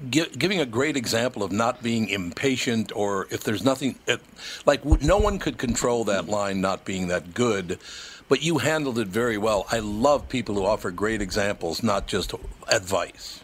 gi- 0.10 0.32
giving 0.38 0.60
a 0.60 0.66
great 0.66 0.98
example 0.98 1.44
of 1.44 1.52
not 1.52 1.84
being 1.84 2.10
impatient 2.10 2.92
or 2.96 3.28
if 3.30 3.44
there's 3.44 3.64
nothing 3.64 4.00
it, 4.08 4.22
like 4.66 4.84
no 5.02 5.18
one 5.18 5.40
could 5.40 5.58
control 5.58 6.06
that 6.06 6.28
line 6.28 6.62
not 6.62 6.86
being 6.86 7.08
that 7.10 7.34
good 7.34 7.80
but 8.28 8.42
you 8.42 8.58
handled 8.58 8.98
it 9.00 9.08
very 9.08 9.38
well 9.38 9.66
i 9.72 9.80
love 9.80 10.28
people 10.30 10.56
who 10.56 10.66
offer 10.66 10.92
great 10.92 11.22
examples 11.22 11.84
not 11.84 12.08
just 12.08 12.34
advice 12.70 13.44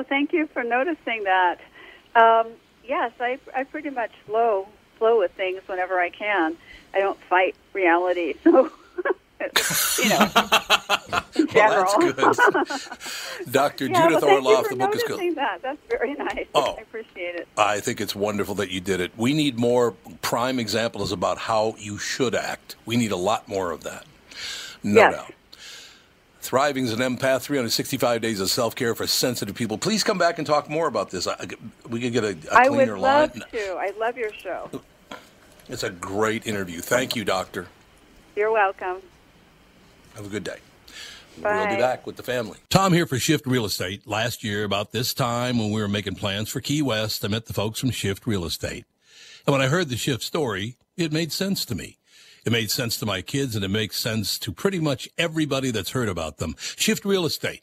Oh, 0.00 0.04
thank 0.08 0.32
you 0.32 0.46
for 0.46 0.62
noticing 0.62 1.24
that. 1.24 1.60
Um, 2.14 2.46
yes, 2.84 3.12
I, 3.20 3.38
I 3.54 3.64
pretty 3.64 3.90
much 3.90 4.12
flow 4.24 4.66
flow 4.96 5.18
with 5.18 5.32
things 5.32 5.60
whenever 5.66 5.98
I 5.98 6.10
can. 6.10 6.56
I 6.94 7.00
don't 7.00 7.18
fight 7.22 7.54
reality, 7.72 8.34
so 8.44 8.70
you 9.98 10.08
know, 10.08 10.30
well, 11.54 11.86
that's 11.86 11.94
good 11.96 12.16
dr 13.50 13.86
Yeah, 13.86 14.08
judith 14.08 14.22
well, 14.22 14.42
orloff 14.42 14.68
the 14.68 14.76
book 14.76 14.94
is 14.94 15.02
noticing 15.08 15.34
that. 15.34 15.62
That's 15.62 15.78
very 15.88 16.14
nice. 16.14 16.46
Oh. 16.54 16.76
I 16.78 16.82
appreciate 16.82 17.34
it. 17.36 17.48
I 17.56 17.80
think 17.80 18.00
it's 18.00 18.14
wonderful 18.14 18.54
that 18.56 18.70
you 18.70 18.80
did 18.80 19.00
it. 19.00 19.12
We 19.16 19.32
need 19.34 19.58
more 19.58 19.92
prime 20.22 20.58
examples 20.58 21.12
about 21.12 21.38
how 21.38 21.74
you 21.78 21.98
should 21.98 22.34
act. 22.34 22.76
We 22.86 22.96
need 22.96 23.12
a 23.12 23.16
lot 23.16 23.48
more 23.48 23.70
of 23.70 23.82
that. 23.84 24.06
No 24.82 25.00
Yes. 25.00 25.14
doubt. 25.14 25.34
Thriving 26.42 26.84
as 26.86 26.92
an 26.92 27.00
empath, 27.00 27.42
365 27.42 28.20
days 28.22 28.40
of 28.40 28.50
self 28.50 28.74
care 28.74 28.94
for 28.94 29.06
sensitive 29.06 29.54
people. 29.54 29.76
Please 29.78 30.02
come 30.02 30.18
back 30.18 30.38
and 30.38 30.46
talk 30.46 30.70
more 30.70 30.86
about 30.88 31.10
this. 31.10 31.26
I, 31.26 31.36
we 31.88 32.00
could 32.00 32.12
get 32.12 32.24
a, 32.24 32.36
a 32.50 32.54
I 32.54 32.68
would 32.70 32.76
cleaner 32.76 32.98
love 32.98 33.36
line. 33.36 33.44
to. 33.52 33.76
I 33.78 33.92
love 33.98 34.16
your 34.16 34.32
show. 34.32 34.70
It's 35.68 35.82
a 35.82 35.90
great 35.90 36.46
interview. 36.46 36.80
Thank 36.80 37.14
you, 37.14 37.24
Doctor. 37.24 37.68
You're 38.36 38.52
welcome. 38.52 39.02
Have 40.14 40.26
a 40.26 40.28
good 40.28 40.44
day. 40.44 40.58
We'll 41.42 41.68
be 41.68 41.76
back 41.76 42.06
with 42.06 42.16
the 42.16 42.22
family. 42.22 42.58
Tom 42.68 42.92
here 42.92 43.06
for 43.06 43.18
Shift 43.18 43.46
Real 43.46 43.64
Estate. 43.64 44.06
Last 44.06 44.44
year, 44.44 44.64
about 44.64 44.92
this 44.92 45.14
time 45.14 45.58
when 45.58 45.70
we 45.70 45.80
were 45.80 45.88
making 45.88 46.16
plans 46.16 46.50
for 46.50 46.60
Key 46.60 46.82
West, 46.82 47.24
I 47.24 47.28
met 47.28 47.46
the 47.46 47.54
folks 47.54 47.80
from 47.80 47.90
Shift 47.90 48.26
Real 48.26 48.44
Estate. 48.44 48.84
And 49.46 49.52
when 49.52 49.62
I 49.62 49.68
heard 49.68 49.88
the 49.88 49.96
Shift 49.96 50.22
story, 50.22 50.76
it 50.96 51.12
made 51.12 51.32
sense 51.32 51.64
to 51.66 51.74
me. 51.74 51.96
It 52.44 52.52
made 52.52 52.70
sense 52.70 52.96
to 52.98 53.06
my 53.06 53.22
kids 53.22 53.54
and 53.54 53.64
it 53.64 53.68
makes 53.68 53.98
sense 53.98 54.38
to 54.40 54.52
pretty 54.52 54.80
much 54.80 55.08
everybody 55.18 55.70
that's 55.70 55.90
heard 55.90 56.08
about 56.08 56.38
them. 56.38 56.54
Shift 56.58 57.04
Real 57.04 57.26
Estate 57.26 57.62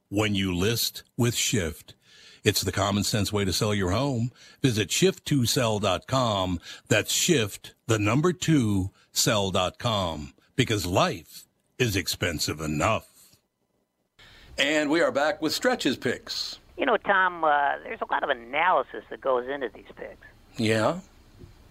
when 0.11 0.35
you 0.35 0.53
list 0.53 1.03
with 1.17 1.33
Shift. 1.33 1.95
It's 2.43 2.61
the 2.61 2.71
common 2.71 3.03
sense 3.03 3.31
way 3.31 3.45
to 3.45 3.53
sell 3.53 3.73
your 3.73 3.91
home. 3.91 4.31
Visit 4.61 4.89
shift2sell.com. 4.89 6.59
That's 6.87 7.13
shift, 7.13 7.75
the 7.87 7.99
number 7.99 8.33
two, 8.33 8.89
sell.com. 9.11 10.33
Because 10.55 10.85
life 10.85 11.45
is 11.77 11.95
expensive 11.95 12.59
enough. 12.59 13.07
And 14.57 14.89
we 14.89 15.01
are 15.01 15.11
back 15.11 15.41
with 15.41 15.53
stretches 15.53 15.97
picks. 15.97 16.59
You 16.77 16.85
know, 16.85 16.97
Tom, 16.97 17.43
uh, 17.43 17.77
there's 17.83 18.01
a 18.01 18.11
lot 18.11 18.23
of 18.23 18.29
analysis 18.29 19.03
that 19.09 19.21
goes 19.21 19.47
into 19.47 19.69
these 19.73 19.85
picks. 19.95 20.27
Yeah? 20.57 20.99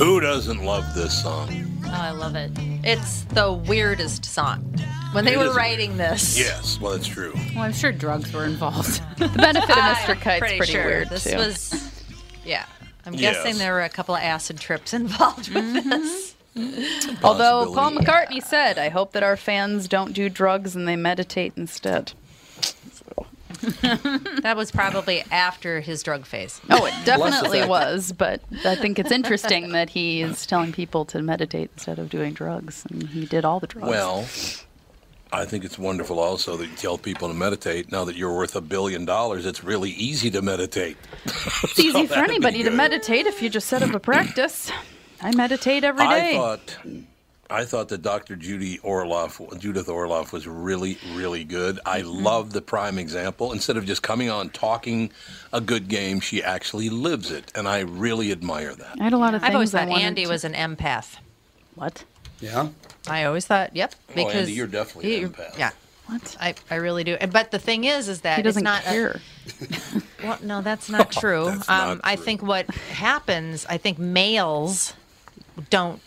Who 0.00 0.18
doesn't 0.18 0.64
love 0.64 0.94
this 0.94 1.22
song? 1.22 1.50
Oh, 1.84 1.90
I 1.92 2.10
love 2.10 2.34
it. 2.34 2.50
It's 2.82 3.24
the 3.24 3.52
weirdest 3.52 4.24
song. 4.24 4.62
When 5.12 5.26
they 5.26 5.34
It 5.34 5.38
were 5.38 5.48
is- 5.50 5.54
writing 5.56 5.98
this, 5.98 6.38
Yes, 6.38 6.80
well, 6.80 6.92
it's 6.92 7.06
true. 7.06 7.34
Well, 7.54 7.64
I'm 7.64 7.74
sure 7.74 7.92
drugs 7.92 8.32
were 8.32 8.46
involved. 8.46 9.02
the 9.18 9.28
benefit 9.28 9.68
of 9.70 9.76
I'm 9.76 9.94
Mr. 9.96 10.18
Kite's 10.18 10.38
pretty, 10.56 10.72
sure 10.72 10.84
weird 10.86 11.10
this 11.10 11.24
too. 11.24 11.36
was, 11.36 12.02
yeah. 12.46 12.64
I'm 13.04 13.12
Yes. 13.12 13.36
guessing 13.36 13.58
there 13.58 13.74
were 13.74 13.82
a 13.82 13.90
couple 13.90 14.14
of 14.14 14.22
acid 14.22 14.58
trips 14.58 14.94
involved 14.94 15.50
with 15.52 15.64
Mm-hmm. 15.64 15.90
this. 15.90 16.34
Although 17.22 17.72
Paul 17.74 17.92
McCartney 17.92 18.42
said, 18.42 18.76
"I 18.78 18.88
hope 18.88 19.12
that 19.12 19.22
our 19.22 19.36
fans 19.36 19.86
don't 19.86 20.12
do 20.12 20.28
drugs 20.28 20.74
and 20.74 20.88
they 20.88 20.96
meditate 20.96 21.52
instead." 21.56 22.12
that 24.42 24.54
was 24.56 24.70
probably 24.70 25.22
after 25.30 25.80
his 25.80 26.02
drug 26.02 26.26
phase. 26.26 26.60
Oh, 26.70 26.86
it 26.86 26.94
definitely 27.04 27.66
was, 27.66 28.12
but 28.12 28.42
I 28.64 28.74
think 28.74 28.98
it's 28.98 29.10
interesting 29.10 29.72
that 29.72 29.90
he 29.90 30.22
is 30.22 30.46
telling 30.46 30.72
people 30.72 31.04
to 31.06 31.22
meditate 31.22 31.70
instead 31.74 31.98
of 31.98 32.08
doing 32.08 32.32
drugs, 32.32 32.86
and 32.90 33.08
he 33.08 33.26
did 33.26 33.44
all 33.44 33.60
the 33.60 33.66
drugs. 33.66 33.88
Well, 33.88 34.26
I 35.32 35.44
think 35.44 35.64
it's 35.64 35.78
wonderful 35.78 36.18
also 36.18 36.56
that 36.56 36.66
you 36.66 36.76
tell 36.76 36.98
people 36.98 37.28
to 37.28 37.34
meditate. 37.34 37.92
Now 37.92 38.04
that 38.04 38.16
you're 38.16 38.34
worth 38.34 38.56
a 38.56 38.60
billion 38.60 39.04
dollars, 39.04 39.46
it's 39.46 39.62
really 39.62 39.90
easy 39.90 40.30
to 40.30 40.42
meditate. 40.42 40.96
it's 41.62 41.78
easy 41.78 42.06
for 42.06 42.14
anybody 42.14 42.62
to 42.64 42.70
meditate 42.70 43.26
if 43.26 43.40
you 43.40 43.48
just 43.48 43.68
set 43.68 43.82
up 43.82 43.94
a 43.94 44.00
practice. 44.00 44.72
I 45.20 45.34
meditate 45.34 45.84
every 45.84 46.06
day. 46.06 46.30
I 46.30 46.34
thought, 46.34 46.78
I 47.50 47.64
thought 47.64 47.88
that 47.88 48.02
Dr. 48.02 48.36
Judy 48.36 48.78
Orloff, 48.78 49.58
Judith 49.58 49.88
Orloff, 49.88 50.32
was 50.32 50.46
really, 50.46 50.98
really 51.14 51.44
good. 51.44 51.80
I 51.84 52.00
Mm-hmm. 52.02 52.22
love 52.24 52.52
the 52.52 52.62
prime 52.62 52.98
example. 52.98 53.52
Instead 53.52 53.76
of 53.76 53.84
just 53.84 54.02
coming 54.02 54.30
on 54.30 54.50
talking 54.50 55.10
a 55.52 55.60
good 55.60 55.88
game, 55.88 56.20
she 56.20 56.42
actually 56.42 56.88
lives 56.90 57.30
it, 57.30 57.50
and 57.54 57.66
I 57.68 57.80
really 57.80 58.30
admire 58.32 58.74
that. 58.74 58.96
I 59.00 59.04
had 59.04 59.12
a 59.12 59.18
lot 59.18 59.34
of 59.34 59.40
Things 59.42 59.48
I've 59.50 59.54
always 59.54 59.72
things 59.72 59.82
I 59.88 59.92
thought 59.92 60.00
Andy 60.00 60.24
to- 60.24 60.30
was 60.30 60.44
an 60.44 60.54
empath. 60.54 61.16
What? 61.74 62.04
Yeah. 62.40 62.68
I 63.08 63.24
always 63.24 63.46
thought, 63.46 63.74
yep. 63.74 63.94
Because 64.14 64.34
Andy, 64.34 64.52
you're 64.52 64.66
definitely 64.66 65.22
an 65.24 65.30
empath. 65.30 65.58
Yeah. 65.58 65.70
What? 66.06 66.36
I, 66.40 66.54
I 66.70 66.74
really 66.76 67.04
do. 67.04 67.16
But 67.30 67.50
the 67.50 67.58
thing 67.58 67.84
is, 67.84 68.08
is 68.08 68.22
that 68.22 68.36
He 68.36 68.42
doesn't 68.42 68.60
it's 68.60 68.64
not 68.64 68.82
care. 68.82 69.20
A, 69.60 70.02
well, 70.24 70.38
no, 70.42 70.60
that's 70.62 70.88
not 70.90 71.10
true. 71.12 71.44
That's 71.46 71.68
um, 71.68 71.88
not 71.88 72.00
I 72.04 72.16
think 72.16 72.42
what 72.42 72.68
happens, 72.74 73.64
I 73.68 73.76
think 73.78 73.98
males 73.98 74.94
don't 75.70 76.00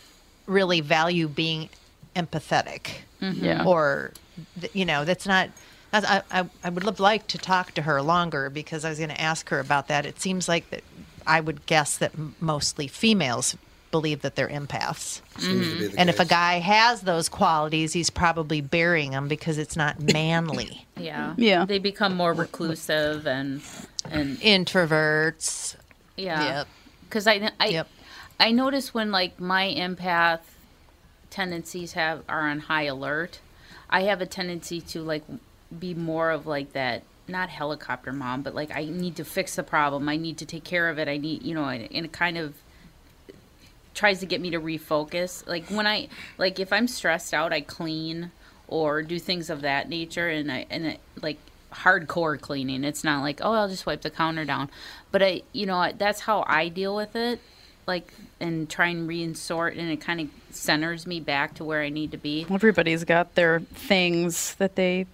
really 0.45 0.81
value 0.81 1.27
being 1.27 1.69
empathetic. 2.15 2.87
Mhm. 3.21 3.41
Yeah. 3.41 3.63
Or, 3.65 4.11
you 4.73 4.85
know, 4.85 5.05
that's 5.05 5.25
not. 5.25 5.49
that's- 5.91 6.23
I, 6.31 6.41
I, 6.41 6.45
I 6.63 6.69
would 6.69 6.83
love 6.83 6.99
like 6.99 7.27
to 7.27 7.37
talk 7.37 7.71
to 7.73 7.81
her 7.83 8.01
longer 8.01 8.49
because 8.49 8.83
I 8.85 8.89
was 8.89 8.97
going 8.97 9.09
to 9.11 9.21
ask 9.21 9.49
her 9.49 9.59
about 9.59 9.87
that. 9.89 10.05
It 10.05 10.19
seems 10.19 10.47
like 10.47 10.69
that 10.71 10.83
I 11.25 11.39
would 11.39 11.65
guess 11.65 11.97
that 11.97 12.11
mostly 12.41 12.87
females 12.87 13.55
believe 13.91 14.23
that 14.23 14.35
they're 14.35 14.49
empaths. 14.49 15.21
Seems 15.37 15.69
to 15.69 15.77
be 15.79 15.87
the 15.87 15.99
And 15.99 16.09
if 16.09 16.19
a 16.19 16.25
guy 16.25 16.59
has 16.59 17.01
those 17.01 17.29
qualities, 17.29 17.93
he's 17.93 18.09
probably 18.09 18.59
burying 18.59 19.11
them 19.11 19.27
because 19.27 19.59
it's 19.59 19.75
not 19.77 19.99
manly. 20.13 20.85
Yeah. 20.97 21.35
Yeah. 21.37 21.65
They 21.65 21.77
become 21.79 22.15
more 22.15 22.33
reclusive 22.33 23.27
and 23.27 23.61
and 24.09 24.37
Introverts. 24.39 25.75
yeah. 26.17 26.43
Yep. 26.57 26.67
Because 27.07 27.27
I 27.27 27.51
I 27.59 27.67
I 28.39 28.51
notice 28.51 28.93
when 28.93 29.11
like 29.11 29.39
my 29.39 29.67
empath 29.67 30.41
tendencies 31.29 31.93
have 31.93 32.23
are 32.27 32.47
on 32.47 32.61
high 32.61 32.83
alert, 32.83 33.39
I 33.89 34.03
have 34.03 34.21
a 34.21 34.25
tendency 34.25 34.81
to 34.81 35.01
like 35.01 35.23
be 35.77 35.93
more 35.93 36.31
of 36.31 36.45
like 36.45 36.73
that 36.73 37.03
not 37.27 37.49
helicopter 37.49 38.11
mom, 38.11 38.41
but 38.41 38.53
like 38.53 38.75
I 38.75 38.85
need 38.85 39.15
to 39.17 39.25
fix 39.25 39.55
the 39.55 39.63
problem. 39.63 40.09
I 40.09 40.17
need 40.17 40.37
to 40.39 40.45
take 40.45 40.63
care 40.63 40.89
of 40.89 40.99
it. 40.99 41.07
I 41.07 41.17
need 41.17 41.43
you 41.43 41.55
know, 41.55 41.65
and, 41.65 42.05
it 42.05 42.11
kind 42.11 42.37
of 42.37 42.55
tries 43.93 44.19
to 44.19 44.25
get 44.25 44.41
me 44.41 44.49
to 44.51 44.59
refocus. 44.59 45.47
Like 45.47 45.67
when 45.69 45.87
I 45.87 46.09
like 46.37 46.59
if 46.59 46.73
I'm 46.73 46.87
stressed 46.87 47.33
out, 47.33 47.53
I 47.53 47.61
clean 47.61 48.31
or 48.67 49.03
do 49.03 49.19
things 49.19 49.49
of 49.49 49.61
that 49.61 49.89
nature, 49.89 50.29
and 50.29 50.51
I 50.51 50.65
and 50.69 50.85
it, 50.85 50.99
like 51.21 51.37
hardcore 51.71 52.39
cleaning. 52.39 52.83
It's 52.83 53.03
not 53.03 53.21
like 53.21 53.39
oh 53.41 53.53
I'll 53.53 53.69
just 53.69 53.85
wipe 53.85 54.01
the 54.01 54.09
counter 54.09 54.45
down, 54.45 54.69
but 55.11 55.23
I 55.23 55.43
you 55.53 55.65
know 55.65 55.91
that's 55.97 56.21
how 56.21 56.43
I 56.47 56.67
deal 56.67 56.95
with 56.95 57.15
it. 57.15 57.39
Like 57.85 58.13
and 58.39 58.69
try 58.69 58.87
and 58.87 59.09
reinsort, 59.09 59.77
and 59.77 59.89
it 59.91 60.01
kind 60.01 60.21
of 60.21 60.29
centers 60.51 61.07
me 61.07 61.19
back 61.19 61.55
to 61.55 61.63
where 61.63 61.81
I 61.81 61.89
need 61.89 62.11
to 62.11 62.17
be. 62.17 62.45
Everybody's 62.49 63.03
got 63.03 63.35
their 63.35 63.59
things 63.59 64.55
that 64.55 64.75
they 64.75 65.05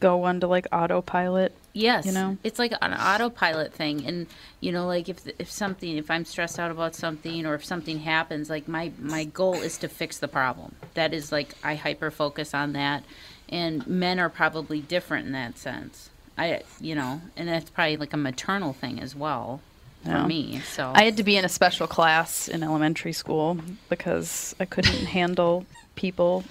go 0.00 0.24
onto 0.24 0.46
like 0.46 0.66
autopilot. 0.72 1.54
Yes, 1.72 2.04
You 2.04 2.12
know? 2.12 2.36
it's 2.42 2.58
like 2.58 2.72
an 2.82 2.92
autopilot 2.92 3.72
thing, 3.72 4.04
and 4.04 4.26
you 4.58 4.72
know, 4.72 4.86
like 4.86 5.08
if 5.08 5.20
if 5.38 5.50
something, 5.50 5.96
if 5.96 6.10
I'm 6.10 6.24
stressed 6.24 6.58
out 6.58 6.70
about 6.70 6.96
something, 6.96 7.46
or 7.46 7.54
if 7.54 7.64
something 7.64 8.00
happens, 8.00 8.50
like 8.50 8.66
my 8.66 8.90
my 8.98 9.24
goal 9.24 9.54
is 9.54 9.78
to 9.78 9.88
fix 9.88 10.18
the 10.18 10.28
problem. 10.28 10.74
That 10.94 11.14
is 11.14 11.30
like 11.30 11.54
I 11.62 11.76
hyper 11.76 12.10
focus 12.10 12.54
on 12.54 12.72
that, 12.72 13.04
and 13.48 13.86
men 13.86 14.18
are 14.18 14.28
probably 14.28 14.80
different 14.80 15.26
in 15.26 15.32
that 15.32 15.58
sense. 15.58 16.10
I, 16.36 16.62
you 16.80 16.94
know, 16.94 17.20
and 17.36 17.48
that's 17.48 17.70
probably 17.70 17.98
like 17.98 18.14
a 18.14 18.16
maternal 18.16 18.72
thing 18.72 18.98
as 18.98 19.14
well 19.14 19.60
for 20.04 20.10
Yeah. 20.10 20.26
me. 20.26 20.60
So 20.60 20.90
I 20.94 21.04
had 21.04 21.16
to 21.18 21.22
be 21.22 21.36
in 21.36 21.44
a 21.44 21.48
special 21.48 21.86
class 21.86 22.48
in 22.48 22.62
elementary 22.62 23.12
school 23.12 23.58
because 23.88 24.54
I 24.60 24.64
couldn't 24.64 25.04
handle 25.06 25.64
people 25.96 26.44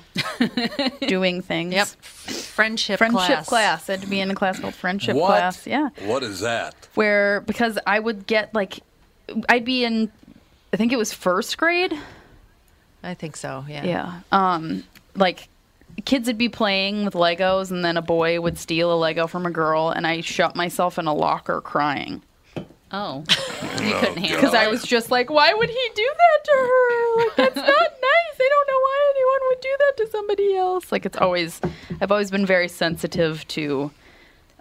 doing 1.08 1.42
things. 1.42 1.74
Yep. 1.74 1.88
Friendship 1.88 2.98
Friendship 3.00 3.18
class. 3.28 3.50
class. 3.50 3.90
I 3.90 3.94
had 3.94 4.02
to 4.02 4.08
be 4.08 4.20
in 4.20 4.30
a 4.32 4.36
class 4.36 4.60
called 4.60 4.76
friendship 4.76 5.16
What? 5.16 5.28
class. 5.28 5.66
Yeah. 5.66 5.90
What 6.06 6.24
is 6.24 6.42
that? 6.42 6.88
Where 6.96 7.42
because 7.42 7.80
I 7.88 8.00
would 8.00 8.28
get 8.28 8.54
like 8.54 8.80
I'd 9.48 9.66
be 9.66 9.84
in 9.86 10.12
I 10.74 10.78
think 10.78 10.92
it 10.92 10.98
was 10.98 11.12
first 11.14 11.58
grade. 11.58 11.94
I 13.04 13.14
think 13.14 13.36
so. 13.38 13.66
Yeah. 13.68 13.84
Yeah. 13.86 14.20
Um, 14.32 14.84
like 15.16 15.48
kids 16.06 16.28
would 16.28 16.38
be 16.38 16.50
playing 16.50 17.06
with 17.06 17.14
Legos, 17.16 17.72
and 17.72 17.84
then 17.84 17.98
a 17.98 18.02
boy 18.02 18.40
would 18.40 18.58
steal 18.58 18.94
a 18.94 18.98
Lego 18.98 19.26
from 19.26 19.46
a 19.46 19.52
girl, 19.52 19.90
and 19.90 20.06
I 20.06 20.22
shut 20.22 20.56
myself 20.56 21.00
in 21.00 21.08
a 21.08 21.14
locker 21.14 21.60
crying. 21.62 22.22
Oh, 22.92 23.20
you 23.84 23.94
couldn't 23.96 24.18
handle 24.18 24.36
Because 24.36 24.54
I 24.56 24.68
was 24.68 24.84
just 24.84 25.12
like, 25.12 25.30
why 25.30 25.54
would 25.54 25.70
he 25.70 25.90
do 25.96 26.12
that 26.18 26.44
to 26.46 26.52
her? 26.52 27.18
Like 27.20 27.36
that's 27.38 27.56
not 27.56 27.66
nice. 27.68 28.40
I 28.42 28.50
don't 28.50 28.68
know 28.68 28.80
why 28.80 29.14
anyone 29.16 29.50
would 29.50 29.62
do 29.62 29.76
that 29.80 29.98
to 29.98 30.12
somebody 30.12 30.56
else. 30.56 30.92
Like 30.92 31.06
it's 31.06 31.18
always, 31.18 31.62
I've 32.02 32.12
always 32.12 32.32
been 32.32 32.46
very 32.46 32.68
sensitive 32.68 33.48
to 33.50 33.92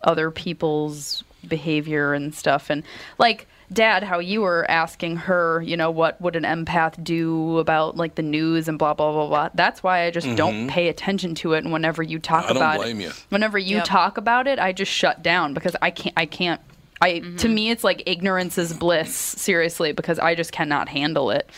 other 0.03 0.31
people's 0.31 1.25
behavior 1.47 2.13
and 2.15 2.35
stuff, 2.35 2.71
and 2.71 2.83
like. 3.19 3.47
Dad, 3.71 4.03
how 4.03 4.19
you 4.19 4.41
were 4.41 4.65
asking 4.71 5.17
her, 5.17 5.61
you 5.61 5.77
know, 5.77 5.91
what 5.91 6.19
would 6.23 6.37
an 6.37 6.45
empath 6.45 7.05
do 7.05 7.59
about 7.59 7.99
like 7.99 8.15
the 8.15 8.23
news 8.23 8.67
and 8.67 8.79
blah 8.79 8.95
blah 8.95 9.13
blah 9.13 9.27
blah. 9.27 9.51
That's 9.53 9.83
why 9.83 10.05
I 10.07 10.11
just 10.11 10.35
don't 10.37 10.67
Mhm. 10.67 10.69
pay 10.71 10.89
attention 10.89 11.35
to 11.35 11.53
it. 11.53 11.65
And 11.65 11.71
whenever 11.71 12.03
you 12.03 12.19
talk 12.19 12.45
I 12.45 12.49
don't 12.49 12.57
about 12.57 12.79
blame 12.79 12.99
it, 13.03 13.05
you. 13.05 13.13
whenever 13.29 13.59
you 13.59 13.77
Yep. 13.77 13.85
talk 13.85 14.17
about 14.17 14.47
it, 14.47 14.59
I 14.59 14.73
just 14.73 14.91
shut 14.91 15.23
down 15.23 15.53
because 15.53 15.77
I 15.83 15.91
can't. 15.91 16.15
I 16.17 16.25
can't. 16.25 16.63
I 17.01 17.21
to 17.39 17.49
me, 17.49 17.71
it's 17.71 17.85
like 17.85 18.03
ignorance 18.07 18.59
is 18.59 18.73
bliss. 18.73 19.15
Seriously, 19.15 19.93
because 19.93 20.19
I 20.19 20.35
just 20.35 20.53
cannot 20.53 20.89
handle 20.89 21.31
it. 21.31 21.49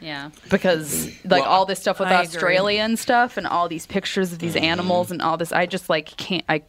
yeah. 0.00 0.30
Because 0.50 1.06
like 1.24 1.42
Well, 1.42 1.50
all 1.50 1.66
this 1.66 1.80
stuff 1.80 1.98
with 2.00 2.08
I 2.08 2.22
agree. 2.22 2.26
Australia 2.36 2.80
and 2.82 2.98
stuff, 2.98 3.36
and 3.36 3.46
all 3.46 3.68
these 3.68 3.86
pictures 3.86 4.32
of 4.32 4.38
these 4.38 4.54
Mm-hmm. 4.54 4.64
animals 4.64 5.10
and 5.10 5.20
all 5.20 5.36
this, 5.36 5.52
I 5.52 5.66
just 5.66 5.88
like 5.90 6.16
can't. 6.16 6.44
I 6.48 6.62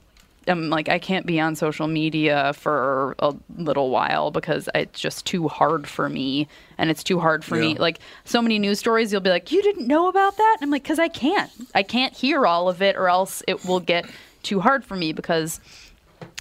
am 0.47 0.69
like 0.69 0.89
I 0.89 0.97
can't 0.99 1.25
be 1.25 1.39
on 1.39 1.55
social 1.55 1.87
media 1.87 2.53
for 2.53 3.15
a 3.19 3.33
little 3.57 3.89
while 3.91 4.31
because 4.31 4.67
it's 4.73 4.99
just 4.99 5.25
too 5.25 5.47
hard 5.47 5.87
for 5.87 6.09
me, 6.09 6.47
and 6.77 6.89
it's 6.89 7.03
too 7.03 7.19
hard 7.19 7.45
for 7.45 7.55
me. 7.55 7.75
Like 7.77 7.99
so 8.25 8.41
many 8.41 8.57
news 8.59 8.79
stories, 8.79 9.11
you'll 9.11 9.21
be 9.21 9.29
like, 9.29 9.51
"You 9.51 9.61
didn't 9.61 9.87
know 9.87 10.07
about 10.09 10.35
that," 10.37 10.57
and 10.59 10.67
I'm 10.67 10.71
like, 10.71 10.83
"Cause 10.83 10.99
I 10.99 11.07
can't. 11.07 11.51
I 11.75 11.83
can't 11.83 12.13
hear 12.13 12.45
all 12.47 12.67
of 12.67 12.81
it, 12.81 12.95
or 12.95 13.07
else 13.09 13.43
it 13.47 13.63
will 13.65 13.79
get 13.79 14.09
too 14.43 14.59
hard 14.59 14.83
for 14.83 14.95
me." 14.97 15.13
Because 15.13 15.59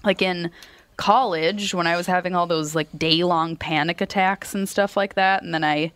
like 0.04 0.22
in 0.22 0.50
college 0.98 1.72
when 1.72 1.86
I 1.86 1.96
was 1.96 2.06
having 2.06 2.34
all 2.34 2.46
those 2.46 2.74
like 2.74 2.88
day 2.98 3.24
long 3.24 3.56
panic 3.56 4.02
attacks 4.02 4.54
and 4.54 4.68
stuff 4.68 4.96
like 4.96 5.14
that, 5.14 5.42
and 5.42 5.54
then 5.54 5.64
I 5.64 5.92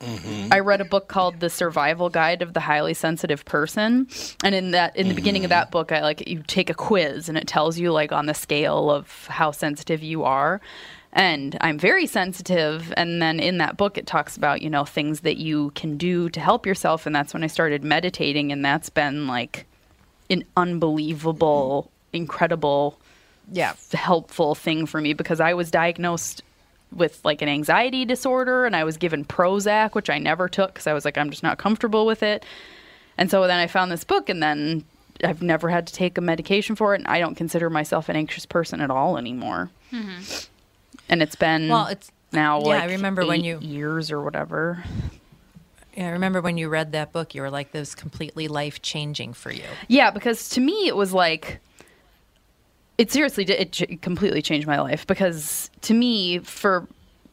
mm-hmm. 0.00 0.52
I 0.52 0.58
read 0.58 0.80
a 0.80 0.84
book 0.84 1.06
called 1.06 1.38
The 1.38 1.50
Survival 1.50 2.08
Guide 2.10 2.42
of 2.42 2.54
the 2.54 2.60
Highly 2.60 2.94
Sensitive 2.94 3.44
Person, 3.44 4.08
and 4.42 4.54
in 4.54 4.72
that 4.72 4.96
in 4.96 5.08
the 5.08 5.14
beginning 5.14 5.44
of 5.44 5.50
mm-hmm. 5.50 5.60
that 5.60 5.70
book, 5.70 5.92
I 5.92 6.00
like 6.00 6.26
you 6.26 6.42
take 6.44 6.70
a 6.70 6.74
quiz 6.74 7.28
and 7.28 7.38
it 7.38 7.46
tells 7.46 7.78
you 7.78 7.92
like 7.92 8.10
on 8.10 8.26
the 8.26 8.34
scale 8.34 8.90
of 8.90 9.26
how 9.28 9.52
sensitive 9.52 10.02
you 10.02 10.24
are. 10.24 10.60
And 11.12 11.56
I'm 11.62 11.78
very 11.78 12.06
sensitive. 12.06 12.92
And 12.94 13.22
then 13.22 13.40
in 13.40 13.56
that 13.56 13.78
book, 13.78 13.96
it 13.96 14.06
talks 14.06 14.36
about, 14.36 14.60
you 14.60 14.68
know, 14.68 14.84
things 14.84 15.20
that 15.20 15.38
you 15.38 15.70
can 15.74 15.96
do 15.96 16.28
to 16.28 16.40
help 16.40 16.66
yourself. 16.66 17.06
And 17.06 17.16
that's 17.16 17.32
when 17.32 17.42
I 17.42 17.46
started 17.46 17.82
meditating. 17.82 18.52
And 18.52 18.62
that's 18.62 18.90
been 18.90 19.26
like 19.26 19.64
an 20.28 20.44
unbelievable, 20.58 21.90
incredible 22.12 22.98
Yeah. 23.50 23.74
helpful 23.92 24.54
thing 24.54 24.86
for 24.86 25.00
me 25.00 25.12
because 25.12 25.40
I 25.40 25.54
was 25.54 25.70
diagnosed 25.70 26.42
with 26.92 27.20
like 27.24 27.42
an 27.42 27.48
anxiety 27.48 28.04
disorder 28.04 28.64
and 28.64 28.74
I 28.76 28.84
was 28.84 28.96
given 28.96 29.24
Prozac, 29.24 29.94
which 29.94 30.08
I 30.10 30.18
never 30.18 30.48
took 30.48 30.72
because 30.74 30.86
I 30.86 30.92
was 30.92 31.04
like, 31.04 31.18
I'm 31.18 31.30
just 31.30 31.42
not 31.42 31.58
comfortable 31.58 32.06
with 32.06 32.22
it. 32.22 32.44
And 33.18 33.30
so 33.30 33.46
then 33.46 33.58
I 33.58 33.66
found 33.66 33.90
this 33.90 34.04
book 34.04 34.28
and 34.28 34.42
then 34.42 34.84
I've 35.24 35.42
never 35.42 35.68
had 35.68 35.86
to 35.86 35.92
take 35.92 36.18
a 36.18 36.20
medication 36.20 36.76
for 36.76 36.94
it. 36.94 36.98
And 36.98 37.06
I 37.08 37.18
don't 37.18 37.34
consider 37.34 37.70
myself 37.70 38.08
an 38.08 38.16
anxious 38.16 38.46
person 38.46 38.80
at 38.80 38.90
all 38.90 39.16
anymore. 39.18 39.70
Mm-hmm. 39.92 40.22
And 41.08 41.22
it's 41.22 41.36
been 41.36 41.68
Well, 41.68 41.86
it's 41.86 42.10
now 42.32 42.60
yeah, 42.60 42.66
like 42.66 42.82
I 42.82 42.92
remember 42.92 43.24
when 43.26 43.42
you- 43.44 43.58
years 43.60 44.10
or 44.10 44.20
whatever. 44.22 44.82
Yeah, 45.96 46.08
I 46.08 46.10
remember 46.10 46.40
when 46.42 46.58
you 46.58 46.68
read 46.68 46.92
that 46.92 47.12
book, 47.12 47.34
you 47.34 47.40
were 47.40 47.48
like, 47.50 47.72
"This 47.72 47.80
was 47.80 47.94
completely 47.94 48.48
life 48.48 48.82
changing 48.82 49.32
for 49.32 49.50
you." 49.50 49.64
Yeah, 49.88 50.10
because 50.10 50.50
to 50.50 50.60
me 50.60 50.88
it 50.88 50.94
was 50.96 51.14
like 51.14 51.58
it 52.98 53.12
seriously 53.12 53.44
did 53.44 53.78
it 53.80 54.02
completely 54.02 54.42
changed 54.42 54.66
my 54.66 54.80
life 54.80 55.06
because 55.06 55.70
to 55.82 55.94
me 55.94 56.38
for 56.38 56.88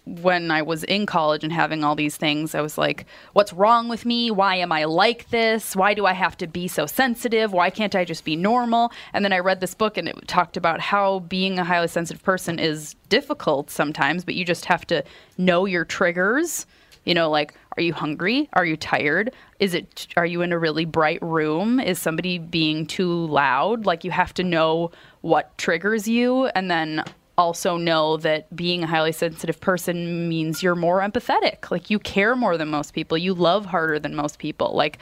when 0.05 0.51
I 0.51 0.61
was 0.61 0.83
in 0.83 1.05
college 1.05 1.43
and 1.43 1.53
having 1.53 1.83
all 1.83 1.95
these 1.95 2.17
things, 2.17 2.55
I 2.55 2.61
was 2.61 2.77
like, 2.77 3.05
what's 3.31 3.53
wrong 3.53 3.87
with 3.87 4.05
me? 4.05 4.31
Why 4.31 4.55
am 4.55 4.71
I 4.71 4.83
like 4.83 5.29
this? 5.29 5.75
Why 5.75 5.93
do 5.93 6.05
I 6.05 6.13
have 6.13 6.35
to 6.37 6.47
be 6.47 6.67
so 6.67 6.85
sensitive? 6.85 7.53
Why 7.53 7.69
can't 7.69 7.95
I 7.95 8.03
just 8.03 8.25
be 8.25 8.35
normal? 8.35 8.91
And 9.13 9.23
then 9.23 9.31
I 9.31 9.39
read 9.39 9.61
this 9.61 9.73
book 9.73 9.97
and 9.97 10.09
it 10.09 10.27
talked 10.27 10.57
about 10.57 10.81
how 10.81 11.19
being 11.19 11.57
a 11.57 11.63
highly 11.63 11.87
sensitive 11.87 12.21
person 12.21 12.59
is 12.59 12.95
difficult 13.07 13.69
sometimes, 13.69 14.25
but 14.25 14.35
you 14.35 14.43
just 14.43 14.65
have 14.65 14.85
to 14.87 15.03
know 15.37 15.65
your 15.65 15.85
triggers. 15.85 16.65
You 17.05 17.13
know, 17.13 17.29
like, 17.29 17.53
are 17.77 17.83
you 17.83 17.93
hungry? 17.93 18.49
Are 18.53 18.65
you 18.65 18.77
tired? 18.77 19.33
Is 19.59 19.73
it, 19.73 20.07
are 20.15 20.25
you 20.25 20.41
in 20.41 20.53
a 20.53 20.59
really 20.59 20.85
bright 20.85 21.21
room? 21.21 21.79
Is 21.79 21.99
somebody 21.99 22.37
being 22.37 22.85
too 22.85 23.25
loud? 23.27 23.85
Like, 23.85 24.03
you 24.03 24.11
have 24.11 24.33
to 24.35 24.43
know 24.43 24.91
what 25.23 25.57
triggers 25.57 26.07
you 26.07 26.45
and 26.47 26.69
then 26.69 27.03
also 27.37 27.77
know 27.77 28.17
that 28.17 28.55
being 28.55 28.83
a 28.83 28.87
highly 28.87 29.11
sensitive 29.11 29.59
person 29.59 30.29
means 30.29 30.61
you're 30.61 30.75
more 30.75 30.99
empathetic. 30.99 31.71
Like, 31.71 31.89
you 31.89 31.97
care 31.97 32.35
more 32.35 32.57
than 32.57 32.69
most 32.69 32.93
people, 32.93 33.17
you 33.17 33.33
love 33.33 33.65
harder 33.65 33.97
than 33.97 34.15
most 34.15 34.37
people. 34.37 34.75
Like, 34.75 34.99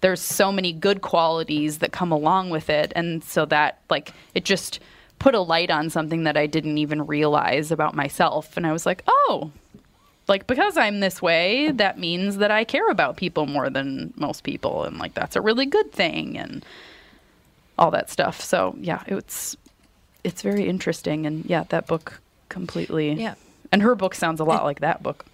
there's 0.00 0.20
so 0.20 0.52
many 0.52 0.72
good 0.72 1.00
qualities 1.00 1.78
that 1.78 1.90
come 1.90 2.12
along 2.12 2.50
with 2.50 2.70
it. 2.70 2.92
And 2.94 3.24
so 3.24 3.44
that, 3.46 3.80
like, 3.90 4.12
it 4.34 4.44
just 4.44 4.78
put 5.18 5.34
a 5.34 5.40
light 5.40 5.70
on 5.70 5.90
something 5.90 6.22
that 6.24 6.36
I 6.36 6.46
didn't 6.46 6.78
even 6.78 7.06
realize 7.06 7.72
about 7.72 7.94
myself. 7.94 8.56
And 8.56 8.66
I 8.66 8.72
was 8.72 8.86
like, 8.86 9.02
oh, 9.06 9.50
like 10.28 10.46
because 10.46 10.76
I'm 10.76 11.00
this 11.00 11.20
way, 11.20 11.70
that 11.72 11.98
means 11.98 12.36
that 12.38 12.50
I 12.50 12.64
care 12.64 12.88
about 12.88 13.16
people 13.16 13.46
more 13.46 13.68
than 13.70 14.12
most 14.16 14.44
people, 14.44 14.84
and 14.84 14.98
like 14.98 15.14
that's 15.14 15.36
a 15.36 15.40
really 15.40 15.66
good 15.66 15.92
thing, 15.92 16.38
and 16.38 16.64
all 17.78 17.90
that 17.90 18.10
stuff. 18.10 18.40
So 18.40 18.76
yeah, 18.80 19.02
it's 19.06 19.56
it's 20.24 20.42
very 20.42 20.68
interesting, 20.68 21.26
and 21.26 21.44
yeah, 21.46 21.64
that 21.70 21.86
book 21.86 22.20
completely. 22.48 23.12
Yeah. 23.12 23.34
and 23.70 23.82
her 23.82 23.94
book 23.94 24.14
sounds 24.14 24.40
a 24.40 24.44
lot 24.44 24.64
like 24.64 24.80
that 24.80 25.02
book. 25.02 25.24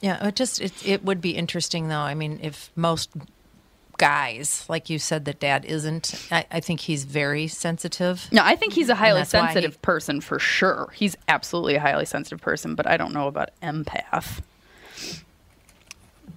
Yeah, 0.00 0.26
it 0.26 0.36
just 0.36 0.60
it, 0.60 0.86
it 0.86 1.04
would 1.04 1.20
be 1.20 1.30
interesting 1.30 1.88
though. 1.88 2.00
I 2.00 2.14
mean, 2.14 2.38
if 2.42 2.70
most 2.76 3.10
guys, 3.96 4.64
like 4.68 4.90
you 4.90 4.98
said, 4.98 5.24
that 5.24 5.40
dad 5.40 5.64
isn't, 5.64 6.26
I, 6.30 6.44
I 6.50 6.60
think 6.60 6.80
he's 6.80 7.04
very 7.04 7.46
sensitive. 7.46 8.28
No, 8.30 8.42
I 8.44 8.56
think 8.56 8.72
he's 8.72 8.88
a 8.88 8.94
highly 8.94 9.20
why 9.20 9.24
he- 9.24 9.30
sensitive 9.30 9.80
person 9.80 10.20
for 10.20 10.38
sure. 10.38 10.90
He's 10.94 11.16
absolutely 11.28 11.76
a 11.76 11.80
highly 11.80 12.04
sensitive 12.04 12.40
person, 12.40 12.74
but 12.74 12.86
I 12.86 12.96
don't 12.96 13.14
know 13.14 13.28
about 13.28 13.50
empath. 13.62 14.40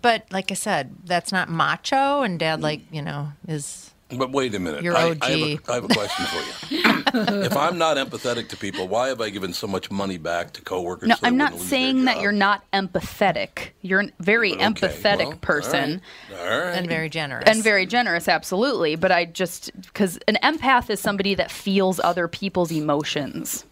But 0.02 0.32
like 0.32 0.52
I 0.52 0.56
said, 0.56 0.96
that's 1.04 1.32
not 1.32 1.50
macho, 1.50 2.22
and 2.22 2.40
dad, 2.40 2.60
mm. 2.60 2.64
like 2.64 2.82
you 2.92 3.02
know, 3.02 3.34
is 3.48 3.92
But 4.10 4.32
wait 4.32 4.56
a 4.56 4.60
minute. 4.60 4.84
You're 4.84 4.96
I, 4.96 5.10
OG. 5.10 5.18
I, 5.22 5.30
have 5.32 5.42
a, 5.42 5.60
I 5.70 5.74
have 5.76 5.84
a 5.84 5.88
question 5.90 6.26
for 6.26 6.74
you. 6.74 6.82
if 7.44 7.58
I'm 7.58 7.78
not 7.78 7.98
empathetic 7.98 8.48
to 8.50 8.58
people, 8.58 8.88
why 8.88 9.10
have 9.10 9.20
I 9.20 9.30
given 9.30 9.52
so 9.52 9.68
much 9.68 9.92
money 9.92 10.18
back 10.18 10.54
to 10.54 10.62
coworkers? 10.62 11.10
No, 11.10 11.16
so 11.16 11.28
I'm 11.28 11.36
not 11.36 11.52
wouldn't 11.52 11.62
lose 11.62 11.70
their 11.70 11.80
saying 11.80 12.06
that 12.06 12.22
you're 12.22 12.32
not 12.32 12.64
empathetic. 12.72 13.70
You're 13.82 14.02
a 14.02 14.12
very 14.20 14.54
Okay, 14.54 14.64
empathetic 14.64 15.28
well, 15.28 15.38
person. 15.38 16.02
right. 16.32 16.40
All 16.40 16.60
right. 16.60 16.78
and 16.78 16.88
very 16.88 17.10
generous. 17.10 17.50
And 17.50 17.62
very 17.62 17.86
generous, 17.86 18.30
absolutely. 18.30 18.96
But 18.96 19.12
I 19.12 19.26
just, 19.26 19.72
because 19.82 20.18
an 20.28 20.38
empath 20.42 20.90
is 20.90 21.02
somebody 21.02 21.36
that 21.36 21.52
feels 21.52 22.00
other 22.00 22.30
people's 22.30 22.72
emotions. 22.72 23.66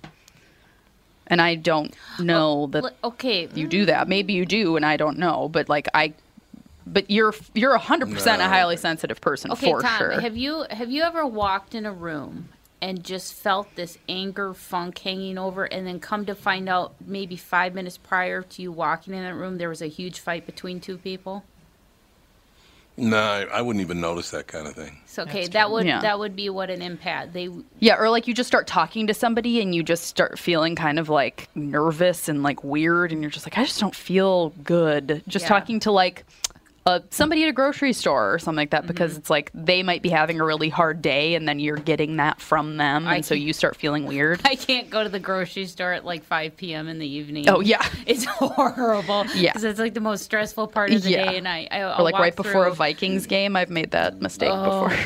And 1.28 1.42
I 1.42 1.56
don't 1.56 1.96
know 2.20 2.68
that 2.68 2.94
okay. 3.04 3.48
you 3.56 3.68
mm. 3.68 3.70
do 3.70 3.86
that. 3.86 4.08
Maybe 4.08 4.34
you 4.34 4.46
do, 4.46 4.76
and 4.76 4.86
I 4.86 4.98
don't 4.98 5.18
know. 5.18 5.50
But 5.50 5.70
like 5.70 5.88
I, 5.94 6.14
but 6.86 7.10
you're 7.10 7.34
you're 7.54 7.78
hundred 7.78 8.12
percent 8.12 8.42
a 8.42 8.46
highly 8.46 8.78
sensitive 8.78 9.22
person 9.22 9.52
Okay, 9.52 9.72
for 9.72 9.82
Tom, 9.82 9.98
sure. 9.98 10.20
have 10.20 10.38
you 10.38 10.66
have 10.70 10.92
you 10.92 11.04
ever 11.04 11.26
walked 11.26 11.74
in 11.76 11.86
a 11.86 11.92
room 11.92 12.50
and 12.82 13.04
just 13.04 13.34
felt 13.34 13.76
this 13.76 13.98
anger 14.08 14.54
funk 14.54 15.00
hanging 15.00 15.38
over 15.38 15.64
and 15.66 15.88
then 15.88 16.00
come 16.00 16.26
to 16.26 16.36
find 16.36 16.70
out 16.70 16.94
maybe 17.06 17.36
5 17.36 17.74
minutes 17.74 17.98
prior 17.98 18.42
to 18.44 18.62
you 18.62 18.72
walking 18.72 19.14
in 19.14 19.24
that 19.24 19.34
room 19.34 19.58
there 19.58 19.70
was 19.70 19.82
a 19.82 19.88
huge 19.88 20.20
fight 20.20 20.46
between 20.46 20.80
two 20.80 20.98
people? 20.98 21.44
No, 22.98 23.18
I, 23.18 23.42
I 23.52 23.62
wouldn't 23.62 23.82
even 23.84 24.00
notice 24.00 24.32
that 24.32 24.48
kind 24.48 24.68
of 24.68 24.74
thing. 24.74 25.00
So 25.06 25.24
okay, 25.24 25.48
that 25.48 25.70
would 25.70 25.86
Yeah. 25.86 26.00
that 26.02 26.18
would 26.18 26.34
be 26.34 26.50
what 26.50 26.70
an 26.70 26.82
impact. 26.82 27.34
They 27.34 27.50
Yeah, 27.80 27.96
or 27.98 28.10
like 28.10 28.26
you 28.26 28.34
just 28.34 28.48
start 28.48 28.68
talking 28.68 29.08
to 29.08 29.14
somebody 29.14 29.60
and 29.60 29.76
you 29.76 29.84
just 29.84 30.04
start 30.06 30.40
feeling 30.40 30.76
kind 30.76 30.98
of 30.98 31.10
like 31.10 31.50
nervous 31.56 32.30
and 32.30 32.42
like 32.42 32.64
weird, 32.64 33.12
and 33.12 33.22
you're 33.22 33.32
just 33.32 33.46
like, 33.46 33.58
I 33.58 33.66
just 33.66 33.82
don't 33.82 33.96
feel 33.96 34.52
good. 34.64 35.24
Just 35.28 35.44
Yeah. 35.44 35.50
talking 35.50 35.82
to 35.82 35.92
like 35.92 36.24
uh, 36.88 37.00
somebody 37.10 37.44
at 37.44 37.50
a 37.50 37.52
grocery 37.52 37.94
store 37.94 38.34
or 38.34 38.38
something 38.40 38.58
like 38.58 38.70
that 38.70 38.86
because 38.86 39.12
Mm-hmm. 39.14 39.20
it's 39.20 39.30
like 39.30 39.50
they 39.56 39.82
might 39.82 40.02
be 40.04 40.10
having 40.10 40.40
a 40.40 40.46
really 40.46 40.70
hard 40.70 41.02
day 41.02 41.34
and 41.36 41.48
then 41.48 41.60
you're 41.60 41.78
getting 41.78 42.18
that 42.18 42.40
from 42.40 42.78
them, 42.78 43.08
I 43.08 43.16
and 43.16 43.26
so 43.26 43.34
you 43.34 43.54
start 43.54 43.76
feeling 43.76 44.06
weird. 44.06 44.42
I 44.46 44.56
can't 44.56 44.90
go 44.90 45.02
to 45.04 45.10
the 45.10 45.20
grocery 45.20 45.66
store 45.66 45.94
at 45.94 46.06
like 46.06 46.24
5 46.24 46.56
p.m. 46.58 46.88
in 46.88 47.00
the 47.00 47.08
evening. 47.08 47.50
Oh, 47.50 47.60
yeah. 47.60 47.88
it's 48.06 48.26
horrible. 48.26 49.26
Yeah. 49.34 49.52
because 49.54 49.64
it's 49.64 49.80
like 49.80 49.94
the 49.96 50.00
most 50.00 50.24
stressful 50.24 50.68
part 50.68 50.92
of 50.92 51.02
the 51.02 51.10
Yeah. 51.12 51.32
day, 51.32 51.38
and 51.38 51.48
I, 51.48 51.68
I 51.72 52.02
like 52.02 52.16
right 52.20 52.36
before 52.36 52.66
a 52.68 52.74
Vikings 52.74 53.26
game, 53.26 53.56
I've 53.56 53.70
made 53.72 53.92
that 53.92 54.22
mistake 54.22 54.52
Oh. 54.52 54.88
before. 54.88 54.98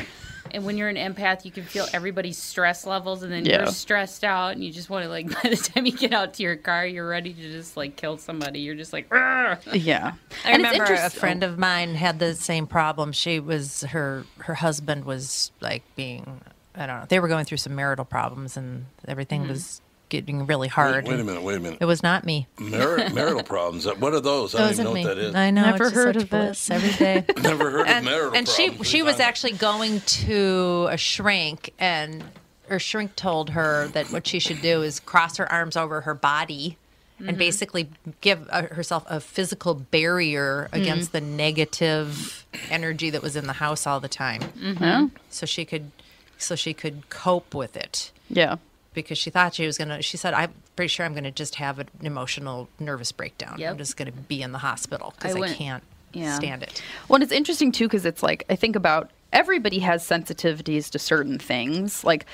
And 0.54 0.64
when 0.64 0.76
you're 0.76 0.88
an 0.88 0.96
empath, 0.96 1.44
you 1.44 1.50
can 1.50 1.64
feel 1.64 1.86
everybody's 1.92 2.38
stress 2.38 2.86
levels, 2.86 3.22
and 3.22 3.32
then 3.32 3.44
Yeah. 3.44 3.58
you're 3.64 3.66
stressed 3.68 4.24
out, 4.24 4.52
and 4.52 4.64
you 4.64 4.72
just 4.72 4.90
want 4.90 5.04
to 5.04 5.08
like. 5.08 5.26
By 5.42 5.50
the 5.50 5.56
time 5.56 5.86
you 5.86 5.92
get 5.92 6.12
out 6.12 6.34
to 6.34 6.42
your 6.42 6.56
car, 6.56 6.86
you're 6.86 7.08
ready 7.08 7.32
to 7.32 7.40
just 7.42 7.76
like 7.76 7.96
kill 7.96 8.18
somebody. 8.18 8.60
You're 8.60 8.74
just 8.74 8.92
like, 8.92 9.08
"Argh." 9.10 9.60
yeah. 9.72 10.14
I 10.44 10.52
And 10.52 10.62
remember 10.64 10.92
a 10.94 11.10
friend 11.10 11.42
of 11.42 11.58
mine 11.58 11.94
had 11.94 12.18
the 12.18 12.34
same 12.34 12.66
problem. 12.66 13.12
She 13.12 13.40
was 13.40 13.82
her 13.82 14.24
her 14.38 14.54
husband 14.54 15.04
was 15.04 15.52
like 15.60 15.82
being 15.96 16.40
I 16.74 16.86
don't 16.86 17.00
know. 17.00 17.06
They 17.08 17.18
were 17.20 17.28
going 17.28 17.44
through 17.44 17.58
some 17.58 17.74
marital 17.74 18.04
problems 18.04 18.56
and 18.56 18.86
everything 19.08 19.40
Mm-hmm. 19.42 19.50
was 19.50 19.80
getting 20.10 20.44
really 20.46 20.68
hard. 20.68 21.04
Wait, 21.06 21.12
wait 21.14 21.20
a 21.20 21.24
minute. 21.24 21.42
Wait 21.42 21.56
a 21.56 21.60
minute. 21.60 21.78
It 21.80 21.86
was 21.86 22.02
not 22.02 22.24
me. 22.24 22.46
Mar- 22.58 23.08
marital 23.10 23.42
problems. 23.42 23.86
What 23.86 24.12
are 24.12 24.20
those? 24.20 24.54
I 24.54 24.58
It 24.58 24.62
don't 24.62 24.72
even 24.72 24.84
know 24.84 24.92
me. 24.92 25.04
what 25.04 25.14
that 25.14 25.18
is. 25.18 25.34
I 25.34 25.50
know. 25.50 25.62
Never 25.62 25.90
heard 25.90 26.16
of 26.16 26.28
this 26.28 26.70
every 26.70 26.92
day. 26.92 27.24
Never 27.42 27.70
heard 27.70 27.80
of 27.82 27.86
and 27.86 28.04
marital 28.04 28.34
and 28.36 28.46
she 28.46 28.66
problems. 28.68 28.88
she 28.88 29.02
was 29.02 29.16
Fine. 29.16 29.22
actually 29.26 29.52
going 29.52 30.00
to 30.00 30.88
a 30.90 30.96
shrink 30.98 31.72
and 31.78 32.22
her 32.68 32.78
shrink 32.78 33.16
told 33.16 33.50
her 33.50 33.88
that 33.88 34.12
what 34.12 34.26
she 34.26 34.38
should 34.38 34.60
do 34.60 34.82
is 34.82 35.00
cross 35.00 35.38
her 35.38 35.50
arms 35.50 35.76
over 35.76 36.02
her 36.02 36.14
body 36.14 36.76
and 37.18 37.30
mm-hmm. 37.30 37.38
basically 37.38 37.88
give 38.20 38.46
uh, 38.50 38.62
herself 38.68 39.04
a 39.08 39.20
physical 39.20 39.74
barrier 39.74 40.68
mm-hmm. 40.72 40.80
against 40.80 41.12
the 41.12 41.20
negative 41.20 42.46
energy 42.70 43.10
that 43.10 43.22
was 43.22 43.36
in 43.36 43.46
the 43.46 43.54
house 43.54 43.86
all 43.86 44.00
the 44.00 44.08
time 44.08 44.42
Yeah. 44.80 45.08
so 45.30 45.46
she 45.46 45.64
could 45.64 45.90
so 46.38 46.54
she 46.54 46.72
could 46.72 47.08
cope 47.10 47.54
with 47.54 47.76
it 47.76 48.12
Yeah. 48.28 48.56
Because 49.02 49.18
she 49.18 49.30
thought 49.30 49.54
she 49.54 49.66
was 49.66 49.76
gonna 49.78 50.00
she 50.02 50.16
said 50.16 50.32
i'm 50.34 50.52
pretty 50.76 50.88
sure 50.88 51.04
i'm 51.06 51.14
gonna 51.14 51.30
just 51.30 51.56
have 51.56 51.78
an 51.78 51.88
emotional 52.02 52.68
nervous 52.78 53.12
breakdown 53.12 53.56
Yep. 53.58 53.70
i'm 53.72 53.78
just 53.78 53.96
gonna 53.96 54.12
be 54.12 54.42
in 54.42 54.52
the 54.52 54.58
hospital 54.58 55.12
because 55.16 55.34
I, 55.36 55.38
went- 55.40 55.56
can't 55.56 55.82
yeah. 56.12 56.34
stand 56.34 56.62
it 56.62 56.82
Well, 57.08 57.16
and 57.16 57.22
it's 57.24 57.32
interesting 57.32 57.70
too 57.72 57.86
because 57.86 58.04
it's 58.04 58.22
like 58.22 58.44
I 58.50 58.56
think 58.56 58.74
about 58.76 59.10
everybody 59.32 59.78
has 59.80 60.02
sensitivities 60.04 60.90
to 60.90 60.98
certain 60.98 61.38
things. 61.38 62.02
Like 62.02 62.26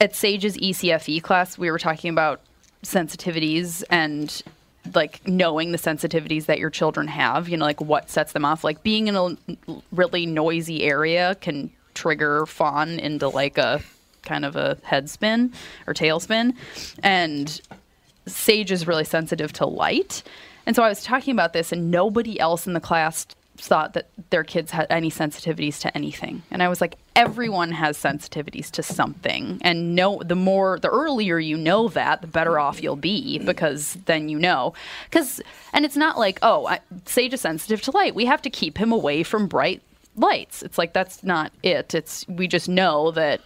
at 0.00 0.14
Sage's 0.14 0.56
ECFE 0.58 1.20
class, 1.22 1.58
we 1.58 1.68
were 1.72 1.78
talking 1.78 2.10
about 2.10 2.40
sensitivities 2.84 3.82
and 3.90 4.42
like 4.94 5.26
knowing 5.26 5.72
the 5.72 5.78
sensitivities 5.78 6.46
that 6.46 6.58
your 6.60 6.70
children 6.70 7.08
have. 7.08 7.48
You 7.48 7.56
know, 7.56 7.64
like 7.64 7.80
what 7.80 8.08
sets 8.10 8.32
them 8.32 8.44
off. 8.44 8.62
Like 8.64 8.82
being 8.82 9.08
in 9.08 9.16
a 9.16 9.36
really 9.90 10.24
noisy 10.26 10.84
area 10.84 11.34
can 11.40 11.70
trigger 11.94 12.46
fawn 12.46 12.98
into 13.00 13.28
like 13.28 13.58
a 13.58 13.80
kind 14.26 14.44
of 14.44 14.56
a 14.56 14.76
head 14.82 15.08
spin 15.08 15.52
or 15.86 15.94
tailspin, 15.94 16.54
and 17.02 17.60
Sage 18.26 18.72
is 18.72 18.86
really 18.86 19.04
sensitive 19.04 19.52
to 19.54 19.66
light. 19.66 20.22
And 20.66 20.74
so 20.74 20.82
I 20.82 20.88
was 20.88 21.02
talking 21.02 21.32
about 21.32 21.52
this, 21.52 21.72
and 21.72 21.90
nobody 21.90 22.38
else 22.38 22.66
in 22.66 22.72
the 22.74 22.80
class 22.80 23.26
thought 23.58 23.94
that 23.94 24.08
their 24.30 24.44
kids 24.44 24.70
had 24.70 24.86
any 24.90 25.10
sensitivities 25.10 25.80
to 25.80 25.96
anything. 25.96 26.42
And 26.50 26.62
I 26.62 26.68
was 26.68 26.80
like, 26.80 26.96
everyone 27.14 27.72
has 27.72 27.96
sensitivities 27.96 28.70
to 28.72 28.82
something. 28.82 29.58
And 29.62 29.94
no, 29.94 30.20
the 30.22 30.36
more, 30.36 30.78
the 30.78 30.90
earlier 30.90 31.38
you 31.38 31.56
know 31.56 31.88
that, 31.88 32.20
the 32.20 32.26
better 32.26 32.58
off 32.58 32.82
you'll 32.82 32.96
be 32.96 33.38
because 33.38 33.94
then 34.06 34.28
you 34.28 34.38
know. 34.38 34.74
Because, 35.08 35.40
and 35.72 35.84
it's 35.84 35.96
not 35.96 36.18
like, 36.18 36.38
oh, 36.42 36.66
I, 36.66 36.80
Sage 37.06 37.32
is 37.32 37.40
sensitive 37.40 37.80
to 37.82 37.92
light. 37.92 38.14
We 38.14 38.26
have 38.26 38.42
to 38.42 38.50
keep 38.50 38.76
him 38.78 38.92
away 38.92 39.22
from 39.22 39.46
bright 39.46 39.82
lights. 40.16 40.62
It's 40.62 40.78
like, 40.78 40.92
that's 40.92 41.22
not 41.24 41.52
it. 41.62 41.94
It's, 41.94 42.26
we 42.28 42.48
just 42.48 42.68
know 42.68 43.10
that 43.12 43.40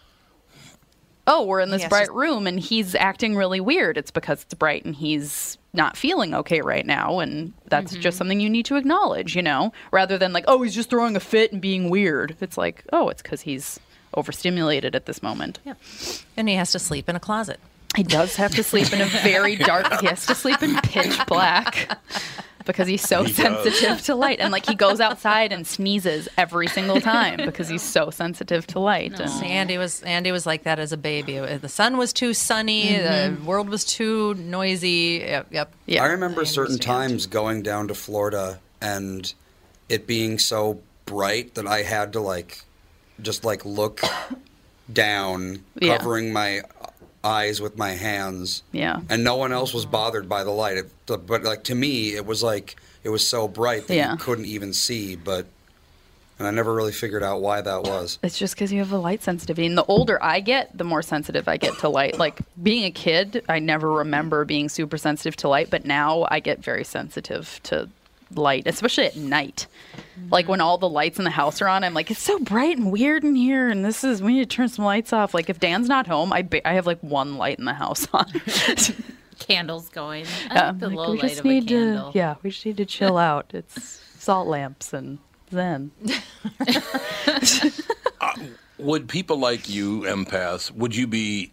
oh, 1.27 1.45
we're 1.45 1.61
in 1.61 1.71
this 1.71 1.83
Yes, 1.83 1.89
bright 1.89 2.13
room 2.13 2.47
and 2.47 2.59
he's 2.59 2.95
acting 2.95 3.37
really 3.37 3.61
weird. 3.61 3.97
It's 3.97 4.11
because 4.11 4.43
it's 4.43 4.55
bright 4.55 4.85
and 4.85 4.95
he's 4.95 5.59
not 5.73 5.97
feeling 5.97 6.35
okay 6.35 6.61
right 6.61 6.85
now. 6.85 7.21
And 7.21 7.53
that's 7.67 7.93
just 7.93 8.01
mm-hmm. 8.01 8.19
something 8.19 8.41
you 8.41 8.51
need 8.51 8.67
to 8.67 8.77
acknowledge, 8.77 9.37
you 9.37 9.43
know, 9.43 9.73
rather 9.93 10.19
than 10.19 10.33
like, 10.33 10.45
oh, 10.49 10.63
he's 10.63 10.75
just 10.75 10.91
throwing 10.91 11.17
a 11.17 11.21
fit 11.21 11.53
and 11.53 11.61
being 11.61 11.91
weird. 11.91 12.37
It's 12.41 12.59
like, 12.59 12.85
oh, 12.93 13.09
it's 13.09 13.23
because 13.23 13.43
he's 13.43 13.79
overstimulated 14.15 14.95
at 14.95 15.07
this 15.07 15.23
moment. 15.23 15.61
Yeah. 15.65 15.75
And 16.37 16.49
he 16.49 16.57
has 16.57 16.73
to 16.73 16.79
sleep 16.79 17.09
in 17.09 17.17
a 17.17 17.21
closet. 17.21 17.61
He 17.97 18.03
does 18.03 18.37
have 18.37 18.55
to 18.55 18.63
sleep 18.63 18.93
in 18.93 19.01
a 19.01 19.07
very 19.07 19.57
dark, 19.57 20.01
he 20.01 20.07
has 20.07 20.25
to 20.27 20.35
sleep 20.35 20.63
in 20.63 20.77
pitch 20.77 21.19
black 21.27 21.99
because 22.73 22.89
he's 22.89 23.03
so 23.03 23.23
He 23.25 23.33
does. 23.33 23.37
sensitive 23.37 24.03
to 24.07 24.15
light. 24.15 24.41
And 24.41 24.53
like 24.53 24.67
he 24.67 24.75
goes 24.75 25.01
outside 25.01 25.53
and 25.53 25.67
sneezes 25.67 26.29
every 26.39 26.67
single 26.69 27.01
time 27.01 27.39
because 27.45 27.69
he's 27.69 27.83
so 27.83 28.11
sensitive 28.11 28.67
to 28.69 28.79
light. 28.79 29.19
And 29.21 29.31
See, 29.31 29.47
Andy 29.47 29.77
was 29.79 30.03
Andy 30.03 30.33
was 30.33 30.47
like 30.47 30.63
that 30.65 30.79
as 30.79 30.93
a 30.93 30.97
baby. 30.97 31.39
The 31.39 31.69
sun 31.69 31.97
was 31.97 32.13
too 32.13 32.33
sunny. 32.35 32.85
Mhm. 32.91 33.39
The 33.39 33.45
world 33.45 33.69
was 33.69 33.85
too 33.85 34.35
noisy. 34.35 35.23
Yep. 35.25 35.47
yep. 35.51 35.75
I 36.01 36.07
remember 36.07 36.45
certain 36.45 36.79
times 36.79 37.27
going 37.27 37.63
down 37.63 37.89
to 37.89 37.95
Florida 37.95 38.61
and 38.81 39.33
it 39.89 40.07
being 40.07 40.39
so 40.39 40.81
bright 41.07 41.55
that 41.57 41.67
I 41.67 41.83
had 41.83 42.13
to 42.13 42.21
like 42.21 42.63
just 43.21 43.45
like 43.45 43.65
look 43.65 44.01
down, 44.93 45.63
Yeah. 45.81 45.99
covering 45.99 46.33
my 46.33 46.63
eyes 47.23 47.61
with 47.61 47.77
my 47.77 47.91
hands. 47.91 48.63
Yeah. 48.73 49.01
And 49.09 49.23
no 49.25 49.37
one 49.37 49.53
else 49.53 49.75
was 49.75 49.87
bothered 49.87 50.29
by 50.29 50.45
the 50.45 50.51
light. 50.51 50.77
It, 50.79 50.91
but 51.07 51.43
like 51.43 51.65
to 51.65 51.75
me, 51.75 52.15
it 52.15 52.25
was 52.27 52.43
like 52.43 52.77
it 53.03 53.09
was 53.11 53.27
so 53.27 53.49
bright 53.49 53.87
that 53.89 53.95
Yeah. 53.95 54.13
you 54.13 54.19
couldn't 54.19 54.47
even 54.47 54.73
see. 54.73 55.17
But 55.17 55.47
and 56.39 56.49
I 56.49 56.53
never 56.53 56.73
really 56.73 56.93
figured 56.93 57.23
out 57.23 57.43
why 57.43 57.61
that 57.61 57.83
was. 57.83 58.19
It's 58.23 58.39
just 58.39 58.55
because 58.55 58.73
you 58.73 58.79
have 58.79 58.93
a 58.93 58.99
light 58.99 59.23
sensitivity. 59.23 59.67
And 59.67 59.77
the 59.77 59.85
older 59.85 60.23
I 60.23 60.41
get, 60.41 60.77
the 60.77 60.85
more 60.85 61.03
sensitive 61.03 61.47
I 61.49 61.59
get 61.59 61.79
to 61.81 61.91
light. 61.91 62.19
Like 62.19 62.39
being 62.63 62.85
a 62.85 62.91
kid, 62.91 63.45
I 63.47 63.59
never 63.59 63.91
remember 63.93 64.47
being 64.47 64.71
super 64.71 64.97
sensitive 64.97 65.37
to 65.37 65.49
light, 65.49 65.69
but 65.69 65.85
now 65.85 66.27
I 66.31 66.41
get 66.41 66.61
very 66.65 66.85
sensitive 66.85 67.61
to 67.65 67.91
light, 68.35 68.67
especially 68.67 69.05
at 69.07 69.17
night. 69.17 69.67
Mm-hmm. 70.19 70.29
Like 70.31 70.49
when 70.49 70.61
all 70.61 70.79
the 70.79 70.89
lights 70.89 71.19
in 71.19 71.25
the 71.25 71.31
house 71.31 71.61
are 71.63 71.69
on, 71.69 71.83
I'm 71.85 71.95
like, 71.95 72.11
it's 72.11 72.23
so 72.23 72.39
bright 72.39 72.77
and 72.79 72.93
weird 72.93 73.25
in 73.25 73.35
here, 73.35 73.69
and 73.69 73.85
this 73.85 74.05
is 74.05 74.23
we 74.23 74.35
need 74.35 74.51
to 74.51 74.57
turn 74.57 74.69
some 74.69 74.85
lights 74.85 75.13
off. 75.13 75.35
Like 75.35 75.49
if 75.51 75.59
Dan's 75.61 75.89
not 75.89 76.07
home, 76.07 76.33
I 76.33 76.43
ba- 76.43 76.67
I 76.69 76.75
have 76.75 76.87
like 76.87 77.01
one 77.01 77.37
light 77.37 77.59
in 77.59 77.65
the 77.65 77.75
house 77.75 78.07
on. 78.13 78.27
Candles 79.39 79.89
going. 79.89 80.27
I 80.51 80.55
Yeah, 80.55 80.67
like 80.69 80.79
the 80.81 80.89
like, 80.89 80.97
low 80.97 81.11
we 81.13 81.19
light 81.19 81.29
just 81.29 81.41
of 81.41 81.47
a 81.47 81.49
need 81.49 81.69
candle. 81.69 82.13
to 82.13 82.19
yeah, 82.19 82.35
we 82.43 82.51
just 82.51 82.65
need 82.67 82.77
to 82.77 82.85
chill 82.85 83.17
out. 83.31 83.51
It's 83.55 84.01
salt 84.19 84.47
lamps 84.49 84.93
and 84.93 85.19
zen. 85.51 85.91
Uh, 88.21 88.35
would 88.79 89.09
people 89.09 89.39
like 89.39 89.67
you, 89.69 90.03
empaths, 90.03 90.71
would 90.73 90.95
you 90.95 91.07
be 91.07 91.53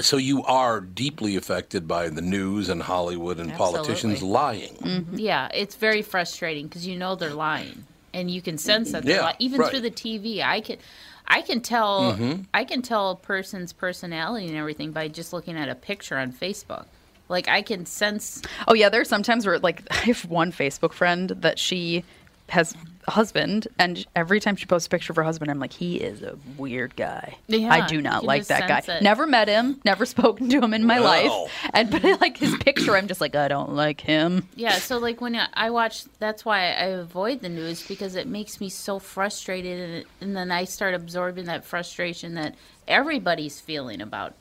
so 0.00 0.16
you 0.16 0.42
are 0.44 0.80
deeply 0.80 1.36
affected 1.36 1.86
by 1.86 2.08
the 2.08 2.22
news 2.22 2.68
and 2.68 2.82
Hollywood 2.82 3.38
and 3.38 3.52
politicians 3.54 4.22
lying? 4.22 4.74
Mm-hmm. 4.76 5.18
Yeah, 5.18 5.48
it's 5.52 5.76
very 5.76 6.02
frustrating 6.02 6.66
because 6.66 6.86
you 6.86 6.96
know 6.96 7.14
they're 7.14 7.34
lying, 7.34 7.84
and 8.14 8.30
you 8.30 8.40
can 8.42 8.58
sense 8.58 8.92
that 8.92 9.04
they're 9.04 9.16
Yeah, 9.16 9.22
lying. 9.24 9.36
Even 9.38 9.60
right. 9.60 9.70
through 9.70 9.80
the 9.80 9.90
TV, 9.90 10.42
I 10.42 10.60
can, 10.60 10.78
I 11.26 11.42
can 11.42 11.60
tell, 11.60 12.14
Mhm. 12.14 12.46
I 12.54 12.64
can 12.64 12.82
tell 12.82 13.10
a 13.10 13.16
person's 13.16 13.72
personality 13.72 14.48
and 14.48 14.56
everything 14.56 14.92
by 14.92 15.08
just 15.08 15.32
looking 15.32 15.56
at 15.56 15.68
a 15.68 15.74
picture 15.74 16.16
on 16.16 16.32
Facebook. 16.32 16.86
Like 17.28 17.48
I 17.48 17.62
can 17.62 17.86
sense. 17.86 18.42
Oh 18.68 18.74
yeah, 18.74 18.88
there's 18.88 19.08
sometimes 19.08 19.46
where 19.46 19.58
like 19.58 19.82
I 19.90 19.96
have 19.96 20.24
one 20.26 20.52
Facebook 20.52 20.92
friend 20.92 21.30
that 21.30 21.58
she 21.58 22.04
has 22.48 22.72
a 22.72 22.76
husband, 23.08 23.68
and 23.78 24.06
every 24.14 24.40
time 24.40 24.56
she 24.56 24.66
posts 24.66 24.86
a 24.86 24.90
picture 24.90 25.12
of 25.12 25.16
her 25.16 25.22
husband, 25.22 25.50
I'm 25.50 25.58
like, 25.58 25.72
he 25.72 25.96
is 25.96 26.22
a 26.22 26.36
weird 26.56 26.94
guy. 26.96 27.36
Yeah, 27.48 27.72
I 27.72 27.86
do 27.86 28.00
not 28.00 28.24
like 28.24 28.46
that 28.46 28.68
guy. 28.68 28.94
it. 28.96 29.02
Never 29.02 29.26
met 29.26 29.48
him, 29.48 29.80
never 29.84 30.06
spoken 30.16 30.48
to 30.50 30.60
him 30.60 30.72
in 30.74 30.84
my 30.84 31.00
Wow. 31.00 31.04
life, 31.42 31.52
and 31.74 31.90
but 31.90 32.04
I 32.04 32.14
like 32.20 32.36
his 32.36 32.54
picture. 32.58 32.96
I'm 32.96 33.08
just 33.08 33.20
like, 33.20 33.34
I 33.34 33.48
don't 33.48 33.72
like 33.74 34.00
him. 34.00 34.48
Yeah, 34.54 34.78
so 34.78 34.98
like 34.98 35.20
when 35.20 35.34
I- 35.36 35.48
I 35.54 35.70
watch, 35.70 36.04
that's 36.18 36.44
why 36.44 36.60
I 36.72 36.86
avoid 36.86 37.40
the 37.40 37.48
news 37.48 37.86
because 37.86 38.14
it 38.14 38.26
makes 38.26 38.60
me 38.60 38.68
so 38.68 38.98
frustrated, 38.98 39.80
and, 39.90 40.04
and 40.20 40.36
then 40.36 40.50
I 40.52 40.64
start 40.64 40.94
absorbing 40.94 41.46
that 41.46 41.64
frustration 41.64 42.34
that 42.34 42.54
everybody's 42.86 43.60
feeling 43.60 44.00
about 44.00 44.34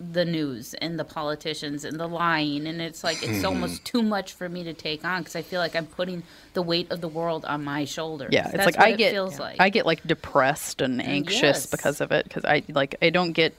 the 0.00 0.24
news 0.24 0.74
and 0.74 0.98
the 0.98 1.04
politicians 1.04 1.84
and 1.84 1.98
the 2.00 2.08
lying, 2.08 2.66
and 2.66 2.80
it's 2.80 3.04
like 3.04 3.22
it's 3.22 3.38
Mhm. 3.42 3.44
almost 3.44 3.84
too 3.84 4.02
much 4.02 4.32
for 4.32 4.48
me 4.48 4.64
to 4.64 4.72
take 4.74 5.04
on 5.04 5.20
because 5.22 5.36
I 5.36 5.42
feel 5.42 5.60
like 5.60 5.76
I'm 5.76 5.86
putting 5.86 6.24
the 6.52 6.62
weight 6.62 6.90
of 6.90 7.00
the 7.00 7.08
world 7.08 7.44
on 7.44 7.62
my 7.62 7.84
shoulders. 7.84 8.30
Yeah, 8.32 8.44
it's 8.48 8.52
That's 8.52 8.66
like 8.66 8.78
what 8.78 8.86
I 8.86 8.90
it 8.90 8.98
get 8.98 9.12
feels 9.12 9.38
like. 9.38 9.56
I 9.60 9.68
get 9.70 9.86
like 9.86 10.04
depressed 10.06 10.80
and 10.80 11.00
anxious 11.00 11.42
Yes. 11.42 11.66
because 11.66 12.00
of 12.00 12.10
it 12.10 12.24
because 12.24 12.44
I 12.44 12.62
like 12.68 12.96
I 13.02 13.10
don't 13.10 13.32
get 13.32 13.54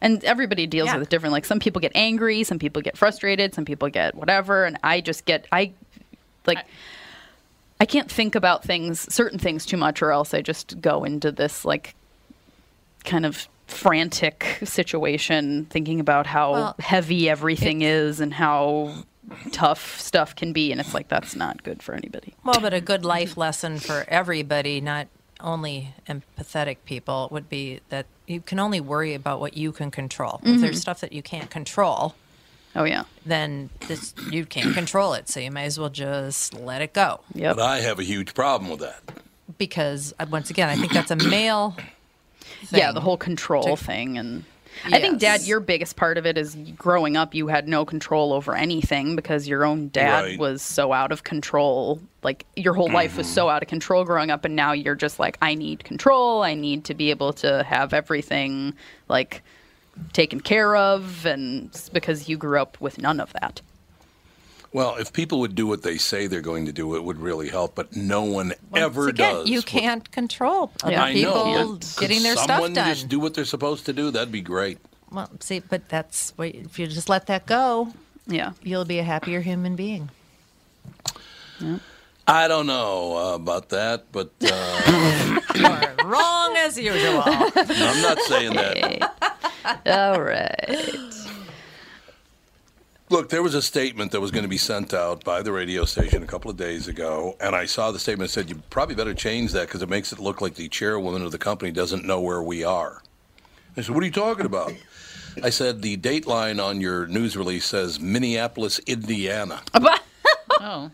and 0.00 0.22
everybody 0.24 0.66
deals 0.66 0.86
Yeah. 0.86 0.94
with 0.98 1.08
it 1.08 1.10
different. 1.10 1.32
Like 1.32 1.44
some 1.44 1.58
people 1.58 1.80
get 1.80 1.92
angry, 1.94 2.44
some 2.44 2.58
people 2.60 2.80
get 2.80 2.96
frustrated, 2.96 3.52
some 3.54 3.64
people 3.64 3.88
get 3.88 4.14
whatever, 4.14 4.64
and 4.64 4.78
I 4.84 5.00
just 5.00 5.24
get 5.24 5.46
I 5.50 5.72
like 6.46 6.64
I 7.80 7.84
can't 7.86 8.10
think 8.10 8.36
about 8.36 8.62
things 8.62 9.12
certain 9.12 9.40
things 9.40 9.66
too 9.66 9.76
much 9.76 10.00
or 10.00 10.12
else 10.12 10.32
I 10.32 10.42
just 10.42 10.80
go 10.80 11.02
into 11.02 11.32
this 11.32 11.64
like 11.64 11.96
kind 13.04 13.26
of 13.26 13.48
frantic 13.72 14.58
situation 14.64 15.66
thinking 15.66 16.00
about 16.00 16.26
how 16.26 16.52
Well, 16.52 16.76
heavy 16.78 17.28
everything 17.28 17.82
is 17.82 18.20
and 18.20 18.32
how 18.32 18.94
tough 19.52 19.98
stuff 20.00 20.34
can 20.36 20.52
be 20.52 20.70
and 20.72 20.80
it's 20.80 20.94
like 20.94 21.08
that's 21.08 21.34
not 21.36 21.62
good 21.62 21.82
for 21.82 21.94
anybody. 21.94 22.34
Well, 22.44 22.60
but 22.60 22.74
a 22.74 22.80
good 22.80 23.04
life 23.04 23.36
lesson 23.36 23.78
for 23.78 24.04
everybody, 24.08 24.80
not 24.80 25.08
only 25.40 25.94
empathetic 26.08 26.78
people, 26.84 27.28
would 27.32 27.48
be 27.48 27.80
that 27.88 28.06
you 28.26 28.40
can 28.40 28.58
only 28.60 28.80
worry 28.80 29.14
about 29.14 29.40
what 29.40 29.56
you 29.56 29.72
can 29.72 29.90
control. 29.90 30.40
If 30.44 30.58
Mhm. 30.58 30.60
there's 30.60 30.80
stuff 30.80 31.00
that 31.00 31.12
you 31.12 31.22
can't 31.22 31.50
control, 31.50 32.14
oh 32.76 32.84
yeah, 32.84 33.04
then 33.26 33.70
this 33.88 34.14
you 34.30 34.46
can't 34.46 34.72
control 34.74 35.14
it. 35.14 35.28
So 35.28 35.40
you 35.40 35.50
may 35.50 35.64
as 35.64 35.78
well 35.78 35.88
just 35.90 36.54
let 36.54 36.82
it 36.82 36.92
go. 36.92 37.20
But 37.34 37.58
I 37.58 37.80
have 37.80 37.98
a 37.98 38.04
huge 38.04 38.34
problem 38.34 38.70
with 38.70 38.80
that. 38.80 39.02
Because 39.58 40.14
uh, 40.18 40.26
once 40.30 40.50
again, 40.50 40.68
I 40.68 40.76
think 40.76 40.92
that's 40.92 41.10
a 41.10 41.16
male. 41.16 41.76
Yeah, 42.70 42.92
the 42.92 43.00
whole 43.00 43.16
control 43.16 43.76
to- 43.76 43.84
thing 43.84 44.18
and 44.18 44.44
I 44.86 45.00
think 45.00 45.20
dad 45.20 45.42
your 45.42 45.60
biggest 45.60 45.96
part 45.96 46.16
of 46.16 46.24
it 46.26 46.38
is 46.38 46.56
growing 46.76 47.16
up 47.16 47.34
you 47.34 47.48
had 47.48 47.68
no 47.68 47.84
control 47.84 48.32
over 48.32 48.54
anything 48.56 49.16
because 49.16 49.46
your 49.46 49.64
own 49.64 49.88
dad 49.88 50.24
Right. 50.24 50.38
was 50.38 50.62
so 50.62 50.92
out 50.92 51.12
of 51.12 51.24
control. 51.24 52.00
Like 52.22 52.46
your 52.56 52.74
whole 52.74 52.90
life 52.90 53.16
was 53.16 53.26
mm-hmm. 53.26 53.34
so 53.34 53.48
out 53.48 53.62
of 53.62 53.68
control 53.68 54.04
growing 54.04 54.30
up 54.30 54.44
and 54.44 54.56
now 54.56 54.72
you're 54.72 54.94
just 54.94 55.18
like 55.18 55.36
I 55.42 55.54
need 55.54 55.84
control. 55.84 56.42
I 56.42 56.54
need 56.54 56.84
to 56.86 56.94
be 56.94 57.10
able 57.10 57.32
to 57.34 57.62
have 57.64 57.92
everything 57.92 58.74
like 59.08 59.42
taken 60.14 60.40
care 60.40 60.74
of 60.74 61.26
and 61.26 61.70
because 61.92 62.28
you 62.28 62.36
grew 62.38 62.60
up 62.60 62.80
with 62.80 62.98
none 62.98 63.20
of 63.20 63.32
that. 63.34 63.60
Well, 64.72 64.96
if 64.96 65.12
people 65.12 65.40
would 65.40 65.54
do 65.54 65.66
what 65.66 65.82
they 65.82 65.98
say 65.98 66.26
they're 66.26 66.40
going 66.40 66.64
to 66.66 66.72
do, 66.72 66.96
it 66.96 67.04
would 67.04 67.18
really 67.18 67.48
help. 67.50 67.74
But 67.74 67.94
no 67.94 68.22
one 68.24 68.54
ever 68.74 69.08
again, 69.08 69.34
does. 69.34 69.48
you 69.48 69.60
can't 69.62 70.10
control 70.10 70.72
other 70.82 70.96
I 70.96 71.12
people 71.12 71.34
know. 71.34 71.78
getting 71.98 72.22
their 72.22 72.36
stuff 72.36 72.46
someone 72.48 72.72
done. 72.72 72.88
just 72.88 73.08
do 73.08 73.20
what 73.20 73.34
they're 73.34 73.44
supposed 73.44 73.84
to 73.86 73.92
do? 73.92 74.10
That'd 74.10 74.32
be 74.32 74.40
great. 74.40 74.78
Well, 75.10 75.30
see, 75.40 75.58
but 75.60 75.90
that's 75.90 76.32
what, 76.36 76.48
if 76.54 76.78
you 76.78 76.86
just 76.86 77.10
let 77.10 77.26
that 77.26 77.44
go, 77.44 77.92
yeah, 78.26 78.52
you'll 78.62 78.86
be 78.86 78.98
a 78.98 79.02
happier 79.02 79.40
human 79.42 79.76
being. 79.76 80.10
I 82.26 82.48
don't 82.48 82.66
know 82.66 83.16
uh, 83.16 83.34
about 83.34 83.68
that, 83.70 84.10
but 84.10 84.30
uh, 84.42 85.40
You're 85.54 86.06
wrong 86.08 86.56
as 86.56 86.78
usual. 86.78 87.22
I'm 87.26 88.02
not 88.02 88.18
saying 88.20 88.54
that. 88.54 89.82
All 89.86 90.20
right. 90.22 91.12
Look, 93.12 93.28
there 93.28 93.42
was 93.42 93.54
a 93.54 93.60
statement 93.60 94.10
that 94.12 94.22
was 94.22 94.30
going 94.30 94.44
to 94.44 94.48
be 94.48 94.56
sent 94.56 94.94
out 94.94 95.22
by 95.22 95.42
the 95.42 95.52
radio 95.52 95.84
station 95.84 96.22
a 96.22 96.26
couple 96.26 96.50
of 96.50 96.56
days 96.56 96.88
ago, 96.88 97.36
and 97.42 97.54
I 97.54 97.66
saw 97.66 97.90
the 97.90 97.98
statement 97.98 98.30
that 98.30 98.32
said 98.32 98.48
you 98.48 98.62
probably 98.70 98.94
better 98.94 99.12
change 99.12 99.52
that 99.52 99.68
because 99.68 99.82
it 99.82 99.90
makes 99.90 100.14
it 100.14 100.18
look 100.18 100.40
like 100.40 100.54
the 100.54 100.66
chairwoman 100.70 101.20
of 101.20 101.30
the 101.30 101.36
company 101.36 101.72
doesn't 101.72 102.06
know 102.06 102.22
where 102.22 102.42
we 102.42 102.64
are. 102.64 103.02
I 103.76 103.82
said, 103.82 103.94
"What 103.94 104.02
are 104.02 104.06
you 104.06 104.12
talking 104.12 104.46
about?" 104.46 104.72
I 105.42 105.50
said, 105.50 105.82
"The 105.82 105.96
date 105.96 106.26
line 106.26 106.58
on 106.58 106.80
your 106.80 107.06
news 107.06 107.36
release 107.36 107.66
says 107.66 108.00
Minneapolis, 108.00 108.78
Indiana." 108.86 109.60
oh. 110.60 110.90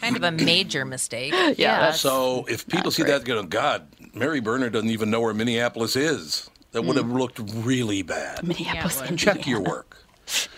kind 0.00 0.16
of 0.16 0.24
a 0.24 0.32
major 0.32 0.84
mistake. 0.84 1.32
Yeah. 1.56 1.92
So 1.92 2.46
if 2.48 2.66
people 2.66 2.90
see 2.90 3.04
that, 3.04 3.24
go, 3.24 3.40
God, 3.44 3.86
Mary 4.12 4.40
Berner 4.40 4.70
doesn't 4.70 4.90
even 4.90 5.12
know 5.12 5.20
where 5.20 5.34
Minneapolis 5.34 5.94
is. 5.94 6.50
That 6.72 6.82
would 6.82 6.96
have 6.96 7.12
looked 7.12 7.38
really 7.38 8.02
bad. 8.02 8.42
Minneapolis, 8.42 9.00
Check 9.14 9.46
your 9.46 9.60
work. 9.60 9.98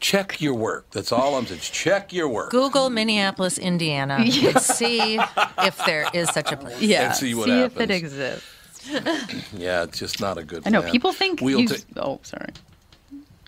Check 0.00 0.40
your 0.40 0.54
work. 0.54 0.90
That's 0.90 1.10
all 1.12 1.34
I'm 1.36 1.46
saying. 1.46 1.60
Check 1.60 2.12
your 2.12 2.28
work. 2.28 2.50
Google 2.50 2.88
Minneapolis, 2.90 3.58
Indiana, 3.58 4.18
Yeah. 4.24 4.50
and 4.50 4.60
see 4.60 5.18
if 5.18 5.84
there 5.86 6.08
is 6.14 6.28
such 6.30 6.52
a 6.52 6.56
place. 6.56 6.80
Yeah. 6.80 7.06
And 7.06 7.14
see 7.16 7.34
what 7.34 7.48
if 7.48 7.78
it 7.80 7.90
exists. 7.90 8.44
Yeah, 9.56 9.82
it's 9.82 9.98
just 9.98 10.20
not 10.20 10.38
a 10.38 10.44
good. 10.44 10.62
I 10.66 10.70
know 10.70 10.80
plan. 10.80 10.92
people 10.92 11.12
think 11.12 11.40
We'll 11.42 11.60
you 11.60 11.68
ta- 11.68 11.76
Oh, 11.96 12.20
sorry. 12.22 12.50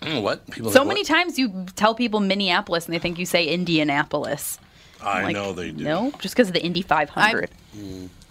Mm, 0.01 0.21
what? 0.21 0.45
People 0.51 0.71
So 0.71 0.79
think 0.79 0.87
many 0.89 0.99
what? 1.01 1.07
times 1.07 1.39
you 1.39 1.65
tell 1.75 1.95
people 1.95 2.19
Minneapolis 2.19 2.85
and 2.85 2.93
they 2.93 2.99
think 2.99 3.17
you 3.17 3.25
say 3.25 3.45
Indianapolis. 3.47 4.59
I 5.01 5.23
Like, 5.23 5.33
know 5.33 5.53
they 5.53 5.71
do. 5.71 5.83
No, 5.83 6.11
just 6.19 6.35
because 6.35 6.49
of 6.49 6.53
the 6.53 6.61
Indy 6.63 6.81
500. 6.83 7.49
I 7.49 7.77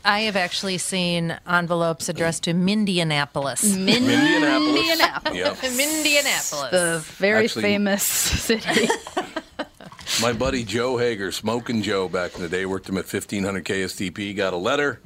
have 0.05 0.37
actually 0.37 0.79
seen 0.79 1.37
envelopes 1.47 2.09
addressed 2.09 2.45
to 2.45 2.55
Mindianapolis. 2.55 3.63
Mindianapolis. 3.77 5.35
Yep. 5.35 5.57
Mindianapolis. 5.57 6.71
The 6.71 6.99
very 7.17 7.45
Actually- 7.45 7.63
famous 7.63 8.03
city. 8.05 8.89
My 10.23 10.33
buddy 10.33 10.65
Joe 10.65 10.97
Hager, 10.99 11.31
Smoking 11.31 11.83
Joe, 11.83 12.09
back 12.09 12.35
in 12.35 12.43
the 12.43 12.49
day, 12.49 12.67
worked 12.67 12.89
him 12.89 12.97
at 12.99 13.05
1500 13.05 13.65
KSTP. 13.65 14.37
Got 14.37 14.53
a 14.53 14.57
letter 14.57 15.01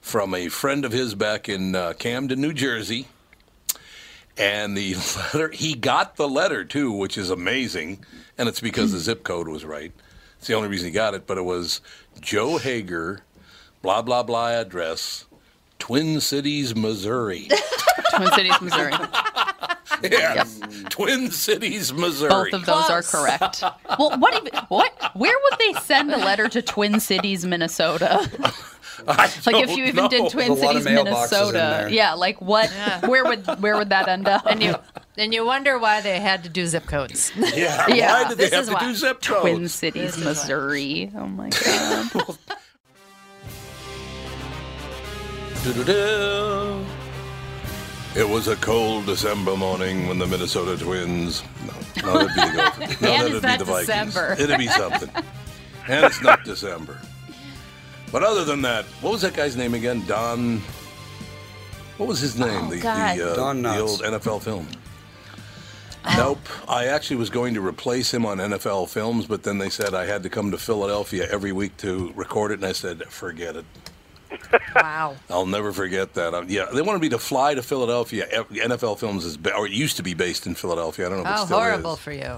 from 0.00 0.34
a 0.34 0.48
friend 0.48 0.84
of 0.84 0.92
his 0.92 1.14
back 1.14 1.48
in 1.48 1.74
uh, 1.74 1.94
Camden, 1.94 2.40
New 2.40 2.52
Jersey. 2.52 3.08
And 4.38 4.76
the 4.76 4.94
letter, 5.34 5.50
he 5.50 5.74
got 5.74 6.16
the 6.16 6.28
letter 6.28 6.64
too, 6.64 6.92
which 6.92 7.18
is 7.18 7.28
amazing. 7.30 8.04
And 8.38 8.48
it's 8.48 8.60
because 8.60 8.92
the 8.92 8.98
zip 8.98 9.24
code 9.24 9.48
was 9.48 9.64
right. 9.64 9.92
It's 10.38 10.46
the 10.46 10.54
only 10.54 10.68
reason 10.68 10.86
he 10.86 10.92
got 10.92 11.14
it, 11.14 11.26
but 11.26 11.36
it 11.36 11.44
was 11.44 11.80
Joe 12.20 12.56
Hager, 12.56 13.20
blah 13.82 14.02
blah 14.02 14.22
blah 14.22 14.50
address, 14.50 15.26
Twin 15.78 16.20
Cities, 16.20 16.74
Missouri. 16.76 17.48
Twin 18.16 18.32
Cities, 18.32 18.60
Missouri. 18.60 18.92
yes, 20.02 20.60
Twin 20.88 21.30
Cities, 21.30 21.92
Missouri. 21.92 22.28
Both 22.50 22.52
of 22.54 22.66
those 22.66 22.90
are 22.90 23.02
correct. 23.02 23.62
Well, 23.98 24.18
what 24.18 24.34
even 24.34 24.52
what? 24.68 24.92
Where 25.14 25.36
would 25.50 25.58
they 25.58 25.72
send 25.80 26.10
a 26.12 26.16
letter 26.18 26.48
to 26.48 26.62
Twin 26.62 27.00
Cities, 27.00 27.44
Minnesota? 27.44 28.28
I 29.08 29.32
like 29.46 29.64
if 29.64 29.76
you 29.76 29.84
even 29.84 29.96
know. 29.96 30.08
did 30.08 30.30
Twin 30.30 30.48
There's 30.48 30.60
a 30.60 30.64
lot 30.66 30.76
of 30.76 30.82
Cities, 30.82 31.04
Minnesota. 31.04 31.88
Yeah, 31.90 32.12
like 32.14 32.40
what? 32.42 32.68
Where 33.06 33.24
would 33.24 33.46
where 33.62 33.76
would 33.78 33.88
that 33.90 34.08
end 34.08 34.28
up? 34.28 34.44
And 34.46 34.62
you 34.62 34.74
and 35.16 35.32
you 35.32 35.46
wonder 35.46 35.78
why 35.78 36.00
they 36.02 36.20
had 36.20 36.42
to 36.44 36.50
do 36.50 36.66
zip 36.66 36.86
codes. 36.86 37.32
Yeah, 37.36 37.86
Yeah, 37.88 38.12
why 38.22 38.28
did 38.28 38.38
they 38.38 38.44
this 38.50 38.54
have 38.54 38.66
to 38.66 38.72
why. 38.74 38.80
do 38.80 38.94
zip 38.94 39.22
codes? 39.22 39.40
Twin? 39.40 39.68
Cities, 39.68 40.16
This 40.16 40.18
why. 40.18 40.24
Missouri. 40.24 41.12
Oh 41.16 41.26
my 41.26 41.48
god. 41.48 42.38
Do-do-do. 45.62 46.84
It 48.16 48.28
was 48.28 48.48
a 48.48 48.56
cold 48.56 49.06
December 49.06 49.56
morning 49.56 50.08
when 50.08 50.18
the 50.18 50.26
Minnesota 50.26 50.82
Twins. 50.82 51.42
No, 52.02 52.02
no 52.02 52.26
that'd 52.26 52.34
be 52.34 52.56
the 52.56 52.96
No, 53.00 53.12
And 53.12 53.32
that'd 53.32 53.32
it's 53.32 53.40
be 53.40 53.46
not 53.46 53.58
the 53.58 53.64
Vikings. 53.66 53.86
December. 53.86 54.36
It'd 54.38 54.58
be 54.58 54.66
something. 54.68 55.10
and 55.86 56.04
it's 56.06 56.22
not 56.22 56.42
December. 56.44 56.98
But 58.10 58.22
other 58.24 58.44
than 58.44 58.62
that, 58.62 58.84
what 59.02 59.12
was 59.12 59.20
that 59.22 59.34
guy's 59.34 59.56
name 59.56 59.74
again? 59.74 60.04
Don. 60.06 60.60
What 61.98 62.08
was 62.08 62.18
his 62.20 62.38
name? 62.38 62.64
Oh, 62.66 62.70
the 62.70 62.80
God. 62.80 63.18
the, 63.18 63.32
uh, 63.32 63.36
Don 63.36 63.62
the 63.62 63.78
old 63.78 64.00
NFL 64.00 64.42
film. 64.42 64.66
Oh. 66.06 66.14
Nope. 66.16 66.38
I 66.68 66.86
actually 66.86 67.16
was 67.16 67.28
going 67.30 67.52
to 67.54 67.60
replace 67.60 68.12
him 68.12 68.24
on 68.24 68.38
NFL 68.38 68.88
films, 68.88 69.26
but 69.26 69.42
then 69.42 69.58
they 69.58 69.68
said 69.68 69.94
I 69.94 70.06
had 70.06 70.22
to 70.22 70.30
come 70.30 70.50
to 70.50 70.58
Philadelphia 70.58 71.28
every 71.30 71.52
week 71.52 71.76
to 71.78 72.12
record 72.16 72.50
it, 72.52 72.54
and 72.54 72.64
I 72.64 72.72
said, 72.72 73.04
forget 73.04 73.54
it. 73.56 73.66
Wow. 74.74 75.16
I'll 75.30 75.46
never 75.46 75.72
forget 75.72 76.14
that. 76.14 76.34
Um, 76.34 76.46
yeah, 76.48 76.66
they 76.72 76.82
wanted 76.82 77.00
me 77.02 77.08
to 77.10 77.18
fly 77.18 77.54
to 77.54 77.62
Philadelphia. 77.62 78.26
NFL 78.50 78.98
Films 78.98 79.24
is, 79.24 79.36
ba- 79.36 79.54
or 79.54 79.66
it 79.66 79.72
used 79.72 79.96
to 79.98 80.02
be 80.02 80.14
based 80.14 80.46
in 80.46 80.54
Philadelphia. 80.54 81.06
I 81.06 81.08
don't 81.10 81.18
know 81.24 81.30
if 81.30 81.36
it 81.36 81.40
Oh, 81.40 81.44
still 81.46 81.58
horrible 81.58 81.94
is. 81.94 81.98
for 82.00 82.12
you. 82.12 82.36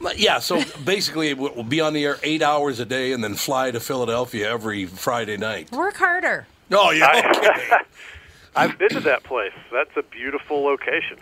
But 0.00 0.18
yeah, 0.18 0.38
so 0.38 0.62
basically, 0.84 1.34
we'll 1.34 1.54
we'll 1.54 1.64
be 1.64 1.80
on 1.80 1.92
the 1.92 2.04
air 2.04 2.18
eight 2.22 2.42
hours 2.42 2.78
a 2.80 2.84
day, 2.84 3.12
and 3.12 3.22
then 3.24 3.34
fly 3.34 3.70
to 3.70 3.80
Philadelphia 3.80 4.48
every 4.50 4.86
Friday 4.86 5.36
night. 5.36 5.72
Work 5.72 5.96
harder. 5.96 6.46
Oh 6.70 6.90
yeah, 6.92 7.32
okay. 7.36 7.76
I've 8.56 8.78
been 8.78 8.90
to 8.90 9.00
that 9.00 9.22
place. 9.24 9.52
That's 9.72 9.96
a 9.96 10.02
beautiful 10.02 10.62
location. 10.62 11.16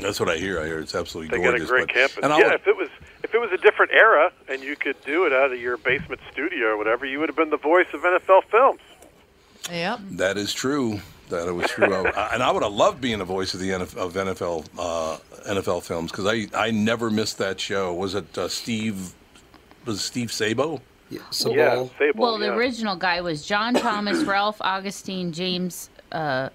That's 0.00 0.18
what 0.20 0.28
I 0.28 0.36
hear. 0.38 0.60
I 0.60 0.66
hear 0.66 0.78
it's 0.80 0.94
absolutely 0.94 1.36
They 1.36 1.42
gorgeous. 1.42 1.68
got 1.68 1.74
a 1.74 1.84
great 1.84 1.86
but- 1.88 1.94
campus. 1.94 2.18
And 2.22 2.32
yeah, 2.32 2.44
would- 2.46 2.54
if 2.54 2.66
it 2.66 2.76
was 2.76 2.88
if 3.24 3.34
it 3.34 3.38
was 3.38 3.50
a 3.52 3.56
different 3.58 3.92
era 3.92 4.32
and 4.48 4.62
you 4.62 4.76
could 4.76 4.96
do 5.04 5.24
it 5.26 5.32
out 5.32 5.52
of 5.52 5.60
your 5.60 5.76
basement 5.76 6.20
studio 6.30 6.68
or 6.68 6.76
whatever, 6.76 7.06
you 7.06 7.18
would 7.20 7.28
have 7.28 7.36
been 7.36 7.50
the 7.50 7.56
voice 7.56 7.86
of 7.92 8.00
NFL 8.02 8.44
films. 8.50 8.80
Yep. 9.70 10.00
that 10.12 10.36
is 10.36 10.52
true. 10.52 11.00
That 11.28 11.46
it 11.48 11.52
was 11.52 11.70
true. 11.70 11.94
I- 12.16 12.30
and 12.34 12.42
I 12.42 12.50
would 12.50 12.62
have 12.62 12.72
loved 12.72 13.00
being 13.00 13.18
the 13.18 13.24
voice 13.24 13.54
of 13.54 13.60
the 13.60 13.70
NF, 13.70 13.96
of 13.96 14.14
NFL 14.14 14.66
uh, 14.78 15.18
NFL 15.48 15.82
films 15.84 16.10
because 16.10 16.26
I 16.26 16.46
I 16.54 16.70
never 16.72 17.10
missed 17.10 17.38
that 17.38 17.60
show. 17.60 17.94
Was 17.94 18.14
it 18.14 18.36
uh, 18.36 18.48
Steve? 18.48 19.14
Was 19.86 19.98
it 19.98 20.02
Steve 20.02 20.28
Sabol? 20.30 20.80
Yeah, 21.10 21.18
yeah, 21.20 21.24
Sabol. 21.30 21.90
Sabol. 21.90 22.14
Well, 22.16 22.38
the 22.38 22.46
yeah. 22.46 22.54
original 22.56 22.96
guy 22.96 23.20
was 23.20 23.46
John 23.46 23.74
Thomas, 23.74 24.22
Ralph 24.24 24.56
Augustine, 24.60 25.32
James. 25.32 25.88
Uh, 26.10 26.48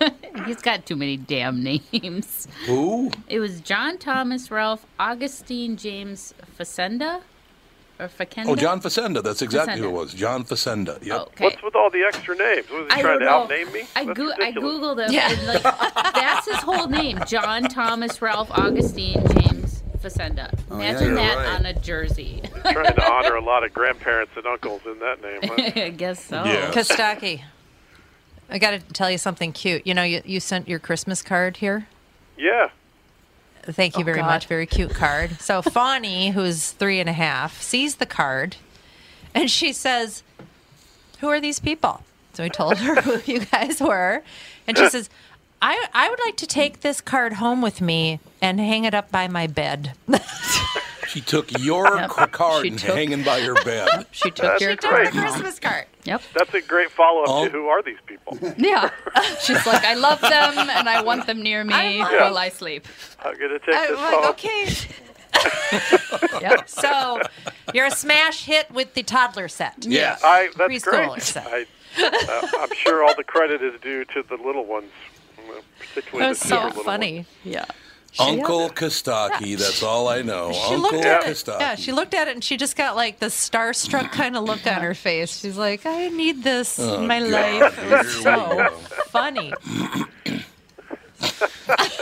he's 0.46 0.60
got 0.62 0.86
too 0.86 0.96
many 0.96 1.16
damn 1.16 1.62
names. 1.62 2.48
Who? 2.66 3.10
It 3.28 3.40
was 3.40 3.60
John 3.60 3.98
Thomas, 3.98 4.50
Ralph 4.50 4.86
Augustine, 4.98 5.76
James 5.76 6.34
Facenda, 6.58 7.20
or 7.98 8.08
Facenda. 8.08 8.46
Oh, 8.48 8.56
John 8.56 8.80
Facenda. 8.80 9.22
That's 9.22 9.42
exactly 9.42 9.78
who 9.78 9.88
it 9.88 9.92
was. 9.92 10.14
John 10.14 10.44
Facenda. 10.44 11.02
Yep. 11.04 11.16
Oh, 11.18 11.22
okay. 11.24 11.44
What's 11.44 11.62
with 11.62 11.74
all 11.76 11.90
the 11.90 12.02
extra 12.02 12.34
names? 12.36 12.68
Was 12.70 12.86
he 12.92 12.98
I 12.98 13.02
trying 13.02 13.20
to 13.20 13.28
outname 13.28 13.70
me? 13.72 13.82
I, 13.94 14.04
That's 14.04 14.18
go- 14.18 14.32
I 14.32 14.52
googled 14.52 15.04
him. 15.06 15.12
Yeah. 15.12 15.30
And 15.32 15.46
like, 15.46 15.62
that's 16.14 16.46
his 16.46 16.56
whole 16.58 16.86
name: 16.88 17.20
John 17.26 17.64
Thomas, 17.64 18.22
Ralph 18.22 18.50
Augustine, 18.52 19.22
James 19.34 19.82
Facenda. 19.98 20.50
Oh, 20.70 20.78
yeah, 20.80 20.90
Imagine 20.90 21.14
that 21.16 21.36
right. 21.36 21.56
on 21.60 21.66
a 21.66 21.74
jersey. 21.74 22.40
trying 22.62 22.94
to 22.94 23.10
honor 23.10 23.34
a 23.34 23.44
lot 23.44 23.64
of 23.64 23.74
grandparents 23.74 24.32
and 24.36 24.46
uncles 24.46 24.80
in 24.86 24.98
that 25.00 25.20
name. 25.20 25.40
Huh? 25.44 25.80
I 25.84 25.90
guess 25.90 26.24
so. 26.24 26.42
Yeah. 26.44 26.70
Costaki. 26.72 27.42
I 28.50 28.58
got 28.58 28.72
to 28.72 28.78
tell 28.92 29.10
you 29.10 29.18
something 29.18 29.52
cute. 29.52 29.86
You 29.86 29.94
know, 29.94 30.02
you, 30.02 30.22
you 30.24 30.40
sent 30.40 30.68
your 30.68 30.78
Christmas 30.78 31.22
card 31.22 31.58
here. 31.58 31.86
yeah. 32.36 32.70
Thank 33.62 33.96
you 33.96 34.00
Oh, 34.00 34.04
very 34.04 34.20
God. 34.20 34.26
much. 34.26 34.46
Very 34.46 34.64
cute 34.66 34.94
card. 34.94 35.38
So 35.40 35.60
Fawny, 35.62 36.30
who's 36.30 36.70
three 36.72 36.98
and 36.98 37.08
a 37.10 37.12
half, 37.12 37.60
sees 37.60 37.96
the 37.96 38.06
card, 38.06 38.56
and 39.34 39.50
she 39.50 39.72
says, 39.74 40.22
"Who 41.20 41.28
are 41.28 41.40
these 41.40 41.60
people?" 41.60 42.02
So 42.32 42.42
we 42.42 42.48
told 42.48 42.78
her 42.78 43.02
who 43.02 43.20
you 43.30 43.40
guys 43.44 43.78
were, 43.78 44.22
and 44.66 44.78
she 44.78 44.88
says, 44.88 45.10
"I 45.60 45.86
I 45.92 46.08
would 46.08 46.18
like 46.24 46.38
to 46.38 46.46
take 46.46 46.80
this 46.80 47.02
card 47.02 47.34
home 47.34 47.60
with 47.60 47.82
me 47.82 48.18
and 48.40 48.58
hang 48.58 48.84
it 48.84 48.94
up 48.94 49.10
by 49.12 49.28
my 49.28 49.46
bed." 49.46 49.92
She 51.10 51.20
took 51.20 51.50
your 51.58 51.86
Yep. 51.96 52.10
card 52.32 52.62
She 52.62 52.68
and 52.68 52.78
took- 52.78 52.94
hanging 52.94 53.24
by 53.24 53.38
your 53.38 53.54
bed. 53.64 54.06
She 54.12 54.30
took 54.30 54.46
That's 54.46 54.62
your 54.62 54.70
she 54.72 54.76
took 54.76 55.10
Christmas 55.12 55.58
card. 55.58 55.86
Yep. 56.04 56.22
That's 56.34 56.54
a 56.54 56.60
great 56.62 56.90
follow 56.90 57.22
up 57.22 57.28
Oh. 57.28 57.44
to 57.44 57.50
who 57.50 57.66
are 57.68 57.82
these 57.82 57.98
people? 58.06 58.38
Yeah. 58.56 58.90
She's 59.40 59.64
like, 59.66 59.84
I 59.84 59.94
love 59.94 60.20
them 60.20 60.58
and 60.70 60.88
I 60.88 61.02
want 61.02 61.26
them 61.26 61.42
near 61.42 61.64
me 61.64 61.74
I 61.74 61.98
love- 61.98 62.12
while 62.12 62.38
I 62.38 62.48
sleep. 62.48 62.86
I'm 63.24 63.34
gonna 63.38 63.58
take 63.58 63.74
I'm 63.74 63.90
this 63.90 64.00
like, 64.00 64.14
home. 64.14 64.30
okay. 64.30 64.68
Yep. 66.40 66.68
So 66.68 67.20
you're 67.74 67.86
a 67.86 67.90
smash 67.90 68.44
hit 68.44 68.70
with 68.70 68.94
the 68.94 69.02
toddler 69.02 69.48
set. 69.48 69.74
Yeah. 69.80 70.16
I, 70.22 70.50
that's 70.56 70.72
Preschooler 70.72 71.08
great. 71.14 71.22
set. 71.22 71.46
I, 71.46 71.66
uh, 72.02 72.46
I'm 72.60 72.74
sure 72.74 73.04
all 73.04 73.14
the 73.16 73.24
credit 73.24 73.62
is 73.62 73.80
due 73.80 74.04
to 74.06 74.22
the 74.22 74.36
little 74.36 74.64
ones, 74.66 74.90
uh, 75.38 75.60
particularly 75.78 76.24
That 76.24 76.28
was 76.30 76.40
the 76.40 76.48
so 76.48 76.56
funny. 76.56 76.68
little 76.68 76.84
funny. 76.84 77.26
Yeah. 78.14 78.24
Uncle 78.26 78.68
Costaki. 78.70 79.56
That's 79.56 79.82
all 79.82 80.08
I 80.08 80.22
know. 80.22 80.52
She 80.52 80.58
Uncle 80.74 80.80
looked 80.92 81.04
at 81.04 81.22
it. 81.22 81.26
Costaki. 81.30 81.60
Yeah, 81.60 81.74
she 81.76 81.92
looked 81.92 82.12
at 82.14 82.26
it 82.28 82.34
and 82.34 82.42
she 82.42 82.56
just 82.56 82.76
got 82.76 82.96
like 82.96 83.20
the 83.20 83.26
starstruck 83.26 84.10
kind 84.10 84.36
of 84.36 84.44
look 84.44 84.66
on 84.66 84.82
her 84.82 84.94
face. 85.08 85.38
She's 85.40 85.56
like, 85.56 85.86
I 85.86 86.08
need 86.08 86.42
this 86.42 86.78
Oh, 86.80 87.00
in 87.00 87.06
my 87.06 87.20
God. 87.20 87.30
life. 87.30 87.78
It 87.78 87.90
was 87.90 88.22
so 88.22 88.70
funny. 89.10 89.52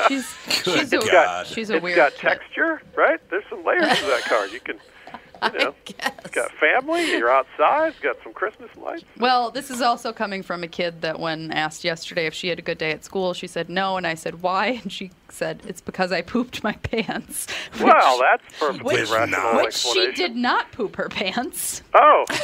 She's, 0.09 0.35
she's, 0.65 0.93
a, 0.93 0.99
God. 1.11 1.47
she's 1.47 1.71
a 1.71 1.75
It's 1.75 1.83
weird 1.83 1.97
got 1.97 2.13
kid. 2.15 2.21
texture, 2.29 2.81
right? 2.97 3.21
There's 3.31 3.45
some 3.51 3.65
layers 3.65 3.99
to 3.99 4.07
that 4.07 4.23
card. 4.27 4.51
You 4.53 4.61
can, 4.61 4.79
you 5.53 5.59
know, 5.59 5.75
guess. 5.85 6.13
got 6.33 6.51
family. 6.53 7.11
You're 7.11 7.31
outside. 7.31 7.95
Got 8.01 8.17
some 8.23 8.33
Christmas 8.33 8.71
lights. 8.77 9.05
Well, 9.19 9.51
this 9.51 9.71
is 9.71 9.83
also 9.83 10.13
coming 10.13 10.43
from 10.43 10.63
a 10.63 10.69
kid 10.69 11.03
that, 11.03 11.19
when 11.21 11.51
asked 11.51 11.85
yesterday 11.85 12.27
if 12.27 12.33
she 12.33 12.49
had 12.49 12.59
a 12.59 12.63
good 12.63 12.79
day 12.79 12.93
at 12.93 13.05
school, 13.05 13.35
she 13.35 13.47
said 13.47 13.69
no, 13.69 13.97
and 13.99 14.07
I 14.07 14.15
said 14.15 14.41
why, 14.41 14.81
and 14.83 14.91
she 14.91 15.11
said 15.31 15.63
it's 15.67 15.81
because 15.81 16.11
I 16.13 16.23
pooped 16.23 16.63
my 16.65 16.73
pants. 16.73 17.47
Which, 17.75 17.83
Well, 17.83 18.19
that's 18.21 18.59
perfectly 18.59 18.97
Which 19.01 19.11
rational 19.11 19.41
not. 19.55 19.65
which 19.65 19.75
she 19.77 20.13
did 20.13 20.35
not 20.37 20.73
poop 20.73 20.97
her 20.97 21.09
pants. 21.09 21.83
Oh, 21.95 22.25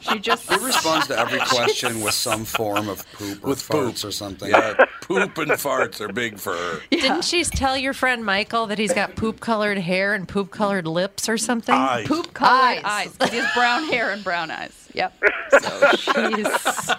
She 0.00 0.18
just 0.20 0.48
He 0.50 0.64
responds 0.64 1.08
to 1.08 1.18
every 1.18 1.38
question 1.46 2.00
with 2.00 2.14
some 2.14 2.44
form 2.44 2.88
of 2.88 3.04
poop 3.12 3.44
or 3.44 3.48
With 3.50 3.68
poop. 3.68 3.94
farts 3.94 4.04
or 4.06 4.10
something. 4.12 4.48
Yeah, 4.50 4.74
poop 5.02 5.36
and 5.38 5.50
farts 5.52 6.00
are 6.00 6.10
big 6.12 6.38
for 6.38 6.54
her. 6.54 6.80
Didn't 6.90 7.24
she 7.24 7.42
tell 7.44 7.76
your 7.76 7.92
friend 7.92 8.24
Michael 8.24 8.66
that 8.68 8.78
he's 8.78 8.92
got 8.94 9.16
poop 9.16 9.40
colored 9.40 9.76
hair 9.78 10.14
and 10.14 10.26
poop 10.26 10.50
colored 10.50 10.86
lips 10.86 11.28
or 11.28 11.36
something? 11.36 11.74
Eyes. 11.74 12.06
poop 12.06 12.32
colored 12.32 12.52
Eyes. 12.54 12.82
eyes. 12.84 13.16
'cause 13.18 13.30
he 13.30 13.36
has 13.38 13.52
brown 13.54 13.84
hair 13.84 14.10
and 14.10 14.22
brown 14.24 14.50
eyes. 14.50 14.87
Yep. 14.98 15.22
So 15.60 15.90
she's 15.96 16.90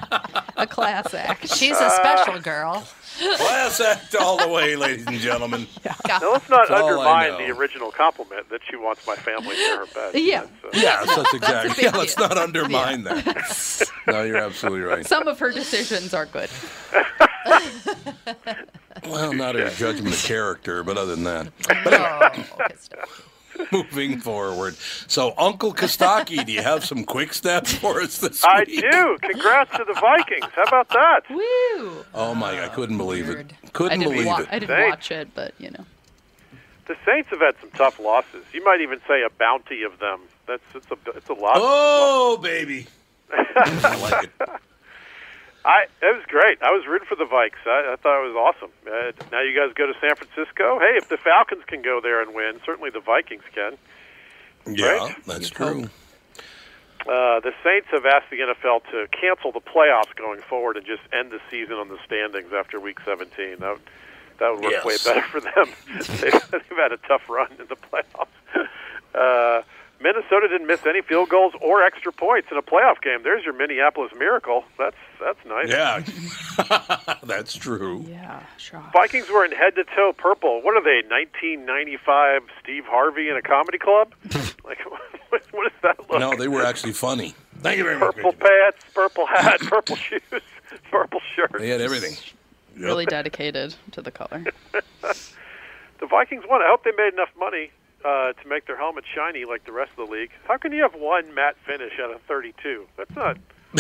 a 0.57 0.65
class 0.65 1.13
act. 1.13 1.53
She's 1.53 1.77
a 1.79 1.89
special 1.89 2.39
girl. 2.39 2.87
Class 3.35 3.81
act 3.81 4.15
all 4.15 4.37
the 4.37 4.47
way, 4.47 4.77
ladies 4.77 5.05
and 5.05 5.17
gentlemen. 5.19 5.67
Yeah. 5.85 5.93
now 6.07 6.31
let's 6.31 6.49
not 6.49 6.67
That's 6.69 6.81
all 6.81 7.01
I 7.01 7.27
undermine 7.27 7.31
know. 7.31 7.37
the 7.53 7.59
original 7.59 7.91
compliment 7.91 8.49
that 8.49 8.61
she 8.69 8.75
wants 8.77 9.05
my 9.05 9.15
family 9.15 9.55
near 9.57 9.79
her 9.79 9.85
bed. 9.87 10.15
Yeah. 10.15 10.41
That's, 10.63 10.75
uh, 10.77 10.79
Yes, 10.81 11.15
that's 11.15 11.33
exactly. 11.33 11.69
big 11.75 11.83
Yeah, 11.93 11.97
let's 11.99 12.15
deal. 12.15 12.27
not 12.29 12.37
undermine 12.37 13.03
that. 13.03 13.91
No, 14.07 14.23
you're 14.23 14.37
absolutely 14.37 14.81
right. 14.81 15.05
Some 15.05 15.27
of 15.27 15.37
her 15.39 15.51
decisions 15.51 16.13
are 16.13 16.25
good. 16.25 16.49
Well, 19.07 19.33
not 19.33 19.55
her 19.55 19.69
judgment 19.71 20.15
of 20.15 20.23
character, 20.23 20.83
but 20.83 20.97
other 20.97 21.15
than 21.15 21.23
that. 21.25 21.51
Oh, 21.69 22.65
good 22.67 22.79
stuff. 22.79 23.28
Moving 23.71 24.19
forward. 24.19 24.75
So, 25.07 25.33
Uncle 25.37 25.73
Costaki, 25.73 26.45
do 26.45 26.51
you 26.51 26.61
have 26.61 26.83
some 26.85 27.03
quick 27.03 27.33
snaps 27.33 27.73
for 27.73 28.01
us 28.01 28.17
this 28.19 28.43
I 28.43 28.63
week? 28.67 28.81
do. 28.89 29.17
Congrats 29.21 29.71
to 29.77 29.83
the 29.85 29.93
Vikings. 29.93 30.51
How 30.55 30.63
about 30.63 30.89
that? 30.89 31.21
Woo! 31.29 32.05
Oh 32.13 32.33
my! 32.35 32.63
I 32.63 32.69
couldn't 32.69 32.97
believe 32.97 33.27
it. 33.29 33.33
Weird. 33.33 33.53
I 33.63 33.67
Couldn't 33.69 33.99
didn't, 33.99 34.13
believe 34.13 34.27
wa- 34.27 34.39
it. 34.39 34.47
I 34.51 34.59
didn't 34.59 34.67
Thanks. 34.75 34.95
watch 34.95 35.11
it, 35.11 35.29
but 35.35 35.53
you 35.59 35.71
know. 35.71 35.85
The 36.87 36.95
Saints 37.05 37.29
have 37.29 37.39
had 37.39 37.55
some 37.61 37.69
tough 37.71 37.99
losses. 37.99 38.43
You 38.51 38.63
might 38.65 38.81
even 38.81 38.99
say 39.07 39.21
a 39.23 39.29
bounty 39.29 39.83
of 39.83 39.99
them. 39.99 40.21
That's 40.47 40.63
it's 40.73 40.89
a 40.89 40.97
it's 41.15 41.29
a 41.29 41.33
lot. 41.33 41.53
Oh, 41.57 42.39
baby! 42.41 42.87
I 43.31 43.95
like 44.01 44.23
it. 44.23 44.49
I 45.65 45.83
it 46.01 46.15
was 46.15 46.23
great. 46.27 46.61
I 46.61 46.71
was 46.71 46.85
rooting 46.87 47.07
for 47.07 47.15
the 47.15 47.25
Vikes. 47.25 47.59
I, 47.65 47.93
I 47.93 47.95
thought 47.97 48.23
it 48.23 48.33
was 48.33 48.35
awesome. 48.35 48.71
Uh, 48.87 49.11
now 49.31 49.41
you 49.41 49.53
guys 49.57 49.73
go 49.75 49.85
to 49.87 49.93
San 49.99 50.15
Francisco. 50.15 50.79
Hey, 50.79 50.95
if 50.97 51.09
the 51.09 51.17
Falcons 51.17 51.63
can 51.67 51.81
go 51.81 51.99
there 52.01 52.21
and 52.21 52.33
win, 52.33 52.59
certainly 52.65 52.89
the 52.89 53.01
Vikings 53.01 53.43
can. 53.53 53.77
Yeah, 54.67 54.85
Right? 54.87 55.15
that's 55.25 55.49
true. 55.49 55.89
Uh, 57.07 57.39
the 57.39 57.53
Saints 57.63 57.87
have 57.91 58.05
asked 58.05 58.29
the 58.29 58.39
NFL 58.39 58.83
to 58.91 59.07
cancel 59.19 59.51
the 59.51 59.61
playoffs 59.61 60.13
going 60.15 60.41
forward 60.41 60.77
and 60.77 60.85
just 60.85 61.01
end 61.13 61.31
the 61.31 61.39
season 61.49 61.75
on 61.75 61.87
the 61.87 61.97
standings 62.05 62.51
after 62.53 62.79
Week 62.79 62.99
17. 63.05 63.57
That 63.59 63.71
would, 63.71 63.81
that 64.39 64.51
would 64.51 64.61
work 64.61 64.71
Yes. 64.73 64.85
way 64.85 64.97
better 65.05 65.21
for 65.27 65.39
them. 65.39 65.65
they've, 66.21 66.51
they've 66.51 66.77
had 66.77 66.91
a 66.91 66.97
tough 67.07 67.29
run 67.29 67.51
in 67.57 67.67
the 67.67 67.75
playoffs. 67.77 68.67
Uh, 69.15 69.61
Minnesota 70.01 70.47
didn't 70.47 70.67
miss 70.67 70.85
any 70.85 71.01
field 71.01 71.29
goals 71.29 71.53
or 71.61 71.83
extra 71.83 72.11
points 72.11 72.47
in 72.51 72.57
a 72.57 72.61
playoff 72.61 73.01
game. 73.01 73.23
There's 73.23 73.43
your 73.43 73.53
Minneapolis 73.53 74.11
miracle. 74.17 74.63
That's 74.77 74.95
that's 75.19 75.39
nice. 75.45 75.67
Yeah, 75.67 77.15
that's 77.23 77.55
true. 77.55 78.05
Yeah, 78.07 78.43
sure. 78.57 78.83
Vikings 78.93 79.29
were 79.29 79.43
in 79.43 79.51
head 79.51 79.75
to 79.75 79.83
toe 79.83 80.13
purple. 80.13 80.61
What 80.61 80.75
are 80.75 80.83
they? 80.83 81.05
1995 81.07 82.43
Steve 82.63 82.85
Harvey 82.85 83.29
in 83.29 83.35
a 83.35 83.41
comedy 83.41 83.77
club? 83.77 84.13
like 84.63 84.79
what, 85.29 85.41
what 85.51 85.63
does 85.63 85.81
that 85.83 86.09
look? 86.09 86.19
No, 86.19 86.35
they 86.35 86.47
were 86.47 86.63
actually 86.63 86.93
funny. 86.93 87.35
Thank 87.61 87.77
you 87.77 87.83
very 87.83 87.99
much. 87.99 88.15
Purple 88.15 88.33
pants, 88.33 88.85
purple 88.93 89.25
hat, 89.25 89.59
purple 89.59 89.97
shoes, 89.97 90.21
purple 90.89 91.19
shirt. 91.35 91.55
They 91.57 91.69
had 91.69 91.81
everything. 91.81 92.15
Really 92.77 93.05
dedicated 93.05 93.75
to 93.91 94.01
the 94.01 94.11
color. 94.11 94.45
The 95.01 96.07
Vikings 96.07 96.45
won. 96.47 96.61
I 96.61 96.67
hope 96.69 96.85
they 96.85 96.93
made 96.97 97.11
enough 97.11 97.31
money 97.37 97.71
uh, 98.05 98.33
to 98.33 98.47
make 98.47 98.65
their 98.67 98.77
helmet 98.77 99.03
shiny 99.15 99.45
like 99.45 99.65
the 99.65 99.71
rest 99.71 99.91
of 99.97 100.07
the 100.07 100.11
league. 100.13 100.31
How 100.47 100.57
can 100.57 100.71
you 100.71 100.81
have 100.81 100.93
one 100.95 101.33
matte 101.33 101.55
finish 101.65 101.93
out 102.01 102.11
of 102.13 102.21
32? 102.23 102.85
That's 102.97 103.15
not. 103.15 103.37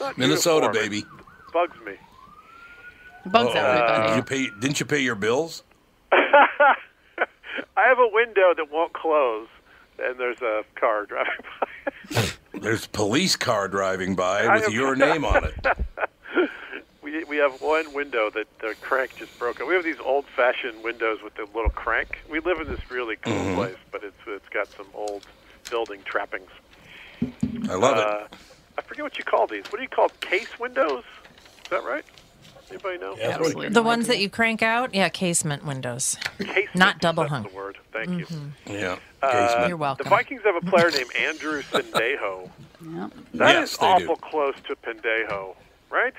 not 0.00 0.16
Minnesota, 0.18 0.66
uniform. 0.66 0.72
baby. 0.90 1.04
Bugs 1.52 1.76
me. 1.84 1.94
Bugs 3.26 3.54
Uh, 3.54 3.58
everybody. 3.58 4.08
Did 4.08 4.16
you 4.16 4.22
pay? 4.22 4.60
Didn't 4.60 4.80
you 4.80 4.86
pay 4.86 5.00
your 5.00 5.14
bills? 5.14 5.62
I 6.12 6.76
have 7.76 7.98
a 7.98 8.08
window 8.12 8.52
that 8.56 8.70
won't 8.70 8.92
close, 8.92 9.48
and 9.98 10.18
there's 10.18 10.40
a 10.42 10.62
car 10.74 11.06
driving 11.06 11.32
by. 11.60 11.68
There's 12.54 12.84
a 12.84 12.88
police 12.90 13.34
car 13.34 13.66
driving 13.66 14.14
by 14.14 14.54
with 14.54 14.68
your 14.70 14.94
name 14.94 15.24
on 15.24 15.44
it. 15.44 15.66
We 17.12 17.24
we 17.24 17.36
have 17.36 17.60
one 17.60 17.92
window 17.92 18.30
that 18.30 18.46
the 18.60 18.74
crank 18.80 19.16
just 19.16 19.38
broke. 19.38 19.58
We 19.66 19.74
have 19.74 19.84
these 19.84 20.00
old-fashioned 20.02 20.82
windows 20.82 21.18
with 21.22 21.34
the 21.34 21.44
little 21.54 21.70
crank. 21.70 22.18
We 22.30 22.40
live 22.40 22.58
in 22.60 22.68
this 22.68 22.80
really 22.90 23.16
cool 23.16 23.34
Mhm. 23.34 23.54
place, 23.54 23.76
but 23.90 24.02
it's 24.02 24.16
it's 24.26 24.48
got 24.48 24.68
some 24.76 24.86
old 24.94 25.26
building 25.70 26.02
trappings. 26.04 26.50
I 27.68 27.74
love 27.74 27.98
it. 27.98 28.06
Uh, 28.06 28.26
I 28.78 28.82
forget 28.82 29.04
what 29.04 29.18
you 29.18 29.24
call 29.24 29.46
these. 29.46 29.64
What 29.70 29.76
do 29.76 29.82
you 29.82 29.88
call 29.88 30.08
case 30.20 30.58
windows? 30.58 31.04
Is 31.64 31.70
that 31.70 31.84
right? 31.84 32.04
Anybody 32.70 32.96
know? 32.98 33.14
The 33.68 33.82
ones 33.82 34.06
that 34.06 34.18
you 34.18 34.30
crank 34.30 34.62
out, 34.62 34.94
yeah, 34.94 35.10
casement 35.10 35.62
windows, 35.66 36.16
Casement, 36.38 36.74
not 36.74 37.00
double 37.00 37.24
that's 37.24 37.30
hung. 37.34 37.42
the 37.42 37.50
word. 37.50 37.76
Thank 37.92 38.08
you. 38.18 38.26
Yeah. 38.66 38.96
Uh, 39.22 39.66
You're 39.68 39.76
welcome. 39.76 40.04
The 40.04 40.08
Vikings 40.10 40.40
have 40.44 40.56
a 40.56 40.62
player 40.62 40.90
named 40.90 41.14
Andrew 41.14 41.62
Sendejo. 41.70 42.50
That 43.34 43.56
is 43.62 43.72
Yes, 43.72 43.76
they 43.76 43.86
do. 43.98 44.04
awful 44.04 44.16
close 44.16 44.54
to 44.68 44.76
Pendejo, 44.76 45.54
right? 45.90 46.14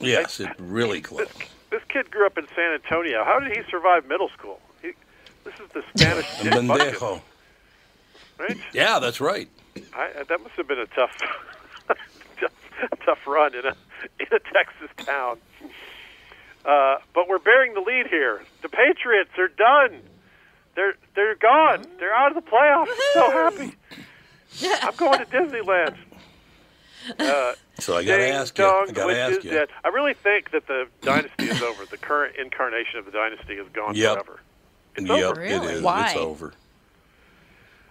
Yes, 0.00 0.40
it 0.40 0.50
really 0.58 1.00
close. 1.00 1.28
This 1.70 1.82
kid 1.88 2.10
grew 2.10 2.26
up 2.26 2.38
in 2.38 2.46
San 2.54 2.72
Antonio. 2.72 3.24
How 3.24 3.40
did 3.40 3.56
he 3.56 3.62
survive 3.70 4.06
middle 4.06 4.28
school? 4.28 4.60
He, 4.82 4.92
this 5.44 5.54
is 5.54 5.68
the 5.72 5.82
Spanish 5.96 6.26
Dick 6.42 6.52
Bendejo. 6.52 7.20
right? 8.38 8.56
Yeah, 8.72 8.98
that's 8.98 9.20
right. 9.20 9.48
I, 9.94 10.22
that 10.28 10.40
must 10.40 10.54
have 10.54 10.68
been 10.68 10.78
a 10.78 10.86
tough, 10.86 11.10
tough, 11.88 12.50
tough 13.04 13.26
run 13.26 13.54
in 13.54 13.66
a 13.66 13.74
in 14.20 14.26
a 14.30 14.38
Texas 14.52 14.90
town. 15.04 15.38
Uh, 16.64 16.96
but 17.14 17.28
we're 17.28 17.38
bearing 17.38 17.74
the 17.74 17.80
lead 17.80 18.06
here. 18.06 18.42
The 18.62 18.68
Patriots 18.68 19.30
are 19.38 19.48
done. 19.48 20.00
They're 20.76 20.94
they're 21.14 21.34
gone. 21.34 21.84
They're 21.98 22.14
out 22.14 22.36
of 22.36 22.44
the 22.44 22.50
playoffs. 22.50 22.88
I'm 22.88 22.96
so 23.14 23.30
happy. 23.30 23.74
I'm 24.86 24.94
going 24.96 25.18
to 25.18 25.26
Disneyland. 25.26 25.96
Uh, 27.18 27.52
So 27.80 27.96
I 27.96 28.04
gotta 28.04 28.28
ask 28.28 28.56
you. 28.56 28.64
I 28.64 28.86
gotta 28.92 29.18
ask 29.18 29.42
you. 29.42 29.50
dead. 29.50 29.68
I 29.84 29.88
really 29.88 30.14
think 30.14 30.52
that 30.52 30.68
the 30.68 30.86
dynasty 31.02 31.46
is 31.46 31.60
over. 31.60 31.84
The 31.86 31.96
current 31.96 32.36
incarnation 32.36 33.00
of 33.00 33.04
the 33.04 33.10
dynasty 33.10 33.54
is 33.54 33.66
gone 33.72 33.96
Yep. 33.96 34.12
forever. 34.14 34.40
It's 34.96 35.08
yep, 35.08 35.24
over. 35.24 35.42
it 35.42 35.62
is. 35.64 35.82
Why? 35.82 36.06
It's 36.06 36.16
over. 36.16 36.52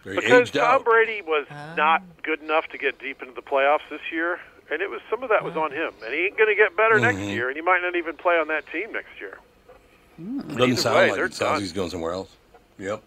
They 0.06 0.16
Because 0.16 0.32
aged 0.48 0.54
Tom 0.54 0.64
out. 0.64 0.86
Brady 0.86 1.22
was 1.22 1.46
not 1.76 2.02
good 2.24 2.42
enough 2.42 2.68
to 2.70 2.78
get 2.78 2.98
deep 3.00 3.22
into 3.22 3.34
the 3.34 3.42
playoffs 3.42 3.88
this 3.90 4.00
year, 4.10 4.40
and 4.72 4.82
it 4.82 4.90
was 4.90 5.02
some 5.10 5.22
of 5.22 5.28
that 5.30 5.44
was 5.44 5.58
on 5.58 5.72
him. 5.72 5.92
And 6.04 6.14
he 6.14 6.22
ain't 6.28 6.38
going 6.38 6.50
to 6.50 6.56
get 6.56 6.76
better 6.78 6.98
next 7.00 7.18
Mhm. 7.20 7.34
year, 7.34 7.48
and 7.50 7.56
he 7.58 7.62
might 7.62 7.82
not 7.82 7.96
even 7.98 8.16
play 8.16 8.36
on 8.40 8.48
that 8.48 8.66
team 8.72 8.94
next 8.94 9.20
year. 9.20 9.38
Doesn't 10.18 10.62
Either 10.62 10.76
sound 10.78 10.96
way, 10.96 11.12
like 11.12 11.20
it. 11.20 11.34
Sounds 11.34 11.38
done. 11.40 11.60
he's 11.62 11.74
going 11.74 11.90
somewhere 11.90 12.14
else. 12.14 12.34
Yep. 12.80 13.04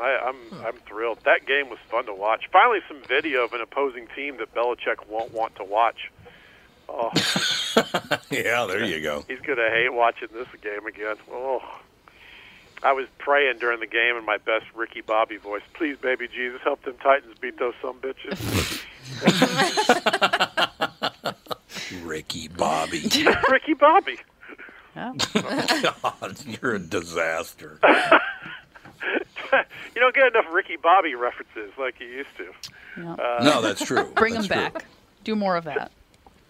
I, 0.00 0.28
I'm 0.28 0.34
hmm. 0.36 0.66
I'm 0.66 0.76
thrilled. 0.86 1.18
That 1.24 1.46
game 1.46 1.70
was 1.70 1.78
fun 1.90 2.06
to 2.06 2.14
watch. 2.14 2.48
Finally, 2.52 2.80
some 2.88 3.00
video 3.02 3.44
of 3.44 3.52
an 3.52 3.60
opposing 3.60 4.06
team 4.14 4.36
that 4.38 4.54
Belichick 4.54 5.08
won't 5.08 5.32
want 5.32 5.56
to 5.56 5.64
watch. 5.64 6.10
Oh, 6.88 7.10
yeah, 8.30 8.64
there 8.66 8.84
you 8.84 9.02
go. 9.02 9.24
he's 9.28 9.40
going 9.40 9.58
to 9.58 9.68
hate 9.68 9.92
watching 9.92 10.28
this 10.32 10.48
game 10.62 10.86
again. 10.86 11.16
Oh. 11.30 11.62
I 12.82 12.92
was 12.92 13.06
praying 13.18 13.58
during 13.58 13.80
the 13.80 13.86
game 13.86 14.16
in 14.16 14.24
my 14.24 14.38
best 14.38 14.66
Ricky 14.74 15.00
Bobby 15.00 15.36
voice. 15.36 15.62
Please, 15.74 15.96
baby 15.98 16.28
Jesus, 16.28 16.60
help 16.62 16.82
them 16.82 16.94
Titans 17.02 17.36
beat 17.40 17.58
those 17.58 17.74
some 17.82 18.00
bitches. 18.00 18.84
Ricky 22.04 22.48
Bobby. 22.48 23.02
Ricky 23.50 23.74
Bobby. 23.74 24.18
Oh. 24.96 25.14
God, 26.02 26.36
you're 26.46 26.74
a 26.74 26.78
disaster. 26.78 27.78
you 29.94 30.00
don't 30.00 30.14
get 30.14 30.26
enough 30.28 30.46
Ricky 30.52 30.76
Bobby 30.76 31.14
references 31.14 31.70
like 31.78 32.00
you 32.00 32.06
used 32.06 32.28
to. 32.36 32.52
Uh, 33.02 33.42
No, 33.44 33.62
that's 33.62 33.84
true. 33.84 34.04
Bring 34.16 34.34
That's 34.34 34.48
them 34.48 34.70
true. 34.72 34.80
back. 34.80 34.86
Do 35.24 35.34
more 35.36 35.56
of 35.56 35.64
that. 35.64 35.90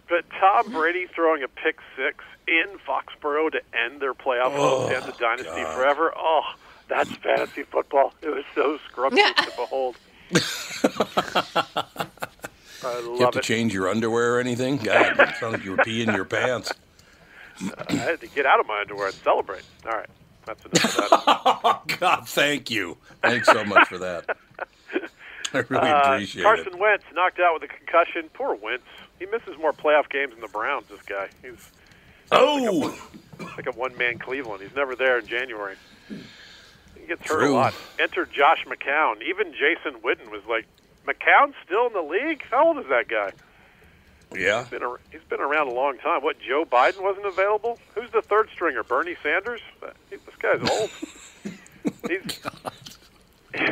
But 0.08 0.24
Tom 0.40 0.72
Brady 0.72 1.06
throwing 1.14 1.42
a 1.42 1.48
pick 1.48 1.78
six 1.96 2.24
in 2.46 2.66
Foxborough 2.86 3.50
to 3.52 3.60
end 3.78 4.00
their 4.00 4.14
playoff 4.14 4.52
hopes, 4.56 4.90
Oh, 4.92 4.96
end 4.96 5.04
the 5.04 5.12
dynasty 5.18 5.64
forever. 5.74 6.12
Oh, 6.16 6.42
that's 6.88 7.10
fantasy 7.16 7.64
football. 7.64 8.14
It 8.22 8.30
was 8.30 8.44
so 8.54 8.78
scrumptious 8.88 9.34
to 9.36 9.52
behold. 9.56 9.96
I 11.54 13.00
You 13.00 13.12
have 13.12 13.20
love 13.20 13.32
to 13.32 13.38
it. 13.40 13.44
change 13.44 13.74
your 13.74 13.88
underwear 13.88 14.36
or 14.36 14.40
anything? 14.40 14.76
God, 14.78 15.18
it 15.20 15.36
sounds 15.36 15.54
like 15.54 15.64
you 15.64 15.72
were 15.72 15.76
peeing 15.78 16.14
your 16.14 16.24
pants. 16.24 16.72
I 17.88 17.92
had 17.92 18.20
to 18.20 18.28
get 18.28 18.46
out 18.46 18.60
of 18.60 18.66
my 18.66 18.80
underwear 18.80 19.06
and 19.08 19.16
celebrate. 19.16 19.62
All 19.84 19.92
right, 19.92 20.08
that's 20.48 20.64
enough. 20.64 21.08
Oh, 21.12 21.82
God, 22.00 22.28
thank 22.28 22.70
you. 22.70 22.96
Thanks 23.22 23.46
so 23.46 23.64
much 23.64 23.88
for 23.88 23.98
that. 23.98 24.36
I 25.54 25.58
really 25.68 25.88
Uh, 25.88 26.14
appreciate 26.14 26.42
Carson 26.42 26.66
it. 26.66 26.70
Carson 26.72 26.80
Wentz 26.80 27.04
knocked 27.14 27.40
out 27.40 27.54
with 27.60 27.70
a 27.70 27.72
concussion. 27.74 28.28
Poor 28.34 28.54
Wentz. 28.54 28.84
He 29.18 29.26
misses 29.26 29.56
more 29.58 29.72
playoff 29.72 30.08
games 30.10 30.32
than 30.32 30.40
the 30.40 30.48
Browns. 30.48 30.86
This 30.88 31.02
guy. 31.02 31.28
He's 31.42 31.70
Oh, 32.30 32.94
like 33.56 33.66
a 33.66 33.72
one-man 33.72 34.18
Cleveland. 34.18 34.62
He's 34.62 34.74
never 34.76 34.94
there 34.94 35.18
in 35.18 35.26
January. 35.26 35.76
He 36.08 37.06
gets 37.06 37.22
hurt 37.22 37.40
True. 37.40 37.52
a 37.52 37.54
lot. 37.54 37.74
Enter 37.98 38.26
Josh 38.26 38.64
McCown. 38.66 39.22
Even 39.22 39.52
Jason 39.54 40.00
Witten 40.02 40.30
was 40.30 40.42
like, 40.48 40.66
McCown's 41.06 41.54
still 41.64 41.86
in 41.86 41.92
the 41.94 42.02
league? 42.02 42.42
How 42.50 42.66
old 42.68 42.78
is 42.78 42.86
that 42.90 43.08
guy? 43.08 43.32
yeah. 44.36 44.66
Been 44.70 44.82
a, 44.82 44.94
he's 45.10 45.22
been 45.30 45.40
around 45.40 45.68
a 45.68 45.72
long 45.72 45.96
time. 45.96 46.22
What, 46.22 46.36
Joe 46.38 46.66
Biden 46.70 47.02
wasn't 47.02 47.24
available? 47.24 47.78
Who's 47.94 48.10
the 48.10 48.20
third 48.20 48.50
stringer? 48.52 48.82
Bernie 48.82 49.16
Sanders? 49.22 49.62
He- 50.10 50.16
guy's 50.38 50.60
old. 50.70 50.90
he's, 52.08 52.22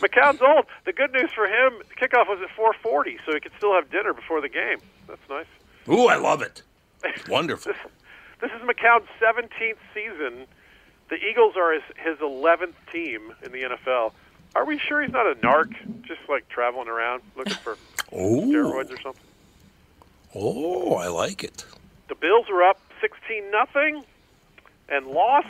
McCown's 0.00 0.40
old. 0.42 0.66
The 0.84 0.92
good 0.92 1.12
news 1.12 1.30
for 1.34 1.46
him, 1.46 1.82
kickoff 2.00 2.28
was 2.28 2.40
at 2.42 2.50
4:40, 2.56 3.18
so 3.26 3.32
he 3.34 3.40
could 3.40 3.52
still 3.56 3.74
have 3.74 3.90
dinner 3.90 4.12
before 4.12 4.40
the 4.40 4.48
game. 4.48 4.78
That's 5.08 5.20
nice. 5.28 5.46
Ooh, 5.88 6.06
I 6.06 6.16
love 6.16 6.42
it. 6.42 6.62
Wonderful. 7.28 7.72
This 8.40 8.50
is 8.52 8.62
McCown's 8.62 9.08
17th 9.20 9.78
season. 9.94 10.46
The 11.10 11.16
Eagles 11.16 11.54
are 11.56 11.72
his, 11.72 11.82
his 11.96 12.18
11th 12.18 12.74
team 12.92 13.32
in 13.42 13.50
the 13.52 13.62
NFL. 13.62 14.12
Are 14.54 14.64
we 14.64 14.78
sure 14.78 15.02
he's 15.02 15.12
not 15.12 15.26
a 15.26 15.34
narc, 15.36 15.72
just 16.02 16.20
like 16.28 16.48
traveling 16.48 16.88
around 16.88 17.22
looking 17.36 17.54
for 17.54 17.76
Oh, 18.12 18.42
steroids 18.42 18.90
or 18.92 19.00
something? 19.00 19.22
oh, 20.34 20.94
I 20.94 21.08
like 21.08 21.42
it. 21.42 21.64
The 22.08 22.14
Bills 22.14 22.46
are 22.50 22.62
up 22.62 22.78
16 23.00 23.50
nothing 23.50 24.04
and 24.88 25.06
lost. 25.06 25.46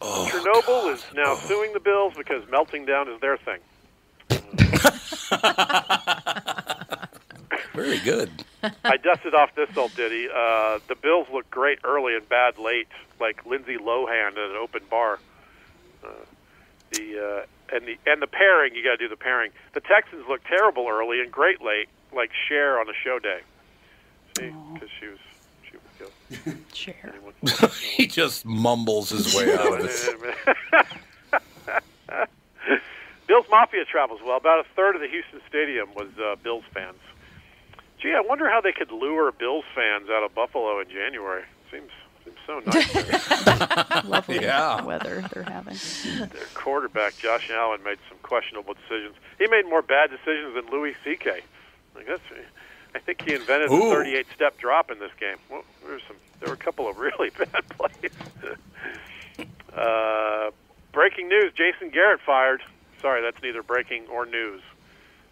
Oh, 0.00 0.28
Chernobyl 0.30 0.92
is 0.92 1.04
now 1.14 1.36
suing 1.36 1.72
the 1.72 1.80
Bills 1.80 2.14
because 2.16 2.48
melting 2.50 2.86
down 2.86 3.08
is 3.08 3.20
their 3.20 3.36
thing. 3.36 3.60
Very 7.74 7.98
good. 8.00 8.30
I 8.84 8.96
dusted 8.96 9.34
off 9.34 9.54
this 9.54 9.74
old 9.76 9.94
ditty. 9.94 10.28
Uh, 10.28 10.78
the 10.88 10.94
Bills 10.94 11.26
look 11.32 11.50
great 11.50 11.78
early 11.84 12.14
and 12.14 12.28
bad 12.28 12.58
late, 12.58 12.88
like 13.20 13.44
Lindsay 13.46 13.76
Lohan 13.76 14.32
at 14.32 14.38
an 14.38 14.56
open 14.56 14.82
bar. 14.90 15.18
Uh, 16.04 16.08
the 16.92 17.18
uh, 17.18 17.74
and 17.74 17.86
the 17.86 17.96
and 18.06 18.20
the 18.20 18.26
pairing, 18.26 18.74
you 18.74 18.84
got 18.84 18.92
to 18.92 18.96
do 18.98 19.08
the 19.08 19.16
pairing. 19.16 19.50
The 19.72 19.80
Texans 19.80 20.26
look 20.28 20.44
terrible 20.44 20.88
early 20.88 21.20
and 21.20 21.32
great 21.32 21.62
late, 21.62 21.88
like 22.14 22.30
Cher 22.48 22.78
on 22.78 22.88
a 22.88 22.92
show 23.02 23.18
day. 23.18 23.40
See, 24.36 24.52
because 24.74 24.88
she 25.00 25.06
was 25.06 25.18
she 26.72 26.94
was 27.24 27.34
good. 27.42 27.62
Share. 27.62 27.70
he 27.96 28.06
just 28.06 28.44
mumbles 28.44 29.10
his 29.10 29.34
way 29.34 29.54
out 29.54 29.80
of 29.80 29.86
it. 29.86 30.86
Bills 33.28 33.46
Mafia 33.50 33.84
travels 33.84 34.20
well. 34.24 34.36
About 34.36 34.60
a 34.60 34.68
third 34.76 34.94
of 34.94 35.00
the 35.00 35.08
Houston 35.08 35.40
Stadium 35.48 35.88
was 35.94 36.08
uh, 36.22 36.36
Bills 36.42 36.64
fans. 36.74 36.98
Gee, 38.00 38.12
I 38.14 38.20
wonder 38.20 38.48
how 38.50 38.60
they 38.60 38.72
could 38.72 38.90
lure 38.90 39.32
Bills 39.32 39.64
fans 39.74 40.08
out 40.10 40.22
of 40.24 40.34
Buffalo 40.34 40.80
in 40.80 40.88
January. 40.90 41.44
Seems 41.70 41.90
seems 42.24 42.36
so 42.46 42.60
nice. 42.66 44.04
Lovely 44.04 44.40
Yeah. 44.40 44.82
weather 44.82 45.24
they're 45.32 45.44
having. 45.44 45.76
Their 46.28 46.44
quarterback 46.54 47.16
Josh 47.16 47.48
Allen 47.50 47.82
made 47.84 47.98
some 48.08 48.18
questionable 48.22 48.74
decisions. 48.74 49.14
He 49.38 49.46
made 49.46 49.66
more 49.66 49.82
bad 49.82 50.10
decisions 50.10 50.54
than 50.54 50.66
Louis 50.70 50.94
C.K. 51.04 51.40
Like 51.94 52.06
that's, 52.06 52.20
I 52.94 52.98
think 52.98 53.22
he 53.22 53.34
invented 53.34 53.70
Ooh. 53.70 53.78
the 53.88 53.94
38 53.96 54.26
step 54.34 54.58
drop 54.58 54.90
in 54.90 54.98
this 54.98 55.10
game. 55.18 55.36
Well, 55.50 55.62
there 55.82 55.92
were 55.94 56.00
some, 56.06 56.16
there 56.40 56.48
were 56.48 56.54
a 56.54 56.58
couple 56.58 56.88
of 56.88 56.98
really 56.98 57.30
bad 57.38 57.64
plays. 57.70 58.12
uh, 59.74 60.50
breaking 60.92 61.28
news: 61.28 61.52
Jason 61.54 61.90
Garrett 61.90 62.20
fired. 62.24 62.62
Sorry, 63.00 63.22
that's 63.22 63.42
neither 63.42 63.62
breaking 63.62 64.06
or 64.08 64.26
news. 64.26 64.62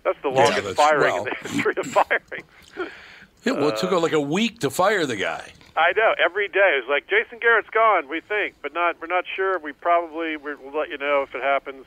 That's 0.02 0.18
the 0.22 0.30
Yeah, 0.30 0.36
longest 0.44 0.56
that's- 0.62 0.76
firing 0.76 1.12
well. 1.14 1.24
in 1.26 1.32
the 1.42 1.48
history 1.48 1.74
of 1.76 1.86
firing. 1.86 2.44
Yeah, 3.42 3.52
well, 3.52 3.68
it 3.70 3.78
took 3.78 3.90
like 3.92 4.12
a 4.12 4.20
week 4.20 4.58
to 4.60 4.68
fire 4.68 5.06
the 5.06 5.16
guy. 5.16 5.50
I 5.74 5.92
know. 5.96 6.14
Every 6.22 6.46
day 6.46 6.76
it's 6.78 6.86
like 6.90 7.06
Jason 7.08 7.38
Garrett's 7.38 7.70
gone. 7.70 8.06
We 8.06 8.20
think, 8.20 8.56
but 8.60 8.74
not. 8.74 9.00
We're 9.00 9.06
not 9.06 9.24
sure. 9.34 9.58
We 9.58 9.72
probably 9.72 10.36
we'll 10.36 10.58
let 10.78 10.90
you 10.90 10.98
know 10.98 11.22
if 11.22 11.34
it 11.34 11.40
happens. 11.42 11.86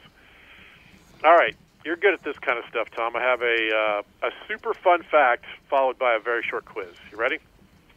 All 1.24 1.36
right, 1.36 1.56
you're 1.86 1.96
good 1.96 2.14
at 2.14 2.24
this 2.24 2.38
kind 2.40 2.58
of 2.60 2.66
stuff, 2.70 2.90
Tom. 2.96 3.16
I 3.16 3.22
have 3.22 3.42
a 3.42 3.76
uh, 4.24 4.28
a 4.28 4.32
super 4.48 4.74
fun 4.74 5.04
fact 5.04 5.46
followed 5.70 5.98
by 6.00 6.16
a 6.16 6.20
very 6.20 6.44
short 6.44 6.66
quiz. 6.66 6.88
You 7.12 7.18
ready? 7.18 7.40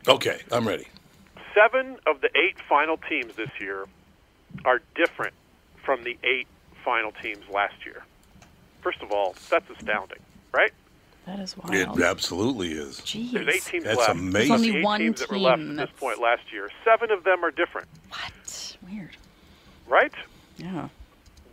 Okay, 0.09 0.41
I'm 0.53 0.67
ready. 0.67 0.87
Seven 1.55 1.99
of 2.07 2.21
the 2.21 2.29
eight 2.37 2.57
final 2.69 2.97
teams 2.97 3.35
this 3.37 3.51
year 3.61 3.87
are 4.65 4.81
different 4.95 5.35
from 5.85 6.05
the 6.05 6.17
eight 6.25 6.47
final 6.85 7.13
teams 7.23 7.45
last 7.53 7.75
year. 7.85 8.03
First 8.83 9.03
of 9.03 9.11
all, 9.11 9.35
that's 9.51 9.69
astounding, 9.71 10.19
right? 10.53 10.71
That 11.27 11.41
is 11.41 11.57
wild. 11.57 11.99
It 11.99 12.05
absolutely 12.05 12.71
is. 12.73 13.01
Jeez. 13.01 13.33
There's 13.33 13.49
eight 13.49 13.65
teams 13.65 13.83
That's 13.85 13.99
left. 13.99 14.11
amazing. 14.13 14.33
There's 14.49 14.51
only 14.61 14.77
eight 14.79 14.85
one 14.85 15.01
teams 15.01 15.21
that 15.21 15.29
were 15.31 15.39
left 15.39 15.59
team 15.61 15.81
at 15.81 15.89
this 15.91 15.99
point 15.99 16.21
last 16.21 16.43
year. 16.53 16.71
Seven 16.85 17.11
of 17.11 17.25
them 17.25 17.45
are 17.45 17.51
different, 17.51 17.89
What? 18.11 18.77
Weird. 18.89 19.17
right? 19.89 20.13
Yeah. 20.57 20.89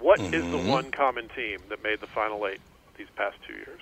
What 0.03 0.19
is 0.19 0.43
the 0.43 0.57
Mhm. 0.57 0.67
one 0.67 0.91
common 0.91 1.29
team 1.29 1.61
that 1.69 1.81
made 1.81 2.01
the 2.01 2.07
final 2.07 2.45
eight 2.45 2.59
these 2.97 3.07
past 3.15 3.37
two 3.47 3.53
years? 3.53 3.79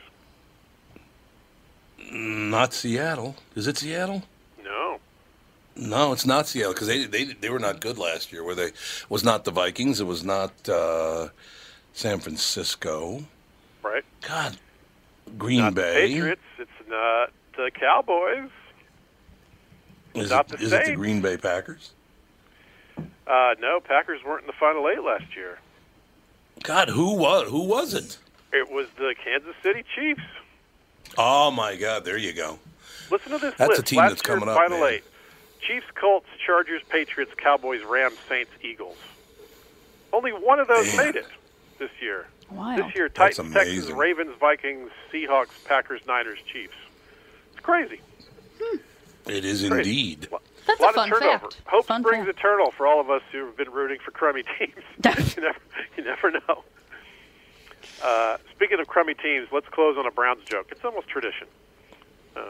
Not 2.12 2.76
Seattle. 2.76 3.36
Is 3.56 3.66
it 3.66 3.80
Seattle? 3.80 4.22
No. 4.64 5.00
No, 5.76 6.14
it's 6.14 6.26
not 6.26 6.48
Seattle 6.48 6.74
because 6.74 6.88
they, 6.88 7.06
they 7.06 7.24
they 7.24 7.50
were 7.50 7.58
not 7.58 7.80
good 7.82 7.98
last 7.98 8.32
year. 8.32 8.44
Were 8.44 8.54
they? 8.54 8.72
Was 9.10 9.24
not 9.24 9.46
the 9.46 9.52
Vikings. 9.52 10.00
It 10.00 10.04
was 10.04 10.24
not 10.24 10.70
uh, 10.70 11.30
San 11.94 12.20
Francisco. 12.20 13.26
Right? 13.82 14.06
God, 14.22 14.58
Green 15.40 15.62
not 15.62 15.74
the 15.74 15.82
Bay. 15.82 16.08
Patriots. 16.08 16.42
It's 16.60 16.88
not 16.88 17.32
the 17.58 17.72
Cowboys. 17.72 18.52
Is, 20.14 20.30
not 20.30 20.52
it, 20.54 20.60
the 20.60 20.66
is 20.66 20.72
it 20.72 20.86
the 20.86 20.96
Green 20.96 21.22
Bay 21.22 21.38
Packers? 21.38 21.94
Uh, 23.26 23.56
no, 23.60 23.80
Packers 23.80 24.24
weren't 24.24 24.42
in 24.42 24.48
the 24.48 24.54
final 24.54 24.88
eight 24.88 25.02
last 25.02 25.36
year. 25.36 25.58
God, 26.64 26.90
who 26.90 27.14
was 27.16 27.48
who 27.50 27.64
was 27.64 27.94
it? 27.94 28.18
It 28.54 28.72
was 28.72 28.88
the 28.98 29.16
Kansas 29.24 29.56
City 29.64 29.84
Chiefs. 29.96 30.22
Oh 31.18 31.52
my 31.52 31.76
God, 31.76 32.06
there 32.06 32.18
you 32.18 32.34
go. 32.34 32.60
Listen 33.10 33.32
to 33.34 33.38
this 33.38 33.54
That's 33.58 33.70
list. 33.70 33.82
a 33.82 33.84
team 33.84 34.00
last 34.00 34.10
that's 34.12 34.22
coming 34.22 34.48
up, 34.48 34.56
Final 34.58 34.80
man. 34.82 34.94
eight: 34.94 35.04
Chiefs, 35.62 35.88
Colts, 35.96 36.28
Chargers, 36.46 36.82
Patriots, 36.90 37.32
Cowboys, 37.38 37.84
Rams, 37.84 38.18
Saints, 38.30 38.52
Eagles. 38.62 38.98
Only 40.14 40.32
one 40.32 40.60
of 40.60 40.68
those 40.68 40.88
Man. 40.96 41.06
made 41.08 41.16
it 41.16 41.28
this 41.80 41.92
year. 42.02 42.28
Wow. 42.50 42.76
This 42.76 42.94
year, 42.96 43.08
Titans, 43.10 43.54
Texans. 43.54 43.92
Ravens, 43.92 44.36
Vikings, 44.40 44.90
Seahawks, 45.12 45.64
Packers, 45.66 46.02
Niners, 46.06 46.40
Chiefs. 46.52 46.74
It's 47.52 47.62
crazy. 47.62 48.02
Hmm. 48.62 48.78
It 49.28 49.46
is 49.46 49.68
Great. 49.68 49.86
indeed. 49.88 50.28
That's 50.80 50.80
a 50.80 50.84
lot 50.84 50.92
a 50.92 50.96
fun 50.96 51.12
of 51.14 51.20
turnover. 51.20 51.40
fact. 51.40 51.62
Hope 51.68 51.86
Fun 51.86 52.02
springs 52.04 52.26
fact. 52.26 52.40
eternal 52.40 52.72
for 52.72 52.88
all 52.88 53.00
of 53.00 53.10
us 53.10 53.22
who 53.32 53.46
have 53.46 53.58
been 53.58 53.72
rooting 53.72 54.00
for 54.04 54.12
crummy 54.12 54.44
teams. 54.58 54.74
you 55.36 55.42
never, 55.44 55.60
you 55.98 56.04
never 56.04 56.32
know. 56.32 56.64
Uh, 58.04 58.38
speaking 58.56 58.80
of 58.80 58.88
crummy 58.88 59.14
teams, 59.14 59.48
let's 59.52 59.68
close 59.70 59.98
on 59.98 60.06
a 60.06 60.12
Browns 60.12 60.44
joke. 60.46 60.68
It's 60.72 60.84
almost 60.84 61.08
tradition. 61.08 61.48
Uh, 62.36 62.42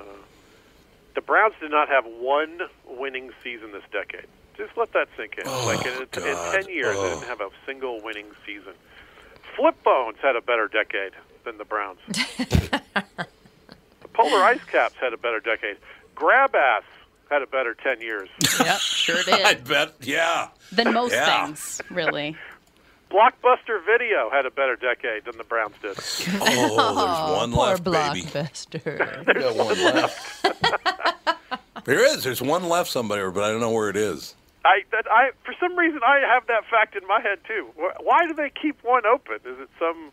the 1.15 1.22
Browns 1.22 1.53
did 1.60 1.72
not 1.72 1.89
have 1.89 2.06
one 2.06 2.61
winning 2.88 3.31
season 3.43 3.72
this 3.72 3.84
decade. 3.91 4.27
Just 4.57 4.77
let 4.77 4.93
that 4.93 5.07
sink 5.18 5.38
in. 5.38 5.43
Oh, 5.48 5.65
like 5.65 5.85
in, 5.85 6.02
in 6.03 6.07
ten 6.52 6.69
years, 6.69 6.95
they 6.95 7.02
Oh. 7.02 7.10
didn't 7.15 7.27
have 7.27 7.41
a 7.41 7.49
single 7.65 8.02
winning 8.02 8.27
season. 8.45 8.73
Flip 9.56 9.76
Bones 9.84 10.18
had 10.22 10.35
a 10.35 10.41
better 10.41 10.68
decade 10.68 11.14
than 11.43 11.57
the 11.57 11.65
Browns. 11.65 11.99
the 12.07 12.81
Polar 14.14 14.43
Ice 14.43 14.64
Caps 14.72 14.95
had 15.02 15.14
a 15.14 15.18
better 15.18 15.39
decade. 15.39 15.77
Grab 16.15 16.56
Ass 16.56 16.84
had 17.32 17.41
a 17.41 17.48
better 17.48 17.74
ten 17.74 17.99
years. 18.02 18.30
Yep, 18.60 18.78
sure 18.80 19.24
did. 19.24 19.41
I 19.44 19.56
bet. 19.56 19.95
Yeah. 20.02 20.49
Than 20.72 20.94
most 20.94 21.14
Yeah. 21.14 21.45
things, 21.48 21.82
really. 21.90 22.38
Blockbuster 23.10 23.84
Video 23.86 24.30
had 24.32 24.45
a 24.45 24.52
better 24.52 24.78
decade 24.78 25.26
than 25.26 25.38
the 25.38 25.44
Browns 25.44 25.76
did. 25.82 25.98
Oh, 26.40 26.45
there's 26.45 26.80
oh, 26.80 27.36
one 27.38 27.52
poor 27.52 27.66
left, 27.68 27.84
baby. 27.84 28.22
blockbuster. 28.22 29.28
We 29.28 29.34
got 29.34 29.56
one 29.58 29.84
left. 29.84 30.45
there 31.86 32.06
is. 32.06 32.24
There's 32.24 32.41
one 32.41 32.70
left 32.70 32.90
somewhere, 32.90 33.30
but 33.32 33.44
I 33.44 33.49
don't 33.52 33.60
know 33.60 33.72
where 33.72 33.90
it 33.90 33.98
is. 33.98 34.36
I, 34.64 34.84
that, 34.91 35.12
I, 35.12 35.32
for 35.44 35.53
some 35.60 35.78
reason, 35.78 35.99
I 36.06 36.20
have 36.20 36.48
that 36.48 36.64
fact 36.70 36.95
in 36.95 37.06
my 37.06 37.20
head 37.20 37.40
too. 37.45 37.68
Why 38.02 38.28
do 38.28 38.34
they 38.34 38.49
keep 38.62 38.82
one 38.82 39.06
open? 39.06 39.36
Is 39.44 39.60
it 39.60 39.70
some? 39.78 40.12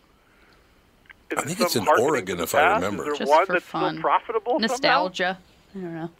Is 1.31 1.39
I 1.39 1.43
it 1.43 1.45
think 1.45 1.59
some 1.59 1.67
it's 1.67 1.77
in 1.77 1.87
Oregon, 1.89 2.27
to 2.27 2.35
the 2.37 2.43
if 2.45 2.55
I 2.57 2.75
remember. 2.75 3.05
Is 3.13 3.19
there 3.19 3.27
Just 3.27 3.31
one 3.31 3.47
for 3.47 3.53
that's 3.53 3.65
fun. 3.65 3.93
still 3.95 4.03
profitable? 4.03 4.53
somehow? 4.55 4.67
Nostalgia. 4.67 5.39
I 5.77 5.79
don't 5.79 5.95
know. 5.95 6.11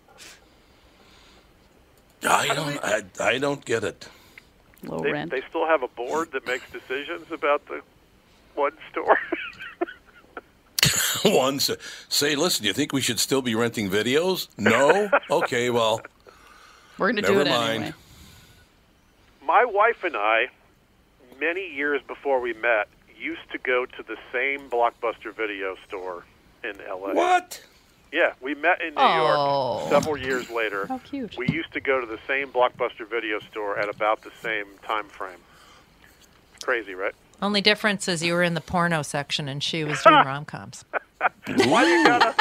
I 2.27 2.55
don't. 2.55 2.79
I, 2.85 3.03
I 3.21 3.39
don't 3.39 3.65
get 3.65 3.85
it. 3.85 4.09
Low 4.85 5.01
They, 5.01 5.13
rent. 5.13 5.31
they 5.31 5.43
still 5.49 5.67
have 5.67 5.83
a 5.83 5.89
board 5.89 6.33
that 6.33 6.47
makes 6.47 6.71
decisions 6.71 7.31
about 7.33 7.67
the 7.67 7.81
one 8.55 8.73
store. 8.91 9.19
One 11.25 11.57
s- 11.57 11.71
say, 12.09 12.37
listen, 12.37 12.65
you 12.65 12.73
think 12.73 12.93
we 12.93 13.01
should 13.01 13.19
still 13.19 13.43
be 13.43 13.55
renting 13.55 13.91
videos? 13.91 14.49
No. 14.57 15.11
Okay, 15.31 15.69
well, 15.71 16.01
We're 16.97 17.09
gonna 17.13 17.23
do 17.23 17.41
it 17.41 17.49
mind. 17.49 17.83
anyway. 17.83 17.95
My 19.45 19.65
wife 19.65 20.05
and 20.05 20.17
I, 20.17 20.47
many 21.41 21.67
years 21.75 22.01
before 22.07 22.41
we 22.41 22.53
met, 22.53 22.89
used 23.19 23.51
to 23.53 23.59
go 23.59 23.85
to 23.87 24.03
the 24.05 24.17
same 24.33 24.71
Blockbuster 24.71 25.35
Video 25.35 25.77
store 25.89 26.25
in 26.63 26.81
L.A. 26.89 27.15
What? 27.15 27.63
Yeah, 28.13 28.33
we 28.41 28.55
met 28.55 28.81
in 28.81 28.95
New 28.95 29.01
Oh. 29.01 29.79
York 29.81 29.91
several 29.91 30.17
years 30.17 30.49
later. 30.51 30.87
How 30.87 30.99
cute. 30.99 31.37
We 31.37 31.49
used 31.49 31.73
to 31.75 31.81
go 31.81 32.01
to 32.01 32.07
the 32.07 32.19
same 32.27 32.49
Blockbuster 32.49 33.07
video 33.09 33.39
store 33.41 33.79
at 33.79 33.89
about 33.89 34.23
the 34.23 34.31
same 34.43 34.67
time 34.83 35.05
frame. 35.09 35.39
It's 36.55 36.65
crazy, 36.65 36.95
right? 36.95 37.15
Only 37.43 37.61
difference 37.61 38.09
is 38.09 38.23
you 38.23 38.33
were 38.33 38.43
in 38.43 38.55
the 38.55 38.61
porno 38.61 39.03
section 39.03 39.49
and 39.49 39.63
she 39.63 39.85
was 39.85 40.03
doing 40.03 40.15
rom 40.25 40.45
coms. 40.45 40.85
Why 41.47 41.85
do 41.85 41.91
you 41.91 42.05
gotta? 42.07 42.35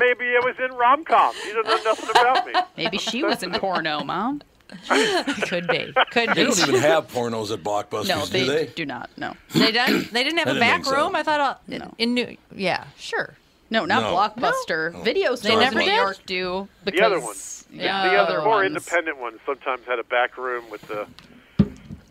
Maybe 0.00 0.24
it 0.26 0.44
was 0.44 0.54
in 0.58 0.72
rom 0.76 1.04
com. 1.04 1.34
You 1.46 1.54
don't 1.54 1.66
know 1.66 1.80
nothing 1.84 2.10
about 2.10 2.46
me. 2.46 2.52
Maybe 2.76 2.98
she 2.98 3.22
was 3.22 3.42
in 3.42 3.52
porno, 3.52 4.02
Mom. 4.04 4.42
Could 4.88 5.68
be. 5.68 5.92
Could 6.10 6.30
They 6.30 6.34
be. 6.34 6.44
don't 6.44 6.58
even 6.68 6.74
have 6.80 7.08
pornos 7.12 7.52
at 7.52 7.62
Blockbusters, 7.62 8.08
No, 8.08 8.24
they, 8.26 8.40
do 8.40 8.46
they? 8.46 8.66
do 8.66 8.86
not. 8.86 9.08
No. 9.16 9.34
They 9.54 9.70
didn't. 9.72 10.12
They 10.12 10.24
didn't 10.24 10.38
have 10.38 10.48
I 10.48 10.50
a 10.50 10.54
didn't 10.54 10.60
back 10.60 10.74
think 10.84 10.86
so. 10.86 10.96
room. 11.04 11.14
I 11.16 11.22
thought 11.22 11.40
uh, 11.40 11.56
No. 11.68 11.94
in 11.98 12.14
New. 12.14 12.36
Yeah, 12.54 12.84
sure. 12.98 13.34
No, 13.70 13.84
not 13.84 14.02
No. 14.02 14.14
Blockbuster. 14.16 15.02
Video 15.04 15.34
stores 15.34 15.58
never 15.58 15.80
in 15.80 15.86
New 15.86 15.90
did? 15.92 15.96
York 15.96 16.18
do. 16.26 16.68
Because 16.84 16.98
The 17.00 17.06
other 17.06 17.20
ones, 17.20 17.66
the, 17.70 17.76
Yeah, 17.76 18.08
the 18.08 18.16
other 18.16 18.38
more 18.42 18.56
ones. 18.56 18.66
independent 18.68 19.18
ones, 19.18 19.40
sometimes 19.46 19.82
had 19.86 19.98
a 19.98 20.04
back 20.04 20.36
room 20.36 20.68
with 20.70 20.82
the 20.82 21.06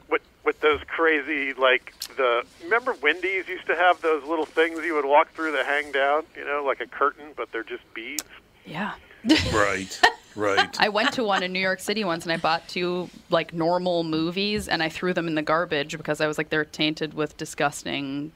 with 0.10 0.22
with 0.44 0.60
those 0.62 0.82
crazy 0.88 1.54
like 1.54 1.94
the. 2.18 2.44
Remember 2.64 2.94
Wendy's 3.02 3.48
used 3.48 3.66
to 3.68 3.76
have 3.76 4.02
those 4.02 4.24
little 4.26 4.46
things 4.46 4.80
you 4.84 4.94
would 4.96 5.06
walk 5.06 5.32
through 5.34 5.52
that 5.54 5.66
hang 5.66 5.92
down, 5.92 6.24
you 6.36 6.44
know, 6.46 6.64
like 6.66 6.82
a 6.82 6.88
curtain, 6.88 7.28
but 7.38 7.52
they're 7.52 7.64
just 7.64 7.84
beads. 7.94 8.24
Yeah. 8.66 8.94
Right, 9.54 10.02
right. 10.36 10.82
I 10.82 10.90
went 10.90 11.14
to 11.14 11.24
one 11.24 11.44
in 11.44 11.54
New 11.54 11.60
York 11.60 11.80
City 11.80 12.04
once 12.04 12.26
and 12.26 12.34
I 12.34 12.36
bought 12.38 12.68
two 12.68 13.10
like 13.30 13.54
normal 13.54 14.04
movies 14.04 14.68
and 14.68 14.84
I 14.84 14.90
threw 14.90 15.14
them 15.14 15.28
in 15.28 15.36
the 15.36 15.42
garbage 15.42 15.96
because 15.96 16.20
I 16.20 16.28
was 16.28 16.38
like 16.38 16.50
they're 16.50 16.66
tainted 16.66 17.14
with 17.14 17.38
disgusting 17.38 18.34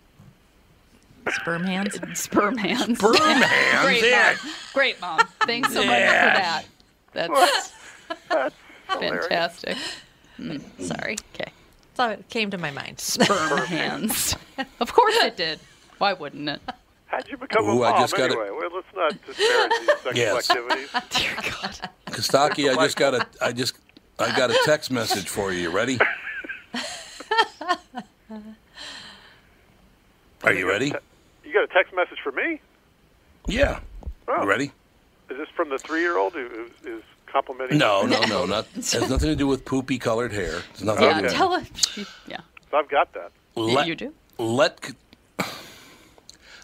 Sperm 1.41 1.63
hands. 1.63 1.99
sperm 2.19 2.57
hands. 2.57 2.97
Sperm 2.99 3.15
hands, 3.15 3.85
Great 3.85 4.03
yeah. 4.03 4.35
mom. 4.43 4.53
Great 4.73 5.01
mom. 5.01 5.19
Thanks 5.45 5.73
so 5.73 5.79
much 5.79 5.85
for 5.87 5.91
that. 5.91 6.65
That's 7.13 7.73
fantastic. 8.87 9.77
Mm, 10.39 10.61
sorry. 10.81 11.17
Okay. 11.33 11.51
So 11.95 12.09
it 12.09 12.29
came 12.29 12.51
to 12.51 12.57
my 12.57 12.71
mind. 12.71 12.99
Sperm 12.99 13.59
hands. 13.65 14.35
Of 14.79 14.91
course 14.93 15.15
it 15.17 15.37
did. 15.37 15.59
Why 15.99 16.13
wouldn't 16.13 16.49
it? 16.49 16.61
How'd 17.07 17.27
you 17.29 17.37
become 17.37 17.65
Ooh, 17.65 17.83
a 17.83 17.87
I 17.87 17.91
mom 17.91 18.01
just 18.01 18.15
got 18.15 18.31
it. 18.31 18.31
anyway? 18.31 18.49
Well, 18.49 18.69
let's 18.73 18.87
not 18.95 19.11
disparage 19.25 19.71
these 19.79 19.87
sexual 19.89 20.13
Yes. 20.15 20.49
activities. 20.49 20.89
Dear 21.11 21.35
God. 21.35 21.89
Costaki, 22.07 22.69
I 22.75 22.83
just 22.85 22.97
got 22.97 23.13
a, 23.13 23.27
I 23.41 23.51
just, 23.51 23.75
I 24.19 24.35
got 24.35 24.49
a 24.51 24.59
text 24.65 24.89
message 24.91 25.29
for 25.29 25.51
you. 25.53 25.59
You 25.61 25.69
ready? 25.69 25.99
Are 30.43 30.53
you 30.53 30.67
ready? 30.67 30.93
You 31.57 31.65
got 31.65 31.71
a 31.71 31.83
text 31.83 31.95
message 31.95 32.19
for 32.23 32.31
me? 32.31 32.61
Yeah. 33.47 33.79
Oh. 34.27 34.43
You 34.43 34.47
ready? 34.47 34.65
Is 35.31 35.37
this 35.37 35.47
from 35.55 35.69
the 35.69 35.79
three-year-old 35.79 36.33
who 36.33 36.47
who 36.83 36.97
is 36.97 37.03
complimenting? 37.25 37.79
No, 37.79 38.03
no, 38.05 38.21
no, 38.25 38.45
not. 38.55 38.67
Has 38.75 39.09
nothing 39.09 39.29
to 39.29 39.35
do 39.35 39.47
with 39.47 39.65
poopy 39.65 39.97
colored 39.97 40.31
hair. 40.31 40.61
It's 40.71 40.83
nothing 40.83 41.05
Yeah, 41.05 41.21
to 41.21 41.27
do. 41.29 41.33
tell 41.33 41.59
her. 41.59 41.65
Yeah. 42.27 42.41
So 42.69 42.77
I've 42.77 42.89
got 42.89 43.11
that. 43.13 43.31
Let, 43.55 43.87
You 43.87 43.95
do? 43.95 44.13
Let 44.37 44.91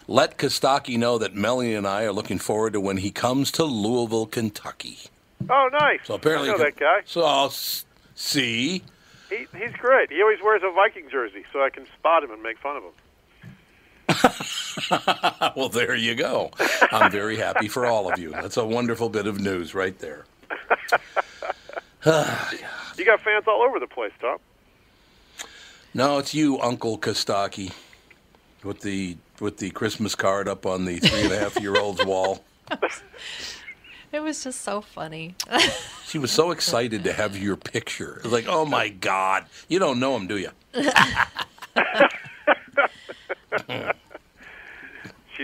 let 0.06 0.38
Costaki 0.38 0.96
know 0.96 1.18
that 1.18 1.34
Melanie 1.34 1.74
and 1.74 1.88
I 1.88 2.04
are 2.04 2.12
looking 2.12 2.38
forward 2.38 2.74
to 2.74 2.80
when 2.80 2.98
he 2.98 3.10
comes 3.10 3.50
to 3.52 3.64
Louisville, 3.64 4.26
Kentucky. 4.26 4.98
Oh, 5.50 5.68
nice. 5.72 6.00
So 6.04 6.14
apparently, 6.14 6.50
I 6.50 6.52
know 6.52 6.58
that 6.58 6.76
guy. 6.76 7.00
So 7.06 7.24
I'll 7.24 7.46
s- 7.46 7.84
see. 8.14 8.82
He, 9.28 9.46
he's 9.58 9.72
great. 9.80 10.12
He 10.12 10.20
always 10.22 10.38
wears 10.44 10.62
a 10.64 10.70
Viking 10.72 11.08
jersey, 11.10 11.44
so 11.52 11.62
I 11.64 11.70
can 11.70 11.84
spot 11.98 12.22
him 12.22 12.30
and 12.30 12.42
make 12.44 12.58
fun 12.58 12.76
of 12.76 12.84
him. 12.84 12.92
well, 15.56 15.68
there 15.68 15.94
you 15.94 16.14
go. 16.14 16.50
I'm 16.90 17.10
very 17.10 17.36
happy 17.36 17.68
for 17.68 17.86
all 17.86 18.10
of 18.12 18.18
you. 18.18 18.30
That's 18.30 18.56
a 18.56 18.64
wonderful 18.64 19.08
bit 19.08 19.26
of 19.26 19.40
news 19.40 19.74
right 19.74 19.98
there. 19.98 20.24
You 22.96 23.04
got 23.04 23.20
fans 23.22 23.44
all 23.48 23.60
over 23.62 23.80
the 23.80 23.88
place, 23.88 24.12
Tom. 24.20 24.38
No, 25.94 26.18
it's 26.18 26.32
you, 26.32 26.60
Uncle 26.60 26.96
Costaki, 26.96 27.72
with 28.62 28.82
the 28.82 29.16
with 29.40 29.56
the 29.56 29.70
Christmas 29.70 30.14
card 30.14 30.46
up 30.46 30.64
on 30.64 30.84
the 30.84 30.98
three 30.98 31.22
and 31.22 31.32
a 31.32 31.38
half 31.40 31.58
year 31.60 31.76
old's 31.76 32.04
wall. 32.04 32.44
It 34.12 34.22
was 34.22 34.44
just 34.44 34.60
so 34.60 34.80
funny. 34.80 35.34
She 36.06 36.18
was 36.20 36.30
so 36.30 36.52
excited 36.52 37.02
to 37.02 37.12
have 37.12 37.36
your 37.36 37.56
picture. 37.56 38.18
It 38.18 38.22
was 38.22 38.32
like, 38.32 38.46
oh 38.46 38.64
my 38.64 38.88
God, 38.88 39.46
you 39.66 39.80
don't 39.80 39.98
know 39.98 40.14
him, 40.14 40.28
do 40.28 40.36
you? 40.36 40.50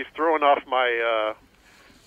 She's 0.01 0.11
throwing 0.15 0.41
off 0.41 0.63
my 0.67 1.33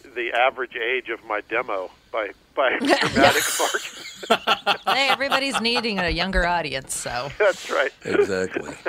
uh, 0.03 0.11
the 0.17 0.33
average 0.33 0.75
age 0.75 1.11
of 1.11 1.25
my 1.27 1.43
demo 1.43 1.93
by 2.11 2.31
by 2.57 2.71
dramatic 2.79 3.45
margin. 3.61 4.79
hey, 4.97 5.09
everybody's 5.11 5.61
needing 5.61 6.01
a 6.01 6.09
younger 6.09 6.45
audience, 6.45 6.93
so. 6.97 7.31
That's 7.39 7.71
right. 7.71 7.93
Exactly. 8.05 8.75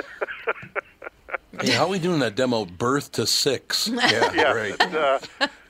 Hey, 1.58 1.70
how 1.70 1.84
are 1.84 1.88
we 1.88 1.98
doing 1.98 2.18
that 2.20 2.34
demo? 2.34 2.66
Birth 2.66 3.12
to 3.12 3.26
six. 3.26 3.88
Yeah, 3.88 4.30
Yeah, 4.34 4.52
right. 4.52 4.78
uh, 4.94 5.18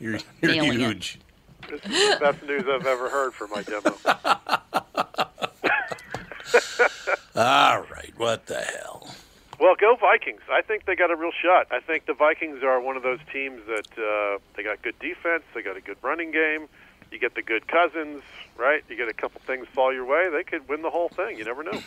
You're, 0.00 0.18
you're 0.42 0.50
Nailing 0.50 0.72
it. 0.72 0.78
huge. 0.80 1.20
This 1.70 1.80
is 1.84 1.90
the 2.10 2.16
best 2.20 2.42
news 2.42 2.64
I've 2.68 2.86
ever 2.86 3.08
heard 3.08 3.32
for 3.34 3.46
my 3.46 3.62
demo. 3.62 3.94
All 7.36 7.82
right, 7.82 8.12
what 8.16 8.46
the 8.46 8.60
hell? 8.62 9.14
Well, 9.58 9.74
go 9.74 9.96
Vikings. 9.96 10.42
I 10.50 10.60
think 10.60 10.84
they 10.84 10.94
got 10.96 11.10
a 11.10 11.16
real 11.16 11.32
shot. 11.32 11.68
I 11.70 11.80
think 11.80 12.06
the 12.06 12.14
Vikings 12.14 12.62
are 12.62 12.80
one 12.80 12.96
of 12.96 13.02
those 13.02 13.20
teams 13.32 13.62
that 13.66 13.88
uh, 13.98 14.38
they 14.54 14.62
got 14.62 14.82
good 14.82 14.98
defense, 14.98 15.44
they 15.54 15.62
got 15.62 15.76
a 15.76 15.80
good 15.80 15.96
running 16.02 16.30
game. 16.30 16.68
You 17.10 17.18
get 17.18 17.34
the 17.34 17.42
good 17.42 17.66
cousins, 17.68 18.22
right? 18.56 18.82
You 18.88 18.96
get 18.96 19.08
a 19.08 19.14
couple 19.14 19.40
things 19.46 19.66
fall 19.68 19.92
your 19.92 20.04
way, 20.04 20.28
they 20.30 20.44
could 20.44 20.68
win 20.68 20.82
the 20.82 20.90
whole 20.90 21.08
thing. 21.08 21.38
You 21.38 21.44
never 21.44 21.62
know. 21.62 21.80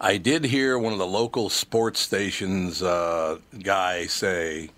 I 0.00 0.16
did 0.16 0.44
hear 0.44 0.78
one 0.78 0.94
of 0.94 0.98
the 0.98 1.06
local 1.06 1.50
sports 1.50 2.00
stations 2.00 2.82
uh, 2.82 3.38
guy 3.62 4.06
say, 4.06 4.70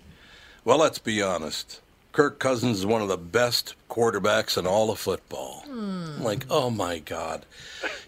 "Well, 0.65 0.77
let's 0.77 0.99
be 0.99 1.21
honest. 1.21 1.79
Kirk 2.13 2.39
Cousins 2.39 2.79
is 2.79 2.85
one 2.85 3.01
of 3.01 3.09
the 3.09 3.17
best 3.17 3.75
quarterbacks 3.89 4.57
in 4.57 4.65
all 4.65 4.89
of 4.89 4.99
football." 4.99 5.65
I'm 5.67 6.23
like, 6.23 6.45
oh 6.49 6.69
my 6.69 6.99
god, 6.99 7.45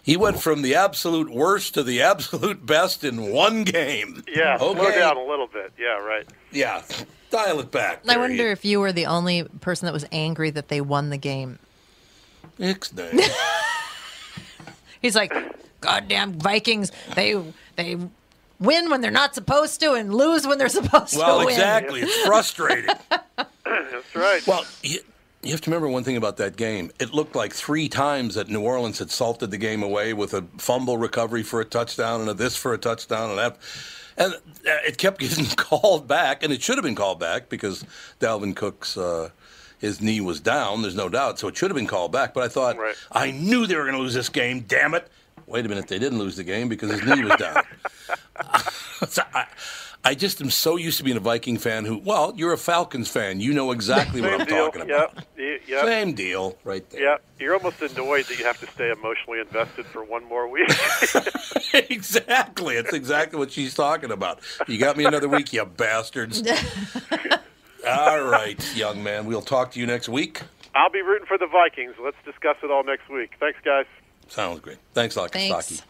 he 0.02 0.16
went 0.16 0.40
from 0.40 0.62
the 0.62 0.74
absolute 0.76 1.28
worst 1.30 1.74
to 1.74 1.82
the 1.82 2.00
absolute 2.10 2.64
best 2.64 3.04
in 3.04 3.30
one 3.30 3.64
game. 3.64 4.24
Yeah, 4.28 4.56
slow 4.58 4.70
okay, 4.76 4.98
down 4.98 5.16
a 5.16 5.24
little 5.24 5.48
bit. 5.48 5.72
Yeah, 5.78 5.98
right. 5.98 6.26
yeah, 6.52 6.82
dial 7.30 7.60
it 7.60 7.70
back. 7.70 8.00
I 8.04 8.12
there, 8.14 8.18
wonder 8.20 8.50
if 8.50 8.64
you 8.64 8.80
were 8.80 8.92
the 8.92 9.06
only 9.06 9.42
person 9.60 9.86
that 9.86 9.92
was 9.92 10.06
angry 10.12 10.50
that 10.50 10.68
they 10.68 10.80
won 10.80 11.10
the 11.10 11.18
game. 11.18 11.58
Ixnay. 12.60 13.28
He's 15.02 15.14
like, 15.14 15.32
goddamn 15.80 16.34
Vikings, 16.34 16.90
they 17.14 17.34
they 17.76 17.96
win 18.58 18.88
when 18.90 19.00
they're 19.02 19.10
not 19.10 19.34
supposed 19.34 19.80
to 19.80 19.92
and 19.92 20.14
lose 20.14 20.46
when 20.46 20.56
they're 20.58 20.68
supposed 20.68 21.16
Well, 21.18 21.40
to 21.40 21.46
win. 21.46 21.54
exactly. 21.54 22.00
It's 22.02 22.24
frustrating. 22.26 22.94
That's 23.66 24.14
right. 24.14 24.46
Well, 24.46 24.64
you, 24.82 25.00
you 25.42 25.52
have 25.52 25.60
to 25.62 25.70
remember 25.70 25.88
one 25.88 26.04
thing 26.04 26.16
about 26.16 26.36
that 26.38 26.56
game. 26.56 26.90
It 26.98 27.12
looked 27.12 27.34
like 27.34 27.52
three 27.52 27.88
times 27.88 28.34
that 28.34 28.48
New 28.48 28.62
Orleans 28.62 28.98
had 28.98 29.10
salted 29.10 29.50
the 29.50 29.58
game 29.58 29.82
away 29.82 30.12
with 30.12 30.34
a 30.34 30.42
fumble 30.58 30.98
recovery 30.98 31.42
for 31.42 31.60
a 31.60 31.64
touchdown 31.64 32.20
and 32.20 32.30
a 32.30 32.34
this 32.34 32.56
for 32.56 32.72
a 32.74 32.78
touchdown 32.78 33.30
and 33.30 33.38
that. 33.38 33.58
And 34.16 34.34
uh, 34.34 34.38
it 34.86 34.98
kept 34.98 35.18
getting 35.20 35.46
called 35.46 36.08
back, 36.08 36.42
and 36.42 36.52
it 36.52 36.62
should 36.62 36.76
have 36.76 36.84
been 36.84 36.94
called 36.94 37.20
back 37.20 37.48
because 37.48 37.84
Dalvin 38.20 38.56
Cook's 38.56 38.96
uh, 38.96 39.30
his 39.78 40.00
knee 40.00 40.20
was 40.20 40.40
down. 40.40 40.82
There's 40.82 40.94
no 40.94 41.08
doubt, 41.08 41.38
so 41.38 41.48
it 41.48 41.56
should 41.56 41.70
have 41.70 41.76
been 41.76 41.86
called 41.86 42.12
back. 42.12 42.32
But 42.34 42.44
I 42.44 42.48
thought 42.48 42.76
I 43.12 43.30
knew 43.30 43.66
they 43.66 43.76
were 43.76 43.82
going 43.82 43.94
to 43.94 44.00
lose 44.00 44.14
this 44.14 44.30
game. 44.30 44.60
Damn 44.60 44.94
it! 44.94 45.08
Wait 45.46 45.64
a 45.64 45.68
minute, 45.68 45.86
they 45.86 45.98
didn't 45.98 46.18
lose 46.18 46.36
the 46.36 46.44
game 46.44 46.68
because 46.68 46.90
his 46.90 47.04
knee 47.04 47.24
was 47.24 47.36
down. 47.36 47.62
So 49.08 49.22
I, 49.34 49.44
I 50.06 50.14
just 50.14 50.40
am 50.40 50.50
so 50.50 50.76
used 50.76 50.98
to 50.98 51.04
being 51.04 51.16
a 51.16 51.20
Viking 51.20 51.58
fan 51.58 51.84
who, 51.84 51.98
well, 51.98 52.32
you're 52.36 52.52
a 52.52 52.58
Falcons 52.58 53.08
fan. 53.08 53.40
You 53.40 53.52
know 53.52 53.72
exactly 53.72 54.20
what 54.20 54.40
I'm 54.40 54.46
deal. 54.46 54.66
talking 54.66 54.82
about. 54.82 55.12
Yep. 55.16 55.26
y- 55.36 55.58
Yep. 55.66 55.84
Same 55.84 56.12
deal, 56.14 56.56
right 56.62 56.88
there. 56.90 57.02
Yeah, 57.02 57.16
you're 57.40 57.54
almost 57.54 57.82
annoyed 57.82 58.26
that 58.26 58.38
you 58.38 58.44
have 58.44 58.60
to 58.60 58.68
stay 58.68 58.90
emotionally 58.92 59.40
invested 59.40 59.84
for 59.86 60.04
one 60.04 60.24
more 60.24 60.46
week. 60.46 60.68
exactly. 61.90 62.76
It's 62.76 62.92
exactly 62.92 63.36
what 63.38 63.50
she's 63.50 63.74
talking 63.74 64.12
about. 64.12 64.38
You 64.68 64.78
got 64.78 64.96
me 64.96 65.06
another 65.06 65.28
week, 65.28 65.52
you 65.52 65.64
bastards. 65.64 66.40
All 67.88 68.22
right, 68.22 68.76
young 68.76 69.02
man. 69.02 69.26
We'll 69.26 69.42
talk 69.42 69.72
to 69.72 69.80
you 69.80 69.86
next 69.86 70.08
week. 70.08 70.42
I'll 70.76 70.90
be 70.90 71.02
rooting 71.02 71.26
for 71.26 71.36
the 71.36 71.48
Vikings. 71.48 71.94
Let's 72.00 72.16
discuss 72.24 72.56
it 72.62 72.70
all 72.70 72.84
next 72.84 73.08
week. 73.08 73.30
Thanks, 73.40 73.58
guys. 73.64 73.86
Sounds 74.28 74.60
great. 74.60 74.78
Thanks 74.94 75.16
a 75.16 75.22
lot, 75.22 75.32
Thanks. 75.32 75.82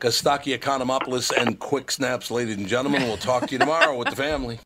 Costaki. 0.00 0.58
Economopoulos 0.58 1.30
and 1.36 1.58
Quick 1.58 1.90
Snaps, 1.90 2.30
ladies 2.30 2.56
and 2.56 2.66
gentlemen. 2.66 3.02
We'll 3.02 3.16
talk 3.16 3.46
to 3.46 3.52
you 3.52 3.58
tomorrow 3.58 3.96
with 3.96 4.08
the 4.08 4.16
family. 4.16 4.58